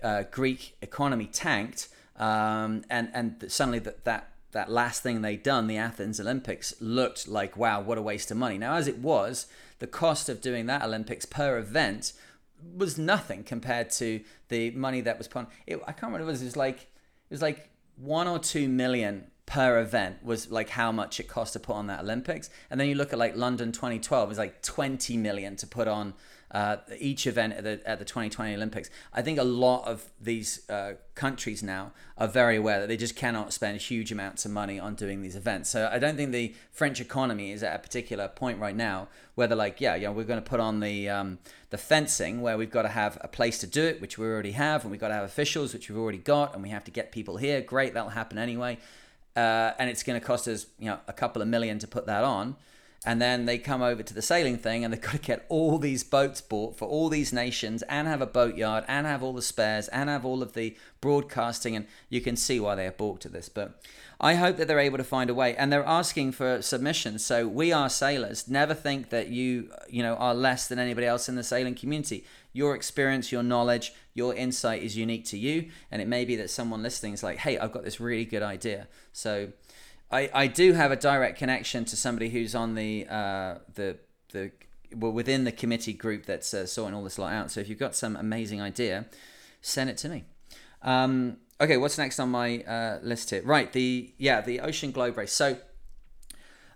the 0.00 0.06
uh, 0.06 0.22
Greek 0.30 0.76
economy 0.82 1.26
tanked, 1.26 1.88
um, 2.16 2.84
and 2.90 3.10
and 3.14 3.44
suddenly 3.50 3.78
that 3.80 4.04
that 4.04 4.30
that 4.52 4.70
last 4.70 5.02
thing 5.02 5.22
they'd 5.22 5.42
done, 5.42 5.66
the 5.66 5.76
Athens 5.76 6.20
Olympics, 6.20 6.74
looked 6.80 7.28
like 7.28 7.56
wow, 7.56 7.80
what 7.80 7.98
a 7.98 8.02
waste 8.02 8.30
of 8.30 8.36
money. 8.36 8.58
Now, 8.58 8.74
as 8.74 8.88
it 8.88 8.98
was, 8.98 9.46
the 9.78 9.86
cost 9.86 10.28
of 10.28 10.40
doing 10.40 10.66
that 10.66 10.82
Olympics 10.82 11.26
per 11.26 11.58
event 11.58 12.12
was 12.76 12.96
nothing 12.96 13.44
compared 13.44 13.90
to 13.90 14.20
the 14.48 14.70
money 14.72 15.00
that 15.02 15.18
was 15.18 15.28
put. 15.28 15.46
It, 15.66 15.80
I 15.86 15.92
can't 15.92 16.12
remember. 16.12 16.28
It 16.28 16.32
was, 16.32 16.42
it 16.42 16.46
was 16.46 16.56
like 16.56 16.80
it 16.80 17.30
was 17.30 17.42
like 17.42 17.70
one 17.96 18.28
or 18.28 18.38
two 18.38 18.68
million 18.68 19.30
per 19.46 19.80
event 19.80 20.24
was 20.24 20.50
like 20.50 20.70
how 20.70 20.90
much 20.90 21.20
it 21.20 21.28
cost 21.28 21.52
to 21.52 21.60
put 21.60 21.74
on 21.74 21.86
that 21.86 22.00
Olympics. 22.00 22.50
And 22.68 22.80
then 22.80 22.88
you 22.88 22.96
look 22.96 23.12
at 23.12 23.18
like 23.18 23.36
London 23.36 23.72
2012, 23.72 24.28
was 24.28 24.38
like 24.38 24.60
20 24.62 25.16
million 25.16 25.56
to 25.56 25.66
put 25.66 25.86
on 25.86 26.14
uh, 26.50 26.76
each 26.98 27.26
event 27.26 27.52
at 27.54 27.64
the, 27.64 27.80
at 27.84 27.98
the 27.98 28.04
2020 28.04 28.54
Olympics. 28.54 28.90
I 29.12 29.22
think 29.22 29.38
a 29.38 29.44
lot 29.44 29.86
of 29.86 30.10
these 30.20 30.68
uh, 30.68 30.94
countries 31.14 31.62
now 31.62 31.92
are 32.18 32.28
very 32.28 32.56
aware 32.56 32.80
that 32.80 32.88
they 32.88 32.96
just 32.96 33.16
cannot 33.16 33.52
spend 33.52 33.80
huge 33.80 34.12
amounts 34.12 34.44
of 34.44 34.50
money 34.50 34.78
on 34.78 34.94
doing 34.94 35.22
these 35.22 35.36
events. 35.36 35.70
So 35.70 35.88
I 35.92 35.98
don't 35.98 36.16
think 36.16 36.32
the 36.32 36.54
French 36.72 37.00
economy 37.00 37.52
is 37.52 37.62
at 37.62 37.74
a 37.74 37.78
particular 37.78 38.28
point 38.28 38.58
right 38.58 38.76
now 38.76 39.08
where 39.34 39.46
they're 39.46 39.56
like, 39.56 39.80
yeah, 39.80 39.96
yeah, 39.96 40.10
we're 40.10 40.24
going 40.24 40.42
to 40.42 40.48
put 40.48 40.60
on 40.60 40.80
the 40.80 41.08
um, 41.08 41.38
the 41.70 41.78
fencing 41.78 42.40
where 42.40 42.56
we've 42.56 42.70
got 42.70 42.82
to 42.82 42.88
have 42.88 43.18
a 43.20 43.28
place 43.28 43.58
to 43.58 43.66
do 43.66 43.84
it, 43.84 44.00
which 44.00 44.16
we 44.16 44.26
already 44.26 44.52
have, 44.52 44.82
and 44.82 44.90
we've 44.90 45.00
got 45.00 45.08
to 45.08 45.14
have 45.14 45.24
officials, 45.24 45.74
which 45.74 45.90
we've 45.90 45.98
already 45.98 46.18
got, 46.18 46.54
and 46.54 46.62
we 46.62 46.70
have 46.70 46.84
to 46.84 46.90
get 46.90 47.12
people 47.12 47.36
here. 47.36 47.60
Great, 47.60 47.94
that'll 47.94 48.10
happen 48.10 48.38
anyway. 48.38 48.78
Uh, 49.36 49.72
and 49.78 49.90
it's 49.90 50.02
going 50.02 50.18
to 50.18 50.26
cost 50.26 50.48
us, 50.48 50.66
you 50.78 50.86
know, 50.86 50.98
a 51.06 51.12
couple 51.12 51.42
of 51.42 51.48
million 51.48 51.78
to 51.78 51.86
put 51.86 52.06
that 52.06 52.24
on. 52.24 52.56
And 53.04 53.22
then 53.22 53.46
they 53.46 53.58
come 53.58 53.82
over 53.82 54.02
to 54.02 54.12
the 54.14 54.20
sailing 54.22 54.58
thing 54.58 54.82
and 54.82 54.92
they've 54.92 55.00
got 55.00 55.12
to 55.12 55.18
get 55.18 55.46
all 55.48 55.78
these 55.78 56.02
boats 56.02 56.40
bought 56.40 56.76
for 56.76 56.88
all 56.88 57.08
these 57.08 57.32
nations 57.32 57.82
and 57.82 58.08
have 58.08 58.20
a 58.20 58.26
boatyard 58.26 58.84
and 58.88 59.06
have 59.06 59.22
all 59.22 59.32
the 59.32 59.42
spares 59.42 59.86
and 59.88 60.10
have 60.10 60.24
all 60.24 60.42
of 60.42 60.54
the 60.54 60.76
broadcasting 61.00 61.76
and 61.76 61.86
you 62.08 62.20
can 62.20 62.34
see 62.34 62.58
why 62.58 62.74
they 62.74 62.84
are 62.84 62.90
balked 62.90 63.24
at 63.24 63.32
this. 63.32 63.48
But 63.48 63.80
i 64.18 64.34
hope 64.34 64.56
that 64.56 64.66
they're 64.66 64.78
able 64.78 64.96
to 64.96 65.04
find 65.04 65.28
a 65.28 65.34
way 65.34 65.54
and 65.56 65.70
they're 65.70 65.84
asking 65.84 66.32
for 66.32 66.62
submissions 66.62 67.24
so 67.24 67.46
we 67.46 67.70
are 67.70 67.88
sailors. 67.88 68.48
Never 68.48 68.74
think 68.74 69.10
that 69.10 69.28
you 69.28 69.70
you 69.88 70.02
know 70.02 70.16
are 70.16 70.34
less 70.34 70.66
than 70.66 70.80
anybody 70.80 71.06
else 71.06 71.28
in 71.28 71.36
the 71.36 71.44
sailing 71.44 71.76
community 71.76 72.24
your 72.56 72.74
experience 72.74 73.30
your 73.30 73.42
knowledge 73.42 73.92
your 74.14 74.34
insight 74.34 74.82
is 74.82 74.96
unique 74.96 75.24
to 75.24 75.36
you 75.36 75.68
and 75.90 76.00
it 76.00 76.08
may 76.08 76.24
be 76.24 76.36
that 76.36 76.50
someone 76.50 76.82
listening 76.82 77.12
is 77.12 77.22
like 77.22 77.38
hey 77.38 77.58
i've 77.58 77.72
got 77.72 77.84
this 77.84 78.00
really 78.00 78.24
good 78.24 78.42
idea 78.42 78.88
so 79.12 79.48
I, 80.10 80.30
I 80.32 80.46
do 80.46 80.72
have 80.72 80.92
a 80.92 80.96
direct 80.96 81.38
connection 81.38 81.84
to 81.86 81.96
somebody 81.96 82.28
who's 82.28 82.54
on 82.54 82.74
the 82.74 83.06
uh, 83.08 83.56
the 83.74 83.98
the 84.32 84.52
well 84.94 85.12
within 85.12 85.44
the 85.44 85.52
committee 85.52 85.92
group 85.92 86.26
that's 86.26 86.54
uh, 86.54 86.66
sorting 86.66 86.94
all 86.94 87.02
this 87.02 87.18
lot 87.18 87.32
out. 87.32 87.50
So 87.50 87.60
if 87.60 87.68
you've 87.68 87.78
got 87.78 87.94
some 87.94 88.16
amazing 88.16 88.62
idea, 88.62 89.06
send 89.60 89.90
it 89.90 89.96
to 89.98 90.08
me. 90.08 90.24
Um, 90.82 91.38
okay, 91.60 91.76
what's 91.76 91.98
next 91.98 92.20
on 92.20 92.30
my 92.30 92.60
uh, 92.60 92.98
list 93.02 93.30
here? 93.30 93.42
Right, 93.42 93.72
the 93.72 94.12
yeah 94.16 94.40
the 94.40 94.60
Ocean 94.60 94.92
Globe 94.92 95.16
race. 95.16 95.32
So 95.32 95.56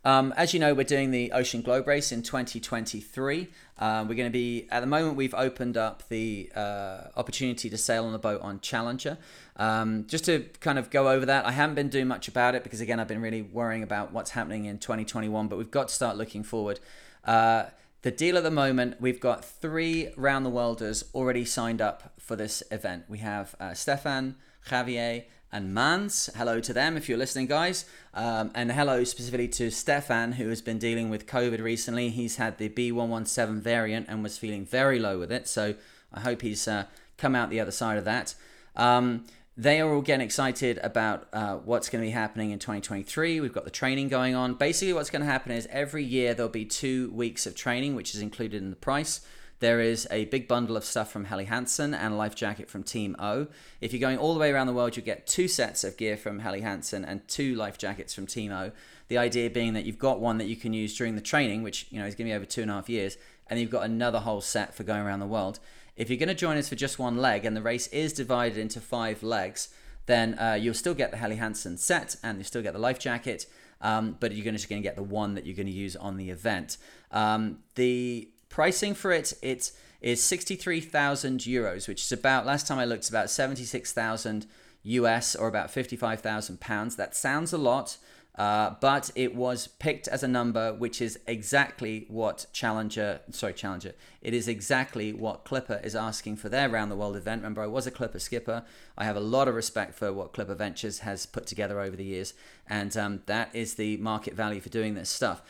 um, 0.04 0.32
as 0.36 0.54
you 0.54 0.60
know, 0.60 0.74
we're 0.74 0.84
doing 0.84 1.10
the 1.10 1.30
Ocean 1.32 1.60
Globe 1.60 1.86
Race 1.86 2.10
in 2.10 2.22
2023. 2.22 3.48
Uh, 3.80 4.04
we're 4.06 4.14
going 4.14 4.30
to 4.30 4.32
be, 4.32 4.68
at 4.70 4.80
the 4.80 4.86
moment, 4.86 5.16
we've 5.16 5.34
opened 5.34 5.78
up 5.78 6.02
the 6.10 6.52
uh, 6.54 7.04
opportunity 7.16 7.70
to 7.70 7.78
sail 7.78 8.04
on 8.04 8.12
the 8.12 8.18
boat 8.18 8.42
on 8.42 8.60
Challenger. 8.60 9.16
Um, 9.56 10.06
just 10.06 10.26
to 10.26 10.40
kind 10.60 10.78
of 10.78 10.90
go 10.90 11.08
over 11.08 11.24
that, 11.26 11.46
I 11.46 11.52
haven't 11.52 11.76
been 11.76 11.88
doing 11.88 12.06
much 12.06 12.28
about 12.28 12.54
it 12.54 12.62
because, 12.62 12.82
again, 12.82 13.00
I've 13.00 13.08
been 13.08 13.22
really 13.22 13.40
worrying 13.40 13.82
about 13.82 14.12
what's 14.12 14.32
happening 14.32 14.66
in 14.66 14.78
2021, 14.78 15.48
but 15.48 15.56
we've 15.56 15.70
got 15.70 15.88
to 15.88 15.94
start 15.94 16.18
looking 16.18 16.42
forward. 16.42 16.78
Uh, 17.24 17.64
the 18.02 18.10
deal 18.10 18.36
at 18.36 18.42
the 18.42 18.50
moment, 18.50 19.00
we've 19.00 19.20
got 19.20 19.44
three 19.44 20.10
round 20.16 20.44
the 20.44 20.50
worlders 20.50 21.04
already 21.14 21.44
signed 21.44 21.80
up 21.80 22.12
for 22.18 22.36
this 22.36 22.62
event. 22.70 23.04
We 23.08 23.18
have 23.18 23.54
uh, 23.58 23.72
Stefan, 23.74 24.36
Javier, 24.68 25.24
and 25.52 25.74
Mans. 25.74 26.30
Hello 26.36 26.60
to 26.60 26.72
them 26.72 26.96
if 26.96 27.08
you're 27.08 27.18
listening, 27.18 27.46
guys. 27.46 27.84
Um, 28.14 28.50
and 28.54 28.72
hello 28.72 29.04
specifically 29.04 29.48
to 29.48 29.70
Stefan, 29.70 30.32
who 30.32 30.48
has 30.48 30.62
been 30.62 30.78
dealing 30.78 31.10
with 31.10 31.26
COVID 31.26 31.60
recently. 31.60 32.10
He's 32.10 32.36
had 32.36 32.58
the 32.58 32.68
B117 32.68 33.60
variant 33.60 34.06
and 34.08 34.22
was 34.22 34.38
feeling 34.38 34.64
very 34.64 34.98
low 34.98 35.18
with 35.18 35.32
it. 35.32 35.48
So 35.48 35.74
I 36.12 36.20
hope 36.20 36.42
he's 36.42 36.66
uh, 36.68 36.84
come 37.18 37.34
out 37.34 37.50
the 37.50 37.60
other 37.60 37.70
side 37.70 37.98
of 37.98 38.04
that. 38.04 38.34
Um, 38.76 39.24
they 39.56 39.80
are 39.80 39.92
all 39.92 40.00
getting 40.00 40.24
excited 40.24 40.78
about 40.82 41.28
uh, 41.32 41.56
what's 41.56 41.88
going 41.88 42.02
to 42.02 42.06
be 42.06 42.12
happening 42.12 42.50
in 42.50 42.58
2023. 42.58 43.40
We've 43.40 43.52
got 43.52 43.64
the 43.64 43.70
training 43.70 44.08
going 44.08 44.34
on. 44.34 44.54
Basically, 44.54 44.92
what's 44.92 45.10
going 45.10 45.20
to 45.20 45.30
happen 45.30 45.52
is 45.52 45.68
every 45.70 46.04
year 46.04 46.32
there'll 46.32 46.50
be 46.50 46.64
two 46.64 47.10
weeks 47.10 47.46
of 47.46 47.54
training, 47.54 47.94
which 47.94 48.14
is 48.14 48.22
included 48.22 48.62
in 48.62 48.70
the 48.70 48.76
price. 48.76 49.20
There 49.60 49.80
is 49.82 50.08
a 50.10 50.24
big 50.24 50.48
bundle 50.48 50.74
of 50.74 50.86
stuff 50.86 51.12
from 51.12 51.26
Helly 51.26 51.44
Hansen 51.44 51.92
and 51.92 52.14
a 52.14 52.16
life 52.16 52.34
jacket 52.34 52.70
from 52.70 52.82
Team 52.82 53.14
O. 53.18 53.46
If 53.82 53.92
you're 53.92 54.00
going 54.00 54.16
all 54.16 54.32
the 54.32 54.40
way 54.40 54.50
around 54.50 54.68
the 54.68 54.72
world, 54.72 54.96
you'll 54.96 55.04
get 55.04 55.26
two 55.26 55.48
sets 55.48 55.84
of 55.84 55.98
gear 55.98 56.16
from 56.16 56.38
Helly 56.38 56.62
Hansen 56.62 57.04
and 57.04 57.28
two 57.28 57.54
life 57.54 57.76
jackets 57.76 58.14
from 58.14 58.26
Team 58.26 58.52
O. 58.52 58.72
The 59.08 59.18
idea 59.18 59.50
being 59.50 59.74
that 59.74 59.84
you've 59.84 59.98
got 59.98 60.18
one 60.18 60.38
that 60.38 60.46
you 60.46 60.56
can 60.56 60.72
use 60.72 60.96
during 60.96 61.14
the 61.14 61.20
training, 61.20 61.62
which 61.62 61.86
you 61.90 62.00
know 62.00 62.06
is 62.06 62.14
going 62.14 62.26
to 62.26 62.32
be 62.32 62.36
over 62.36 62.46
two 62.46 62.62
and 62.62 62.70
a 62.70 62.74
half 62.74 62.88
years, 62.88 63.18
and 63.48 63.60
you've 63.60 63.70
got 63.70 63.84
another 63.84 64.20
whole 64.20 64.40
set 64.40 64.74
for 64.74 64.82
going 64.82 65.02
around 65.02 65.20
the 65.20 65.26
world. 65.26 65.60
If 65.94 66.08
you're 66.08 66.18
going 66.18 66.28
to 66.30 66.34
join 66.34 66.56
us 66.56 66.70
for 66.70 66.76
just 66.76 66.98
one 66.98 67.18
leg, 67.18 67.44
and 67.44 67.54
the 67.54 67.60
race 67.60 67.86
is 67.88 68.14
divided 68.14 68.56
into 68.56 68.80
five 68.80 69.22
legs, 69.22 69.68
then 70.06 70.38
uh, 70.38 70.56
you'll 70.58 70.72
still 70.72 70.94
get 70.94 71.10
the 71.10 71.18
Helly 71.18 71.36
Hansen 71.36 71.76
set, 71.76 72.16
and 72.22 72.38
you 72.38 72.44
still 72.44 72.62
get 72.62 72.72
the 72.72 72.78
life 72.78 72.98
jacket. 72.98 73.44
Um, 73.82 74.16
but 74.20 74.32
you're 74.32 74.52
just 74.52 74.70
going 74.70 74.80
to 74.80 74.86
get 74.86 74.96
the 74.96 75.02
one 75.02 75.34
that 75.34 75.44
you're 75.44 75.56
going 75.56 75.66
to 75.66 75.72
use 75.72 75.96
on 75.96 76.16
the 76.16 76.30
event. 76.30 76.78
Um, 77.12 77.58
the 77.74 78.30
Pricing 78.50 78.94
for 78.94 79.12
it, 79.12 79.32
it 79.42 79.70
is 80.00 80.22
63,000 80.22 81.40
euros, 81.40 81.86
which 81.86 82.02
is 82.02 82.12
about, 82.12 82.44
last 82.44 82.66
time 82.66 82.78
I 82.78 82.84
looked, 82.84 83.08
about 83.08 83.30
76,000 83.30 84.46
US 84.82 85.36
or 85.36 85.46
about 85.46 85.70
55,000 85.70 86.60
pounds. 86.60 86.96
That 86.96 87.14
sounds 87.14 87.52
a 87.52 87.58
lot, 87.58 87.96
uh, 88.34 88.74
but 88.80 89.12
it 89.14 89.36
was 89.36 89.68
picked 89.68 90.08
as 90.08 90.24
a 90.24 90.28
number 90.28 90.72
which 90.72 91.00
is 91.00 91.20
exactly 91.28 92.06
what 92.08 92.46
Challenger, 92.52 93.20
sorry, 93.30 93.52
Challenger, 93.52 93.92
it 94.20 94.34
is 94.34 94.48
exactly 94.48 95.12
what 95.12 95.44
Clipper 95.44 95.80
is 95.84 95.94
asking 95.94 96.36
for 96.36 96.48
their 96.48 96.68
round 96.68 96.90
the 96.90 96.96
world 96.96 97.16
event. 97.16 97.42
Remember, 97.42 97.62
I 97.62 97.68
was 97.68 97.86
a 97.86 97.92
Clipper 97.92 98.18
skipper. 98.18 98.64
I 98.98 99.04
have 99.04 99.16
a 99.16 99.20
lot 99.20 99.46
of 99.46 99.54
respect 99.54 99.94
for 99.94 100.12
what 100.12 100.32
Clipper 100.32 100.56
Ventures 100.56 101.00
has 101.00 101.24
put 101.24 101.46
together 101.46 101.80
over 101.80 101.94
the 101.94 102.04
years, 102.04 102.34
and 102.66 102.96
um, 102.96 103.22
that 103.26 103.54
is 103.54 103.74
the 103.74 103.96
market 103.98 104.34
value 104.34 104.60
for 104.60 104.70
doing 104.70 104.94
this 104.94 105.10
stuff 105.10 105.42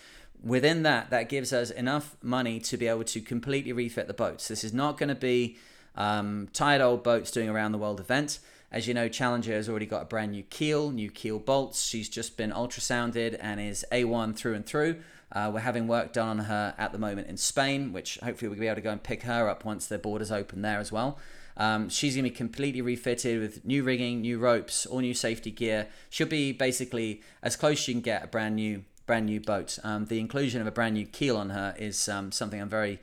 within 0.43 0.83
that, 0.85 1.11
that 1.11 1.29
gives 1.29 1.53
us 1.53 1.71
enough 1.71 2.17
money 2.23 2.61
to 2.61 2.77
be 2.77 2.87
able 2.87 3.05
to 3.05 3.21
completely 3.21 3.73
refit 3.73 4.07
the 4.07 4.15
boats. 4.15 4.49
This 4.49 4.65
is 4.65 4.73
not 4.73 4.99
going 4.99 5.09
to 5.09 5.15
be 5.15 5.57
um, 5.97 6.49
tired 6.53 6.81
old 6.81 7.03
boats 7.03 7.31
doing 7.31 7.49
around 7.49 7.73
the 7.73 7.79
world 7.79 8.01
event. 8.01 8.39
As 8.73 8.87
you 8.87 8.95
know, 8.95 9.09
Challenger 9.09 9.53
has 9.53 9.69
already 9.69 9.87
got 9.87 10.03
a 10.03 10.05
brand 10.05 10.33
new 10.33 10.45
keel, 10.45 10.91
new 10.91 11.11
keel 11.11 11.39
bolts. 11.41 11.85
She's 11.85 12.09
just 12.09 12.37
been 12.37 12.53
ultrasounded 12.53 13.37
and 13.41 13.61
is 13.61 13.85
A1 13.91 14.37
through 14.37 14.55
and 14.55 14.65
through. 14.65 15.01
Uh, 15.33 15.51
we're 15.53 15.61
having 15.61 15.87
work 15.87 16.13
done 16.13 16.41
on 16.41 16.45
her 16.47 16.75
at 16.79 16.93
the 16.93 16.99
moment 16.99 17.29
in 17.29 17.37
Spain, 17.37 17.93
which 17.93 18.19
hopefully 18.23 18.49
we'll 18.49 18.59
be 18.59 18.67
able 18.67 18.77
to 18.77 18.81
go 18.81 18.91
and 18.91 19.03
pick 19.03 19.23
her 19.23 19.49
up 19.49 19.65
once 19.65 19.87
the 19.87 19.99
borders 19.99 20.31
open 20.31 20.63
there 20.63 20.79
as 20.79 20.91
well. 20.91 21.19
Um, 21.57 21.89
she's 21.89 22.15
going 22.15 22.25
to 22.25 22.31
be 22.31 22.37
completely 22.37 22.81
refitted 22.81 23.41
with 23.41 23.65
new 23.65 23.83
rigging, 23.83 24.23
new 24.23 24.39
ropes, 24.39 24.87
all 24.87 25.01
new 25.01 25.15
safety 25.15 25.51
gear. 25.51 25.89
She'll 26.09 26.27
be 26.27 26.53
basically 26.53 27.23
as 27.43 27.57
close 27.57 27.81
as 27.81 27.89
you 27.89 27.95
can 27.95 28.01
get 28.01 28.25
a 28.25 28.29
brand 28.29 28.57
new 28.57 28.85
brand 29.11 29.27
new 29.27 29.41
boat. 29.41 29.77
Um, 29.83 30.07
the 30.07 30.21
inclusion 30.21 30.61
of 30.61 30.69
a 30.69 30.71
brand 30.71 30.95
new 30.95 31.05
keel 31.05 31.37
on 31.37 31.51
her 31.51 31.75
is 31.77 32.09
um, 32.09 32.31
something 32.31 32.63
I'm 32.63 32.69
very 32.69 33.01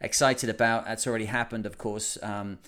excited 0.00 0.48
about. 0.48 0.86
That's 0.86 1.06
already 1.06 1.26
happened, 1.26 1.66
of 1.66 1.76
course. 1.76 2.16
Um, 2.22 2.60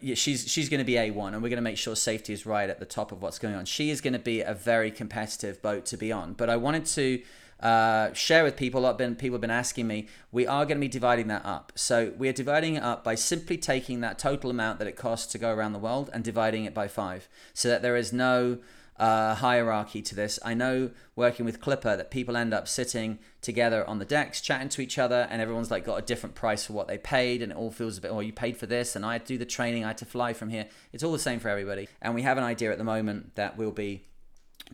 yeah, 0.00 0.14
she's 0.14 0.50
she's 0.50 0.70
going 0.70 0.78
to 0.78 0.84
be 0.86 0.94
A1, 0.94 1.34
and 1.34 1.42
we're 1.42 1.50
going 1.50 1.56
to 1.56 1.60
make 1.60 1.76
sure 1.76 1.94
safety 1.94 2.32
is 2.32 2.46
right 2.46 2.70
at 2.70 2.80
the 2.80 2.86
top 2.86 3.12
of 3.12 3.20
what's 3.20 3.38
going 3.38 3.54
on. 3.54 3.66
She 3.66 3.90
is 3.90 4.00
going 4.00 4.14
to 4.14 4.18
be 4.18 4.40
a 4.40 4.54
very 4.54 4.90
competitive 4.90 5.60
boat 5.60 5.84
to 5.86 5.98
be 5.98 6.10
on. 6.10 6.32
But 6.32 6.48
I 6.48 6.56
wanted 6.56 6.86
to 6.86 7.20
uh, 7.60 8.14
share 8.14 8.44
with 8.44 8.56
people. 8.56 8.80
A 8.80 8.84
lot 8.84 8.96
been 8.96 9.14
people 9.14 9.34
have 9.34 9.42
been 9.42 9.50
asking 9.50 9.86
me. 9.86 10.08
We 10.32 10.46
are 10.46 10.64
going 10.64 10.78
to 10.78 10.80
be 10.80 10.88
dividing 10.88 11.28
that 11.28 11.44
up. 11.44 11.70
So 11.74 12.14
we 12.16 12.30
are 12.30 12.32
dividing 12.32 12.76
it 12.76 12.82
up 12.82 13.04
by 13.04 13.14
simply 13.14 13.58
taking 13.58 14.00
that 14.00 14.18
total 14.18 14.48
amount 14.48 14.78
that 14.78 14.88
it 14.88 14.96
costs 14.96 15.30
to 15.32 15.38
go 15.38 15.52
around 15.52 15.74
the 15.74 15.78
world 15.78 16.08
and 16.14 16.24
dividing 16.24 16.64
it 16.64 16.72
by 16.72 16.88
five, 16.88 17.28
so 17.52 17.68
that 17.68 17.82
there 17.82 17.96
is 17.96 18.10
no 18.10 18.56
uh, 19.00 19.34
hierarchy 19.34 20.02
to 20.02 20.14
this. 20.14 20.38
I 20.44 20.52
know 20.52 20.90
working 21.16 21.46
with 21.46 21.60
Clipper 21.60 21.96
that 21.96 22.10
people 22.10 22.36
end 22.36 22.52
up 22.52 22.68
sitting 22.68 23.18
together 23.40 23.88
on 23.88 23.98
the 23.98 24.04
decks, 24.04 24.42
chatting 24.42 24.68
to 24.68 24.82
each 24.82 24.98
other, 24.98 25.26
and 25.30 25.40
everyone's 25.40 25.70
like 25.70 25.84
got 25.84 25.96
a 25.96 26.02
different 26.02 26.34
price 26.34 26.66
for 26.66 26.74
what 26.74 26.86
they 26.86 26.98
paid, 26.98 27.40
and 27.40 27.50
it 27.50 27.56
all 27.56 27.70
feels 27.70 27.96
a 27.96 28.02
bit, 28.02 28.10
oh, 28.10 28.20
you 28.20 28.32
paid 28.32 28.58
for 28.58 28.66
this, 28.66 28.94
and 28.94 29.04
I 29.04 29.14
had 29.14 29.24
to 29.24 29.34
do 29.34 29.38
the 29.38 29.46
training, 29.46 29.84
I 29.84 29.88
had 29.88 29.98
to 29.98 30.04
fly 30.04 30.34
from 30.34 30.50
here. 30.50 30.66
It's 30.92 31.02
all 31.02 31.12
the 31.12 31.18
same 31.18 31.40
for 31.40 31.48
everybody. 31.48 31.88
And 32.02 32.14
we 32.14 32.22
have 32.22 32.36
an 32.36 32.44
idea 32.44 32.70
at 32.70 32.78
the 32.78 32.84
moment 32.84 33.36
that 33.36 33.56
we'll 33.56 33.72
be 33.72 34.04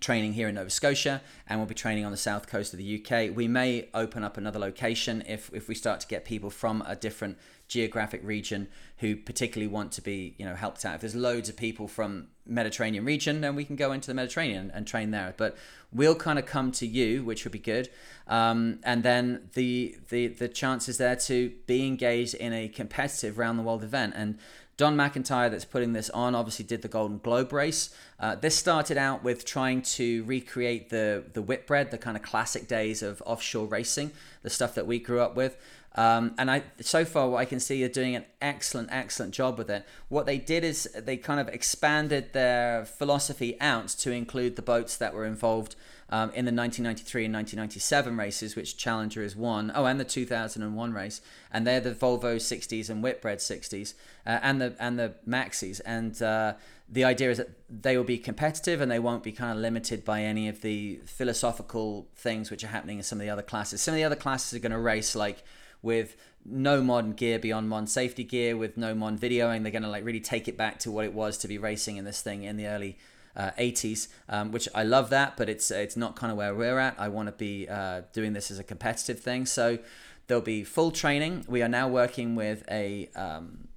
training 0.01 0.35
here 0.35 0.49
in 0.49 0.57
Nova 0.57 0.69
Scotia 0.69 1.23
and 1.47 1.59
we'll 1.59 1.67
be 1.67 1.75
training 1.75 2.05
on 2.05 2.11
the 2.11 2.19
south 2.19 2.49
coast 2.49 2.75
of 2.75 2.79
the 2.79 3.03
UK. 3.03 3.35
We 3.35 3.49
may 3.49 3.89
open 3.95 4.25
up 4.25 4.37
another 4.37 4.59
location 4.59 5.23
if, 5.27 5.51
if 5.55 5.69
we 5.69 5.75
start 5.75 6.01
to 6.01 6.07
get 6.07 6.25
people 6.25 6.51
from 6.51 6.83
a 6.87 6.95
different 6.95 7.39
geographic 7.69 8.21
region 8.25 8.69
who 8.99 9.17
particularly 9.17 9.67
want 9.67 9.93
to 9.93 10.01
be 10.01 10.35
you 10.39 10.45
know 10.45 10.55
helped 10.55 10.85
out 10.85 10.95
if 10.95 11.01
there's 11.01 11.15
loads 11.15 11.49
of 11.49 11.57
people 11.57 11.89
from 11.89 12.29
mediterranean 12.47 13.05
region 13.05 13.41
then 13.41 13.57
we 13.57 13.65
can 13.65 13.77
go 13.77 13.93
into 13.93 14.07
the 14.07 14.15
mediterranean 14.15 14.71
and 14.73 14.87
train 14.87 15.11
there 15.11 15.35
but 15.37 15.57
we'll 15.93 16.15
kind 16.15 16.39
of 16.39 16.47
come 16.47 16.71
to 16.71 16.87
you 16.87 17.25
which 17.25 17.45
would 17.45 17.53
be 17.53 17.59
good 17.59 17.89
um, 18.29 18.79
and 18.85 19.03
then 19.03 19.49
the 19.55 19.97
the 20.11 20.29
the 20.29 20.49
chances 20.49 20.99
there 20.99 21.17
to 21.17 21.53
be 21.67 21.87
engaged 21.87 22.35
in 22.35 22.53
a 22.53 22.69
competitive 22.69 23.37
round 23.37 23.59
the 23.59 23.63
world 23.63 23.83
event 23.83 24.13
and 24.17 24.39
Don 24.77 24.95
McIntyre, 24.95 25.51
that's 25.51 25.65
putting 25.65 25.95
this 25.95 26.11
on, 26.11 26.35
obviously 26.35 26.65
did 26.65 26.83
the 26.83 26.89
Golden 26.89 27.17
Globe 27.17 27.51
race. 27.53 27.95
Uh, 28.21 28.35
this 28.35 28.55
started 28.55 28.99
out 28.99 29.25
with 29.25 29.47
trying 29.47 29.81
to 29.81 30.23
recreate 30.25 30.91
the 30.91 31.25
the 31.33 31.41
Whitbread, 31.41 31.91
the 31.91 31.99
kind 31.99 32.17
of 32.17 32.23
classic 32.23 32.69
days 32.69 33.03
of 33.03 33.23
offshore 33.25 33.67
racing, 33.67 34.13
the 34.43 34.51
stuff 34.51 34.75
that 34.75 34.87
we 34.87 34.99
grew 34.99 35.21
up 35.21 35.35
with. 35.35 35.57
Um, 35.97 36.35
and 36.37 36.51
I, 36.51 36.63
so 36.81 37.05
far, 37.05 37.29
what 37.29 37.39
I 37.39 37.47
can 37.47 37.59
see, 37.59 37.81
they're 37.81 37.89
doing 37.89 38.15
an 38.15 38.27
excellent, 38.43 38.91
excellent 38.93 39.33
job 39.33 39.57
with 39.57 39.71
it. 39.71 39.85
What 40.09 40.27
they 40.27 40.37
did 40.37 40.63
is 40.63 40.89
they 40.95 41.17
kind 41.17 41.41
of 41.41 41.49
expanded 41.49 42.35
their 42.35 42.85
philosophy 42.85 43.59
out 43.61 43.89
to 43.89 44.13
include 44.13 44.57
the 44.57 44.63
boats 44.63 44.97
that 44.99 45.15
were 45.15 45.25
involved 45.25 45.75
um, 46.09 46.31
in 46.31 46.45
the 46.45 46.53
1993 46.53 47.25
and 47.25 47.35
1997 47.35 48.17
races, 48.17 48.57
which 48.57 48.77
Challenger 48.77 49.23
is 49.23 49.35
one. 49.35 49.73
Oh, 49.75 49.87
and 49.87 49.99
the 49.99 50.05
2001 50.05 50.93
race, 50.93 51.21
and 51.51 51.67
they're 51.67 51.81
the 51.81 51.93
Volvo 51.93 52.37
60s 52.37 52.91
and 52.91 53.03
Whitbread 53.03 53.39
60s, 53.39 53.95
uh, 54.27 54.39
and 54.43 54.61
the 54.61 54.77
and 54.79 54.99
the 54.99 55.15
Maxis. 55.27 55.81
And 55.85 56.21
uh, 56.23 56.55
the 56.89 57.05
idea 57.05 57.31
is 57.31 57.39
that 57.39 57.51
they 57.69 57.97
will 57.97 58.05
be 58.05 58.19
competitive 58.19 58.81
and 58.81 58.91
they 58.91 59.01
won't 59.01 59.25
be 59.25 59.33
kind 59.33 59.51
of 59.51 59.59
limited 59.59 60.05
by 60.05 60.23
any 60.23 60.49
of 60.49 60.61
the 60.61 61.01
philosophical 61.07 62.07
things 62.15 62.51
which 62.51 62.63
are 62.63 62.69
happening 62.69 62.99
in 62.99 63.03
some 63.03 63.19
of 63.19 63.25
the 63.25 63.31
other 63.31 63.43
classes. 63.43 63.81
Some 63.81 63.95
of 63.95 63.97
the 63.97 64.05
other 64.05 64.15
classes 64.15 64.55
are 64.55 64.61
going 64.61 64.73
to 64.73 64.79
race 64.79 65.17
like 65.17 65.43
with 65.87 66.17
no 66.45 66.83
modern 66.83 67.13
gear 67.13 67.39
beyond 67.39 67.69
modern 67.69 67.87
safety 67.87 68.25
gear, 68.25 68.57
with 68.57 68.77
no 68.77 68.95
modern 68.95 69.19
videoing. 69.19 69.63
They're 69.63 69.73
going 69.73 69.83
to 69.85 69.89
like 69.89 70.05
really 70.05 70.21
take 70.21 70.49
it 70.49 70.57
back 70.57 70.79
to 70.81 70.91
what 70.91 71.05
it 71.05 71.15
was 71.15 71.39
to 71.39 71.49
be 71.49 71.57
racing 71.57 71.97
in 71.97 72.05
this 72.05 72.21
thing 72.21 72.43
in 72.43 72.57
the 72.57 72.67
early 72.67 72.99
uh, 73.37 73.53
80s, 73.59 74.09
um, 74.29 74.53
which 74.53 74.69
I 74.75 74.83
love 74.83 75.11
that, 75.11 75.37
but 75.37 75.49
it's 75.49 75.71
it's 75.71 75.97
not 75.97 76.17
kind 76.17 76.31
of 76.31 76.37
where 76.39 76.55
we're 76.55 76.79
at. 76.79 76.95
I 76.99 77.09
want 77.09 77.29
to 77.29 77.33
be 77.33 77.69
uh, 77.69 78.03
doing 78.13 78.33
this 78.33 78.51
as 78.51 78.59
a 78.59 78.65
competitive 78.65 79.21
thing. 79.21 79.47
So 79.47 79.79
there'll 80.27 80.43
be 80.43 80.65
full 80.65 80.91
training. 80.91 81.45
We 81.49 81.63
are 81.63 81.69
now 81.69 81.89
working 81.89 82.35
with 82.35 82.65
a 82.71 83.09
um, 83.15 83.69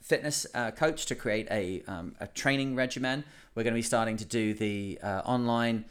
fitness 0.00 0.46
uh, 0.54 0.70
coach 0.70 1.06
to 1.06 1.14
create 1.14 1.48
a, 1.50 1.82
um, 1.86 2.14
a 2.20 2.26
training 2.26 2.74
regimen. 2.76 3.24
We're 3.54 3.64
going 3.64 3.74
to 3.74 3.78
be 3.78 3.82
starting 3.82 4.16
to 4.18 4.24
do 4.24 4.54
the 4.54 4.98
uh, 5.02 5.22
online 5.24 5.84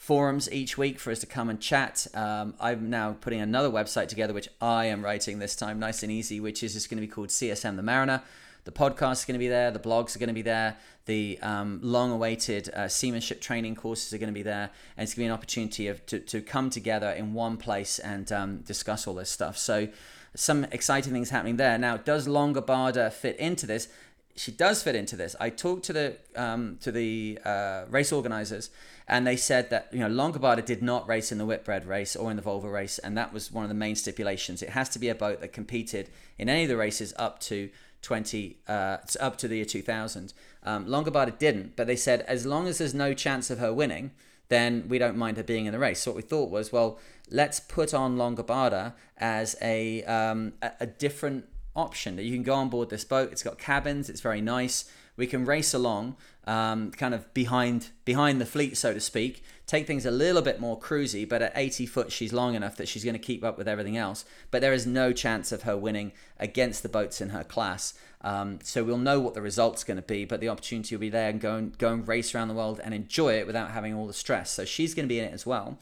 forums 0.00 0.50
each 0.50 0.78
week 0.78 0.98
for 0.98 1.10
us 1.10 1.18
to 1.18 1.26
come 1.26 1.50
and 1.50 1.60
chat. 1.60 2.06
Um, 2.14 2.54
I'm 2.58 2.88
now 2.88 3.18
putting 3.20 3.42
another 3.42 3.68
website 3.68 4.08
together, 4.08 4.32
which 4.32 4.48
I 4.58 4.86
am 4.86 5.04
writing 5.04 5.40
this 5.40 5.54
time, 5.54 5.78
nice 5.78 6.02
and 6.02 6.10
easy, 6.10 6.40
which 6.40 6.62
is 6.62 6.72
just 6.72 6.88
going 6.88 6.96
to 6.96 7.06
be 7.06 7.12
called 7.12 7.28
CSM 7.28 7.76
the 7.76 7.82
Mariner. 7.82 8.22
The 8.64 8.72
podcast 8.72 9.12
is 9.12 9.24
going 9.26 9.34
to 9.34 9.38
be 9.38 9.48
there. 9.48 9.70
The 9.70 9.78
blogs 9.78 10.16
are 10.16 10.18
going 10.18 10.28
to 10.28 10.34
be 10.34 10.40
there. 10.40 10.78
The 11.04 11.38
um, 11.42 11.80
long-awaited 11.82 12.70
uh, 12.70 12.88
seamanship 12.88 13.42
training 13.42 13.74
courses 13.74 14.14
are 14.14 14.18
going 14.18 14.30
to 14.30 14.34
be 14.34 14.42
there, 14.42 14.70
and 14.96 15.04
it's 15.04 15.12
going 15.12 15.16
to 15.16 15.20
be 15.20 15.26
an 15.26 15.32
opportunity 15.32 15.88
of, 15.88 16.04
to, 16.06 16.18
to 16.18 16.40
come 16.40 16.70
together 16.70 17.10
in 17.10 17.34
one 17.34 17.58
place 17.58 17.98
and 17.98 18.32
um, 18.32 18.56
discuss 18.60 19.06
all 19.06 19.14
this 19.14 19.28
stuff. 19.28 19.58
So, 19.58 19.88
some 20.34 20.64
exciting 20.72 21.12
things 21.12 21.28
happening 21.28 21.56
there. 21.56 21.76
Now, 21.76 21.98
does 21.98 22.26
Longobarda 22.26 23.12
fit 23.12 23.36
into 23.36 23.66
this? 23.66 23.88
She 24.34 24.52
does 24.52 24.82
fit 24.82 24.94
into 24.94 25.16
this. 25.16 25.36
I 25.38 25.50
talked 25.50 25.84
to 25.86 25.92
the 25.92 26.16
um, 26.36 26.78
to 26.80 26.90
the 26.90 27.38
uh, 27.44 27.84
race 27.90 28.12
organizers, 28.12 28.70
and 29.10 29.26
they 29.26 29.36
said 29.36 29.70
that 29.70 29.88
you 29.92 29.98
know 29.98 30.08
Longobarda 30.08 30.64
did 30.64 30.82
not 30.82 31.06
race 31.08 31.32
in 31.32 31.38
the 31.38 31.44
Whitbread 31.44 31.84
race 31.84 32.14
or 32.14 32.30
in 32.30 32.36
the 32.36 32.42
Volvo 32.42 32.72
race, 32.72 32.98
and 33.00 33.18
that 33.18 33.32
was 33.32 33.50
one 33.50 33.64
of 33.64 33.68
the 33.68 33.74
main 33.74 33.96
stipulations. 33.96 34.62
It 34.62 34.70
has 34.70 34.88
to 34.90 34.98
be 35.00 35.08
a 35.08 35.14
boat 35.14 35.40
that 35.40 35.52
competed 35.52 36.08
in 36.38 36.48
any 36.48 36.62
of 36.62 36.68
the 36.68 36.76
races 36.76 37.12
up 37.18 37.40
to 37.40 37.70
20 38.02 38.58
uh, 38.68 38.98
up 39.18 39.36
to 39.38 39.48
the 39.48 39.56
year 39.56 39.64
2000. 39.64 40.32
Um, 40.62 40.86
Longobarda 40.86 41.36
didn't, 41.38 41.74
but 41.74 41.88
they 41.88 41.96
said 41.96 42.20
as 42.22 42.46
long 42.46 42.68
as 42.68 42.78
there's 42.78 42.94
no 42.94 43.12
chance 43.12 43.50
of 43.50 43.58
her 43.58 43.74
winning, 43.74 44.12
then 44.48 44.84
we 44.88 44.98
don't 44.98 45.16
mind 45.16 45.36
her 45.38 45.42
being 45.42 45.66
in 45.66 45.72
the 45.72 45.78
race. 45.80 46.00
So 46.00 46.12
what 46.12 46.16
we 46.16 46.22
thought 46.22 46.48
was, 46.48 46.70
well, 46.70 46.98
let's 47.30 47.58
put 47.58 47.92
on 47.92 48.16
Longobarda 48.16 48.94
as 49.18 49.56
a, 49.60 50.04
um, 50.04 50.52
a, 50.62 50.72
a 50.80 50.86
different 50.86 51.46
option 51.74 52.16
that 52.16 52.22
you 52.22 52.32
can 52.32 52.42
go 52.44 52.54
on 52.54 52.68
board 52.68 52.90
this 52.90 53.04
boat. 53.04 53.32
It's 53.32 53.42
got 53.42 53.58
cabins. 53.58 54.08
It's 54.08 54.20
very 54.20 54.40
nice. 54.40 54.90
We 55.16 55.26
can 55.26 55.44
race 55.44 55.74
along, 55.74 56.16
um, 56.46 56.90
kind 56.92 57.14
of 57.14 57.32
behind 57.34 57.90
behind 58.04 58.40
the 58.40 58.46
fleet, 58.46 58.76
so 58.76 58.94
to 58.94 59.00
speak. 59.00 59.42
Take 59.66 59.86
things 59.86 60.04
a 60.04 60.10
little 60.10 60.42
bit 60.42 60.58
more 60.58 60.78
cruisy, 60.78 61.28
but 61.28 61.42
at 61.42 61.52
80 61.54 61.86
foot, 61.86 62.10
she's 62.10 62.32
long 62.32 62.56
enough 62.56 62.76
that 62.76 62.88
she's 62.88 63.04
going 63.04 63.14
to 63.14 63.20
keep 63.20 63.44
up 63.44 63.56
with 63.56 63.68
everything 63.68 63.96
else. 63.96 64.24
But 64.50 64.62
there 64.62 64.72
is 64.72 64.84
no 64.84 65.12
chance 65.12 65.52
of 65.52 65.62
her 65.62 65.76
winning 65.76 66.10
against 66.38 66.82
the 66.82 66.88
boats 66.88 67.20
in 67.20 67.28
her 67.28 67.44
class. 67.44 67.94
Um, 68.22 68.58
so 68.62 68.82
we'll 68.82 68.98
know 68.98 69.20
what 69.20 69.34
the 69.34 69.42
result's 69.42 69.84
going 69.84 69.96
to 69.96 70.02
be, 70.02 70.24
but 70.24 70.40
the 70.40 70.48
opportunity 70.48 70.94
will 70.94 71.00
be 71.00 71.08
there 71.08 71.30
and 71.30 71.40
go 71.40 71.54
and 71.54 71.78
go 71.78 71.92
and 71.92 72.06
race 72.08 72.34
around 72.34 72.48
the 72.48 72.54
world 72.54 72.80
and 72.82 72.92
enjoy 72.92 73.34
it 73.34 73.46
without 73.46 73.70
having 73.70 73.94
all 73.94 74.06
the 74.06 74.12
stress. 74.12 74.50
So 74.50 74.64
she's 74.64 74.94
going 74.94 75.06
to 75.06 75.08
be 75.08 75.20
in 75.20 75.26
it 75.26 75.32
as 75.32 75.46
well. 75.46 75.78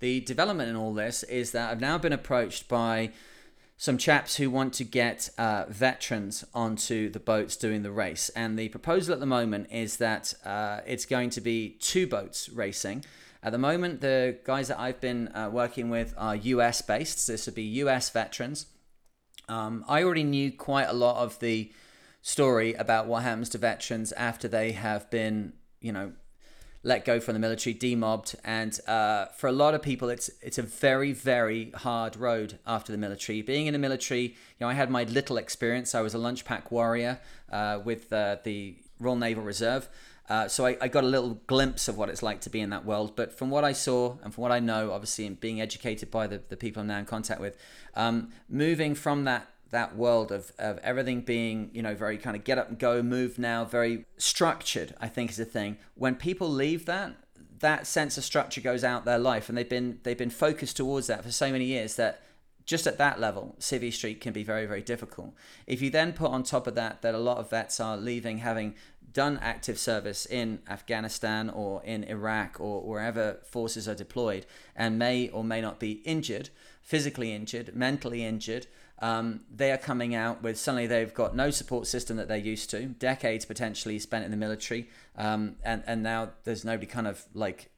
The 0.00 0.20
development 0.20 0.70
in 0.70 0.76
all 0.76 0.94
this 0.94 1.22
is 1.24 1.52
that 1.52 1.70
I've 1.70 1.80
now 1.80 1.98
been 1.98 2.12
approached 2.12 2.68
by 2.68 3.10
some 3.80 3.96
chaps 3.96 4.36
who 4.36 4.50
want 4.50 4.74
to 4.74 4.84
get 4.84 5.30
uh, 5.38 5.64
veterans 5.68 6.44
onto 6.52 7.08
the 7.08 7.20
boats 7.20 7.54
doing 7.54 7.84
the 7.84 7.92
race. 7.92 8.28
And 8.30 8.58
the 8.58 8.68
proposal 8.70 9.14
at 9.14 9.20
the 9.20 9.26
moment 9.26 9.68
is 9.70 9.98
that 9.98 10.34
uh, 10.44 10.80
it's 10.84 11.06
going 11.06 11.30
to 11.30 11.40
be 11.40 11.76
two 11.80 12.08
boats 12.08 12.48
racing. 12.48 13.04
At 13.40 13.52
the 13.52 13.58
moment, 13.58 14.00
the 14.00 14.36
guys 14.42 14.66
that 14.66 14.80
I've 14.80 15.00
been 15.00 15.28
uh, 15.28 15.48
working 15.52 15.90
with 15.90 16.12
are 16.18 16.34
US 16.34 16.82
based. 16.82 17.20
So 17.20 17.32
this 17.32 17.46
would 17.46 17.54
be 17.54 17.62
US 17.84 18.10
veterans. 18.10 18.66
Um, 19.48 19.84
I 19.86 20.02
already 20.02 20.24
knew 20.24 20.50
quite 20.50 20.88
a 20.88 20.92
lot 20.92 21.22
of 21.22 21.38
the 21.38 21.72
story 22.20 22.74
about 22.74 23.06
what 23.06 23.22
happens 23.22 23.48
to 23.50 23.58
veterans 23.58 24.10
after 24.12 24.48
they 24.48 24.72
have 24.72 25.08
been, 25.08 25.52
you 25.80 25.92
know, 25.92 26.12
let 26.82 27.04
go 27.04 27.18
from 27.20 27.34
the 27.34 27.40
military, 27.40 27.74
demobbed, 27.74 28.36
and 28.44 28.78
uh, 28.86 29.26
for 29.36 29.48
a 29.48 29.52
lot 29.52 29.74
of 29.74 29.82
people, 29.82 30.08
it's 30.08 30.30
it's 30.40 30.58
a 30.58 30.62
very 30.62 31.12
very 31.12 31.70
hard 31.72 32.16
road 32.16 32.58
after 32.66 32.92
the 32.92 32.98
military. 32.98 33.42
Being 33.42 33.66
in 33.66 33.72
the 33.72 33.78
military, 33.78 34.22
you 34.22 34.34
know, 34.60 34.68
I 34.68 34.74
had 34.74 34.90
my 34.90 35.04
little 35.04 35.36
experience. 35.36 35.94
I 35.94 36.00
was 36.00 36.14
a 36.14 36.18
lunch 36.18 36.44
pack 36.44 36.70
warrior 36.70 37.20
uh, 37.50 37.80
with 37.84 38.12
uh, 38.12 38.36
the 38.44 38.76
Royal 39.00 39.16
Naval 39.16 39.42
Reserve. 39.42 39.88
Uh, 40.28 40.46
so 40.46 40.66
I, 40.66 40.76
I, 40.82 40.88
got 40.88 41.04
a 41.04 41.06
little 41.06 41.40
glimpse 41.46 41.88
of 41.88 41.96
what 41.96 42.10
it's 42.10 42.22
like 42.22 42.42
to 42.42 42.50
be 42.50 42.60
in 42.60 42.68
that 42.68 42.84
world. 42.84 43.16
But 43.16 43.32
from 43.32 43.48
what 43.48 43.64
I 43.64 43.72
saw 43.72 44.16
and 44.22 44.34
from 44.34 44.42
what 44.42 44.52
I 44.52 44.60
know, 44.60 44.92
obviously, 44.92 45.26
and 45.26 45.40
being 45.40 45.58
educated 45.58 46.10
by 46.10 46.26
the, 46.26 46.42
the 46.50 46.56
people 46.56 46.82
I'm 46.82 46.86
now 46.86 46.98
in 46.98 47.06
contact 47.06 47.40
with, 47.40 47.56
um, 47.94 48.28
moving 48.46 48.94
from 48.94 49.24
that 49.24 49.48
that 49.70 49.96
world 49.96 50.32
of, 50.32 50.52
of 50.58 50.78
everything 50.78 51.20
being, 51.20 51.70
you 51.72 51.82
know, 51.82 51.94
very 51.94 52.18
kind 52.18 52.36
of 52.36 52.44
get 52.44 52.58
up 52.58 52.68
and 52.68 52.78
go, 52.78 53.02
move 53.02 53.38
now, 53.38 53.64
very 53.64 54.06
structured, 54.16 54.94
I 55.00 55.08
think 55.08 55.30
is 55.30 55.38
a 55.38 55.44
thing. 55.44 55.76
When 55.94 56.14
people 56.14 56.48
leave 56.48 56.86
that, 56.86 57.16
that 57.60 57.86
sense 57.86 58.16
of 58.16 58.24
structure 58.24 58.60
goes 58.60 58.84
out 58.84 59.04
their 59.04 59.18
life 59.18 59.48
and 59.48 59.58
they've 59.58 59.68
been 59.68 59.98
they've 60.04 60.16
been 60.16 60.30
focused 60.30 60.76
towards 60.76 61.08
that 61.08 61.24
for 61.24 61.32
so 61.32 61.50
many 61.50 61.64
years 61.64 61.96
that 61.96 62.22
just 62.64 62.86
at 62.86 62.98
that 62.98 63.18
level, 63.18 63.56
Civvy 63.58 63.92
Street 63.92 64.20
can 64.20 64.34
be 64.34 64.44
very, 64.44 64.66
very 64.66 64.82
difficult. 64.82 65.32
If 65.66 65.80
you 65.80 65.88
then 65.88 66.12
put 66.12 66.30
on 66.30 66.42
top 66.42 66.66
of 66.66 66.74
that 66.74 67.02
that 67.02 67.14
a 67.14 67.18
lot 67.18 67.38
of 67.38 67.50
vets 67.50 67.80
are 67.80 67.96
leaving 67.96 68.38
having 68.38 68.74
done 69.12 69.38
active 69.42 69.78
service 69.78 70.26
in 70.26 70.60
Afghanistan 70.68 71.48
or 71.48 71.82
in 71.82 72.04
Iraq 72.04 72.60
or 72.60 72.82
wherever 72.82 73.38
forces 73.42 73.88
are 73.88 73.94
deployed 73.94 74.44
and 74.76 74.98
may 74.98 75.28
or 75.30 75.42
may 75.42 75.60
not 75.60 75.80
be 75.80 76.02
injured, 76.04 76.50
physically 76.82 77.32
injured, 77.32 77.74
mentally 77.74 78.24
injured, 78.24 78.66
um, 79.00 79.40
they 79.54 79.70
are 79.70 79.78
coming 79.78 80.14
out 80.14 80.42
with 80.42 80.58
suddenly 80.58 80.86
they've 80.86 81.14
got 81.14 81.36
no 81.36 81.50
support 81.50 81.86
system 81.86 82.16
that 82.16 82.28
they're 82.28 82.36
used 82.36 82.70
to, 82.70 82.86
decades 82.86 83.44
potentially 83.44 83.98
spent 83.98 84.24
in 84.24 84.30
the 84.30 84.36
military, 84.36 84.88
um, 85.16 85.56
and 85.64 85.82
and 85.86 86.02
now 86.02 86.30
there's 86.44 86.64
nobody 86.64 86.86
kind 86.86 87.06
of 87.06 87.24
like 87.32 87.70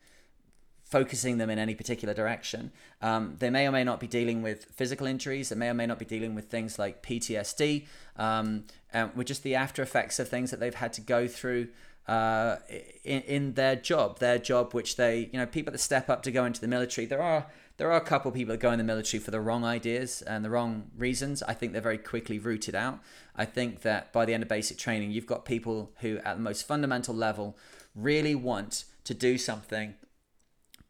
focusing 0.91 1.39
them 1.39 1.49
in 1.51 1.59
any 1.59 1.75
particular 1.75 2.13
direction. 2.13 2.73
Um, 3.01 3.37
they 3.39 3.49
may 3.49 3.67
or 3.67 3.71
may 3.71 3.85
not 3.85 4.01
be 4.01 4.09
dealing 4.09 4.43
with 4.43 4.65
physical 4.65 5.07
injuries. 5.07 5.51
They 5.51 5.57
may 5.57 5.69
or 5.69 5.75
may 5.75 5.87
not 5.87 6.01
be 6.01 6.05
dealing 6.05 6.35
with 6.35 6.47
things 6.47 6.79
like 6.79 7.03
PTSD, 7.03 7.87
um, 8.17 8.65
and 8.93 9.15
with 9.15 9.29
just 9.29 9.43
the 9.43 9.55
after 9.55 9.83
effects 9.83 10.19
of 10.19 10.29
things 10.29 10.51
that 10.51 10.59
they've 10.59 10.75
had 10.75 10.93
to 10.95 11.01
go 11.01 11.29
through 11.29 11.69
uh, 12.09 12.57
in, 13.05 13.21
in 13.23 13.55
their 13.55 13.77
job. 13.77 14.19
Their 14.19 14.39
job, 14.39 14.73
which 14.73 14.97
they, 14.97 15.31
you 15.33 15.39
know, 15.39 15.47
people 15.47 15.71
that 15.71 15.79
step 15.79 16.11
up 16.11 16.23
to 16.25 16.33
go 16.33 16.45
into 16.45 16.61
the 16.61 16.69
military. 16.69 17.07
There 17.07 17.23
are 17.23 17.47
there 17.81 17.91
are 17.91 17.97
a 17.97 18.03
couple 18.03 18.29
of 18.29 18.35
people 18.35 18.53
that 18.53 18.61
go 18.61 18.73
in 18.73 18.77
the 18.77 18.85
military 18.85 19.19
for 19.23 19.31
the 19.31 19.41
wrong 19.41 19.65
ideas 19.65 20.21
and 20.21 20.45
the 20.45 20.51
wrong 20.51 20.91
reasons. 20.99 21.43
I 21.43 21.55
think 21.55 21.73
they're 21.73 21.81
very 21.81 21.97
quickly 21.97 22.39
rooted 22.39 22.75
out. 22.75 22.99
I 23.35 23.47
think 23.47 23.81
that 23.81 24.13
by 24.13 24.27
the 24.27 24.35
end 24.35 24.43
of 24.43 24.51
basic 24.51 24.77
training, 24.77 25.13
you've 25.13 25.25
got 25.25 25.47
people 25.47 25.91
who, 26.01 26.19
at 26.19 26.37
the 26.37 26.43
most 26.43 26.69
fundamental 26.69 27.15
level, 27.15 27.57
really 27.95 28.35
want 28.35 28.85
to 29.05 29.15
do 29.15 29.39
something 29.39 29.95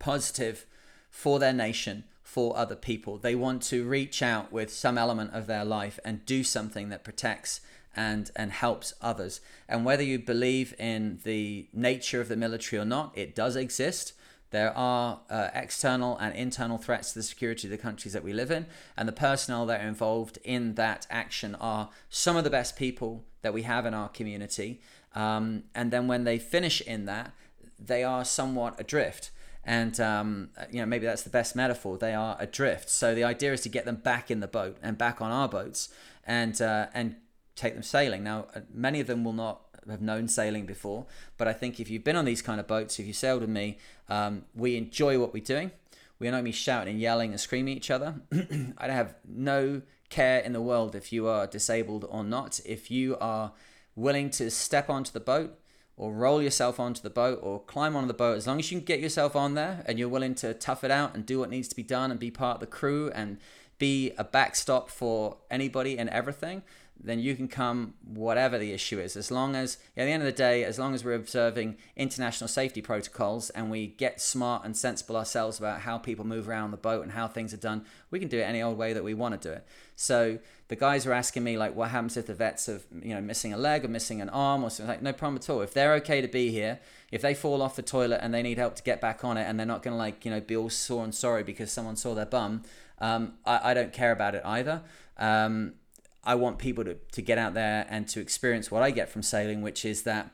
positive 0.00 0.66
for 1.08 1.38
their 1.38 1.52
nation, 1.52 2.02
for 2.24 2.56
other 2.56 2.74
people. 2.74 3.18
They 3.18 3.36
want 3.36 3.62
to 3.64 3.86
reach 3.86 4.20
out 4.20 4.50
with 4.50 4.72
some 4.72 4.98
element 4.98 5.32
of 5.32 5.46
their 5.46 5.64
life 5.64 6.00
and 6.04 6.26
do 6.26 6.42
something 6.42 6.88
that 6.88 7.04
protects 7.04 7.60
and 7.94 8.32
and 8.34 8.50
helps 8.50 8.94
others. 9.00 9.40
And 9.68 9.84
whether 9.84 10.02
you 10.02 10.18
believe 10.18 10.74
in 10.76 11.20
the 11.22 11.68
nature 11.72 12.20
of 12.20 12.26
the 12.26 12.36
military 12.36 12.82
or 12.82 12.84
not, 12.84 13.16
it 13.16 13.36
does 13.36 13.54
exist. 13.54 14.12
There 14.50 14.76
are 14.76 15.20
uh, 15.30 15.48
external 15.54 16.16
and 16.18 16.34
internal 16.34 16.78
threats 16.78 17.12
to 17.12 17.20
the 17.20 17.22
security 17.22 17.68
of 17.68 17.70
the 17.70 17.78
countries 17.78 18.12
that 18.12 18.24
we 18.24 18.32
live 18.32 18.50
in, 18.50 18.66
and 18.96 19.08
the 19.08 19.12
personnel 19.12 19.66
that 19.66 19.80
are 19.80 19.88
involved 19.88 20.38
in 20.44 20.74
that 20.74 21.06
action 21.10 21.54
are 21.56 21.90
some 22.08 22.36
of 22.36 22.44
the 22.44 22.50
best 22.50 22.76
people 22.76 23.24
that 23.42 23.54
we 23.54 23.62
have 23.62 23.86
in 23.86 23.94
our 23.94 24.08
community. 24.08 24.80
Um, 25.14 25.64
and 25.74 25.90
then 25.90 26.08
when 26.08 26.24
they 26.24 26.38
finish 26.38 26.80
in 26.80 27.04
that, 27.06 27.32
they 27.78 28.04
are 28.04 28.24
somewhat 28.24 28.78
adrift. 28.78 29.30
And 29.64 30.00
um, 30.00 30.50
you 30.70 30.80
know 30.80 30.86
maybe 30.86 31.06
that's 31.06 31.22
the 31.22 31.30
best 31.30 31.54
metaphor. 31.54 31.98
They 31.98 32.14
are 32.14 32.36
adrift. 32.40 32.90
So 32.90 33.14
the 33.14 33.24
idea 33.24 33.52
is 33.52 33.60
to 33.62 33.68
get 33.68 33.84
them 33.84 33.96
back 33.96 34.30
in 34.30 34.40
the 34.40 34.48
boat 34.48 34.78
and 34.82 34.96
back 34.96 35.20
on 35.20 35.30
our 35.30 35.48
boats 35.48 35.90
and 36.26 36.60
uh, 36.60 36.86
and 36.94 37.16
take 37.56 37.74
them 37.74 37.82
sailing. 37.82 38.24
Now 38.24 38.46
uh, 38.54 38.60
many 38.72 39.00
of 39.00 39.06
them 39.06 39.22
will 39.22 39.34
not 39.34 39.60
have 39.88 40.00
known 40.00 40.28
sailing 40.28 40.66
before. 40.66 41.06
But 41.36 41.48
I 41.48 41.52
think 41.52 41.80
if 41.80 41.90
you've 41.90 42.04
been 42.04 42.16
on 42.16 42.24
these 42.24 42.42
kind 42.42 42.60
of 42.60 42.66
boats, 42.66 42.98
if 42.98 43.06
you 43.06 43.12
sailed 43.12 43.40
with 43.40 43.50
me, 43.50 43.78
um, 44.08 44.44
we 44.54 44.76
enjoy 44.76 45.18
what 45.18 45.32
we're 45.32 45.42
doing. 45.42 45.70
We 46.18 46.28
are 46.28 46.32
not 46.32 46.44
me 46.44 46.52
shouting 46.52 46.92
and 46.92 47.00
yelling 47.00 47.30
and 47.30 47.40
screaming 47.40 47.72
at 47.72 47.76
each 47.78 47.90
other. 47.90 48.16
I 48.78 48.88
have 48.88 49.14
no 49.26 49.82
care 50.10 50.40
in 50.40 50.52
the 50.52 50.60
world 50.60 50.94
if 50.94 51.12
you 51.12 51.26
are 51.26 51.46
disabled 51.46 52.04
or 52.10 52.22
not. 52.22 52.60
If 52.66 52.90
you 52.90 53.16
are 53.20 53.52
willing 53.96 54.30
to 54.30 54.50
step 54.50 54.90
onto 54.90 55.12
the 55.12 55.20
boat 55.20 55.58
or 55.96 56.12
roll 56.12 56.42
yourself 56.42 56.78
onto 56.78 57.00
the 57.00 57.10
boat 57.10 57.38
or 57.42 57.60
climb 57.60 57.96
onto 57.96 58.08
the 58.08 58.14
boat, 58.14 58.36
as 58.36 58.46
long 58.46 58.58
as 58.58 58.70
you 58.70 58.78
can 58.78 58.84
get 58.84 59.00
yourself 59.00 59.34
on 59.34 59.54
there 59.54 59.82
and 59.86 59.98
you're 59.98 60.08
willing 60.08 60.34
to 60.36 60.52
tough 60.52 60.84
it 60.84 60.90
out 60.90 61.14
and 61.14 61.24
do 61.24 61.38
what 61.38 61.48
needs 61.48 61.68
to 61.68 61.76
be 61.76 61.82
done 61.82 62.10
and 62.10 62.20
be 62.20 62.30
part 62.30 62.56
of 62.56 62.60
the 62.60 62.66
crew 62.66 63.10
and 63.14 63.38
be 63.78 64.12
a 64.18 64.24
backstop 64.24 64.90
for 64.90 65.38
anybody 65.50 65.98
and 65.98 66.10
everything, 66.10 66.62
then 67.02 67.18
you 67.18 67.34
can 67.34 67.48
come 67.48 67.94
whatever 68.04 68.58
the 68.58 68.72
issue 68.72 69.00
is. 69.00 69.16
As 69.16 69.30
long 69.30 69.56
as, 69.56 69.78
at 69.96 70.04
the 70.04 70.10
end 70.10 70.22
of 70.22 70.26
the 70.26 70.32
day, 70.32 70.64
as 70.64 70.78
long 70.78 70.94
as 70.94 71.04
we're 71.04 71.14
observing 71.14 71.76
international 71.96 72.48
safety 72.48 72.82
protocols 72.82 73.50
and 73.50 73.70
we 73.70 73.86
get 73.86 74.20
smart 74.20 74.64
and 74.64 74.76
sensible 74.76 75.16
ourselves 75.16 75.58
about 75.58 75.80
how 75.80 75.96
people 75.98 76.26
move 76.26 76.48
around 76.48 76.70
the 76.70 76.76
boat 76.76 77.02
and 77.02 77.12
how 77.12 77.26
things 77.26 77.54
are 77.54 77.58
done, 77.58 77.84
we 78.10 78.18
can 78.18 78.28
do 78.28 78.38
it 78.38 78.42
any 78.42 78.60
old 78.60 78.76
way 78.76 78.92
that 78.92 79.02
we 79.02 79.14
want 79.14 79.40
to 79.40 79.48
do 79.48 79.54
it. 79.54 79.66
So 79.96 80.38
the 80.68 80.76
guys 80.76 81.06
are 81.06 81.12
asking 81.12 81.42
me 81.42 81.56
like, 81.56 81.74
what 81.74 81.90
happens 81.90 82.16
if 82.16 82.26
the 82.26 82.34
vets 82.34 82.66
have, 82.66 82.84
you 83.02 83.14
know, 83.14 83.20
missing 83.20 83.52
a 83.52 83.56
leg 83.56 83.84
or 83.84 83.88
missing 83.88 84.20
an 84.20 84.28
arm 84.28 84.62
or 84.62 84.70
something? 84.70 84.94
Like, 84.94 85.02
no 85.02 85.12
problem 85.12 85.36
at 85.36 85.48
all. 85.48 85.62
If 85.62 85.72
they're 85.72 85.94
okay 85.94 86.20
to 86.20 86.28
be 86.28 86.50
here, 86.50 86.80
if 87.10 87.22
they 87.22 87.34
fall 87.34 87.62
off 87.62 87.76
the 87.76 87.82
toilet 87.82 88.20
and 88.22 88.32
they 88.32 88.42
need 88.42 88.58
help 88.58 88.76
to 88.76 88.82
get 88.82 89.00
back 89.00 89.24
on 89.24 89.36
it, 89.36 89.44
and 89.44 89.58
they're 89.58 89.66
not 89.66 89.82
going 89.82 89.94
to 89.94 89.98
like, 89.98 90.24
you 90.24 90.30
know, 90.30 90.40
be 90.40 90.56
all 90.56 90.70
sore 90.70 91.02
and 91.02 91.14
sorry 91.14 91.42
because 91.42 91.72
someone 91.72 91.96
saw 91.96 92.14
their 92.14 92.26
bum, 92.26 92.62
um, 92.98 93.34
I, 93.44 93.70
I 93.70 93.74
don't 93.74 93.92
care 93.92 94.12
about 94.12 94.34
it 94.34 94.42
either. 94.44 94.82
Um, 95.18 95.74
I 96.22 96.34
want 96.34 96.58
people 96.58 96.84
to, 96.84 96.94
to 97.12 97.22
get 97.22 97.38
out 97.38 97.54
there 97.54 97.86
and 97.88 98.06
to 98.08 98.20
experience 98.20 98.70
what 98.70 98.82
I 98.82 98.90
get 98.90 99.08
from 99.08 99.22
sailing, 99.22 99.62
which 99.62 99.84
is 99.84 100.02
that 100.02 100.30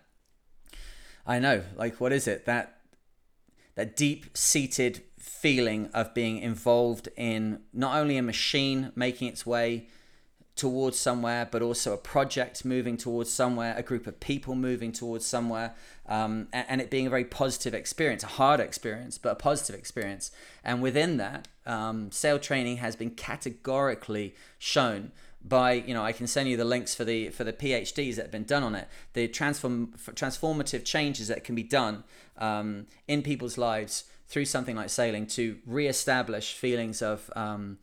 I 1.27 1.39
know, 1.39 1.63
like, 1.77 2.01
what 2.01 2.13
is 2.13 2.29
it? 2.29 2.47
That 2.47 2.77
that 3.75 3.95
deep 3.95 4.37
seated 4.37 5.03
feeling 5.19 5.91
of 5.93 6.15
being 6.15 6.39
involved 6.39 7.09
in 7.17 7.61
not 7.73 7.97
only 7.97 8.17
a 8.17 8.23
machine 8.23 8.91
making 8.95 9.29
its 9.29 9.45
way 9.45 9.87
towards 10.55 10.99
somewhere, 10.99 11.47
but 11.51 11.61
also 11.61 11.93
a 11.93 11.99
project 11.99 12.65
moving 12.65 12.97
towards 12.97 13.31
somewhere, 13.31 13.75
a 13.77 13.83
group 13.83 14.07
of 14.07 14.19
people 14.19 14.55
moving 14.55 14.91
towards 14.91 15.27
somewhere, 15.27 15.75
um, 16.07 16.49
and, 16.55 16.65
and, 16.69 16.81
it 16.81 16.91
being 16.91 17.07
a 17.07 17.11
very 17.11 17.27
positive 17.27 17.75
experience, 17.75 18.23
a 18.23 18.29
hard 18.29 18.59
experience, 18.59 19.19
but 19.19 19.33
a 19.33 19.35
positive 19.35 19.77
experience. 19.77 20.31
And 20.65 20.81
within 20.81 21.19
that, 21.19 21.47
um, 21.67 22.11
sail 22.11 22.39
training 22.39 22.79
has 22.79 22.97
been 22.97 23.11
categorically 23.11 24.35
shown 24.59 25.13
by 25.49 25.73
you 25.73 25.95
know 25.95 26.05
I 26.05 26.13
can 26.13 26.27
send 26.27 26.49
you 26.49 26.57
the 26.57 26.65
links 26.65 26.95
for 26.95 27.05
the 27.05 27.31
for 27.31 27.45
the 27.45 27.53
PhDs 27.53 28.17
that 28.17 28.23
have 28.23 28.31
been 28.31 28.45
done 28.45 28.63
on 28.63 28.75
it, 28.75 28.89
the 29.13 29.29
transform 29.29 29.95
transformative 30.13 30.85
changes 30.85 31.29
that 31.29 31.45
can 31.45 31.55
be 31.55 31.63
done 31.63 32.05
um, 32.39 32.87
in 33.07 33.23
people's 33.23 33.57
lives 33.57 34.05
through 34.29 34.45
something 34.45 34.77
like 34.77 34.91
sailing 34.91 35.27
to 35.27 35.59
re-establish 35.67 36.55
feelings 36.55 37.01
of 37.01 37.31
um, 37.37 37.79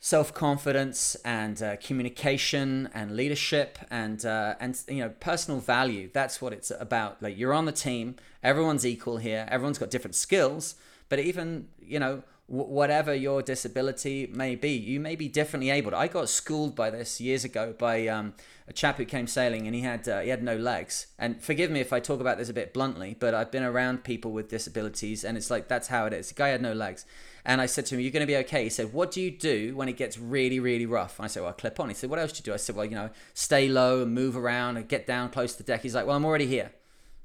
self-confidence 0.00 1.16
and 1.24 1.62
uh, 1.62 1.76
communication 1.76 2.88
and 2.92 3.16
leadership 3.16 3.78
and 3.90 4.24
uh, 4.24 4.54
and 4.60 4.80
you 4.88 4.98
know 4.98 5.10
personal 5.20 5.60
value. 5.60 6.10
That's 6.12 6.40
what 6.42 6.52
it's 6.52 6.72
about. 6.78 7.22
Like 7.22 7.38
you're 7.38 7.54
on 7.54 7.66
the 7.66 7.72
team, 7.72 8.16
everyone's 8.42 8.84
equal 8.84 9.18
here, 9.18 9.46
everyone's 9.50 9.78
got 9.78 9.90
different 9.90 10.14
skills, 10.14 10.74
but 11.08 11.18
even 11.18 11.68
you 11.80 12.00
know 12.00 12.22
whatever 12.48 13.14
your 13.14 13.42
disability 13.42 14.26
may 14.32 14.54
be, 14.56 14.70
you 14.70 14.98
may 14.98 15.14
be 15.14 15.28
differently 15.28 15.68
able. 15.68 15.94
I 15.94 16.08
got 16.08 16.30
schooled 16.30 16.74
by 16.74 16.88
this 16.88 17.20
years 17.20 17.44
ago 17.44 17.74
by 17.78 18.08
um, 18.08 18.32
a 18.66 18.72
chap 18.72 18.96
who 18.96 19.04
came 19.04 19.26
sailing 19.26 19.66
and 19.66 19.74
he 19.74 19.82
had 19.82 20.08
uh, 20.08 20.20
he 20.20 20.30
had 20.30 20.42
no 20.42 20.56
legs. 20.56 21.08
And 21.18 21.42
forgive 21.42 21.70
me 21.70 21.80
if 21.80 21.92
I 21.92 22.00
talk 22.00 22.20
about 22.20 22.38
this 22.38 22.48
a 22.48 22.54
bit 22.54 22.72
bluntly, 22.72 23.16
but 23.20 23.34
I've 23.34 23.50
been 23.50 23.62
around 23.62 24.02
people 24.02 24.32
with 24.32 24.48
disabilities 24.48 25.24
and 25.24 25.36
it's 25.36 25.50
like 25.50 25.68
that's 25.68 25.88
how 25.88 26.06
it 26.06 26.14
is. 26.14 26.28
The 26.28 26.34
guy 26.34 26.48
had 26.48 26.62
no 26.62 26.72
legs. 26.72 27.04
And 27.44 27.60
I 27.60 27.66
said 27.66 27.86
to 27.86 27.94
him, 27.94 28.00
You're 28.00 28.10
going 28.10 28.26
to 28.26 28.26
be 28.26 28.36
okay. 28.38 28.64
He 28.64 28.70
said, 28.70 28.92
What 28.92 29.10
do 29.10 29.20
you 29.20 29.30
do 29.30 29.76
when 29.76 29.88
it 29.88 29.96
gets 29.96 30.18
really, 30.18 30.58
really 30.58 30.86
rough? 30.86 31.18
And 31.18 31.24
I 31.24 31.28
said, 31.28 31.42
Well, 31.42 31.50
I 31.50 31.52
clip 31.52 31.78
on. 31.78 31.88
He 31.88 31.94
said, 31.94 32.10
What 32.10 32.18
else 32.18 32.32
do 32.32 32.38
you 32.38 32.44
do? 32.44 32.54
I 32.54 32.56
said, 32.56 32.76
Well, 32.76 32.84
you 32.84 32.94
know, 32.94 33.10
stay 33.34 33.68
low 33.68 34.02
and 34.02 34.14
move 34.14 34.36
around 34.36 34.78
and 34.78 34.88
get 34.88 35.06
down 35.06 35.30
close 35.30 35.52
to 35.52 35.58
the 35.58 35.64
deck. 35.64 35.82
He's 35.82 35.94
like, 35.94 36.06
Well, 36.06 36.16
I'm 36.16 36.24
already 36.24 36.46
here. 36.46 36.72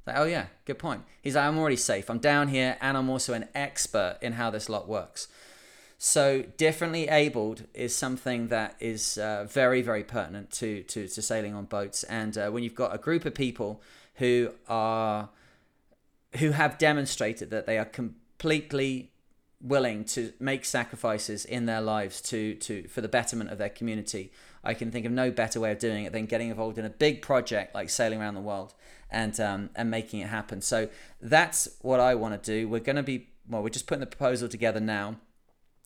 Like, 0.06 0.18
oh 0.18 0.26
yeah, 0.26 0.48
good 0.66 0.80
point. 0.80 1.04
He's 1.22 1.36
like, 1.36 1.46
I'm 1.46 1.58
already 1.58 1.78
safe. 1.78 2.10
I'm 2.10 2.20
down 2.20 2.50
here, 2.50 2.78
and 2.82 2.98
I'm 2.98 3.10
also 3.10 3.34
an 3.34 3.48
expert 3.56 4.18
in 4.22 4.34
how 4.34 4.50
this 4.50 4.70
lot 4.70 4.88
works. 4.88 5.28
So 5.98 6.44
differently 6.58 7.08
abled 7.08 7.64
is 7.74 7.96
something 7.96 8.50
that 8.50 8.76
is 8.82 9.18
uh, 9.18 9.46
very, 9.46 9.82
very 9.82 10.04
pertinent 10.04 10.52
to, 10.52 10.84
to, 10.84 11.08
to 11.08 11.22
sailing 11.22 11.54
on 11.54 11.64
boats. 11.64 12.04
And 12.04 12.38
uh, 12.38 12.50
when 12.50 12.62
you've 12.64 12.76
got 12.76 12.94
a 12.94 12.98
group 12.98 13.24
of 13.24 13.34
people 13.34 13.82
who 14.16 14.52
are 14.68 15.30
who 16.40 16.52
have 16.52 16.78
demonstrated 16.78 17.52
that 17.52 17.68
they 17.68 17.78
are 17.78 17.86
completely 17.86 19.12
willing 19.62 20.04
to 20.04 20.34
make 20.40 20.66
sacrifices 20.66 21.46
in 21.46 21.68
their 21.68 21.80
lives 21.80 22.20
to, 22.22 22.56
to 22.56 22.86
for 22.90 23.00
the 23.00 23.08
betterment 23.08 23.50
of 23.50 23.58
their 23.58 23.70
community, 23.70 24.30
I 24.62 24.74
can 24.74 24.92
think 24.92 25.06
of 25.06 25.12
no 25.14 25.32
better 25.32 25.62
way 25.62 25.72
of 25.72 25.80
doing 25.80 26.04
it 26.04 26.12
than 26.12 26.26
getting 26.26 26.50
involved 26.50 26.78
in 26.78 26.84
a 26.84 26.90
big 26.90 27.22
project 27.22 27.74
like 27.74 27.90
sailing 27.90 28.20
around 28.20 28.34
the 28.34 28.42
world 28.42 28.74
and 29.14 29.40
um, 29.40 29.70
and 29.76 29.90
making 29.90 30.20
it 30.20 30.28
happen. 30.28 30.62
So 30.62 30.90
that's 31.22 31.70
what 31.82 32.00
I 32.00 32.16
want 32.16 32.42
to 32.42 32.52
do. 32.52 32.68
We're 32.68 32.80
going 32.80 32.98
to 32.98 33.04
be 33.04 33.30
well, 33.48 33.62
we're 33.62 33.70
just 33.70 33.88
putting 33.88 34.02
the 34.02 34.08
proposal 34.08 34.50
together 34.50 34.80
now, 34.80 35.16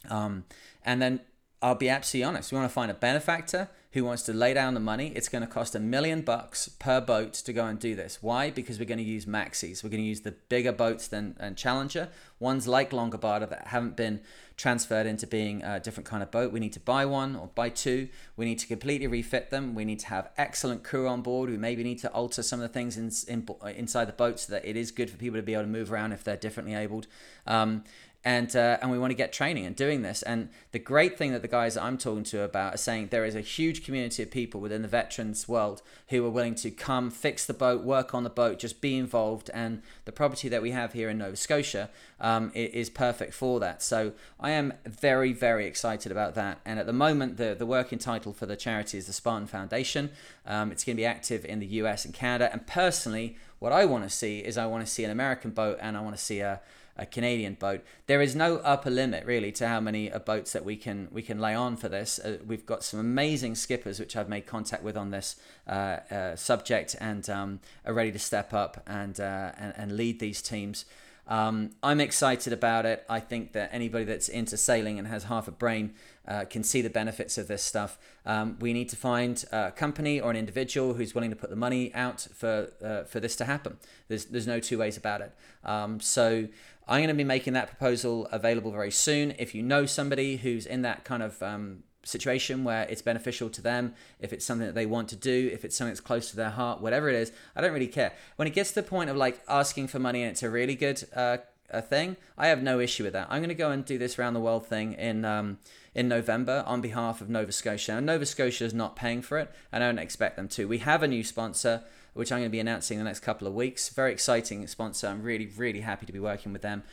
um, 0.10 0.46
and 0.84 1.02
then 1.02 1.20
I'll 1.62 1.76
be 1.76 1.90
absolutely 1.90 2.24
honest. 2.24 2.52
We 2.52 2.58
want 2.58 2.70
to 2.70 2.74
find 2.74 2.90
a 2.90 2.96
benefactor 2.96 3.70
who 3.98 4.06
wants 4.06 4.22
to 4.24 4.32
lay 4.34 4.54
down 4.54 4.76
the 4.76 4.80
money. 4.80 5.12
It's 5.16 5.28
going 5.28 5.42
to 5.42 5.48
cost 5.48 5.74
a 5.74 5.80
million 5.80 6.22
bucks 6.22 6.70
per 6.70 7.02
boat 7.02 7.34
to 7.34 7.52
go 7.52 7.66
and 7.66 7.80
do 7.80 7.96
this. 7.96 8.20
Why? 8.22 8.52
Because 8.52 8.78
we're 8.78 8.86
going 8.86 9.00
to 9.00 9.04
use 9.04 9.26
maxis. 9.26 9.84
We're 9.84 9.90
going 9.90 10.04
to 10.04 10.08
use 10.08 10.22
the 10.22 10.34
bigger 10.50 10.72
boats 10.72 11.08
than, 11.08 11.36
than 11.40 11.56
Challenger, 11.56 12.10
ones 12.40 12.68
like 12.68 12.92
Longobarda 12.92 13.50
that 13.50 13.68
haven't 13.68 13.96
been 13.96 14.22
transferred 14.56 15.08
into 15.08 15.26
being 15.26 15.64
a 15.64 15.80
different 15.80 16.08
kind 16.08 16.22
of 16.22 16.30
boat. 16.30 16.52
We 16.52 16.60
need 16.60 16.74
to 16.74 16.80
buy 16.80 17.06
one 17.06 17.36
or 17.36 17.50
buy 17.56 17.70
two. 17.70 18.10
We 18.36 18.46
need 18.46 18.60
to 18.60 18.68
completely 18.68 19.08
refit 19.08 19.50
them. 19.50 19.74
We 19.74 19.86
need 19.86 20.00
to 20.00 20.08
have 20.08 20.30
excellent 20.38 20.84
crew 20.84 21.08
on 21.08 21.22
board. 21.22 21.50
We 21.50 21.58
maybe 21.58 21.84
need 21.84 22.00
to 22.00 22.12
alter 22.12 22.44
some 22.44 22.60
of 22.60 22.68
the 22.68 22.74
things 22.74 22.98
in, 22.98 23.12
in, 23.28 23.48
inside 23.76 24.06
the 24.06 24.14
boat 24.14 24.40
so 24.40 24.54
that 24.54 24.64
it 24.64 24.76
is 24.76 24.92
good 24.92 25.10
for 25.10 25.18
people 25.18 25.38
to 25.40 25.44
be 25.44 25.54
able 25.54 25.64
to 25.64 25.70
move 25.70 25.92
around 25.92 26.12
if 26.12 26.24
they're 26.24 26.38
differently 26.38 26.76
abled. 26.76 27.08
Um, 27.46 27.84
and 28.24 28.56
uh, 28.56 28.78
and 28.82 28.92
we 28.92 29.00
want 29.00 29.12
to 29.12 29.16
get 29.16 29.32
training 29.32 29.66
and 29.66 29.76
doing 29.76 30.02
this. 30.02 30.22
And 30.24 30.50
the 30.72 30.80
great 30.80 31.18
thing 31.18 31.32
that 31.32 31.42
the 31.42 31.48
guys 31.48 31.76
that 31.76 31.84
I'm 31.84 31.98
talking 31.98 32.24
to 32.26 32.42
about 32.42 32.76
are 32.76 32.78
saying 32.78 33.08
there 33.08 33.26
is 33.26 33.36
a 33.36 33.42
huge 33.42 33.86
community 33.86 34.24
of 34.24 34.32
people 34.32 34.60
within 34.60 34.82
the 34.82 34.88
veterans 34.88 35.48
world 35.48 35.82
who 36.10 36.26
are 36.26 36.30
willing 36.30 36.56
to 36.56 36.72
come 36.72 37.10
fix 37.10 37.46
the 37.46 37.54
boat, 37.54 37.84
work 37.84 38.14
on 38.14 38.24
the 38.24 38.30
boat, 38.30 38.60
just 38.60 38.82
be 38.82 38.98
involved. 38.98 39.50
And 39.54 39.82
the 40.06 40.12
property 40.12 40.50
that 40.50 40.62
we 40.62 40.72
have 40.72 40.94
here 40.94 41.10
in 41.10 41.20
Nova 41.20 41.36
Scotia 41.36 41.90
um, 42.20 42.52
is 42.54 42.90
perfect 42.90 43.34
for 43.34 43.60
that. 43.60 43.82
So 43.82 44.14
I 44.40 44.52
am 44.52 44.74
very 44.86 45.32
very 45.34 45.66
excited 45.66 46.12
about 46.12 46.36
that. 46.36 46.60
And 46.66 46.80
at 46.80 46.86
the 46.86 46.94
moment, 46.94 47.38
the 47.38 47.56
the 47.58 47.66
working 47.66 48.00
title 48.00 48.34
for 48.34 48.46
the 48.46 48.56
charity 48.56 48.98
is 48.98 49.08
the 49.08 49.14
Spartan 49.14 49.48
Foundation. 49.48 50.10
Um, 50.46 50.72
it's 50.72 50.84
going 50.84 50.96
to 50.96 51.02
be 51.02 51.06
active 51.06 51.46
in 51.46 51.60
the 51.60 51.68
US 51.68 52.04
and 52.04 52.14
Canada. 52.14 52.50
And 52.52 52.66
personally, 52.66 53.38
what 53.60 53.72
I 53.72 53.86
want 53.86 54.04
to 54.04 54.10
see 54.10 54.40
is 54.40 54.58
I 54.58 54.66
want 54.66 54.86
to 54.86 54.92
see 54.92 55.04
an 55.04 55.12
American 55.12 55.52
boat 55.52 55.78
and 55.82 55.98
I 55.98 56.02
want 56.02 56.16
to 56.16 56.22
see 56.22 56.40
a 56.40 56.62
a 56.98 57.06
Canadian 57.06 57.54
boat. 57.54 57.84
There 58.08 58.22
is 58.22 58.36
no 58.36 58.58
upper 58.58 58.90
limit 58.90 59.26
really 59.26 59.52
to 59.54 59.68
how 59.68 59.80
many 59.80 60.12
uh, 60.12 60.20
boats 60.20 60.54
that 60.54 60.66
we 60.66 60.76
can 60.76 61.08
we 61.12 61.22
can 61.22 61.40
lay 61.40 61.54
on 61.54 61.78
for 61.78 61.90
this. 61.90 62.20
Uh, 62.20 62.38
we've 62.46 62.66
got 62.66 62.84
some 62.84 63.00
amazing 63.00 63.56
skippers 63.56 64.00
which 64.00 64.16
I've 64.16 64.30
made 64.30 64.46
contact 64.46 64.84
with 64.84 64.98
on 64.98 65.12
this 65.12 65.36
uh, 65.68 65.98
uh, 66.12 66.36
subject 66.36 66.96
and 67.00 67.30
um, 67.30 67.60
are 67.86 67.94
ready 67.94 68.12
to 68.12 68.20
step 68.20 68.54
up 68.54 68.84
and 68.88 69.20
uh, 69.20 69.52
and, 69.58 69.74
and 69.78 69.92
lead 69.98 70.20
these 70.20 70.42
teams. 70.42 70.86
Um, 71.28 71.72
I'm 71.84 72.00
excited 72.00 72.54
about 72.54 72.86
it. 72.86 73.06
I 73.10 73.20
think 73.20 73.52
that 73.52 73.70
anybody 73.74 74.06
that's 74.06 74.30
into 74.30 74.56
sailing 74.56 74.98
and 74.98 75.08
has 75.08 75.26
half 75.26 75.48
a 75.48 75.52
brain 75.52 75.94
uh, 76.28 76.46
can 76.46 76.64
see 76.64 76.82
the 76.82 76.90
benefits 76.90 77.38
of 77.38 77.48
this 77.48 77.64
stuff. 77.64 77.98
Um, 78.26 78.58
we 78.60 78.74
need 78.74 78.90
to 78.90 78.96
find 78.96 79.44
a 79.52 79.72
company 79.72 80.20
or 80.20 80.30
an 80.30 80.38
individual 80.38 80.96
who's 80.96 81.16
willing 81.16 81.30
to 81.30 81.36
put 81.36 81.50
the 81.50 81.56
money 81.56 81.94
out 81.94 82.28
for 82.34 82.72
uh, 82.84 83.04
for 83.04 83.20
this 83.20 83.36
to 83.38 83.46
happen. 83.46 83.78
There's 84.08 84.26
there's 84.26 84.48
no 84.48 84.60
two 84.60 84.78
ways 84.78 84.98
about 84.98 85.22
it. 85.22 85.34
Um, 85.64 86.00
so 86.00 86.48
I'm 86.88 87.00
going 87.00 87.10
to 87.10 87.14
be 87.14 87.24
making 87.24 87.54
that 87.54 87.68
proposal 87.68 88.28
available 88.32 88.72
very 88.72 88.92
soon. 88.92 89.34
If 89.38 89.54
you 89.54 89.62
know 89.62 89.86
somebody 89.86 90.38
who's 90.38 90.66
in 90.66 90.84
that 90.84 91.04
kind 91.04 91.22
of 91.22 91.42
um, 91.44 91.84
situation 92.04 92.64
where 92.64 92.84
it's 92.84 93.02
beneficial 93.02 93.50
to 93.50 93.62
them, 93.62 93.94
if 94.20 94.32
it's 94.32 94.46
something 94.46 94.66
that 94.66 94.76
they 94.76 94.86
want 94.86 95.10
to 95.10 95.16
do, 95.18 95.50
if 95.52 95.66
it's 95.66 95.76
something 95.76 95.92
that's 95.92 96.00
close 96.00 96.30
to 96.30 96.38
their 96.38 96.52
heart, 96.52 96.82
whatever 96.82 97.10
it 97.10 97.16
is, 97.16 97.32
I 97.56 97.62
don't 97.62 97.74
really 97.74 97.88
care. 97.88 98.14
When 98.38 98.48
it 98.48 98.54
gets 98.54 98.70
to 98.70 98.76
the 98.76 98.84
point 98.84 99.10
of 99.10 99.18
like 99.18 99.42
asking 99.50 99.88
for 99.88 100.00
money 100.00 100.24
and 100.24 100.32
it's 100.32 100.44
a 100.44 100.50
really 100.50 100.76
good 100.76 101.04
uh, 101.14 101.38
a 101.70 101.82
thing, 101.82 102.16
I 102.38 102.48
have 102.48 102.64
no 102.64 102.80
issue 102.80 103.04
with 103.04 103.14
that. 103.14 103.28
I'm 103.30 103.42
going 103.42 103.50
to 103.50 103.56
go 103.56 103.72
and 103.72 103.84
do 103.84 103.98
this 103.98 104.18
round 104.18 104.36
the 104.36 104.40
world 104.40 104.66
thing 104.66 104.94
in 104.94 105.26
um, 105.26 105.60
in 105.98 106.08
November 106.08 106.64
on 106.68 106.80
behalf 106.80 107.20
of 107.20 107.30
Nova 107.30 107.52
Scotia. 107.52 107.94
And 107.94 108.06
Nova 108.06 108.26
Scotia 108.26 108.64
is 108.64 108.74
not 108.74 108.96
paying 108.96 109.22
for 109.22 109.40
it. 109.40 109.52
And 109.72 109.84
I 109.84 109.88
don't 109.88 109.98
expect 109.98 110.36
them 110.36 110.48
to. 110.50 110.68
We 110.68 110.78
have 110.78 111.02
a 111.02 111.08
new 111.08 111.24
sponsor 111.24 111.84
which 112.18 112.32
I'm 112.32 112.40
going 112.40 112.50
to 112.50 112.52
be 112.52 112.60
announcing 112.60 112.98
in 112.98 113.04
the 113.04 113.10
next 113.10 113.20
couple 113.20 113.48
of 113.48 113.54
weeks. 113.54 113.90
Very 113.90 114.12
exciting 114.12 114.66
sponsor. 114.68 115.08
I'm 115.08 115.22
really, 115.22 115.46
really 115.56 115.82
happy 115.82 116.06
to 116.08 116.12
be 116.12 116.20
working 116.20 116.52
with 116.52 116.64
them. 116.64 116.84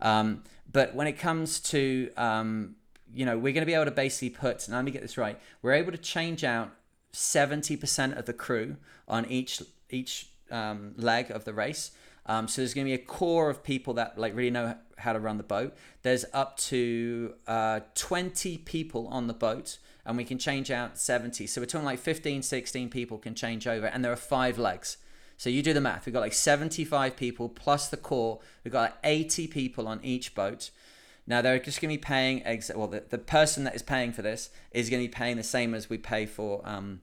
Um, 0.00 0.42
but 0.72 0.94
when 0.94 1.06
it 1.06 1.18
comes 1.18 1.60
to, 1.60 2.10
um, 2.16 2.76
you 3.12 3.26
know, 3.26 3.36
we're 3.36 3.52
going 3.52 3.62
to 3.62 3.66
be 3.66 3.74
able 3.74 3.84
to 3.84 3.90
basically 3.90 4.30
put, 4.30 4.66
and 4.66 4.74
let 4.74 4.84
me 4.84 4.90
get 4.90 5.02
this 5.02 5.18
right, 5.18 5.38
we're 5.60 5.74
able 5.74 5.92
to 5.92 5.98
change 5.98 6.44
out 6.44 6.70
70% 7.12 8.16
of 8.16 8.24
the 8.24 8.32
crew 8.32 8.76
on 9.06 9.26
each 9.26 9.62
each 9.90 10.28
um, 10.50 10.94
leg 10.96 11.30
of 11.30 11.44
the 11.44 11.52
race. 11.52 11.90
Um, 12.26 12.46
so 12.46 12.62
there's 12.62 12.74
going 12.74 12.86
to 12.86 12.90
be 12.90 13.02
a 13.02 13.04
core 13.04 13.50
of 13.50 13.62
people 13.62 13.94
that 13.94 14.16
like 14.16 14.36
really 14.36 14.50
know 14.50 14.76
how 15.00 15.12
to 15.12 15.20
run 15.20 15.36
the 15.36 15.42
boat. 15.42 15.76
There's 16.02 16.24
up 16.32 16.56
to 16.58 17.34
uh, 17.46 17.80
20 17.94 18.58
people 18.58 19.08
on 19.08 19.26
the 19.26 19.34
boat, 19.34 19.78
and 20.04 20.16
we 20.16 20.24
can 20.24 20.38
change 20.38 20.70
out 20.70 20.98
70. 20.98 21.46
So 21.46 21.60
we're 21.60 21.66
talking 21.66 21.84
like 21.84 21.98
15, 21.98 22.42
16 22.42 22.88
people 22.90 23.18
can 23.18 23.34
change 23.34 23.66
over, 23.66 23.86
and 23.86 24.04
there 24.04 24.12
are 24.12 24.16
five 24.16 24.58
legs. 24.58 24.96
So 25.36 25.48
you 25.48 25.62
do 25.62 25.72
the 25.72 25.80
math. 25.80 26.04
We've 26.04 26.12
got 26.12 26.20
like 26.20 26.34
75 26.34 27.16
people 27.16 27.48
plus 27.48 27.88
the 27.88 27.96
core. 27.96 28.40
We've 28.62 28.72
got 28.72 28.80
like 28.82 28.94
80 29.04 29.48
people 29.48 29.88
on 29.88 30.00
each 30.02 30.34
boat. 30.34 30.70
Now 31.26 31.40
they're 31.40 31.58
just 31.58 31.80
going 31.80 31.94
to 31.94 31.98
be 31.98 32.02
paying. 32.02 32.44
Ex- 32.44 32.70
well, 32.74 32.88
the, 32.88 33.04
the 33.08 33.16
person 33.16 33.64
that 33.64 33.74
is 33.74 33.82
paying 33.82 34.12
for 34.12 34.20
this 34.20 34.50
is 34.72 34.90
going 34.90 35.02
to 35.02 35.08
be 35.08 35.12
paying 35.12 35.36
the 35.36 35.42
same 35.42 35.74
as 35.74 35.88
we 35.88 35.96
pay 35.96 36.26
for 36.26 36.60
um, 36.64 37.00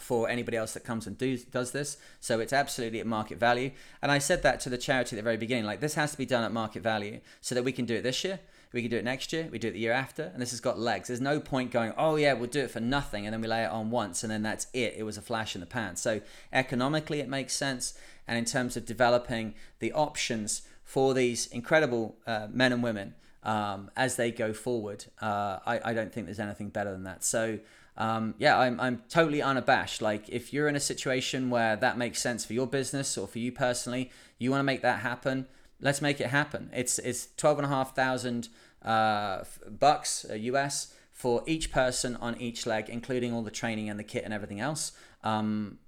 for 0.00 0.28
anybody 0.28 0.56
else 0.56 0.74
that 0.74 0.84
comes 0.84 1.06
and 1.06 1.16
do, 1.16 1.36
does 1.38 1.72
this. 1.72 1.96
So 2.20 2.40
it's 2.40 2.52
absolutely 2.52 3.00
at 3.00 3.06
market 3.06 3.38
value. 3.38 3.70
And 4.02 4.12
I 4.12 4.18
said 4.18 4.42
that 4.42 4.60
to 4.60 4.70
the 4.70 4.78
charity 4.78 5.16
at 5.16 5.18
the 5.18 5.22
very 5.22 5.36
beginning. 5.36 5.64
Like 5.64 5.80
this 5.80 5.94
has 5.94 6.12
to 6.12 6.18
be 6.18 6.26
done 6.26 6.44
at 6.44 6.52
market 6.52 6.82
value 6.82 7.20
so 7.40 7.54
that 7.54 7.64
we 7.64 7.72
can 7.72 7.84
do 7.84 7.96
it 7.96 8.02
this 8.02 8.24
year. 8.24 8.40
We 8.72 8.82
can 8.82 8.90
do 8.90 8.96
it 8.96 9.04
next 9.04 9.32
year. 9.32 9.48
We 9.50 9.58
do 9.58 9.68
it 9.68 9.72
the 9.72 9.78
year 9.78 9.92
after. 9.92 10.24
And 10.32 10.42
this 10.42 10.50
has 10.50 10.60
got 10.60 10.78
legs. 10.78 11.08
There's 11.08 11.20
no 11.20 11.40
point 11.40 11.70
going, 11.70 11.92
oh 11.96 12.16
yeah, 12.16 12.34
we'll 12.34 12.50
do 12.50 12.60
it 12.60 12.70
for 12.70 12.80
nothing. 12.80 13.26
And 13.26 13.32
then 13.32 13.40
we 13.40 13.48
lay 13.48 13.62
it 13.62 13.70
on 13.70 13.90
once 13.90 14.22
and 14.22 14.30
then 14.30 14.42
that's 14.42 14.66
it. 14.72 14.94
It 14.96 15.04
was 15.04 15.16
a 15.16 15.22
flash 15.22 15.54
in 15.54 15.60
the 15.60 15.66
pan. 15.66 15.96
So 15.96 16.20
economically, 16.52 17.20
it 17.20 17.28
makes 17.28 17.54
sense. 17.54 17.94
And 18.28 18.36
in 18.36 18.44
terms 18.44 18.76
of 18.76 18.84
developing 18.84 19.54
the 19.78 19.92
options 19.92 20.62
for 20.84 21.14
these 21.14 21.46
incredible 21.48 22.16
uh, 22.26 22.48
men 22.50 22.72
and 22.72 22.82
women 22.82 23.14
um, 23.42 23.90
as 23.96 24.16
they 24.16 24.30
go 24.30 24.52
forward, 24.52 25.06
uh, 25.22 25.58
I, 25.64 25.80
I 25.84 25.94
don't 25.94 26.12
think 26.12 26.26
there's 26.26 26.40
anything 26.40 26.68
better 26.68 26.90
than 26.90 27.04
that. 27.04 27.24
So 27.24 27.60
um, 27.96 28.34
yeah, 28.38 28.58
I'm, 28.58 28.78
I'm 28.78 29.02
totally 29.08 29.40
unabashed. 29.40 30.02
Like, 30.02 30.28
if 30.28 30.52
you're 30.52 30.68
in 30.68 30.76
a 30.76 30.80
situation 30.80 31.48
where 31.50 31.76
that 31.76 31.96
makes 31.96 32.20
sense 32.20 32.44
for 32.44 32.52
your 32.52 32.66
business 32.66 33.16
or 33.16 33.26
for 33.26 33.38
you 33.38 33.52
personally, 33.52 34.10
you 34.38 34.50
want 34.50 34.60
to 34.60 34.64
make 34.64 34.82
that 34.82 35.00
happen, 35.00 35.46
let's 35.80 36.02
make 36.02 36.20
it 36.20 36.28
happen. 36.28 36.70
It's 36.74 36.98
it's 36.98 37.28
twelve 37.36 37.58
and 37.58 37.64
a 37.64 37.68
half 37.68 37.94
thousand 37.94 38.48
uh, 38.82 39.44
bucks 39.68 40.26
US 40.30 40.92
uh, 40.92 40.94
for 41.12 41.42
each 41.46 41.72
person 41.72 42.16
on 42.16 42.38
each 42.40 42.66
leg, 42.66 42.88
including 42.88 43.32
all 43.32 43.42
the 43.42 43.50
training 43.50 43.88
and 43.88 43.98
the 43.98 44.04
kit 44.04 44.24
and 44.24 44.34
everything 44.34 44.60
else. 44.60 44.92
Um, 45.24 45.78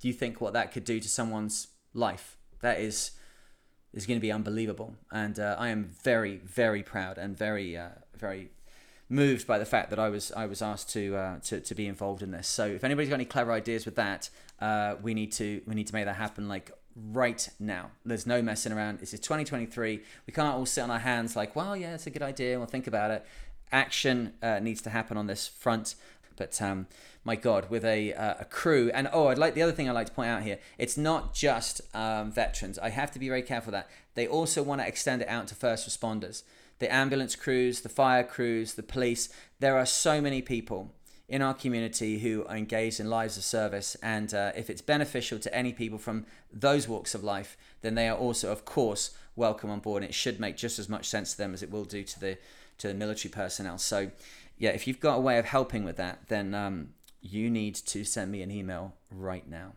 do 0.00 0.08
you 0.08 0.14
think 0.14 0.40
what 0.40 0.52
that 0.52 0.72
could 0.72 0.84
do 0.84 1.00
to 1.00 1.08
someone's 1.08 1.68
life? 1.94 2.36
That 2.60 2.80
is 2.80 3.12
is 3.94 4.06
going 4.06 4.18
to 4.18 4.22
be 4.22 4.32
unbelievable, 4.32 4.96
and 5.10 5.38
uh, 5.38 5.56
I 5.58 5.68
am 5.68 5.84
very 6.02 6.36
very 6.36 6.82
proud 6.82 7.16
and 7.16 7.36
very 7.36 7.76
uh, 7.76 7.90
very 8.16 8.50
moved 9.12 9.46
by 9.46 9.58
the 9.58 9.66
fact 9.66 9.90
that 9.90 9.98
I 9.98 10.08
was 10.08 10.32
I 10.32 10.46
was 10.46 10.62
asked 10.62 10.90
to 10.94 11.14
uh, 11.16 11.38
to 11.44 11.60
to 11.60 11.74
be 11.74 11.86
involved 11.86 12.22
in 12.22 12.30
this. 12.30 12.48
So 12.48 12.66
if 12.66 12.82
anybody's 12.82 13.10
got 13.10 13.16
any 13.16 13.26
clever 13.26 13.52
ideas 13.52 13.84
with 13.84 13.96
that, 13.96 14.30
uh, 14.60 14.96
we 15.02 15.14
need 15.14 15.30
to 15.32 15.60
we 15.66 15.74
need 15.74 15.86
to 15.86 15.94
make 15.94 16.06
that 16.06 16.16
happen 16.16 16.48
like 16.48 16.72
right 16.96 17.48
now. 17.60 17.90
There's 18.04 18.26
no 18.26 18.42
messing 18.42 18.72
around. 18.72 18.98
This 18.98 19.14
is 19.14 19.20
2023. 19.20 20.00
We 20.26 20.32
can't 20.32 20.54
all 20.54 20.66
sit 20.66 20.82
on 20.82 20.90
our 20.90 20.98
hands 20.98 21.36
like, 21.36 21.54
well, 21.54 21.76
yeah, 21.76 21.94
it's 21.94 22.06
a 22.06 22.10
good 22.10 22.22
idea. 22.22 22.58
We'll 22.58 22.66
think 22.66 22.86
about 22.86 23.10
it. 23.10 23.24
Action 23.70 24.34
uh, 24.42 24.58
needs 24.60 24.82
to 24.82 24.90
happen 24.90 25.16
on 25.16 25.26
this 25.26 25.46
front. 25.46 25.94
But 26.36 26.60
um, 26.60 26.86
my 27.24 27.36
God, 27.36 27.70
with 27.70 27.84
a, 27.84 28.14
uh, 28.14 28.34
a 28.40 28.44
crew, 28.46 28.90
and 28.94 29.08
oh, 29.12 29.28
I'd 29.28 29.38
like 29.38 29.54
the 29.54 29.62
other 29.62 29.72
thing 29.72 29.88
I'd 29.88 29.92
like 29.92 30.06
to 30.06 30.12
point 30.12 30.30
out 30.30 30.42
here. 30.42 30.58
It's 30.78 30.96
not 30.96 31.34
just 31.34 31.82
um, 31.94 32.30
veterans. 32.30 32.78
I 32.78 32.88
have 32.88 33.10
to 33.12 33.18
be 33.18 33.28
very 33.28 33.42
careful 33.42 33.70
that 33.72 33.88
they 34.14 34.26
also 34.26 34.62
want 34.62 34.80
to 34.80 34.86
extend 34.86 35.22
it 35.22 35.28
out 35.28 35.46
to 35.48 35.54
first 35.54 35.88
responders 35.88 36.42
the 36.82 36.92
ambulance 36.92 37.36
crews, 37.36 37.82
the 37.82 37.88
fire 37.88 38.24
crews, 38.24 38.74
the 38.74 38.82
police. 38.82 39.28
There 39.60 39.78
are 39.78 39.86
so 39.86 40.20
many 40.20 40.42
people 40.42 40.92
in 41.28 41.40
our 41.40 41.54
community 41.54 42.18
who 42.18 42.44
are 42.46 42.56
engaged 42.56 42.98
in 42.98 43.08
lives 43.08 43.36
of 43.36 43.44
service. 43.44 43.96
And 44.02 44.34
uh, 44.34 44.50
if 44.56 44.68
it's 44.68 44.82
beneficial 44.82 45.38
to 45.38 45.54
any 45.54 45.72
people 45.72 45.96
from 45.96 46.26
those 46.52 46.88
walks 46.88 47.14
of 47.14 47.22
life, 47.22 47.56
then 47.82 47.94
they 47.94 48.08
are 48.08 48.16
also, 48.16 48.50
of 48.50 48.64
course, 48.64 49.16
welcome 49.36 49.70
on 49.70 49.78
board. 49.78 50.02
And 50.02 50.10
it 50.10 50.14
should 50.14 50.40
make 50.40 50.56
just 50.56 50.80
as 50.80 50.88
much 50.88 51.06
sense 51.08 51.30
to 51.30 51.38
them 51.38 51.54
as 51.54 51.62
it 51.62 51.70
will 51.70 51.84
do 51.84 52.02
to 52.02 52.20
the 52.20 52.38
to 52.78 52.88
the 52.88 52.94
military 52.94 53.30
personnel. 53.30 53.78
So, 53.78 54.10
yeah, 54.58 54.70
if 54.70 54.88
you've 54.88 54.98
got 54.98 55.18
a 55.18 55.20
way 55.20 55.38
of 55.38 55.44
helping 55.44 55.84
with 55.84 55.98
that, 55.98 56.26
then 56.26 56.52
um, 56.52 56.94
you 57.20 57.48
need 57.48 57.76
to 57.76 58.02
send 58.02 58.32
me 58.32 58.42
an 58.42 58.50
email 58.50 58.94
right 59.08 59.48
now. 59.48 59.74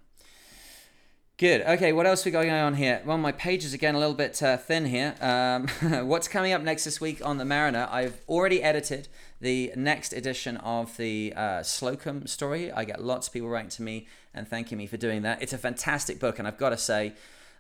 Good. 1.37 1.63
Okay, 1.63 1.91
what 1.91 2.05
else 2.05 2.23
we 2.23 2.31
got 2.31 2.43
going 2.43 2.53
on 2.53 2.75
here? 2.75 3.01
Well, 3.03 3.17
my 3.17 3.33
page 3.33 3.65
is 3.65 3.73
again 3.73 3.93
a 3.93 3.99
little 3.99 4.13
bit 4.13 4.41
uh, 4.41 4.55
thin 4.55 4.85
here. 4.85 5.15
Um, 5.19 5.67
what's 6.07 6.29
coming 6.29 6.53
up 6.53 6.61
next 6.61 6.85
this 6.85 7.01
week 7.01 7.19
on 7.25 7.39
the 7.39 7.43
Mariner? 7.43 7.89
I've 7.91 8.21
already 8.29 8.63
edited 8.63 9.09
the 9.41 9.73
next 9.75 10.13
edition 10.13 10.55
of 10.55 10.95
the 10.95 11.33
uh, 11.35 11.61
Slocum 11.61 12.25
story. 12.25 12.71
I 12.71 12.85
get 12.85 13.03
lots 13.03 13.27
of 13.27 13.33
people 13.33 13.49
writing 13.49 13.67
to 13.71 13.81
me 13.81 14.07
and 14.33 14.47
thanking 14.47 14.77
me 14.77 14.87
for 14.87 14.95
doing 14.95 15.23
that. 15.23 15.41
It's 15.41 15.51
a 15.51 15.57
fantastic 15.57 16.21
book, 16.21 16.39
and 16.39 16.47
I've 16.47 16.57
got 16.57 16.69
to 16.69 16.77
say, 16.77 17.11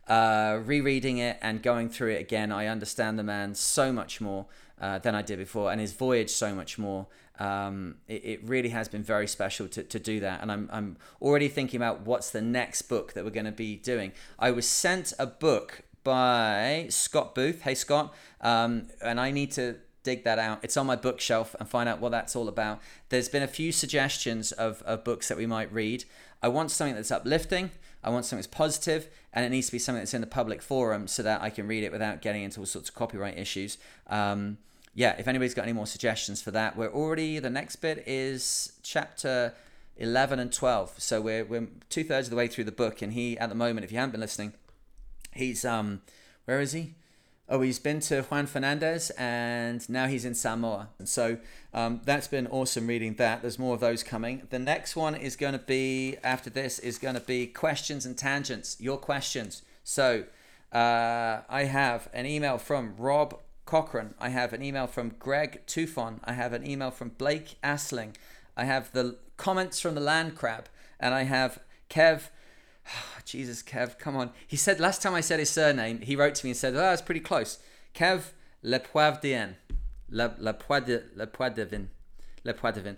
uh, 0.07 0.59
rereading 0.63 1.17
it 1.17 1.37
and 1.41 1.61
going 1.61 1.89
through 1.89 2.11
it 2.11 2.21
again, 2.21 2.53
I 2.53 2.67
understand 2.67 3.19
the 3.19 3.23
man 3.23 3.55
so 3.55 3.91
much 3.91 4.21
more 4.21 4.45
uh, 4.79 4.99
than 4.99 5.15
I 5.15 5.21
did 5.21 5.39
before, 5.39 5.71
and 5.71 5.79
his 5.79 5.93
voyage 5.93 6.29
so 6.29 6.53
much 6.53 6.77
more 6.77 7.07
um, 7.39 7.95
it, 8.07 8.25
it, 8.25 8.43
really 8.43 8.69
has 8.69 8.87
been 8.87 9.03
very 9.03 9.27
special 9.27 9.67
to, 9.69 9.83
to 9.83 9.99
do 9.99 10.19
that. 10.21 10.41
And 10.41 10.51
I'm, 10.51 10.69
I'm 10.71 10.97
already 11.21 11.47
thinking 11.47 11.77
about 11.77 12.01
what's 12.01 12.29
the 12.29 12.41
next 12.41 12.83
book 12.83 13.13
that 13.13 13.23
we're 13.23 13.31
going 13.31 13.45
to 13.45 13.51
be 13.51 13.75
doing. 13.75 14.13
I 14.39 14.51
was 14.51 14.67
sent 14.67 15.13
a 15.19 15.25
book 15.25 15.81
by 16.03 16.87
Scott 16.89 17.35
Booth. 17.35 17.61
Hey, 17.63 17.75
Scott. 17.75 18.13
Um, 18.41 18.87
and 19.01 19.19
I 19.19 19.31
need 19.31 19.51
to 19.53 19.75
dig 20.03 20.23
that 20.23 20.39
out. 20.39 20.59
It's 20.63 20.77
on 20.77 20.85
my 20.85 20.95
bookshelf 20.95 21.55
and 21.59 21.67
find 21.67 21.89
out 21.89 21.99
what 21.99 22.11
that's 22.11 22.35
all 22.35 22.47
about. 22.47 22.79
There's 23.09 23.27
been 23.27 23.43
a 23.43 23.47
few 23.47 23.71
suggestions 23.71 24.51
of, 24.51 24.81
of 24.83 25.03
books 25.03 25.27
that 25.27 25.37
we 25.37 25.47
might 25.47 25.71
read. 25.73 26.05
I 26.41 26.47
want 26.47 26.71
something 26.71 26.95
that's 26.95 27.11
uplifting. 27.11 27.71
I 28.05 28.11
want 28.11 28.23
something 28.23 28.37
that's 28.37 28.55
positive, 28.55 29.09
and 29.33 29.43
it 29.43 29.49
needs 29.49 29.65
to 29.65 29.71
be 29.71 29.79
something 29.79 29.99
that's 29.99 30.13
in 30.13 30.21
the 30.21 30.27
public 30.27 30.61
forum 30.61 31.07
so 31.07 31.23
that 31.23 31.41
I 31.41 31.49
can 31.49 31.67
read 31.67 31.83
it 31.83 31.91
without 31.91 32.21
getting 32.21 32.43
into 32.43 32.59
all 32.61 32.65
sorts 32.65 32.87
of 32.87 32.95
copyright 32.95 33.37
issues. 33.37 33.77
Um, 34.07 34.59
yeah, 34.93 35.15
if 35.17 35.27
anybody's 35.27 35.55
got 35.55 35.63
any 35.63 35.73
more 35.73 35.87
suggestions 35.87 36.41
for 36.41 36.51
that, 36.51 36.77
we're 36.77 36.91
already, 36.91 37.39
the 37.39 37.49
next 37.49 37.77
bit 37.77 38.03
is 38.07 38.73
chapter 38.83 39.53
11 39.97 40.39
and 40.39 40.53
12. 40.53 40.93
So 40.99 41.19
we're, 41.19 41.43
we're 41.43 41.67
two 41.89 42.03
thirds 42.03 42.27
of 42.27 42.31
the 42.31 42.37
way 42.37 42.47
through 42.47 42.65
the 42.65 42.71
book. 42.71 43.01
And 43.01 43.11
he, 43.13 43.37
at 43.39 43.49
the 43.49 43.55
moment, 43.55 43.83
if 43.83 43.91
you 43.91 43.97
haven't 43.97 44.11
been 44.11 44.21
listening, 44.21 44.53
he's, 45.33 45.65
um, 45.65 46.01
where 46.45 46.61
is 46.61 46.73
he? 46.73 46.93
Oh, 47.47 47.61
he's 47.61 47.77
been 47.77 47.99
to 48.01 48.23
Juan 48.23 48.47
Fernandez 48.47 49.11
and 49.11 49.87
now 49.87 50.07
he's 50.07 50.25
in 50.25 50.33
Samoa. 50.33 50.89
So 51.03 51.37
um, 51.75 52.01
that's 52.03 52.27
been 52.27 52.47
awesome 52.47 52.87
reading 52.87 53.13
that. 53.15 53.43
There's 53.43 53.59
more 53.59 53.75
of 53.75 53.79
those 53.79 54.01
coming. 54.01 54.47
The 54.49 54.57
next 54.57 54.95
one 54.95 55.13
is 55.13 55.35
going 55.35 55.53
to 55.53 55.59
be, 55.59 56.17
after 56.23 56.49
this, 56.49 56.79
is 56.79 56.97
going 56.97 57.13
to 57.13 57.21
be 57.21 57.45
questions 57.45 58.03
and 58.03 58.17
tangents, 58.17 58.77
your 58.79 58.97
questions. 58.97 59.61
So 59.83 60.23
uh, 60.71 61.41
I 61.47 61.65
have 61.65 62.09
an 62.13 62.25
email 62.25 62.57
from 62.57 62.95
Rob 62.97 63.39
Cochran. 63.67 64.15
I 64.19 64.29
have 64.29 64.51
an 64.51 64.63
email 64.63 64.87
from 64.87 65.09
Greg 65.19 65.61
Tufon. 65.67 66.19
I 66.23 66.33
have 66.33 66.51
an 66.51 66.67
email 66.67 66.89
from 66.89 67.09
Blake 67.09 67.57
Asling. 67.63 68.15
I 68.57 68.65
have 68.65 68.91
the 68.91 69.17
comments 69.37 69.79
from 69.79 69.93
the 69.93 70.01
Land 70.01 70.35
Crab. 70.35 70.65
And 70.99 71.13
I 71.13 71.23
have 71.23 71.59
Kev. 71.91 72.29
Jesus, 73.25 73.63
Kev, 73.63 73.97
come 73.97 74.15
on. 74.15 74.31
He 74.47 74.57
said, 74.57 74.79
last 74.79 75.01
time 75.01 75.13
I 75.13 75.21
said 75.21 75.39
his 75.39 75.49
surname, 75.49 76.01
he 76.01 76.15
wrote 76.15 76.35
to 76.35 76.45
me 76.45 76.51
and 76.51 76.57
said, 76.57 76.75
oh, 76.75 76.91
it's 76.91 77.01
pretty 77.01 77.21
close. 77.21 77.59
Kev 77.93 78.31
Le 78.63 78.79
Poivdien. 78.79 79.55
Le, 80.09 80.35
Le, 80.37 80.53
Poivdien. 80.53 81.03
Le 81.15 81.27
Poivdien. 81.27 81.87
Le 82.43 82.53
Poivdien. 82.53 82.97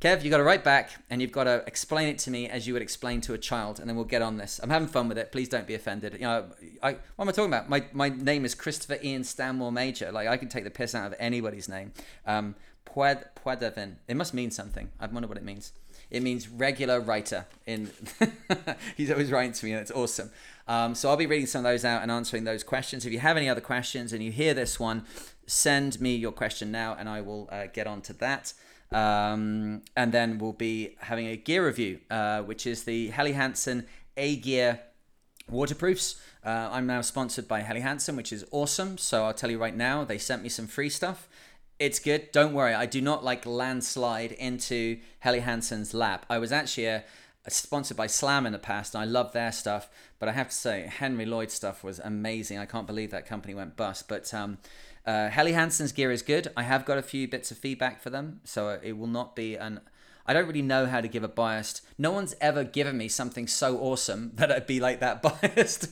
Kev, 0.00 0.22
you've 0.22 0.30
got 0.30 0.36
to 0.36 0.44
write 0.44 0.62
back 0.62 0.90
and 1.08 1.22
you've 1.22 1.32
got 1.32 1.44
to 1.44 1.64
explain 1.66 2.08
it 2.08 2.18
to 2.18 2.30
me 2.30 2.48
as 2.48 2.66
you 2.66 2.74
would 2.74 2.82
explain 2.82 3.22
to 3.22 3.32
a 3.32 3.38
child, 3.38 3.80
and 3.80 3.88
then 3.88 3.96
we'll 3.96 4.04
get 4.04 4.20
on 4.20 4.36
this. 4.36 4.60
I'm 4.62 4.68
having 4.68 4.88
fun 4.88 5.08
with 5.08 5.16
it. 5.16 5.32
Please 5.32 5.48
don't 5.48 5.66
be 5.66 5.74
offended. 5.74 6.12
You 6.14 6.20
know, 6.20 6.44
I, 6.82 6.92
what 7.16 7.24
am 7.24 7.28
I 7.28 7.32
talking 7.32 7.50
about? 7.50 7.70
My, 7.70 7.84
my 7.92 8.10
name 8.10 8.44
is 8.44 8.54
Christopher 8.54 8.98
Ian 9.02 9.24
Stanmore 9.24 9.72
Major. 9.72 10.12
Like 10.12 10.28
I 10.28 10.36
can 10.36 10.48
take 10.48 10.64
the 10.64 10.70
piss 10.70 10.94
out 10.94 11.06
of 11.06 11.14
anybody's 11.18 11.68
name. 11.70 11.92
Um, 12.26 12.54
Puedavin. 12.86 13.94
It 14.06 14.16
must 14.16 14.34
mean 14.34 14.50
something. 14.50 14.90
I 15.00 15.06
wonder 15.06 15.26
what 15.26 15.38
it 15.38 15.44
means. 15.44 15.72
It 16.10 16.22
means 16.22 16.48
regular 16.48 17.00
writer. 17.00 17.46
In 17.66 17.90
he's 18.96 19.10
always 19.10 19.30
writing 19.30 19.52
to 19.52 19.66
me, 19.66 19.72
and 19.72 19.80
it's 19.80 19.90
awesome. 19.90 20.30
Um, 20.66 20.94
so 20.94 21.10
I'll 21.10 21.16
be 21.16 21.26
reading 21.26 21.46
some 21.46 21.60
of 21.60 21.64
those 21.64 21.84
out 21.84 22.02
and 22.02 22.10
answering 22.10 22.44
those 22.44 22.62
questions. 22.62 23.04
If 23.04 23.12
you 23.12 23.18
have 23.18 23.36
any 23.36 23.48
other 23.48 23.60
questions 23.60 24.12
and 24.12 24.22
you 24.22 24.32
hear 24.32 24.54
this 24.54 24.80
one, 24.80 25.04
send 25.46 26.00
me 26.00 26.16
your 26.16 26.32
question 26.32 26.70
now, 26.70 26.96
and 26.98 27.08
I 27.08 27.20
will 27.20 27.48
uh, 27.52 27.66
get 27.72 27.86
on 27.86 28.00
to 28.02 28.12
that. 28.14 28.54
Um, 28.92 29.82
and 29.96 30.12
then 30.12 30.38
we'll 30.38 30.52
be 30.52 30.96
having 31.00 31.26
a 31.26 31.36
gear 31.36 31.66
review, 31.66 32.00
uh, 32.10 32.42
which 32.42 32.66
is 32.66 32.84
the 32.84 33.08
Helly 33.08 33.32
Hansen 33.32 33.86
Aegir 34.16 34.78
waterproofs. 35.50 36.20
Uh, 36.44 36.68
I'm 36.70 36.86
now 36.86 37.00
sponsored 37.00 37.48
by 37.48 37.60
Helly 37.60 37.80
Hansen, 37.80 38.16
which 38.16 38.32
is 38.32 38.44
awesome. 38.50 38.98
So 38.98 39.24
I'll 39.24 39.34
tell 39.34 39.50
you 39.50 39.58
right 39.58 39.76
now, 39.76 40.04
they 40.04 40.18
sent 40.18 40.42
me 40.42 40.48
some 40.48 40.66
free 40.66 40.90
stuff. 40.90 41.28
It's 41.78 41.98
good. 41.98 42.30
Don't 42.30 42.54
worry. 42.54 42.72
I 42.72 42.86
do 42.86 43.00
not 43.00 43.24
like 43.24 43.44
landslide 43.44 44.32
into 44.32 44.98
Helly 45.20 45.40
Hansen's 45.40 45.92
lap. 45.92 46.24
I 46.30 46.38
was 46.38 46.52
actually 46.52 46.86
a, 46.86 47.04
a 47.44 47.50
sponsored 47.50 47.96
by 47.96 48.06
Slam 48.06 48.46
in 48.46 48.52
the 48.52 48.58
past, 48.58 48.94
and 48.94 49.02
I 49.02 49.06
love 49.06 49.32
their 49.32 49.50
stuff. 49.50 49.88
But 50.20 50.28
I 50.28 50.32
have 50.32 50.48
to 50.50 50.54
say, 50.54 50.82
Henry 50.86 51.26
Lloyd 51.26 51.50
stuff 51.50 51.82
was 51.82 51.98
amazing. 51.98 52.58
I 52.58 52.66
can't 52.66 52.86
believe 52.86 53.10
that 53.10 53.26
company 53.26 53.54
went 53.54 53.76
bust. 53.76 54.08
But 54.08 54.32
um, 54.32 54.58
uh, 55.04 55.30
Helly 55.30 55.52
Hansen's 55.52 55.90
gear 55.90 56.12
is 56.12 56.22
good. 56.22 56.48
I 56.56 56.62
have 56.62 56.84
got 56.84 56.96
a 56.96 57.02
few 57.02 57.26
bits 57.26 57.50
of 57.50 57.58
feedback 57.58 58.00
for 58.00 58.10
them, 58.10 58.40
so 58.44 58.78
it 58.80 58.92
will 58.92 59.08
not 59.08 59.34
be 59.34 59.56
an 59.56 59.80
I 60.26 60.32
don't 60.32 60.46
really 60.46 60.62
know 60.62 60.86
how 60.86 61.00
to 61.00 61.08
give 61.08 61.22
a 61.22 61.28
biased. 61.28 61.82
No 61.98 62.10
one's 62.10 62.34
ever 62.40 62.64
given 62.64 62.96
me 62.96 63.08
something 63.08 63.46
so 63.46 63.78
awesome 63.78 64.32
that 64.36 64.50
I'd 64.50 64.66
be 64.66 64.80
like 64.80 65.00
that 65.00 65.22
biased. 65.42 65.88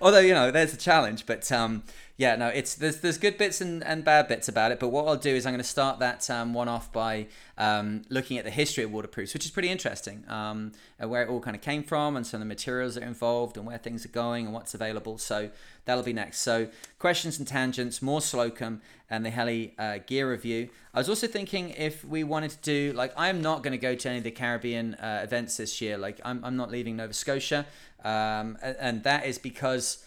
Although 0.00 0.20
you 0.20 0.34
know, 0.34 0.50
there's 0.50 0.74
a 0.74 0.78
challenge, 0.78 1.26
but 1.26 1.50
um, 1.52 1.84
yeah, 2.20 2.36
no, 2.36 2.48
it's 2.48 2.74
there's 2.74 3.00
there's 3.00 3.16
good 3.16 3.38
bits 3.38 3.62
and, 3.62 3.82
and 3.82 4.04
bad 4.04 4.28
bits 4.28 4.46
about 4.46 4.72
it. 4.72 4.78
But 4.78 4.88
what 4.88 5.08
I'll 5.08 5.16
do 5.16 5.34
is 5.34 5.46
I'm 5.46 5.54
going 5.54 5.62
to 5.62 5.64
start 5.66 6.00
that 6.00 6.28
um, 6.28 6.52
one 6.52 6.68
off 6.68 6.92
by 6.92 7.28
um, 7.56 8.02
looking 8.10 8.36
at 8.36 8.44
the 8.44 8.50
history 8.50 8.84
of 8.84 8.92
waterproofs, 8.92 9.32
which 9.32 9.46
is 9.46 9.50
pretty 9.50 9.70
interesting, 9.70 10.24
um, 10.28 10.72
where 10.98 11.22
it 11.22 11.30
all 11.30 11.40
kind 11.40 11.56
of 11.56 11.62
came 11.62 11.82
from, 11.82 12.16
and 12.16 12.26
some 12.26 12.42
of 12.42 12.46
the 12.46 12.54
materials 12.54 12.96
that 12.96 13.04
are 13.04 13.06
involved, 13.06 13.56
and 13.56 13.64
where 13.64 13.78
things 13.78 14.04
are 14.04 14.10
going, 14.10 14.44
and 14.44 14.52
what's 14.52 14.74
available. 14.74 15.16
So 15.16 15.48
that'll 15.86 16.04
be 16.04 16.12
next. 16.12 16.40
So 16.40 16.68
questions 16.98 17.38
and 17.38 17.48
tangents, 17.48 18.02
more 18.02 18.20
Slocum, 18.20 18.82
and 19.08 19.24
the 19.24 19.30
Helly 19.30 19.72
uh, 19.78 20.00
gear 20.06 20.30
review. 20.30 20.68
I 20.92 20.98
was 20.98 21.08
also 21.08 21.26
thinking 21.26 21.70
if 21.70 22.04
we 22.04 22.22
wanted 22.22 22.50
to 22.50 22.58
do 22.60 22.92
like 22.92 23.14
I'm 23.16 23.40
not 23.40 23.62
going 23.62 23.72
to 23.72 23.78
go 23.78 23.94
to 23.94 24.08
any 24.10 24.18
of 24.18 24.24
the 24.24 24.30
Caribbean 24.30 24.92
uh, 24.96 25.20
events 25.24 25.56
this 25.56 25.80
year. 25.80 25.96
Like 25.96 26.20
I'm 26.22 26.44
I'm 26.44 26.58
not 26.58 26.70
leaving 26.70 26.96
Nova 26.96 27.14
Scotia, 27.14 27.64
um, 28.04 28.58
and 28.60 29.04
that 29.04 29.24
is 29.24 29.38
because 29.38 30.04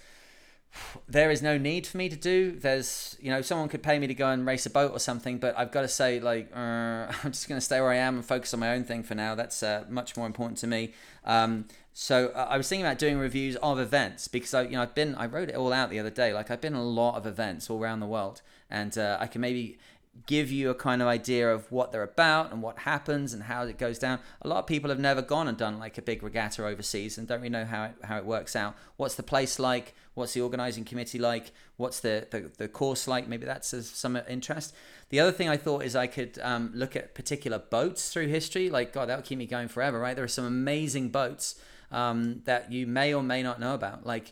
there 1.08 1.30
is 1.32 1.42
no 1.42 1.58
need 1.58 1.86
for 1.86 1.98
me 1.98 2.10
to 2.10 2.16
do. 2.16 2.52
There's, 2.52 3.18
you 3.22 3.30
know, 3.30 3.42
someone 3.42 3.70
could 3.70 3.84
pay 3.84 4.00
me 4.00 4.08
to 4.08 4.14
go 4.14 4.30
and 4.30 4.46
race 4.46 4.66
a 4.66 4.70
boat 4.70 4.92
or 4.92 5.00
something, 5.00 5.38
but 5.38 5.58
I've 5.58 5.72
got 5.72 5.82
to 5.82 5.88
say, 5.88 6.20
like, 6.20 6.50
uh, 6.56 6.60
I'm 7.24 7.32
just 7.32 7.48
going 7.48 7.58
to 7.58 7.66
stay 7.66 7.80
where 7.82 7.92
I 7.92 7.98
am 7.98 8.16
and 8.16 8.26
focus 8.26 8.54
on 8.54 8.60
my 8.60 8.74
own 8.74 8.84
thing 8.84 9.04
for 9.04 9.16
now. 9.16 9.36
That's 9.36 9.62
uh, 9.64 9.86
much 9.90 10.18
more 10.18 10.26
important 10.26 10.58
to 10.60 10.68
me. 10.68 10.94
Um, 11.26 11.66
so 11.94 12.32
uh, 12.36 12.48
I 12.50 12.58
was 12.58 12.68
thinking 12.68 12.86
about 12.86 12.98
doing 12.98 13.18
reviews 13.18 13.56
of 13.58 13.80
events 13.80 14.28
because 14.28 14.54
I, 14.54 14.64
you 14.64 14.72
know, 14.72 14.82
I've 14.82 14.96
been, 14.96 15.16
I 15.16 15.28
wrote 15.28 15.50
it 15.50 15.56
all 15.56 15.72
out 15.72 15.90
the 15.90 16.00
other 16.00 16.10
day. 16.10 16.34
Like, 16.34 16.50
I've 16.50 16.62
been 16.62 16.74
a 16.74 16.84
lot 16.84 17.16
of 17.16 17.28
events 17.28 17.70
all 17.70 17.80
around 17.80 18.00
the 18.00 18.08
world, 18.08 18.42
and 18.70 18.98
uh, 18.98 19.18
I 19.20 19.28
can 19.28 19.42
maybe 19.42 19.78
give 20.26 20.52
you 20.52 20.70
a 20.70 20.76
kind 20.76 21.02
of 21.02 21.08
idea 21.08 21.52
of 21.52 21.70
what 21.72 21.92
they're 21.92 22.04
about 22.04 22.52
and 22.52 22.62
what 22.62 22.80
happens 22.80 23.34
and 23.34 23.44
how 23.44 23.64
it 23.64 23.78
goes 23.78 23.98
down. 23.98 24.20
A 24.42 24.48
lot 24.48 24.60
of 24.60 24.68
people 24.68 24.90
have 24.90 25.00
never 25.00 25.22
gone 25.22 25.48
and 25.48 25.58
done 25.58 25.80
like 25.80 25.98
a 25.98 26.02
big 26.02 26.24
regatta 26.24 26.66
overseas 26.66 27.18
and 27.18 27.28
don't 27.28 27.40
really 27.40 27.50
know 27.50 27.66
how 27.66 27.86
it, 27.86 27.96
how 28.04 28.18
it 28.18 28.26
works 28.26 28.56
out. 28.56 28.76
What's 28.96 29.16
the 29.16 29.24
place 29.24 29.60
like? 29.60 29.94
What's 30.14 30.34
the 30.34 30.42
organizing 30.42 30.86
committee 30.86 31.18
like? 31.18 31.52
What's 31.78 32.00
the, 32.00 32.28
the, 32.30 32.52
the 32.58 32.68
course 32.68 33.08
like? 33.08 33.28
Maybe 33.28 33.46
that's 33.46 33.74
of 33.74 33.86
some 33.86 34.16
interest. 34.30 34.74
The 35.10 35.20
other 35.20 35.32
thing 35.32 35.50
I 35.50 35.58
thought 35.58 35.84
is 35.84 35.96
I 35.96 36.08
could 36.08 36.38
um, 36.42 36.72
look 36.76 36.96
at 36.96 37.16
particular 37.16 37.58
boats 37.58 38.14
through 38.14 38.28
history. 38.28 38.70
Like, 38.70 38.94
God, 38.94 39.10
that 39.10 39.18
would 39.18 39.26
keep 39.26 39.40
me 39.40 39.48
going 39.48 39.68
forever, 39.68 40.00
right? 40.00 40.16
There 40.16 40.26
are 40.26 40.30
some 40.30 40.46
amazing 40.46 41.10
boats 41.10 41.60
um, 41.92 42.42
that 42.46 42.72
you 42.72 42.86
may 42.86 43.14
or 43.14 43.24
may 43.24 43.42
not 43.42 43.60
know 43.60 43.74
about. 43.74 44.06
Like, 44.06 44.32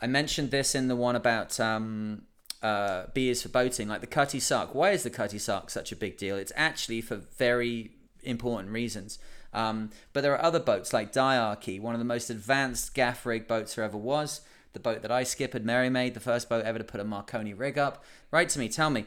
I 0.00 0.06
mentioned 0.06 0.50
this 0.50 0.74
in 0.74 0.88
the 0.88 0.96
one 0.96 1.16
about 1.16 1.58
um, 1.58 2.22
uh, 2.62 3.06
B 3.12 3.28
is 3.28 3.42
for 3.42 3.48
boating, 3.48 3.88
like 3.88 4.00
the 4.00 4.06
Cutty 4.06 4.40
Sark. 4.40 4.74
Why 4.74 4.90
is 4.90 5.02
the 5.02 5.10
Cutty 5.10 5.38
Sark 5.38 5.70
such 5.70 5.92
a 5.92 5.96
big 5.96 6.16
deal? 6.16 6.36
It's 6.36 6.52
actually 6.54 7.00
for 7.00 7.16
very 7.16 7.90
important 8.22 8.70
reasons. 8.70 9.18
Um, 9.52 9.90
but 10.12 10.22
there 10.22 10.32
are 10.32 10.42
other 10.42 10.60
boats 10.60 10.92
like 10.92 11.12
Dyarchy, 11.12 11.80
one 11.80 11.94
of 11.94 11.98
the 11.98 12.04
most 12.04 12.30
advanced 12.30 12.94
gaff 12.94 13.26
rig 13.26 13.46
boats 13.46 13.74
there 13.74 13.84
ever 13.84 13.98
was. 13.98 14.40
The 14.72 14.80
boat 14.80 15.02
that 15.02 15.10
I 15.10 15.24
skippered, 15.24 15.66
Mary 15.66 15.90
made, 15.90 16.14
the 16.14 16.20
first 16.20 16.48
boat 16.48 16.64
ever 16.64 16.78
to 16.78 16.84
put 16.84 17.00
a 17.00 17.04
Marconi 17.04 17.52
rig 17.52 17.76
up. 17.76 18.02
Write 18.30 18.48
to 18.50 18.58
me, 18.58 18.68
tell 18.68 18.88
me, 18.88 19.04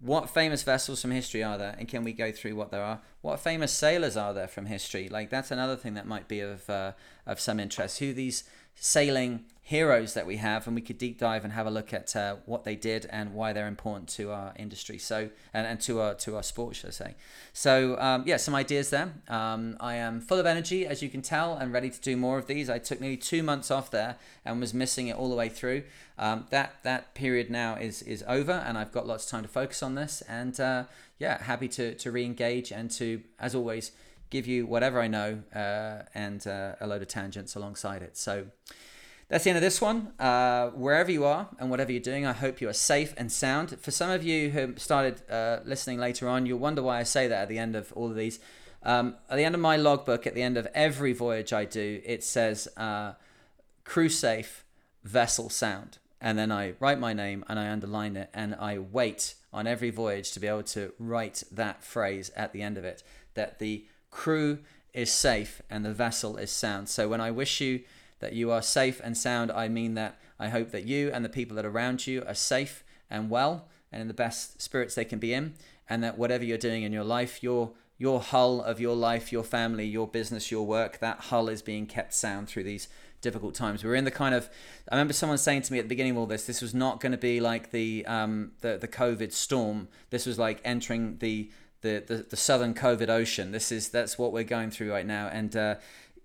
what 0.00 0.28
famous 0.28 0.62
vessels 0.62 1.00
from 1.00 1.10
history 1.10 1.42
are 1.42 1.56
there 1.56 1.74
and 1.78 1.88
can 1.88 2.04
we 2.04 2.12
go 2.12 2.30
through 2.30 2.54
what 2.54 2.70
there 2.70 2.82
are 2.82 3.00
what 3.22 3.40
famous 3.40 3.72
sailors 3.72 4.16
are 4.16 4.34
there 4.34 4.48
from 4.48 4.66
history 4.66 5.08
like 5.08 5.30
that's 5.30 5.50
another 5.50 5.76
thing 5.76 5.94
that 5.94 6.06
might 6.06 6.28
be 6.28 6.40
of 6.40 6.68
uh, 6.68 6.92
of 7.26 7.40
some 7.40 7.58
interest 7.58 8.00
who 8.00 8.12
these 8.12 8.44
sailing 8.74 9.44
heroes 9.66 10.12
that 10.12 10.26
we 10.26 10.36
have, 10.36 10.66
and 10.66 10.76
we 10.76 10.82
could 10.82 10.98
deep 10.98 11.18
dive 11.18 11.42
and 11.42 11.54
have 11.54 11.66
a 11.66 11.70
look 11.70 11.94
at 11.94 12.14
uh, 12.14 12.36
what 12.44 12.64
they 12.64 12.76
did 12.76 13.06
and 13.08 13.32
why 13.32 13.54
they're 13.54 13.66
important 13.66 14.10
to 14.10 14.30
our 14.30 14.52
industry. 14.56 14.98
So 14.98 15.30
and, 15.54 15.66
and 15.66 15.80
to 15.80 16.00
our 16.00 16.14
to 16.16 16.36
our 16.36 16.42
sport, 16.42 16.76
should 16.76 16.88
I 16.88 16.92
say? 16.92 17.14
So 17.54 17.98
um, 17.98 18.24
yeah, 18.26 18.36
some 18.36 18.54
ideas 18.54 18.90
there. 18.90 19.14
Um, 19.26 19.78
I 19.80 19.96
am 19.96 20.20
full 20.20 20.38
of 20.38 20.44
energy, 20.44 20.86
as 20.86 21.02
you 21.02 21.08
can 21.08 21.22
tell, 21.22 21.56
and 21.56 21.72
ready 21.72 21.88
to 21.88 22.00
do 22.00 22.14
more 22.14 22.36
of 22.38 22.46
these. 22.46 22.68
I 22.68 22.78
took 22.78 23.00
nearly 23.00 23.16
two 23.16 23.42
months 23.42 23.70
off 23.70 23.90
there 23.90 24.16
and 24.44 24.60
was 24.60 24.74
missing 24.74 25.08
it 25.08 25.16
all 25.16 25.30
the 25.30 25.36
way 25.36 25.48
through. 25.48 25.84
Um, 26.18 26.46
that 26.50 26.74
that 26.82 27.14
period 27.14 27.48
now 27.50 27.76
is 27.76 28.02
is 28.02 28.22
over, 28.28 28.52
and 28.52 28.76
I've 28.76 28.92
got 28.92 29.06
lots 29.06 29.24
of 29.24 29.30
time 29.30 29.42
to 29.44 29.48
focus 29.48 29.82
on 29.82 29.94
this. 29.94 30.22
And 30.28 30.60
uh, 30.60 30.84
yeah, 31.18 31.42
happy 31.42 31.68
to 31.68 31.94
to 31.94 32.12
re-engage 32.12 32.70
and 32.70 32.90
to, 32.92 33.22
as 33.40 33.54
always 33.54 33.92
give 34.28 34.46
you 34.46 34.66
whatever 34.66 35.00
I 35.00 35.06
know 35.06 35.42
uh, 35.54 36.02
and 36.14 36.44
uh, 36.46 36.74
a 36.80 36.86
load 36.86 37.02
of 37.02 37.08
tangents 37.08 37.54
alongside 37.54 38.02
it. 38.02 38.16
So 38.16 38.46
that's 39.28 39.44
the 39.44 39.50
end 39.50 39.56
of 39.56 39.62
this 39.62 39.80
one. 39.80 40.12
Uh, 40.18 40.70
wherever 40.70 41.10
you 41.10 41.24
are 41.24 41.48
and 41.58 41.70
whatever 41.70 41.90
you're 41.90 42.00
doing, 42.00 42.26
I 42.26 42.32
hope 42.32 42.60
you 42.60 42.68
are 42.68 42.74
safe 42.74 43.14
and 43.16 43.32
sound. 43.32 43.78
For 43.80 43.90
some 43.90 44.10
of 44.10 44.22
you 44.22 44.50
who 44.50 44.74
started 44.76 45.22
uh, 45.30 45.60
listening 45.64 45.98
later 45.98 46.28
on, 46.28 46.46
you'll 46.46 46.58
wonder 46.58 46.82
why 46.82 47.00
I 47.00 47.04
say 47.04 47.26
that 47.28 47.42
at 47.42 47.48
the 47.48 47.58
end 47.58 47.74
of 47.74 47.92
all 47.94 48.10
of 48.10 48.16
these. 48.16 48.38
Um, 48.82 49.16
at 49.30 49.36
the 49.36 49.44
end 49.44 49.54
of 49.54 49.60
my 49.60 49.76
logbook, 49.76 50.26
at 50.26 50.34
the 50.34 50.42
end 50.42 50.58
of 50.58 50.68
every 50.74 51.14
voyage 51.14 51.52
I 51.52 51.64
do, 51.64 52.02
it 52.04 52.22
says 52.22 52.68
uh, 52.76 53.14
crew 53.84 54.10
safe, 54.10 54.64
vessel 55.02 55.48
sound. 55.48 55.98
And 56.20 56.38
then 56.38 56.52
I 56.52 56.74
write 56.80 56.98
my 56.98 57.12
name 57.12 57.44
and 57.48 57.58
I 57.58 57.70
underline 57.70 58.16
it 58.16 58.30
and 58.32 58.54
I 58.54 58.78
wait 58.78 59.34
on 59.52 59.66
every 59.66 59.90
voyage 59.90 60.32
to 60.32 60.40
be 60.40 60.46
able 60.46 60.62
to 60.64 60.92
write 60.98 61.44
that 61.52 61.82
phrase 61.82 62.30
at 62.34 62.52
the 62.52 62.62
end 62.62 62.76
of 62.76 62.84
it 62.84 63.02
that 63.34 63.58
the 63.58 63.84
crew 64.10 64.58
is 64.92 65.10
safe 65.10 65.60
and 65.68 65.84
the 65.84 65.92
vessel 65.92 66.36
is 66.36 66.50
sound. 66.50 66.88
So 66.88 67.08
when 67.08 67.20
I 67.20 67.30
wish 67.30 67.60
you 67.60 67.82
that 68.20 68.32
you 68.32 68.50
are 68.50 68.62
safe 68.62 69.00
and 69.02 69.16
sound, 69.16 69.50
I 69.50 69.68
mean 69.68 69.94
that 69.94 70.18
I 70.38 70.48
hope 70.48 70.70
that 70.70 70.84
you 70.84 71.10
and 71.12 71.24
the 71.24 71.28
people 71.28 71.56
that 71.56 71.64
are 71.64 71.70
around 71.70 72.06
you 72.06 72.24
are 72.26 72.34
safe 72.34 72.84
and 73.10 73.30
well 73.30 73.68
and 73.92 74.02
in 74.02 74.08
the 74.08 74.14
best 74.14 74.60
spirits 74.60 74.94
they 74.94 75.04
can 75.04 75.18
be 75.18 75.32
in, 75.32 75.54
and 75.88 76.02
that 76.02 76.18
whatever 76.18 76.44
you're 76.44 76.58
doing 76.58 76.82
in 76.82 76.92
your 76.92 77.04
life, 77.04 77.42
your 77.42 77.72
your 77.96 78.20
hull 78.20 78.60
of 78.60 78.80
your 78.80 78.96
life, 78.96 79.30
your 79.30 79.44
family, 79.44 79.86
your 79.86 80.08
business, 80.08 80.50
your 80.50 80.66
work, 80.66 80.98
that 80.98 81.20
hull 81.20 81.48
is 81.48 81.62
being 81.62 81.86
kept 81.86 82.12
sound 82.12 82.48
through 82.48 82.64
these 82.64 82.88
difficult 83.20 83.54
times. 83.54 83.84
We're 83.84 83.94
in 83.94 84.04
the 84.04 84.10
kind 84.10 84.34
of. 84.34 84.50
I 84.90 84.96
remember 84.96 85.12
someone 85.12 85.38
saying 85.38 85.62
to 85.62 85.72
me 85.72 85.78
at 85.78 85.84
the 85.84 85.88
beginning 85.88 86.12
of 86.12 86.18
all 86.18 86.26
this, 86.26 86.44
this 86.44 86.60
was 86.60 86.74
not 86.74 87.00
going 87.00 87.12
to 87.12 87.18
be 87.18 87.40
like 87.40 87.70
the 87.70 88.04
um, 88.06 88.52
the 88.60 88.76
the 88.76 88.88
COVID 88.88 89.32
storm. 89.32 89.88
This 90.10 90.26
was 90.26 90.38
like 90.38 90.60
entering 90.64 91.18
the 91.18 91.50
the, 91.80 92.02
the, 92.06 92.16
the 92.30 92.36
southern 92.36 92.74
COVID 92.74 93.08
ocean. 93.08 93.52
This 93.52 93.70
is 93.70 93.90
that's 93.90 94.18
what 94.18 94.32
we're 94.32 94.44
going 94.44 94.70
through 94.70 94.90
right 94.90 95.06
now, 95.06 95.28
and 95.28 95.54
uh, 95.54 95.74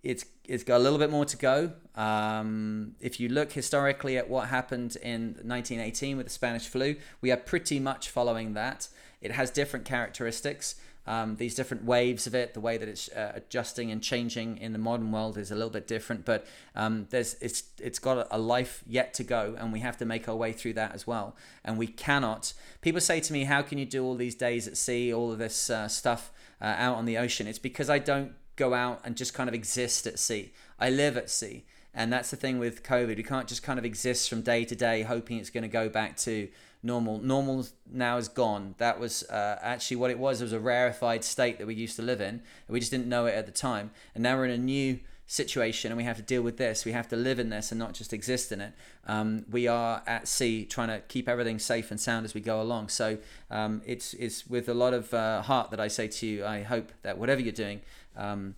it's 0.03 0.25
it's 0.45 0.63
got 0.63 0.77
a 0.77 0.83
little 0.83 0.97
bit 0.97 1.11
more 1.11 1.25
to 1.25 1.37
go. 1.37 1.73
Um, 1.95 2.95
if 2.99 3.19
you 3.19 3.29
look 3.29 3.51
historically 3.51 4.17
at 4.17 4.29
what 4.29 4.47
happened 4.47 4.97
in 5.01 5.35
1918 5.43 6.17
with 6.17 6.25
the 6.25 6.31
Spanish 6.31 6.67
flu, 6.67 6.95
we 7.21 7.31
are 7.31 7.37
pretty 7.37 7.79
much 7.79 8.09
following 8.09 8.53
that. 8.53 8.87
It 9.21 9.31
has 9.31 9.51
different 9.51 9.85
characteristics 9.85 10.75
um, 11.09 11.37
these 11.37 11.55
different 11.55 11.85
waves 11.85 12.27
of 12.27 12.35
it, 12.35 12.53
the 12.53 12.59
way 12.59 12.77
that 12.77 12.87
it's 12.87 13.09
uh, 13.09 13.31
adjusting 13.33 13.89
and 13.91 13.99
changing 13.99 14.57
in 14.59 14.73
the 14.73 14.79
modern 14.79 15.11
world 15.11 15.39
is 15.39 15.49
a 15.49 15.55
little 15.55 15.71
bit 15.71 15.87
different. 15.87 16.23
But 16.23 16.45
um, 16.75 17.07
there's 17.09 17.33
it's 17.41 17.63
it's 17.79 17.97
got 17.97 18.27
a 18.29 18.37
life 18.37 18.83
yet 18.85 19.15
to 19.15 19.23
go, 19.23 19.55
and 19.57 19.73
we 19.73 19.79
have 19.79 19.97
to 19.97 20.05
make 20.05 20.29
our 20.29 20.35
way 20.35 20.53
through 20.53 20.73
that 20.73 20.93
as 20.93 21.07
well. 21.07 21.35
And 21.65 21.79
we 21.79 21.87
cannot. 21.87 22.53
People 22.81 23.01
say 23.01 23.19
to 23.21 23.33
me, 23.33 23.45
"How 23.45 23.63
can 23.63 23.79
you 23.79 23.85
do 23.85 24.03
all 24.03 24.13
these 24.13 24.35
days 24.35 24.67
at 24.67 24.77
sea, 24.77 25.11
all 25.11 25.31
of 25.31 25.39
this 25.39 25.71
uh, 25.71 25.87
stuff 25.87 26.31
uh, 26.61 26.75
out 26.77 26.97
on 26.97 27.05
the 27.05 27.17
ocean?" 27.17 27.47
It's 27.47 27.57
because 27.57 27.89
I 27.89 27.97
don't 27.97 28.33
go 28.59 28.73
out 28.73 29.01
and 29.03 29.15
just 29.15 29.33
kind 29.33 29.47
of 29.47 29.55
exist 29.55 30.05
at 30.05 30.19
sea. 30.19 30.51
I 30.79 30.89
live 30.89 31.17
at 31.17 31.29
sea. 31.29 31.63
And 31.93 32.13
that's 32.13 32.29
the 32.29 32.37
thing 32.37 32.59
with 32.59 32.83
COVID. 32.83 33.17
We 33.17 33.23
can't 33.23 33.47
just 33.47 33.63
kind 33.63 33.79
of 33.79 33.85
exist 33.85 34.29
from 34.29 34.41
day 34.41 34.63
to 34.65 34.75
day 34.75 35.01
hoping 35.01 35.37
it's 35.37 35.49
going 35.49 35.63
to 35.63 35.67
go 35.67 35.89
back 35.89 36.17
to 36.17 36.47
normal. 36.83 37.19
Normal 37.19 37.65
now 37.91 38.17
is 38.17 38.27
gone. 38.27 38.75
That 38.77 38.99
was 38.99 39.23
uh, 39.23 39.57
actually 39.61 39.97
what 39.97 40.11
it 40.11 40.19
was. 40.19 40.41
It 40.41 40.45
was 40.45 40.53
a 40.53 40.59
rarefied 40.59 41.23
state 41.23 41.57
that 41.57 41.65
we 41.65 41.73
used 41.73 41.95
to 41.95 42.03
live 42.03 42.21
in. 42.21 42.41
We 42.67 42.79
just 42.79 42.91
didn't 42.91 43.07
know 43.07 43.25
it 43.25 43.33
at 43.33 43.47
the 43.47 43.51
time. 43.51 43.91
And 44.13 44.21
now 44.21 44.37
we're 44.37 44.45
in 44.45 44.51
a 44.51 44.57
new 44.57 44.99
situation 45.25 45.91
and 45.91 45.97
we 45.97 46.03
have 46.03 46.17
to 46.17 46.23
deal 46.23 46.41
with 46.41 46.57
this. 46.57 46.85
We 46.85 46.91
have 46.91 47.07
to 47.09 47.15
live 47.15 47.37
in 47.37 47.49
this 47.49 47.71
and 47.71 47.77
not 47.77 47.93
just 47.93 48.13
exist 48.13 48.51
in 48.51 48.61
it. 48.61 48.73
Um, 49.05 49.45
we 49.49 49.67
are 49.67 50.01
at 50.07 50.27
sea 50.27 50.65
trying 50.65 50.87
to 50.87 51.01
keep 51.07 51.29
everything 51.29 51.59
safe 51.59 51.91
and 51.91 51.99
sound 51.99 52.25
as 52.25 52.33
we 52.33 52.41
go 52.41 52.61
along. 52.61 52.89
So 52.89 53.19
um, 53.51 53.81
it's, 53.85 54.15
it's 54.15 54.47
with 54.47 54.67
a 54.69 54.73
lot 54.73 54.93
of 54.93 55.13
uh, 55.13 55.43
heart 55.43 55.69
that 55.69 55.79
I 55.79 55.87
say 55.87 56.07
to 56.07 56.27
you, 56.27 56.45
I 56.45 56.63
hope 56.63 56.91
that 57.03 57.17
whatever 57.17 57.41
you're 57.41 57.51
doing, 57.51 57.81
um, 58.19 58.55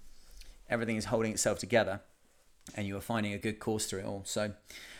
everything 0.69 0.97
is 0.97 1.05
holding 1.05 1.31
itself 1.31 1.59
together 1.59 2.01
and 2.75 2.87
you 2.87 2.97
are 2.97 3.01
finding 3.01 3.33
a 3.33 3.37
good 3.37 3.59
course 3.59 3.85
through 3.85 3.99
it 3.99 4.05
all. 4.05 4.23
So 4.25 4.53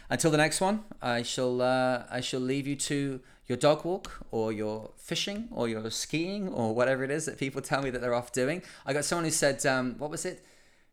until 0.09 0.31
the 0.31 0.37
next 0.37 0.61
one, 0.61 0.83
I 1.01 1.23
shall 1.23 1.61
uh, 1.61 2.03
I 2.09 2.21
shall 2.21 2.39
leave 2.39 2.67
you 2.67 2.75
to 2.75 3.21
your 3.47 3.57
dog 3.57 3.83
walk 3.83 4.25
or 4.31 4.53
your 4.53 4.91
fishing 4.97 5.47
or 5.51 5.67
your 5.67 5.89
skiing 5.89 6.47
or 6.49 6.73
whatever 6.73 7.03
it 7.03 7.11
is 7.11 7.25
that 7.25 7.37
people 7.37 7.61
tell 7.61 7.81
me 7.81 7.89
that 7.89 7.99
they're 7.99 8.13
off 8.13 8.31
doing. 8.31 8.61
I 8.85 8.93
got 8.93 9.05
someone 9.05 9.25
who 9.25 9.31
said, 9.31 9.65
um, 9.65 9.95
what 9.97 10.09
was 10.09 10.25
it? 10.25 10.45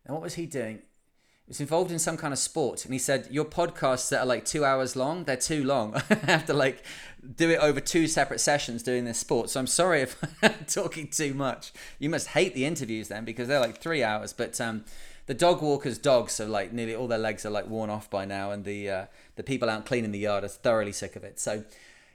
And 0.05 0.15
what 0.15 0.23
was 0.23 0.35
he 0.35 0.47
doing? 0.47 0.83
Was 1.49 1.61
involved 1.61 1.91
in 1.91 1.99
some 1.99 2.19
kind 2.19 2.33
of 2.35 2.39
sport, 2.39 2.85
and 2.85 2.93
he 2.93 2.99
said 2.99 3.27
your 3.31 3.47
podcasts 3.47 4.11
that 4.11 4.21
are 4.21 4.27
like 4.27 4.45
two 4.45 4.67
hours 4.67 4.95
long, 4.95 5.25
they're 5.25 5.37
too 5.37 5.65
long. 5.65 5.95
I 6.11 6.15
have 6.27 6.45
to 6.47 6.53
like 6.55 6.85
do 7.37 7.51
it 7.51 7.59
over 7.59 7.81
two 7.81 8.07
separate 8.07 8.41
sessions 8.41 8.83
doing 8.83 9.05
this 9.05 9.19
sport. 9.19 9.51
So 9.51 9.59
I'm 9.59 9.67
sorry 9.67 10.03
if 10.03 10.23
I'm 10.43 10.67
talking 10.67 11.09
too 11.09 11.33
much. 11.33 11.73
You 11.99 12.11
must 12.11 12.29
hate 12.29 12.55
the 12.55 12.67
interviews 12.67 13.09
then 13.09 13.25
because 13.25 13.49
they're 13.49 13.61
like 13.61 13.81
three 13.81 14.03
hours. 14.03 14.33
But 14.35 14.61
um, 14.61 14.85
the 15.27 15.35
dog 15.35 15.63
walkers' 15.63 15.99
dogs 15.99 16.39
are 16.41 16.47
like 16.47 16.73
nearly 16.73 16.95
all 16.95 17.07
their 17.07 17.19
legs 17.19 17.45
are 17.47 17.51
like 17.51 17.69
worn 17.69 17.91
off 17.91 18.11
by 18.11 18.25
now, 18.25 18.51
and 18.51 18.65
the 18.65 18.91
uh, 18.91 19.07
the 19.37 19.43
people 19.43 19.71
out 19.71 19.87
cleaning 19.87 20.13
the 20.13 20.19
yard 20.19 20.45
are 20.45 20.49
thoroughly 20.49 20.93
sick 20.93 21.17
of 21.17 21.25
it. 21.25 21.41
So 21.41 21.65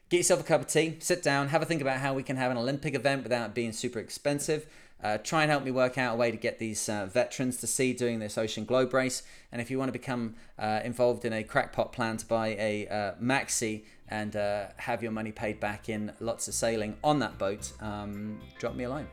get 0.10 0.18
yourself 0.18 0.42
a 0.42 0.44
cup 0.44 0.62
of 0.62 0.68
tea, 0.68 0.98
sit 1.00 1.24
down, 1.24 1.48
have 1.48 1.62
a 1.62 1.66
think 1.66 1.82
about 1.82 1.98
how 1.98 2.14
we 2.14 2.24
can 2.24 2.38
have 2.38 2.52
an 2.52 2.58
Olympic 2.58 2.94
event 2.94 3.24
without 3.24 3.56
being 3.56 3.72
super 3.72 4.00
expensive. 4.00 4.68
Uh, 5.04 5.18
try 5.18 5.42
and 5.42 5.52
help 5.52 5.64
me 5.64 5.72
work 5.72 5.98
out 5.98 6.14
a 6.14 6.18
way 6.18 6.32
to 6.32 6.38
get 6.38 6.60
these 6.60 6.88
uh, 6.88 7.06
veterans 7.06 7.58
to 7.58 7.68
see 7.68 7.94
doing 7.94 8.20
this 8.20 8.38
Ocean 8.38 8.66
Globe 8.66 8.94
race. 8.94 9.24
And 9.52 9.62
if 9.62 9.70
you 9.70 9.78
want 9.78 9.90
to 9.90 9.94
become 9.94 10.36
uh, 10.58 10.80
involved 10.84 11.26
in 11.26 11.34
a 11.34 11.44
crackpot 11.44 11.92
plan 11.92 12.18
to 12.18 12.26
buy 12.26 12.50
a 12.50 12.88
uh, 12.88 13.14
maxi 13.22 13.84
and 14.08 14.36
uh, 14.36 14.68
have 14.78 15.04
your 15.04 15.12
money 15.12 15.32
paid 15.32 15.60
back 15.60 15.90
in 15.90 16.12
lots 16.20 16.48
of 16.48 16.54
sailing 16.54 16.96
on 17.04 17.20
that 17.20 17.38
boat, 17.38 17.74
um, 17.82 18.40
drop 18.60 18.76
me 18.76 18.86
a 18.86 18.90
line. 18.90 19.08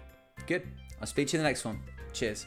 Good. 0.47 0.69
I'll 1.01 1.07
speak 1.07 1.29
to 1.29 1.33
you 1.37 1.41
in 1.41 1.45
the 1.45 1.51
next 1.51 1.65
one. 1.65 1.81
Cheers. 2.13 2.47